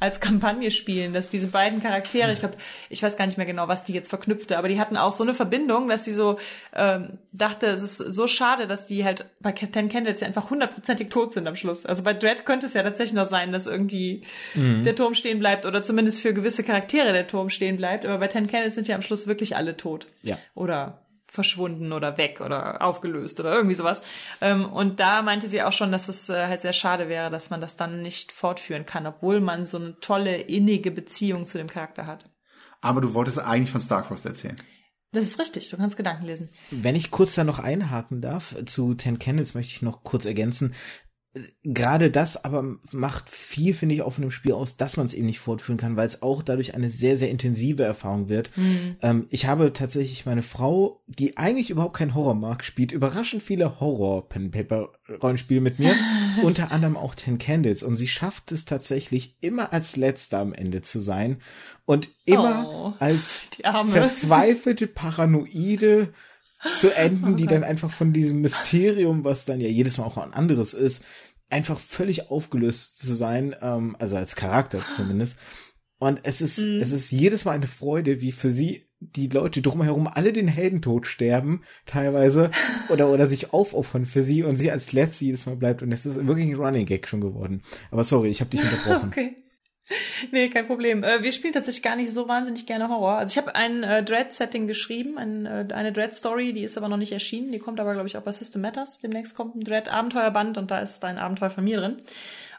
als 0.00 0.20
Kampagne 0.20 0.70
spielen, 0.70 1.12
dass 1.12 1.28
diese 1.28 1.48
beiden 1.48 1.82
Charaktere, 1.82 2.32
ich 2.32 2.38
glaube, 2.38 2.56
ich 2.88 3.02
weiß 3.02 3.16
gar 3.16 3.26
nicht 3.26 3.36
mehr 3.36 3.46
genau, 3.46 3.66
was 3.66 3.84
die 3.84 3.92
jetzt 3.92 4.08
verknüpfte, 4.08 4.56
aber 4.56 4.68
die 4.68 4.78
hatten 4.78 4.96
auch 4.96 5.12
so 5.12 5.24
eine 5.24 5.34
Verbindung, 5.34 5.88
dass 5.88 6.04
sie 6.04 6.12
so 6.12 6.38
ähm, 6.72 7.18
dachte, 7.32 7.66
es 7.66 7.82
ist 7.82 7.96
so 7.96 8.28
schade, 8.28 8.68
dass 8.68 8.86
die 8.86 9.04
halt 9.04 9.26
bei 9.40 9.50
Ten 9.50 9.88
Candles 9.88 10.20
ja 10.20 10.28
einfach 10.28 10.50
hundertprozentig 10.50 11.08
tot 11.08 11.32
sind 11.32 11.48
am 11.48 11.56
Schluss. 11.56 11.84
Also 11.84 12.04
bei 12.04 12.14
Dread 12.14 12.46
könnte 12.46 12.66
es 12.66 12.74
ja 12.74 12.84
tatsächlich 12.84 13.14
noch 13.14 13.26
sein, 13.26 13.50
dass 13.50 13.66
irgendwie 13.66 14.22
mhm. 14.54 14.84
der 14.84 14.94
Turm 14.94 15.14
stehen 15.14 15.40
bleibt 15.40 15.66
oder 15.66 15.82
zumindest 15.82 16.20
für 16.20 16.32
gewisse 16.32 16.62
Charaktere 16.62 17.12
der 17.12 17.26
Turm 17.26 17.50
stehen 17.50 17.76
bleibt, 17.76 18.06
aber 18.06 18.18
bei 18.18 18.28
Ten 18.28 18.46
Candles 18.46 18.76
sind 18.76 18.86
ja 18.86 18.94
am 18.94 19.02
Schluss 19.02 19.26
wirklich 19.26 19.56
alle 19.56 19.76
tot. 19.76 20.06
Ja. 20.22 20.38
Oder 20.54 21.00
verschwunden 21.38 21.92
oder 21.92 22.18
weg 22.18 22.40
oder 22.40 22.82
aufgelöst 22.82 23.38
oder 23.38 23.52
irgendwie 23.54 23.76
sowas. 23.76 24.02
Ähm, 24.40 24.64
und 24.64 24.98
da 24.98 25.22
meinte 25.22 25.46
sie 25.46 25.62
auch 25.62 25.72
schon, 25.72 25.92
dass 25.92 26.08
es 26.08 26.28
äh, 26.28 26.48
halt 26.48 26.60
sehr 26.60 26.72
schade 26.72 27.08
wäre, 27.08 27.30
dass 27.30 27.50
man 27.50 27.60
das 27.60 27.76
dann 27.76 28.02
nicht 28.02 28.32
fortführen 28.32 28.86
kann, 28.86 29.06
obwohl 29.06 29.40
man 29.40 29.66
so 29.66 29.78
eine 29.78 30.00
tolle, 30.00 30.38
innige 30.38 30.90
Beziehung 30.90 31.46
zu 31.46 31.58
dem 31.58 31.68
Charakter 31.68 32.08
hat. 32.08 32.28
Aber 32.80 33.00
du 33.00 33.14
wolltest 33.14 33.38
eigentlich 33.38 33.70
von 33.70 33.80
Starcrossed 33.80 34.26
erzählen. 34.26 34.56
Das 35.12 35.24
ist 35.24 35.38
richtig, 35.38 35.70
du 35.70 35.76
kannst 35.76 35.96
Gedanken 35.96 36.26
lesen. 36.26 36.50
Wenn 36.72 36.96
ich 36.96 37.12
kurz 37.12 37.36
da 37.36 37.44
noch 37.44 37.60
einhaken 37.60 38.20
darf, 38.20 38.56
zu 38.66 38.94
Ten 38.94 39.20
Candles 39.20 39.54
möchte 39.54 39.72
ich 39.72 39.82
noch 39.82 40.02
kurz 40.02 40.24
ergänzen 40.24 40.74
gerade 41.62 42.10
das 42.10 42.42
aber 42.44 42.76
macht 42.90 43.28
viel, 43.28 43.74
finde 43.74 43.94
ich, 43.94 44.02
auch 44.02 44.12
von 44.12 44.22
dem 44.22 44.30
Spiel 44.30 44.52
aus, 44.52 44.76
dass 44.76 44.96
man 44.96 45.06
es 45.06 45.14
eben 45.14 45.26
nicht 45.26 45.40
fortführen 45.40 45.78
kann, 45.78 45.96
weil 45.96 46.06
es 46.06 46.22
auch 46.22 46.42
dadurch 46.42 46.74
eine 46.74 46.90
sehr, 46.90 47.16
sehr 47.16 47.30
intensive 47.30 47.82
Erfahrung 47.82 48.28
wird. 48.28 48.50
Mhm. 48.56 48.96
Ähm, 49.02 49.26
ich 49.30 49.46
habe 49.46 49.72
tatsächlich 49.72 50.26
meine 50.26 50.42
Frau, 50.42 51.02
die 51.06 51.36
eigentlich 51.36 51.70
überhaupt 51.70 51.96
kein 51.96 52.14
Horror 52.14 52.34
mag, 52.34 52.64
spielt 52.64 52.92
überraschend 52.92 53.42
viele 53.42 53.78
Horror-Pen-Paper-Rollenspiele 53.78 55.60
mit 55.60 55.78
mir, 55.78 55.94
unter 56.42 56.72
anderem 56.72 56.96
auch 56.96 57.14
Ten 57.14 57.38
Candles. 57.38 57.82
Und 57.82 57.96
sie 57.96 58.08
schafft 58.08 58.50
es 58.52 58.64
tatsächlich 58.64 59.36
immer 59.40 59.72
als 59.72 59.96
Letzter 59.96 60.38
am 60.38 60.54
Ende 60.54 60.82
zu 60.82 60.98
sein 61.00 61.38
und 61.84 62.08
immer 62.24 62.70
oh, 62.72 62.92
als 62.98 63.40
verzweifelte, 63.62 64.86
paranoide 64.86 66.12
zu 66.76 66.94
enden, 66.94 67.36
die 67.36 67.46
dann 67.46 67.64
einfach 67.64 67.92
von 67.92 68.12
diesem 68.12 68.40
Mysterium, 68.40 69.24
was 69.24 69.44
dann 69.44 69.60
ja 69.60 69.68
jedes 69.68 69.98
Mal 69.98 70.04
auch 70.04 70.18
ein 70.18 70.32
anderes 70.32 70.74
ist, 70.74 71.04
einfach 71.50 71.78
völlig 71.78 72.30
aufgelöst 72.30 72.98
zu 72.98 73.14
sein, 73.14 73.54
ähm, 73.62 73.96
also 73.98 74.16
als 74.16 74.36
Charakter 74.36 74.80
zumindest. 74.94 75.36
Und 75.98 76.20
es 76.22 76.40
ist, 76.40 76.58
mhm. 76.58 76.80
es 76.80 76.92
ist 76.92 77.10
jedes 77.10 77.44
Mal 77.44 77.52
eine 77.52 77.66
Freude, 77.66 78.20
wie 78.20 78.32
für 78.32 78.50
sie 78.50 78.88
die 79.00 79.28
Leute 79.28 79.62
drumherum 79.62 80.08
alle 80.08 80.32
den 80.32 80.48
Heldentod 80.48 81.06
sterben, 81.06 81.62
teilweise, 81.86 82.50
oder, 82.88 83.08
oder 83.08 83.26
sich 83.26 83.52
aufopfern 83.52 84.06
für 84.06 84.22
sie 84.22 84.42
und 84.42 84.56
sie 84.56 84.70
als 84.70 84.92
Letzte 84.92 85.24
jedes 85.24 85.46
Mal 85.46 85.56
bleibt. 85.56 85.82
Und 85.82 85.92
es 85.92 86.06
ist 86.06 86.24
wirklich 86.26 86.48
ein 86.48 86.56
Running 86.56 86.86
Gag 86.86 87.08
schon 87.08 87.20
geworden. 87.20 87.62
Aber 87.90 88.04
sorry, 88.04 88.28
ich 88.28 88.40
habe 88.40 88.50
dich 88.50 88.60
unterbrochen. 88.62 89.08
Okay. 89.08 89.36
nee, 90.32 90.48
kein 90.48 90.66
Problem. 90.66 91.02
Äh, 91.02 91.22
wir 91.22 91.32
spielen 91.32 91.52
tatsächlich 91.52 91.82
gar 91.82 91.96
nicht 91.96 92.12
so 92.12 92.28
wahnsinnig 92.28 92.66
gerne 92.66 92.88
Horror. 92.88 93.18
Also 93.18 93.32
ich 93.32 93.38
habe 93.38 93.54
ein 93.54 93.82
äh, 93.82 94.02
Dread-Setting 94.02 94.66
geschrieben, 94.66 95.18
ein, 95.18 95.46
äh, 95.46 95.66
eine 95.72 95.92
Dread-Story, 95.92 96.52
die 96.52 96.62
ist 96.62 96.76
aber 96.76 96.88
noch 96.88 96.96
nicht 96.96 97.12
erschienen. 97.12 97.52
Die 97.52 97.58
kommt 97.58 97.80
aber, 97.80 97.94
glaube 97.94 98.08
ich, 98.08 98.16
auch 98.16 98.22
bei 98.22 98.32
System 98.32 98.62
Matters. 98.62 99.00
Demnächst 99.00 99.34
kommt 99.34 99.56
ein 99.56 99.64
Dread-Abenteuerband 99.64 100.58
und 100.58 100.70
da 100.70 100.80
ist 100.80 101.04
ein 101.04 101.18
Abenteuer 101.18 101.50
von 101.50 101.64
mir 101.64 101.78
drin. 101.78 102.02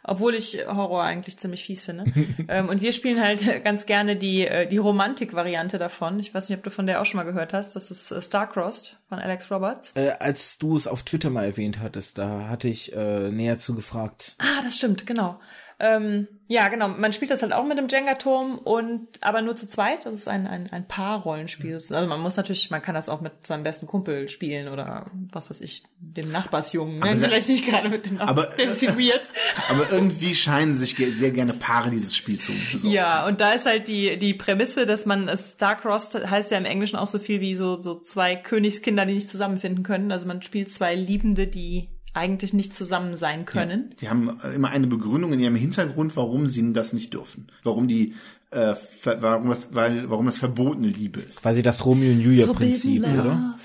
Obwohl 0.01 0.33
ich 0.33 0.65
Horror 0.65 1.03
eigentlich 1.03 1.37
ziemlich 1.37 1.65
fies 1.65 1.83
finde. 1.83 2.05
ähm, 2.47 2.69
und 2.69 2.81
wir 2.81 2.93
spielen 2.93 3.21
halt 3.21 3.63
ganz 3.63 3.85
gerne 3.85 4.15
die, 4.15 4.47
äh, 4.47 4.65
die 4.65 4.77
Romantik-Variante 4.77 5.77
davon. 5.77 6.19
Ich 6.19 6.33
weiß 6.33 6.49
nicht, 6.49 6.57
ob 6.57 6.63
du 6.63 6.71
von 6.71 6.87
der 6.87 7.01
auch 7.01 7.05
schon 7.05 7.17
mal 7.17 7.25
gehört 7.25 7.53
hast. 7.53 7.75
Das 7.75 7.91
ist 7.91 8.09
äh, 8.11 8.21
Starcrossed 8.21 8.97
von 9.09 9.19
Alex 9.19 9.51
Roberts. 9.51 9.91
Äh, 9.95 10.11
als 10.19 10.57
du 10.57 10.75
es 10.75 10.87
auf 10.87 11.03
Twitter 11.03 11.29
mal 11.29 11.45
erwähnt 11.45 11.79
hattest, 11.79 12.17
da 12.17 12.47
hatte 12.47 12.69
ich 12.69 12.93
äh, 12.93 13.29
näher 13.29 13.57
zu 13.57 13.75
gefragt. 13.75 14.35
Ah, 14.39 14.63
das 14.63 14.77
stimmt, 14.77 15.05
genau. 15.05 15.39
Ähm, 15.79 16.27
ja, 16.51 16.67
genau. 16.67 16.87
Man 16.87 17.13
spielt 17.13 17.29
das 17.29 17.43
halt 17.43 17.53
auch 17.53 17.63
mit 17.63 17.77
dem 17.77 17.87
Jenga-Turm 17.87 18.57
und 18.57 19.07
aber 19.21 19.43
nur 19.43 19.55
zu 19.55 19.67
zweit. 19.67 20.07
Das 20.07 20.15
ist 20.15 20.27
ein, 20.27 20.47
ein, 20.47 20.67
ein 20.71 20.87
Paar-Rollenspiel. 20.87 21.75
Also 21.75 21.93
man 22.07 22.19
muss 22.19 22.37
natürlich, 22.37 22.71
man 22.71 22.81
kann 22.81 22.95
das 22.95 23.07
auch 23.07 23.21
mit 23.21 23.45
seinem 23.45 23.61
besten 23.61 23.85
Kumpel 23.85 24.27
spielen 24.29 24.67
oder 24.67 25.11
was 25.31 25.47
weiß 25.51 25.61
ich, 25.61 25.83
dem 25.99 26.31
Nachbarsjungen. 26.31 26.97
Ne? 26.97 27.15
Vielleicht 27.17 27.49
nicht 27.49 27.67
gerade 27.67 27.87
mit 27.89 28.07
dem 28.07 28.19
aber, 28.19 28.47
weird. 28.47 29.21
aber 29.69 29.91
irgendwie 29.91 30.33
scheinen 30.33 30.73
sich 30.73 30.95
sehr 30.95 31.29
gerne 31.29 31.53
Paare 31.53 31.91
dieses 31.91 32.15
Spiel 32.15 32.39
zu 32.39 32.51
besorgen. 32.71 32.95
Ja, 32.95 33.27
und 33.27 33.41
da 33.41 33.51
ist 33.51 33.67
halt 33.67 33.87
die, 33.87 34.17
die 34.17 34.33
Prämisse, 34.33 34.87
dass 34.87 35.05
man 35.05 35.29
Starcrossed 35.37 36.31
heißt 36.31 36.49
ja 36.49 36.57
im 36.57 36.65
Englischen 36.65 36.95
auch 36.95 37.05
so 37.05 37.19
viel 37.19 37.41
wie 37.41 37.55
so, 37.55 37.79
so 37.79 37.93
zwei 37.93 38.35
Königskinder, 38.35 39.05
die 39.05 39.13
nicht 39.13 39.29
zusammenfinden 39.29 39.83
können. 39.83 40.11
Also 40.11 40.25
man 40.25 40.41
spielt 40.41 40.71
zwei 40.71 40.95
Liebende, 40.95 41.45
die 41.45 41.89
eigentlich 42.19 42.53
nicht 42.53 42.73
zusammen 42.73 43.15
sein 43.15 43.45
können. 43.45 43.89
Ja, 43.89 43.95
die 44.01 44.09
haben 44.09 44.39
äh, 44.43 44.53
immer 44.53 44.69
eine 44.69 44.87
Begründung 44.87 45.33
in 45.33 45.39
ihrem 45.39 45.55
Hintergrund, 45.55 46.15
warum 46.15 46.45
sie 46.45 46.73
das 46.73 46.93
nicht 46.93 47.13
dürfen. 47.13 47.47
Warum 47.63 47.87
die 47.87 48.13
äh, 48.51 48.75
warum 49.03 49.49
das, 49.49 49.73
weil, 49.73 50.09
warum 50.09 50.25
das 50.25 50.37
verbotene 50.37 50.87
Liebe 50.87 51.21
ist. 51.21 51.41
Quasi 51.41 51.61
das 51.61 51.85
Romeo 51.85 52.11
und 52.11 52.19
Julia 52.19 52.47
Prinzip, 52.47 53.03
oder? 53.03 53.55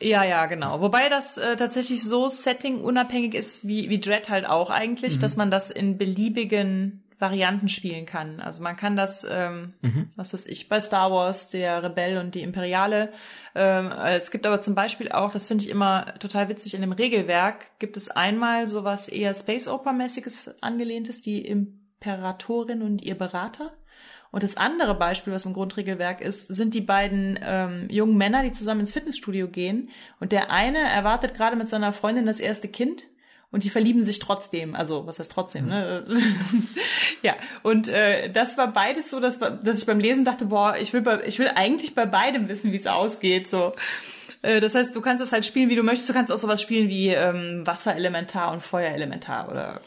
Ja, 0.00 0.24
ja, 0.24 0.46
genau. 0.46 0.80
Wobei 0.80 1.08
das 1.08 1.38
äh, 1.38 1.56
tatsächlich 1.56 2.04
so 2.04 2.28
Setting 2.28 2.80
unabhängig 2.80 3.34
ist 3.34 3.66
wie, 3.66 3.88
wie 3.88 3.98
Dread 3.98 4.28
halt 4.28 4.46
auch 4.46 4.70
eigentlich, 4.70 5.16
mhm. 5.16 5.20
dass 5.20 5.36
man 5.36 5.50
das 5.50 5.70
in 5.70 5.96
beliebigen 5.96 7.05
Varianten 7.18 7.68
spielen 7.68 8.04
kann. 8.04 8.40
Also 8.40 8.62
man 8.62 8.76
kann 8.76 8.94
das, 8.94 9.26
ähm, 9.28 9.72
mhm. 9.80 10.10
was 10.16 10.32
weiß 10.32 10.46
ich, 10.46 10.68
bei 10.68 10.80
Star 10.80 11.10
Wars, 11.10 11.48
der 11.48 11.82
Rebell 11.82 12.18
und 12.18 12.34
die 12.34 12.42
Imperiale. 12.42 13.10
Ähm, 13.54 13.90
es 13.90 14.30
gibt 14.30 14.46
aber 14.46 14.60
zum 14.60 14.74
Beispiel 14.74 15.10
auch, 15.10 15.32
das 15.32 15.46
finde 15.46 15.64
ich 15.64 15.70
immer 15.70 16.14
total 16.18 16.48
witzig, 16.48 16.74
in 16.74 16.82
dem 16.82 16.92
Regelwerk 16.92 17.78
gibt 17.78 17.96
es 17.96 18.10
einmal 18.10 18.66
sowas 18.66 19.08
eher 19.08 19.32
Space 19.32 19.66
Opera-mäßiges 19.66 20.62
angelehntes, 20.62 21.22
die 21.22 21.40
Imperatorin 21.46 22.82
und 22.82 23.02
ihr 23.02 23.16
Berater. 23.16 23.72
Und 24.30 24.42
das 24.42 24.58
andere 24.58 24.94
Beispiel, 24.94 25.32
was 25.32 25.46
im 25.46 25.54
Grundregelwerk 25.54 26.20
ist, 26.20 26.48
sind 26.48 26.74
die 26.74 26.82
beiden 26.82 27.38
ähm, 27.42 27.86
jungen 27.88 28.18
Männer, 28.18 28.42
die 28.42 28.52
zusammen 28.52 28.80
ins 28.80 28.92
Fitnessstudio 28.92 29.48
gehen. 29.48 29.88
Und 30.20 30.32
der 30.32 30.50
eine 30.50 30.78
erwartet 30.78 31.32
gerade 31.32 31.56
mit 31.56 31.68
seiner 31.68 31.94
Freundin 31.94 32.26
das 32.26 32.40
erste 32.40 32.68
Kind 32.68 33.04
und 33.50 33.64
die 33.64 33.70
verlieben 33.70 34.02
sich 34.02 34.18
trotzdem. 34.18 34.74
Also, 34.74 35.06
was 35.06 35.18
heißt 35.18 35.32
trotzdem, 35.32 35.66
ne? 35.66 36.04
ja, 37.22 37.34
und 37.62 37.88
äh, 37.88 38.30
das 38.30 38.58
war 38.58 38.72
beides 38.72 39.10
so, 39.10 39.20
dass, 39.20 39.38
dass 39.38 39.80
ich 39.80 39.86
beim 39.86 40.00
Lesen 40.00 40.24
dachte, 40.24 40.46
boah, 40.46 40.76
ich 40.78 40.92
will, 40.92 41.02
bei, 41.02 41.24
ich 41.26 41.38
will 41.38 41.48
eigentlich 41.54 41.94
bei 41.94 42.06
beidem 42.06 42.48
wissen, 42.48 42.72
wie 42.72 42.76
es 42.76 42.86
ausgeht. 42.86 43.48
So. 43.48 43.72
Äh, 44.42 44.60
das 44.60 44.74
heißt, 44.74 44.94
du 44.94 45.00
kannst 45.00 45.22
es 45.22 45.32
halt 45.32 45.44
spielen, 45.44 45.68
wie 45.68 45.76
du 45.76 45.82
möchtest. 45.82 46.08
Du 46.08 46.12
kannst 46.12 46.32
auch 46.32 46.36
sowas 46.36 46.60
spielen 46.60 46.88
wie 46.88 47.08
ähm, 47.08 47.66
Wasserelementar 47.66 48.52
und 48.52 48.62
Feuerelementar 48.62 49.50
oder 49.50 49.80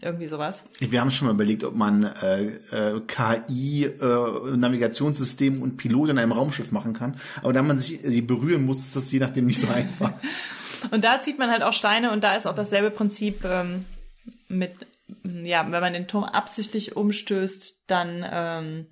irgendwie 0.00 0.26
sowas. 0.26 0.66
Wir 0.78 1.00
haben 1.00 1.10
schon 1.10 1.26
mal 1.26 1.34
überlegt, 1.34 1.64
ob 1.64 1.74
man 1.74 2.04
äh, 2.04 2.44
äh, 2.70 3.00
KI, 3.06 3.84
äh, 3.84 4.56
Navigationssystem 4.56 5.62
und 5.62 5.78
Pilot 5.78 6.10
in 6.10 6.18
einem 6.18 6.32
Raumschiff 6.32 6.70
machen 6.70 6.92
kann. 6.92 7.16
Aber 7.42 7.52
da 7.52 7.62
man 7.62 7.78
sich 7.78 8.02
die 8.02 8.20
berühren 8.20 8.64
muss, 8.64 8.78
ist 8.78 8.96
das 8.96 9.10
je 9.10 9.20
nachdem 9.20 9.46
nicht 9.46 9.60
so 9.60 9.68
einfach. 9.68 10.12
Und 10.90 11.04
da 11.04 11.20
zieht 11.20 11.38
man 11.38 11.50
halt 11.50 11.62
auch 11.62 11.72
Steine 11.72 12.12
und 12.12 12.24
da 12.24 12.36
ist 12.36 12.46
auch 12.46 12.54
dasselbe 12.54 12.90
Prinzip 12.90 13.44
ähm, 13.44 13.84
mit, 14.48 14.72
ja, 15.24 15.64
wenn 15.70 15.80
man 15.80 15.92
den 15.92 16.08
Turm 16.08 16.24
absichtlich 16.24 16.96
umstößt, 16.96 17.84
dann 17.86 18.26
ähm, 18.30 18.86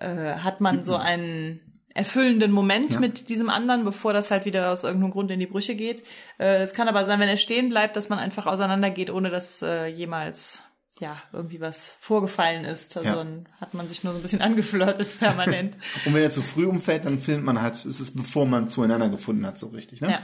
äh, 0.00 0.38
hat 0.38 0.60
man 0.60 0.84
so 0.84 0.96
einen 0.96 1.60
erfüllenden 1.94 2.52
Moment 2.52 2.94
ja. 2.94 3.00
mit 3.00 3.28
diesem 3.28 3.50
anderen, 3.50 3.84
bevor 3.84 4.12
das 4.12 4.30
halt 4.30 4.44
wieder 4.44 4.70
aus 4.70 4.84
irgendeinem 4.84 5.10
Grund 5.10 5.30
in 5.30 5.40
die 5.40 5.46
Brüche 5.46 5.74
geht. 5.74 6.04
Äh, 6.38 6.62
es 6.62 6.72
kann 6.72 6.88
aber 6.88 7.04
sein, 7.04 7.18
wenn 7.18 7.28
er 7.28 7.36
stehen 7.36 7.70
bleibt, 7.70 7.96
dass 7.96 8.08
man 8.08 8.18
einfach 8.18 8.46
auseinandergeht, 8.46 9.10
ohne 9.10 9.30
dass 9.30 9.62
äh, 9.62 9.86
jemals 9.86 10.62
ja, 11.00 11.16
irgendwie 11.32 11.60
was 11.60 11.94
vorgefallen 12.00 12.64
ist. 12.64 12.96
Also 12.96 13.08
ja. 13.08 13.16
dann 13.16 13.48
hat 13.60 13.74
man 13.74 13.88
sich 13.88 14.04
nur 14.04 14.12
so 14.12 14.18
ein 14.18 14.22
bisschen 14.22 14.42
angeflirtet 14.42 15.06
permanent. 15.18 15.76
und 16.04 16.14
wenn 16.14 16.22
er 16.22 16.30
zu 16.30 16.42
früh 16.42 16.66
umfällt, 16.66 17.04
dann 17.04 17.18
findet 17.18 17.44
man 17.44 17.60
halt, 17.60 17.74
ist 17.74 18.00
es 18.00 18.14
bevor 18.14 18.46
man 18.46 18.68
zueinander 18.68 19.08
gefunden 19.08 19.46
hat, 19.46 19.58
so 19.58 19.68
richtig, 19.68 20.00
ne? 20.00 20.10
Ja. 20.10 20.20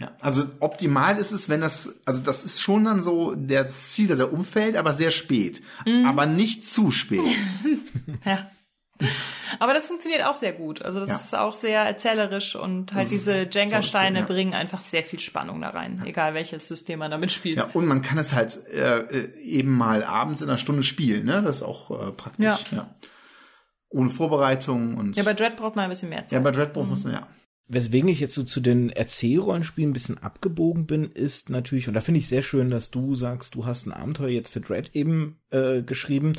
Ja, 0.00 0.12
also 0.20 0.44
optimal 0.60 1.18
ist 1.18 1.30
es, 1.30 1.50
wenn 1.50 1.60
das, 1.60 2.00
also 2.06 2.20
das 2.20 2.42
ist 2.42 2.62
schon 2.62 2.86
dann 2.86 3.02
so 3.02 3.34
das 3.34 3.90
Ziel, 3.90 4.08
dass 4.08 4.18
er 4.18 4.32
umfällt, 4.32 4.76
aber 4.76 4.94
sehr 4.94 5.10
spät. 5.10 5.62
Mhm. 5.86 6.06
Aber 6.06 6.24
nicht 6.24 6.66
zu 6.66 6.90
spät. 6.90 7.20
ja. 8.24 8.50
Aber 9.58 9.74
das 9.74 9.86
funktioniert 9.86 10.24
auch 10.24 10.34
sehr 10.34 10.52
gut. 10.52 10.82
Also 10.82 11.00
das 11.00 11.10
ja. 11.10 11.16
ist 11.16 11.34
auch 11.34 11.54
sehr 11.54 11.82
erzählerisch 11.82 12.56
und 12.56 12.92
halt 12.92 13.02
das 13.02 13.10
diese 13.10 13.48
Jenga-Steine 13.50 14.20
ja. 14.20 14.24
bringen 14.24 14.54
einfach 14.54 14.80
sehr 14.80 15.02
viel 15.02 15.18
Spannung 15.18 15.60
da 15.60 15.68
rein, 15.68 15.98
ja. 15.98 16.06
egal 16.06 16.32
welches 16.32 16.66
System 16.66 17.00
man 17.00 17.10
damit 17.10 17.30
spielt. 17.30 17.58
Ja, 17.58 17.68
und 17.72 17.86
man 17.86 18.00
kann 18.00 18.16
es 18.16 18.34
halt 18.34 18.58
äh, 18.72 19.00
äh 19.00 19.38
eben 19.38 19.70
mal 19.76 20.02
abends 20.02 20.40
in 20.40 20.48
einer 20.48 20.58
Stunde 20.58 20.82
spielen, 20.82 21.26
ne? 21.26 21.42
Das 21.42 21.56
ist 21.56 21.62
auch 21.62 21.90
äh, 21.90 22.12
praktisch. 22.12 22.44
Ja. 22.44 22.58
ja. 22.72 22.94
Ohne 23.90 24.08
Vorbereitung 24.08 24.96
und. 24.96 25.16
Ja, 25.16 25.24
bei 25.24 25.34
Dread 25.34 25.56
braucht 25.56 25.76
man 25.76 25.84
ein 25.84 25.90
bisschen 25.90 26.10
mehr 26.10 26.26
Zeit. 26.26 26.32
Ja, 26.32 26.40
bei 26.40 26.52
Dread 26.52 26.72
braucht 26.72 26.88
mhm. 26.88 27.02
man, 27.04 27.12
ja 27.12 27.26
weswegen 27.70 28.08
ich 28.08 28.18
jetzt 28.18 28.34
so 28.34 28.42
zu 28.42 28.60
den 28.60 28.90
Erzählrollenspielen 28.90 29.90
ein 29.90 29.94
bisschen 29.94 30.18
abgebogen 30.18 30.86
bin, 30.86 31.04
ist 31.04 31.50
natürlich, 31.50 31.86
und 31.86 31.94
da 31.94 32.00
finde 32.00 32.18
ich 32.18 32.26
sehr 32.26 32.42
schön, 32.42 32.68
dass 32.70 32.90
du 32.90 33.14
sagst, 33.14 33.54
du 33.54 33.64
hast 33.64 33.86
ein 33.86 33.92
Abenteuer 33.92 34.28
jetzt 34.28 34.50
für 34.50 34.60
Dread 34.60 34.90
eben 34.92 35.38
äh, 35.50 35.82
geschrieben. 35.82 36.32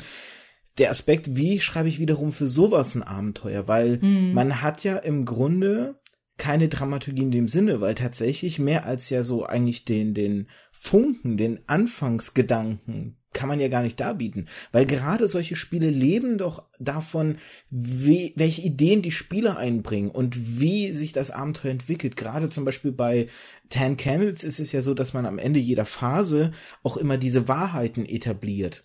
Der 0.78 0.90
Aspekt, 0.90 1.36
wie 1.36 1.60
schreibe 1.60 1.88
ich 1.88 1.98
wiederum 1.98 2.32
für 2.32 2.48
sowas 2.48 2.94
ein 2.94 3.02
Abenteuer? 3.02 3.66
Weil 3.66 3.98
mhm. 3.98 4.34
man 4.34 4.60
hat 4.60 4.84
ja 4.84 4.98
im 4.98 5.24
Grunde 5.24 6.00
keine 6.36 6.68
Dramaturgie 6.68 7.22
in 7.22 7.30
dem 7.30 7.48
Sinne, 7.48 7.80
weil 7.80 7.94
tatsächlich 7.94 8.58
mehr 8.58 8.84
als 8.84 9.08
ja 9.08 9.22
so 9.22 9.46
eigentlich 9.46 9.84
den, 9.84 10.12
den 10.12 10.48
Funken, 10.70 11.36
den 11.36 11.60
Anfangsgedanken, 11.66 13.16
kann 13.32 13.48
man 13.48 13.60
ja 13.60 13.68
gar 13.68 13.82
nicht 13.82 13.98
darbieten, 14.00 14.48
weil 14.72 14.86
gerade 14.86 15.28
solche 15.28 15.56
Spiele 15.56 15.90
leben 15.90 16.38
doch 16.38 16.64
davon, 16.78 17.36
wie, 17.70 18.32
welche 18.36 18.62
Ideen 18.62 19.02
die 19.02 19.10
Spieler 19.10 19.56
einbringen 19.56 20.10
und 20.10 20.60
wie 20.60 20.92
sich 20.92 21.12
das 21.12 21.30
Abenteuer 21.30 21.72
entwickelt. 21.72 22.16
Gerade 22.16 22.48
zum 22.48 22.64
Beispiel 22.64 22.92
bei 22.92 23.28
Ten 23.68 23.96
Candles 23.96 24.44
ist 24.44 24.60
es 24.60 24.72
ja 24.72 24.82
so, 24.82 24.94
dass 24.94 25.14
man 25.14 25.26
am 25.26 25.38
Ende 25.38 25.60
jeder 25.60 25.84
Phase 25.84 26.52
auch 26.82 26.96
immer 26.96 27.18
diese 27.18 27.48
Wahrheiten 27.48 28.04
etabliert. 28.06 28.84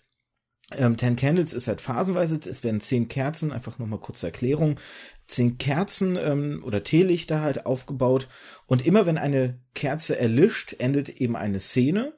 Ähm, 0.72 0.96
Ten 0.96 1.16
Candles 1.16 1.52
ist 1.52 1.66
halt 1.66 1.80
phasenweise, 1.80 2.38
es 2.48 2.62
werden 2.62 2.80
zehn 2.80 3.08
Kerzen, 3.08 3.52
einfach 3.52 3.78
nochmal 3.78 4.00
kurze 4.00 4.26
Erklärung, 4.26 4.78
zehn 5.26 5.56
Kerzen 5.56 6.16
ähm, 6.16 6.62
oder 6.64 6.84
Teelichter 6.84 7.40
halt 7.40 7.64
aufgebaut 7.64 8.28
und 8.66 8.86
immer 8.86 9.06
wenn 9.06 9.18
eine 9.18 9.60
Kerze 9.74 10.18
erlischt, 10.18 10.76
endet 10.78 11.08
eben 11.08 11.36
eine 11.36 11.60
Szene. 11.60 12.12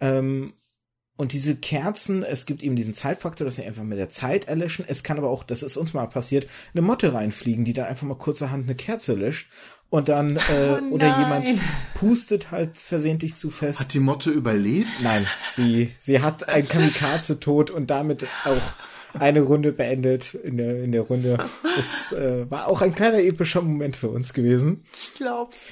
Ähm, 0.00 0.54
und 1.20 1.34
diese 1.34 1.54
Kerzen, 1.54 2.22
es 2.22 2.46
gibt 2.46 2.62
eben 2.62 2.76
diesen 2.76 2.94
Zeitfaktor, 2.94 3.44
dass 3.44 3.56
sie 3.56 3.64
einfach 3.64 3.82
mit 3.82 3.98
der 3.98 4.08
Zeit 4.08 4.46
erlöschen. 4.48 4.86
Es 4.88 5.02
kann 5.02 5.18
aber 5.18 5.28
auch, 5.28 5.44
das 5.44 5.62
ist 5.62 5.76
uns 5.76 5.92
mal 5.92 6.06
passiert, 6.06 6.48
eine 6.72 6.80
Motte 6.80 7.12
reinfliegen, 7.12 7.66
die 7.66 7.74
dann 7.74 7.84
einfach 7.84 8.06
mal 8.06 8.14
kurzerhand 8.14 8.64
eine 8.64 8.74
Kerze 8.74 9.12
löscht 9.12 9.50
und 9.90 10.08
dann 10.08 10.36
äh, 10.48 10.80
Oh 10.80 10.94
oder 10.94 11.18
jemand 11.18 11.60
pustet 11.92 12.50
halt 12.50 12.78
versehentlich 12.78 13.34
zu 13.34 13.50
fest. 13.50 13.80
Hat 13.80 13.92
die 13.92 14.00
Motte 14.00 14.30
überlebt? 14.30 14.88
Nein, 15.02 15.26
sie 15.52 15.92
sie 15.98 16.22
hat 16.22 16.48
ein 16.48 16.66
Kamikaze 16.66 17.38
tot 17.38 17.70
und 17.70 17.90
damit 17.90 18.26
auch 18.46 18.72
eine 19.18 19.40
Runde 19.40 19.72
beendet 19.72 20.34
in 20.34 20.56
der 20.56 20.82
in 20.82 20.92
der 20.92 21.02
Runde. 21.02 21.38
Es 21.78 22.12
äh, 22.12 22.50
war 22.50 22.68
auch 22.68 22.80
ein 22.80 22.94
kleiner 22.94 23.18
epischer 23.18 23.62
Moment 23.62 23.96
für 23.96 24.08
uns 24.08 24.32
gewesen. 24.32 24.84
Ich 24.92 25.14
glaub's. 25.14 25.66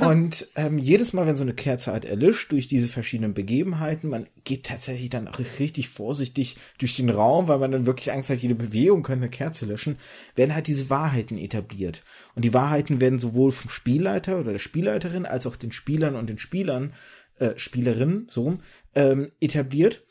Und 0.00 0.48
ähm, 0.56 0.78
jedes 0.78 1.12
Mal, 1.12 1.26
wenn 1.26 1.36
so 1.36 1.42
eine 1.42 1.54
Kerze 1.54 1.92
halt 1.92 2.04
erlischt 2.04 2.52
durch 2.52 2.68
diese 2.68 2.88
verschiedenen 2.88 3.34
Begebenheiten, 3.34 4.10
man 4.10 4.26
geht 4.44 4.66
tatsächlich 4.66 5.10
dann 5.10 5.28
auch 5.28 5.38
richtig 5.58 5.88
vorsichtig 5.88 6.56
durch 6.78 6.96
den 6.96 7.10
Raum, 7.10 7.48
weil 7.48 7.58
man 7.58 7.72
dann 7.72 7.86
wirklich 7.86 8.12
Angst 8.12 8.30
hat, 8.30 8.38
jede 8.38 8.54
Bewegung 8.54 9.02
könnte 9.02 9.24
eine 9.24 9.30
Kerze 9.30 9.66
löschen, 9.66 9.96
werden 10.34 10.54
halt 10.54 10.66
diese 10.66 10.90
Wahrheiten 10.90 11.38
etabliert. 11.38 12.04
Und 12.34 12.44
die 12.44 12.54
Wahrheiten 12.54 13.00
werden 13.00 13.18
sowohl 13.18 13.52
vom 13.52 13.70
Spielleiter 13.70 14.38
oder 14.38 14.52
der 14.52 14.58
Spielleiterin 14.58 15.26
als 15.26 15.46
auch 15.46 15.56
den 15.56 15.72
Spielern 15.72 16.16
und 16.16 16.28
den 16.28 16.38
Spielern, 16.38 16.94
äh, 17.38 17.52
Spielerinnen, 17.56 18.26
so 18.30 18.42
rum, 18.42 18.60
ähm, 18.94 19.30
etabliert. 19.40 20.04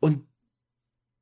Und 0.00 0.29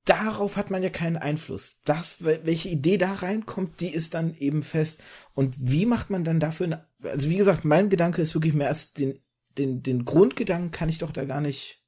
darauf 0.09 0.57
hat 0.57 0.71
man 0.71 0.83
ja 0.83 0.91
keinen 0.91 1.17
Einfluss. 1.17 1.81
Das, 1.85 2.23
wel- 2.23 2.41
welche 2.45 2.69
Idee 2.69 2.99
da 2.99 3.13
reinkommt, 3.13 3.81
die 3.81 3.93
ist 3.93 4.15
dann 4.15 4.35
eben 4.35 4.63
fest. 4.63 5.03
Und 5.35 5.55
wie 5.59 5.87
macht 5.87 6.11
man 6.11 6.25
dann 6.25 6.41
dafür, 6.41 6.67
eine, 6.67 6.87
also 7.03 7.29
wie 7.29 7.37
gesagt, 7.37 7.65
mein 7.65 7.91
Gedanke 7.91 8.23
ist 8.23 8.35
wirklich 8.35 8.55
mehr 8.55 8.69
als 8.69 8.93
den, 8.93 9.19
den, 9.59 9.83
den 9.83 10.05
Grundgedanken 10.05 10.71
kann 10.71 10.89
ich 10.89 10.99
doch 10.99 11.13
da 11.13 11.25
gar 11.25 11.41
nicht 11.41 11.85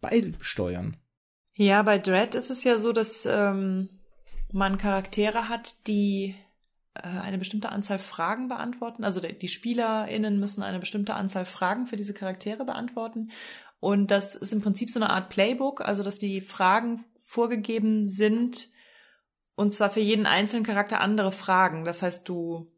beisteuern. 0.00 0.96
Ja, 1.54 1.82
bei 1.82 1.98
Dread 1.98 2.34
ist 2.34 2.50
es 2.50 2.64
ja 2.64 2.76
so, 2.76 2.92
dass 2.92 3.26
ähm, 3.26 3.88
man 4.52 4.76
Charaktere 4.76 5.48
hat, 5.48 5.86
die 5.86 6.34
äh, 6.94 7.02
eine 7.02 7.38
bestimmte 7.38 7.70
Anzahl 7.70 7.98
Fragen 7.98 8.48
beantworten. 8.48 9.04
Also 9.04 9.20
die 9.20 9.48
SpielerInnen 9.48 10.38
müssen 10.38 10.62
eine 10.62 10.80
bestimmte 10.80 11.14
Anzahl 11.14 11.46
Fragen 11.46 11.86
für 11.86 11.96
diese 11.96 12.12
Charaktere 12.12 12.64
beantworten. 12.64 13.30
Und 13.80 14.10
das 14.10 14.34
ist 14.34 14.52
im 14.52 14.60
Prinzip 14.60 14.90
so 14.90 15.00
eine 15.00 15.10
Art 15.10 15.30
Playbook, 15.30 15.80
also 15.80 16.02
dass 16.02 16.18
die 16.18 16.40
Fragen 16.40 17.04
vorgegeben 17.36 18.06
sind 18.06 18.70
und 19.56 19.74
zwar 19.74 19.90
für 19.90 20.00
jeden 20.00 20.24
einzelnen 20.24 20.64
Charakter 20.64 21.02
andere 21.02 21.32
Fragen. 21.32 21.84
Das 21.84 22.00
heißt, 22.00 22.26
du 22.26 22.72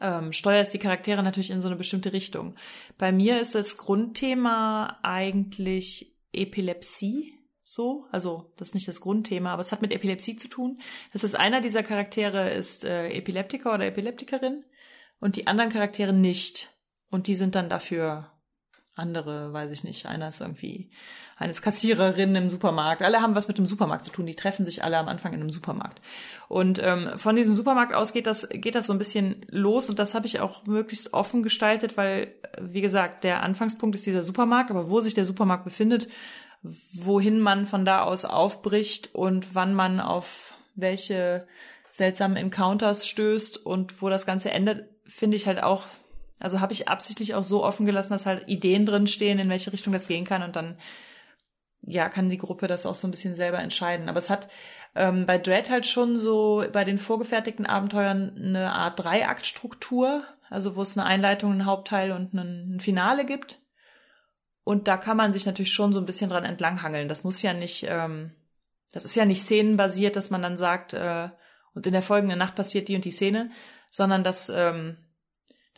ähm, 0.00 0.32
steuerst 0.32 0.74
die 0.74 0.80
Charaktere 0.80 1.22
natürlich 1.22 1.50
in 1.50 1.60
so 1.60 1.68
eine 1.68 1.76
bestimmte 1.76 2.12
Richtung. 2.12 2.56
Bei 2.98 3.12
mir 3.12 3.40
ist 3.40 3.54
das 3.54 3.76
Grundthema 3.76 4.98
eigentlich 5.02 6.16
Epilepsie. 6.32 7.34
So, 7.62 8.06
also 8.10 8.52
das 8.56 8.68
ist 8.68 8.74
nicht 8.74 8.88
das 8.88 9.00
Grundthema, 9.00 9.52
aber 9.52 9.60
es 9.60 9.70
hat 9.70 9.82
mit 9.82 9.92
Epilepsie 9.92 10.36
zu 10.36 10.48
tun. 10.48 10.80
Das 11.12 11.22
ist 11.22 11.36
einer 11.36 11.60
dieser 11.60 11.84
Charaktere 11.84 12.50
ist 12.50 12.84
äh, 12.84 13.10
Epileptiker 13.10 13.74
oder 13.74 13.86
Epileptikerin 13.86 14.64
und 15.20 15.36
die 15.36 15.46
anderen 15.46 15.70
Charaktere 15.70 16.12
nicht. 16.12 16.74
Und 17.10 17.28
die 17.28 17.36
sind 17.36 17.54
dann 17.54 17.68
dafür 17.68 18.32
andere, 18.98 19.52
weiß 19.52 19.70
ich 19.72 19.84
nicht. 19.84 20.06
Einer 20.06 20.28
ist 20.28 20.40
irgendwie 20.40 20.90
eines 21.36 21.62
Kassiererin 21.62 22.34
im 22.34 22.50
Supermarkt. 22.50 23.02
Alle 23.02 23.20
haben 23.20 23.34
was 23.34 23.48
mit 23.48 23.58
dem 23.58 23.66
Supermarkt 23.66 24.04
zu 24.04 24.10
tun. 24.10 24.26
Die 24.26 24.34
treffen 24.34 24.66
sich 24.66 24.82
alle 24.82 24.98
am 24.98 25.08
Anfang 25.08 25.32
in 25.32 25.40
einem 25.40 25.50
Supermarkt. 25.50 26.00
Und 26.48 26.80
ähm, 26.82 27.10
von 27.16 27.36
diesem 27.36 27.52
Supermarkt 27.52 27.94
aus 27.94 28.12
geht 28.12 28.26
das 28.26 28.48
geht 28.48 28.74
das 28.74 28.86
so 28.86 28.92
ein 28.92 28.98
bisschen 28.98 29.46
los 29.48 29.88
und 29.88 29.98
das 29.98 30.14
habe 30.14 30.26
ich 30.26 30.40
auch 30.40 30.66
möglichst 30.66 31.12
offen 31.12 31.42
gestaltet, 31.42 31.96
weil 31.96 32.34
äh, 32.42 32.62
wie 32.62 32.80
gesagt 32.80 33.24
der 33.24 33.42
Anfangspunkt 33.42 33.94
ist 33.94 34.06
dieser 34.06 34.22
Supermarkt, 34.22 34.70
aber 34.70 34.90
wo 34.90 35.00
sich 35.00 35.14
der 35.14 35.24
Supermarkt 35.24 35.64
befindet, 35.64 36.08
wohin 36.92 37.38
man 37.38 37.66
von 37.66 37.84
da 37.84 38.02
aus 38.02 38.24
aufbricht 38.24 39.14
und 39.14 39.54
wann 39.54 39.74
man 39.74 40.00
auf 40.00 40.54
welche 40.74 41.46
seltsamen 41.90 42.36
Encounters 42.36 43.06
stößt 43.06 43.64
und 43.64 44.02
wo 44.02 44.08
das 44.08 44.26
Ganze 44.26 44.50
endet, 44.50 44.88
finde 45.06 45.36
ich 45.36 45.46
halt 45.46 45.62
auch, 45.62 45.86
also 46.38 46.60
habe 46.60 46.72
ich 46.72 46.88
absichtlich 46.88 47.34
auch 47.34 47.44
so 47.44 47.64
offen 47.64 47.86
gelassen, 47.86 48.12
dass 48.12 48.26
halt 48.26 48.48
Ideen 48.48 48.86
drin 48.86 49.06
stehen, 49.06 49.38
in 49.38 49.48
welche 49.48 49.72
Richtung 49.72 49.92
das 49.92 50.08
gehen 50.08 50.24
kann 50.24 50.42
und 50.42 50.56
dann 50.56 50.78
ja, 51.82 52.08
kann 52.08 52.28
die 52.28 52.38
Gruppe 52.38 52.66
das 52.66 52.86
auch 52.86 52.94
so 52.94 53.06
ein 53.08 53.10
bisschen 53.10 53.34
selber 53.34 53.58
entscheiden. 53.58 54.08
Aber 54.08 54.18
es 54.18 54.30
hat 54.30 54.48
ähm, 54.94 55.26
bei 55.26 55.38
Dread 55.38 55.70
halt 55.70 55.86
schon 55.86 56.18
so 56.18 56.64
bei 56.72 56.84
den 56.84 56.98
vorgefertigten 56.98 57.66
Abenteuern 57.66 58.34
eine 58.36 58.72
Art 58.72 58.98
Dreiaktstruktur, 58.98 60.24
also 60.50 60.76
wo 60.76 60.82
es 60.82 60.98
eine 60.98 61.06
Einleitung, 61.06 61.52
einen 61.52 61.66
Hauptteil 61.66 62.12
und 62.12 62.34
ein 62.34 62.80
Finale 62.80 63.24
gibt. 63.24 63.60
Und 64.64 64.86
da 64.86 64.96
kann 64.98 65.16
man 65.16 65.32
sich 65.32 65.46
natürlich 65.46 65.72
schon 65.72 65.92
so 65.92 65.98
ein 65.98 66.06
bisschen 66.06 66.28
dran 66.28 66.44
entlanghangeln. 66.44 67.08
Das 67.08 67.24
muss 67.24 67.40
ja 67.42 67.54
nicht, 67.54 67.86
ähm, 67.88 68.32
das 68.92 69.04
ist 69.04 69.14
ja 69.14 69.24
nicht 69.24 69.42
szenenbasiert, 69.42 70.16
dass 70.16 70.30
man 70.30 70.42
dann 70.42 70.56
sagt, 70.56 70.92
äh, 70.94 71.30
und 71.74 71.86
in 71.86 71.92
der 71.92 72.02
folgenden 72.02 72.38
Nacht 72.38 72.54
passiert 72.54 72.88
die 72.88 72.96
und 72.96 73.04
die 73.04 73.10
Szene, 73.10 73.50
sondern 73.90 74.24
dass, 74.24 74.50
ähm, 74.50 74.98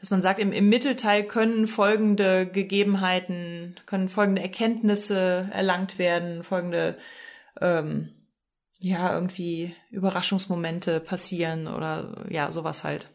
dass 0.00 0.10
man 0.10 0.22
sagt, 0.22 0.38
im, 0.38 0.50
im 0.50 0.68
Mittelteil 0.68 1.24
können 1.24 1.66
folgende 1.66 2.46
Gegebenheiten, 2.46 3.76
können 3.86 4.08
folgende 4.08 4.42
Erkenntnisse 4.42 5.48
erlangt 5.52 5.98
werden, 5.98 6.42
folgende, 6.42 6.96
ähm, 7.60 8.10
ja, 8.80 9.12
irgendwie 9.14 9.74
Überraschungsmomente 9.90 11.00
passieren 11.00 11.68
oder 11.68 12.24
ja, 12.30 12.50
sowas 12.50 12.82
halt. 12.82 13.10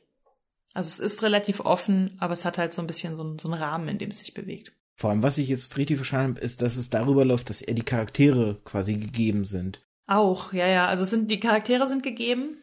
Also 0.75 0.89
es 0.89 0.99
ist 0.99 1.23
relativ 1.23 1.59
offen, 1.61 2.17
aber 2.19 2.33
es 2.33 2.45
hat 2.45 2.57
halt 2.57 2.73
so 2.73 2.81
ein 2.83 2.87
bisschen 2.87 3.15
so, 3.15 3.23
einen- 3.23 3.39
so 3.39 3.49
einen 3.51 3.61
Rahmen, 3.61 3.87
in 3.87 3.97
dem 3.97 4.11
es 4.11 4.19
sich 4.19 4.33
bewegt. 4.33 4.73
Vor 4.97 5.09
allem, 5.09 5.23
was 5.23 5.37
ich 5.37 5.49
jetzt 5.49 5.75
richtig 5.77 5.97
verstanden 5.97 6.35
habe, 6.35 6.45
ist, 6.45 6.61
dass 6.61 6.75
es 6.75 6.89
darüber 6.89 7.25
läuft, 7.25 7.49
dass 7.49 7.61
eher 7.61 7.73
die 7.73 7.81
Charaktere 7.83 8.61
quasi 8.63 8.95
gegeben 8.95 9.43
sind. 9.43 9.81
Auch, 10.07 10.53
ja, 10.53 10.67
ja. 10.67 10.87
Also 10.87 11.03
es 11.03 11.09
sind 11.09 11.31
die 11.31 11.39
Charaktere 11.39 11.87
sind 11.87 12.03
gegeben, 12.03 12.57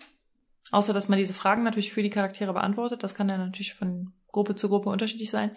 außer 0.72 0.92
dass 0.92 1.08
man 1.08 1.18
diese 1.18 1.34
Fragen 1.34 1.62
natürlich 1.62 1.92
für 1.92 2.02
die 2.02 2.10
Charaktere 2.10 2.52
beantwortet. 2.52 3.02
Das 3.02 3.14
kann 3.14 3.28
ja 3.28 3.38
natürlich 3.38 3.74
von 3.74 4.12
Gruppe 4.32 4.56
zu 4.56 4.68
Gruppe 4.68 4.88
unterschiedlich 4.88 5.30
sein. 5.30 5.52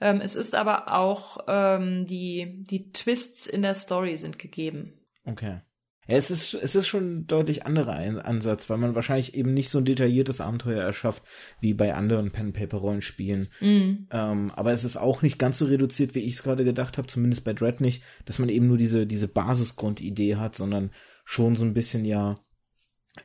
Ähm, 0.00 0.20
es 0.20 0.34
ist 0.34 0.54
aber 0.54 0.92
auch 0.94 1.38
ähm, 1.48 2.06
die 2.06 2.64
die 2.68 2.90
Twists 2.92 3.46
in 3.46 3.62
der 3.62 3.74
Story 3.74 4.16
sind 4.16 4.38
gegeben. 4.38 4.94
Okay. 5.24 5.60
Ja, 6.08 6.16
es 6.16 6.32
ist, 6.32 6.54
es 6.54 6.74
ist 6.74 6.88
schon 6.88 7.18
ein 7.18 7.26
deutlich 7.28 7.64
anderer 7.64 7.94
Ansatz, 8.24 8.68
weil 8.68 8.78
man 8.78 8.96
wahrscheinlich 8.96 9.34
eben 9.36 9.54
nicht 9.54 9.70
so 9.70 9.78
ein 9.78 9.84
detailliertes 9.84 10.40
Abenteuer 10.40 10.82
erschafft 10.82 11.22
wie 11.60 11.74
bei 11.74 11.94
anderen 11.94 12.32
Pen-Paper-Rollenspielen. 12.32 13.48
Mhm. 13.60 14.08
Ähm, 14.10 14.50
aber 14.50 14.72
es 14.72 14.82
ist 14.82 14.96
auch 14.96 15.22
nicht 15.22 15.38
ganz 15.38 15.58
so 15.58 15.66
reduziert, 15.66 16.16
wie 16.16 16.20
ich 16.20 16.34
es 16.34 16.42
gerade 16.42 16.64
gedacht 16.64 16.98
habe, 16.98 17.06
zumindest 17.06 17.44
bei 17.44 17.52
Dread 17.52 17.80
nicht, 17.80 18.02
dass 18.24 18.40
man 18.40 18.48
eben 18.48 18.66
nur 18.66 18.78
diese, 18.78 19.06
diese 19.06 19.28
Basisgrundidee 19.28 20.36
hat, 20.36 20.56
sondern 20.56 20.90
schon 21.24 21.54
so 21.54 21.64
ein 21.64 21.74
bisschen 21.74 22.04
ja, 22.04 22.40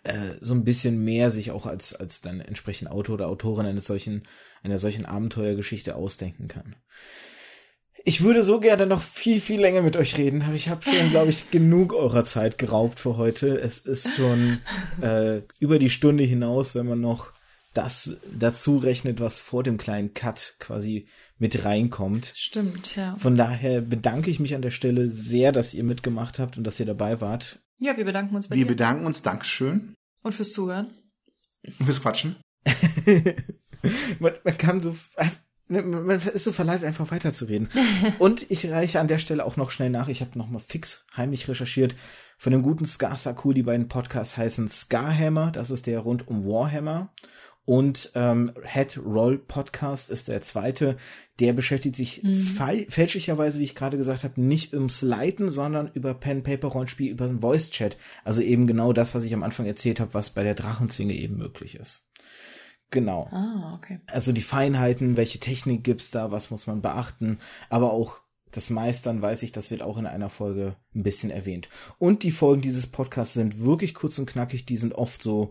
äh, 0.03 0.33
so 0.41 0.53
ein 0.53 0.63
bisschen 0.63 1.03
mehr 1.03 1.31
sich 1.31 1.51
auch 1.51 1.65
als, 1.65 1.93
als 1.93 2.21
dann 2.21 2.41
entsprechend 2.41 2.89
Autor 2.89 3.15
oder 3.15 3.27
Autorin 3.27 3.65
eines 3.65 3.85
solchen, 3.85 4.23
einer 4.63 4.77
solchen 4.77 5.05
Abenteuergeschichte 5.05 5.95
ausdenken 5.95 6.47
kann. 6.47 6.75
Ich 8.03 8.21
würde 8.21 8.43
so 8.43 8.59
gerne 8.59 8.85
noch 8.85 9.01
viel, 9.01 9.41
viel 9.41 9.59
länger 9.59 9.81
mit 9.81 9.97
euch 9.97 10.17
reden, 10.17 10.41
aber 10.43 10.53
ich 10.53 10.69
habe 10.69 10.83
schon, 10.83 11.09
glaube 11.09 11.29
ich, 11.29 11.51
genug 11.51 11.93
eurer 11.93 12.25
Zeit 12.25 12.57
geraubt 12.57 12.99
für 12.99 13.17
heute. 13.17 13.59
Es 13.59 13.79
ist 13.79 14.13
schon 14.15 14.59
äh, 15.01 15.41
über 15.59 15.79
die 15.79 15.89
Stunde 15.89 16.23
hinaus, 16.23 16.75
wenn 16.75 16.87
man 16.87 17.01
noch 17.01 17.33
das 17.73 18.17
dazu 18.31 18.77
rechnet, 18.77 19.19
was 19.19 19.39
vor 19.39 19.61
dem 19.61 19.77
kleinen 19.77 20.13
Cut 20.13 20.55
quasi 20.59 21.07
mit 21.37 21.63
reinkommt. 21.63 22.33
Stimmt, 22.35 22.95
ja. 22.95 23.15
Von 23.17 23.35
daher 23.35 23.81
bedanke 23.81 24.31
ich 24.31 24.39
mich 24.39 24.55
an 24.55 24.63
der 24.63 24.71
Stelle 24.71 25.09
sehr, 25.09 25.51
dass 25.51 25.73
ihr 25.73 25.83
mitgemacht 25.83 26.39
habt 26.39 26.57
und 26.57 26.63
dass 26.63 26.79
ihr 26.79 26.87
dabei 26.87 27.21
wart. 27.21 27.59
Ja, 27.79 27.95
wir 27.95 28.05
bedanken 28.05 28.35
uns 28.35 28.47
bei 28.47 28.55
Wir 28.55 28.65
dir 28.65 28.69
bedanken 28.69 29.05
uns, 29.05 29.21
Dankeschön. 29.21 29.93
und 30.23 30.33
fürs 30.33 30.51
Zuhören. 30.51 30.93
Und 31.79 31.85
fürs 31.85 32.01
Quatschen. 32.01 32.37
man, 34.19 34.33
man 34.43 34.57
kann 34.57 34.81
so, 34.81 34.95
man 35.67 36.09
ist 36.09 36.43
so 36.43 36.51
verleitet, 36.51 36.85
einfach 36.85 37.11
weiterzureden. 37.11 37.69
Und 38.19 38.49
ich 38.49 38.69
reiche 38.69 38.99
an 38.99 39.07
der 39.07 39.19
Stelle 39.19 39.45
auch 39.45 39.57
noch 39.57 39.71
schnell 39.71 39.89
nach. 39.89 40.07
Ich 40.07 40.21
habe 40.21 40.37
noch 40.37 40.49
mal 40.49 40.59
fix 40.59 41.05
heimlich 41.15 41.47
recherchiert. 41.47 41.95
Von 42.37 42.51
dem 42.51 42.61
guten 42.61 42.85
Scar 42.85 43.17
Saku, 43.17 43.53
die 43.53 43.63
beiden 43.63 43.87
Podcasts 43.87 44.37
heißen 44.37 44.69
Scarhammer, 44.69 45.51
das 45.51 45.71
ist 45.71 45.87
der 45.87 45.99
rund 45.99 46.27
um 46.27 46.45
Warhammer. 46.45 47.11
Und 47.67 48.13
ähm, 48.15 48.53
Head 48.63 48.97
Roll 48.97 49.37
Podcast 49.37 50.09
ist 50.09 50.29
der 50.29 50.39
zweite. 50.39 50.95
Der 51.41 51.51
beschäftigt 51.51 51.97
sich 51.97 52.23
fall- 52.55 52.85
fälschlicherweise, 52.87 53.59
wie 53.59 53.65
ich 53.65 53.75
gerade 53.75 53.97
gesagt 53.97 54.23
habe, 54.23 54.39
nicht 54.39 54.73
ums 54.73 55.01
Leiten, 55.01 55.49
sondern 55.49 55.91
über 55.93 56.13
Pen-Paper-Rollenspiel, 56.13 57.11
über 57.11 57.27
den 57.27 57.41
Voice-Chat. 57.41 57.97
Also 58.23 58.41
eben 58.41 58.67
genau 58.67 58.93
das, 58.93 59.13
was 59.13 59.25
ich 59.25 59.33
am 59.33 59.43
Anfang 59.43 59.65
erzählt 59.65 59.99
habe, 59.99 60.13
was 60.13 60.29
bei 60.29 60.43
der 60.43 60.55
Drachenzwinge 60.55 61.13
eben 61.13 61.35
möglich 61.35 61.75
ist. 61.75 62.09
Genau. 62.89 63.27
Ah, 63.31 63.75
okay. 63.75 63.99
Also 64.07 64.31
die 64.31 64.41
Feinheiten, 64.41 65.17
welche 65.17 65.39
Technik 65.39 65.83
gibt's 65.83 66.09
da, 66.09 66.31
was 66.31 66.49
muss 66.49 66.67
man 66.67 66.81
beachten, 66.81 67.39
aber 67.69 67.91
auch 67.91 68.21
das 68.51 68.69
Meistern, 68.69 69.21
weiß 69.21 69.43
ich, 69.43 69.51
das 69.51 69.71
wird 69.71 69.81
auch 69.81 69.97
in 69.97 70.05
einer 70.05 70.29
Folge 70.29 70.77
ein 70.95 71.03
bisschen 71.03 71.31
erwähnt. 71.31 71.67
Und 71.99 72.23
die 72.23 72.31
Folgen 72.31 72.61
dieses 72.61 72.87
Podcasts 72.87 73.33
sind 73.33 73.59
wirklich 73.65 73.93
kurz 73.93 74.17
und 74.19 74.25
knackig, 74.25 74.65
die 74.65 74.77
sind 74.77 74.95
oft 74.95 75.21
so 75.21 75.49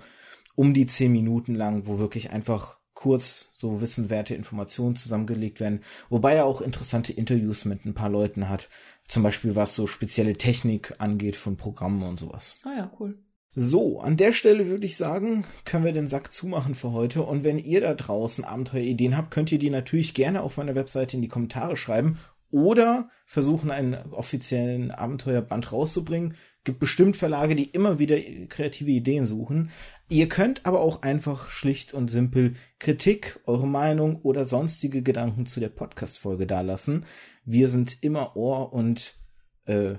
um 0.57 0.75
die 0.75 0.87
zehn 0.87 1.13
Minuten 1.13 1.55
lang, 1.55 1.87
wo 1.87 1.99
wirklich 2.01 2.31
einfach 2.31 2.79
kurz 2.95 3.51
so 3.53 3.81
wissenwerte 3.81 4.35
Informationen 4.35 4.97
zusammengelegt 4.97 5.61
werden, 5.61 5.83
wobei 6.09 6.35
er 6.35 6.47
auch 6.47 6.61
interessante 6.61 7.13
Interviews 7.13 7.65
mit 7.65 7.85
ein 7.85 7.95
paar 7.95 8.09
Leuten 8.09 8.49
hat, 8.49 8.69
zum 9.07 9.23
Beispiel 9.23 9.55
was 9.55 9.75
so 9.75 9.87
spezielle 9.87 10.37
Technik 10.37 10.95
angeht 10.99 11.37
von 11.37 11.57
Programmen 11.57 12.03
und 12.03 12.17
sowas. 12.19 12.57
Ah 12.65 12.75
ja, 12.77 12.91
cool. 12.99 13.19
So, 13.59 14.01
an 14.01 14.19
der 14.19 14.35
Stelle 14.35 14.67
würde 14.67 14.85
ich 14.85 14.99
sagen, 14.99 15.47
können 15.65 15.85
wir 15.85 15.93
den 15.93 16.09
Sack 16.09 16.31
zumachen 16.31 16.75
für 16.75 16.93
heute. 16.93 17.23
Und 17.23 17.43
wenn 17.43 17.59
ihr 17.59 17.81
da 17.81 17.95
draußen 17.95 18.45
Abenteuerideen 18.45 19.17
habt, 19.17 19.31
könnt 19.31 19.51
ihr 19.51 19.59
die 19.59 19.71
natürlich 19.71 20.13
gerne 20.13 20.43
auf 20.43 20.59
meiner 20.59 20.75
Webseite 20.75 21.17
in 21.17 21.23
die 21.23 21.29
Kommentare 21.29 21.77
schreiben 21.79 22.19
oder 22.51 23.09
versuchen, 23.25 23.71
einen 23.71 23.95
offiziellen 24.13 24.91
Abenteuerband 24.91 25.73
rauszubringen. 25.73 26.35
Gibt 26.67 26.81
bestimmt 26.81 27.17
Verlage, 27.17 27.55
die 27.55 27.67
immer 27.67 28.01
wieder 28.01 28.19
kreative 28.49 28.91
Ideen 28.91 29.25
suchen. 29.25 29.71
Ihr 30.09 30.29
könnt 30.29 30.67
aber 30.67 30.81
auch 30.81 31.03
einfach 31.03 31.49
schlicht 31.49 31.95
und 31.95 32.11
simpel 32.11 32.57
Kritik, 32.81 33.39
eure 33.47 33.69
Meinung 33.69 34.17
oder 34.23 34.45
sonstige 34.45 35.01
Gedanken 35.01 35.47
zu 35.47 35.61
der 35.61 35.69
Podcast-Folge 35.69 36.45
dalassen. 36.45 37.07
Wir 37.45 37.69
sind 37.69 37.99
immer 38.03 38.35
Ohr 38.35 38.73
und 38.73 39.15
äh, 39.67 39.95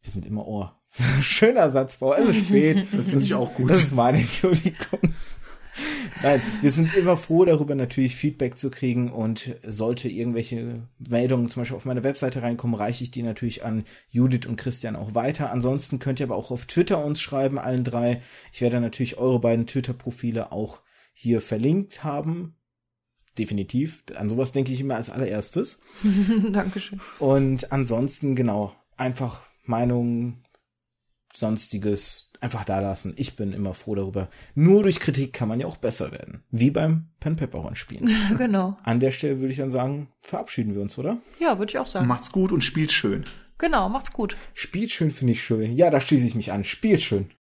wir 0.00 0.10
sind 0.10 0.24
immer 0.24 0.46
Ohr. 0.46 0.80
Schöner 1.22 1.72
Satz 1.72 1.96
vor, 1.96 2.16
es 2.16 2.28
ist 2.28 2.46
spät. 2.46 2.86
Das 2.92 3.04
finde 3.04 3.24
ich 3.24 3.34
auch 3.34 3.52
gut. 3.54 3.68
Das 3.68 3.82
ist 3.82 3.92
meine 3.92 4.18
Entschuldigung. 4.18 5.00
Nein, 6.22 6.40
wir 6.60 6.70
sind 6.70 6.94
immer 6.94 7.16
froh 7.16 7.44
darüber, 7.44 7.74
natürlich 7.74 8.16
Feedback 8.16 8.58
zu 8.58 8.70
kriegen 8.70 9.10
und 9.10 9.56
sollte 9.66 10.08
irgendwelche 10.08 10.88
Meldungen 10.98 11.48
zum 11.50 11.62
Beispiel 11.62 11.76
auf 11.76 11.84
meine 11.84 12.04
Webseite 12.04 12.42
reinkommen, 12.42 12.76
reiche 12.76 13.04
ich 13.04 13.10
die 13.10 13.22
natürlich 13.22 13.64
an 13.64 13.84
Judith 14.10 14.46
und 14.46 14.56
Christian 14.56 14.96
auch 14.96 15.14
weiter. 15.14 15.50
Ansonsten 15.50 15.98
könnt 15.98 16.20
ihr 16.20 16.26
aber 16.26 16.36
auch 16.36 16.50
auf 16.50 16.66
Twitter 16.66 17.04
uns 17.04 17.20
schreiben, 17.20 17.58
allen 17.58 17.84
drei. 17.84 18.22
Ich 18.52 18.60
werde 18.60 18.80
natürlich 18.80 19.18
eure 19.18 19.40
beiden 19.40 19.66
Twitter-Profile 19.66 20.52
auch 20.52 20.82
hier 21.12 21.40
verlinkt 21.40 22.04
haben. 22.04 22.56
Definitiv. 23.38 24.04
An 24.14 24.28
sowas 24.28 24.52
denke 24.52 24.72
ich 24.72 24.80
immer 24.80 24.96
als 24.96 25.08
allererstes. 25.08 25.80
Dankeschön. 26.52 27.00
Und 27.18 27.72
ansonsten, 27.72 28.36
genau, 28.36 28.74
einfach 28.96 29.46
Meinungen, 29.64 30.44
sonstiges 31.32 32.31
einfach 32.42 32.64
da 32.64 32.80
lassen. 32.80 33.14
Ich 33.16 33.36
bin 33.36 33.52
immer 33.52 33.74
froh 33.74 33.94
darüber. 33.94 34.28
Nur 34.54 34.82
durch 34.82 35.00
Kritik 35.00 35.32
kann 35.32 35.48
man 35.48 35.60
ja 35.60 35.66
auch 35.66 35.76
besser 35.76 36.12
werden. 36.12 36.42
Wie 36.50 36.70
beim 36.70 37.06
Pen 37.20 37.36
Pepper 37.36 37.74
spielen. 37.74 38.10
genau. 38.38 38.76
An 38.82 39.00
der 39.00 39.10
Stelle 39.12 39.38
würde 39.38 39.52
ich 39.52 39.58
dann 39.58 39.70
sagen, 39.70 40.08
verabschieden 40.20 40.74
wir 40.74 40.82
uns, 40.82 40.98
oder? 40.98 41.18
Ja, 41.38 41.58
würde 41.58 41.70
ich 41.70 41.78
auch 41.78 41.86
sagen. 41.86 42.06
Macht's 42.06 42.32
gut 42.32 42.52
und 42.52 42.62
spielt 42.62 42.92
schön. 42.92 43.24
Genau, 43.58 43.88
macht's 43.88 44.12
gut. 44.12 44.36
Spielt 44.54 44.90
schön 44.90 45.12
finde 45.12 45.34
ich 45.34 45.44
schön. 45.44 45.76
Ja, 45.76 45.88
da 45.88 46.00
schließe 46.00 46.26
ich 46.26 46.34
mich 46.34 46.50
an. 46.50 46.64
Spielt 46.64 47.00
schön. 47.00 47.28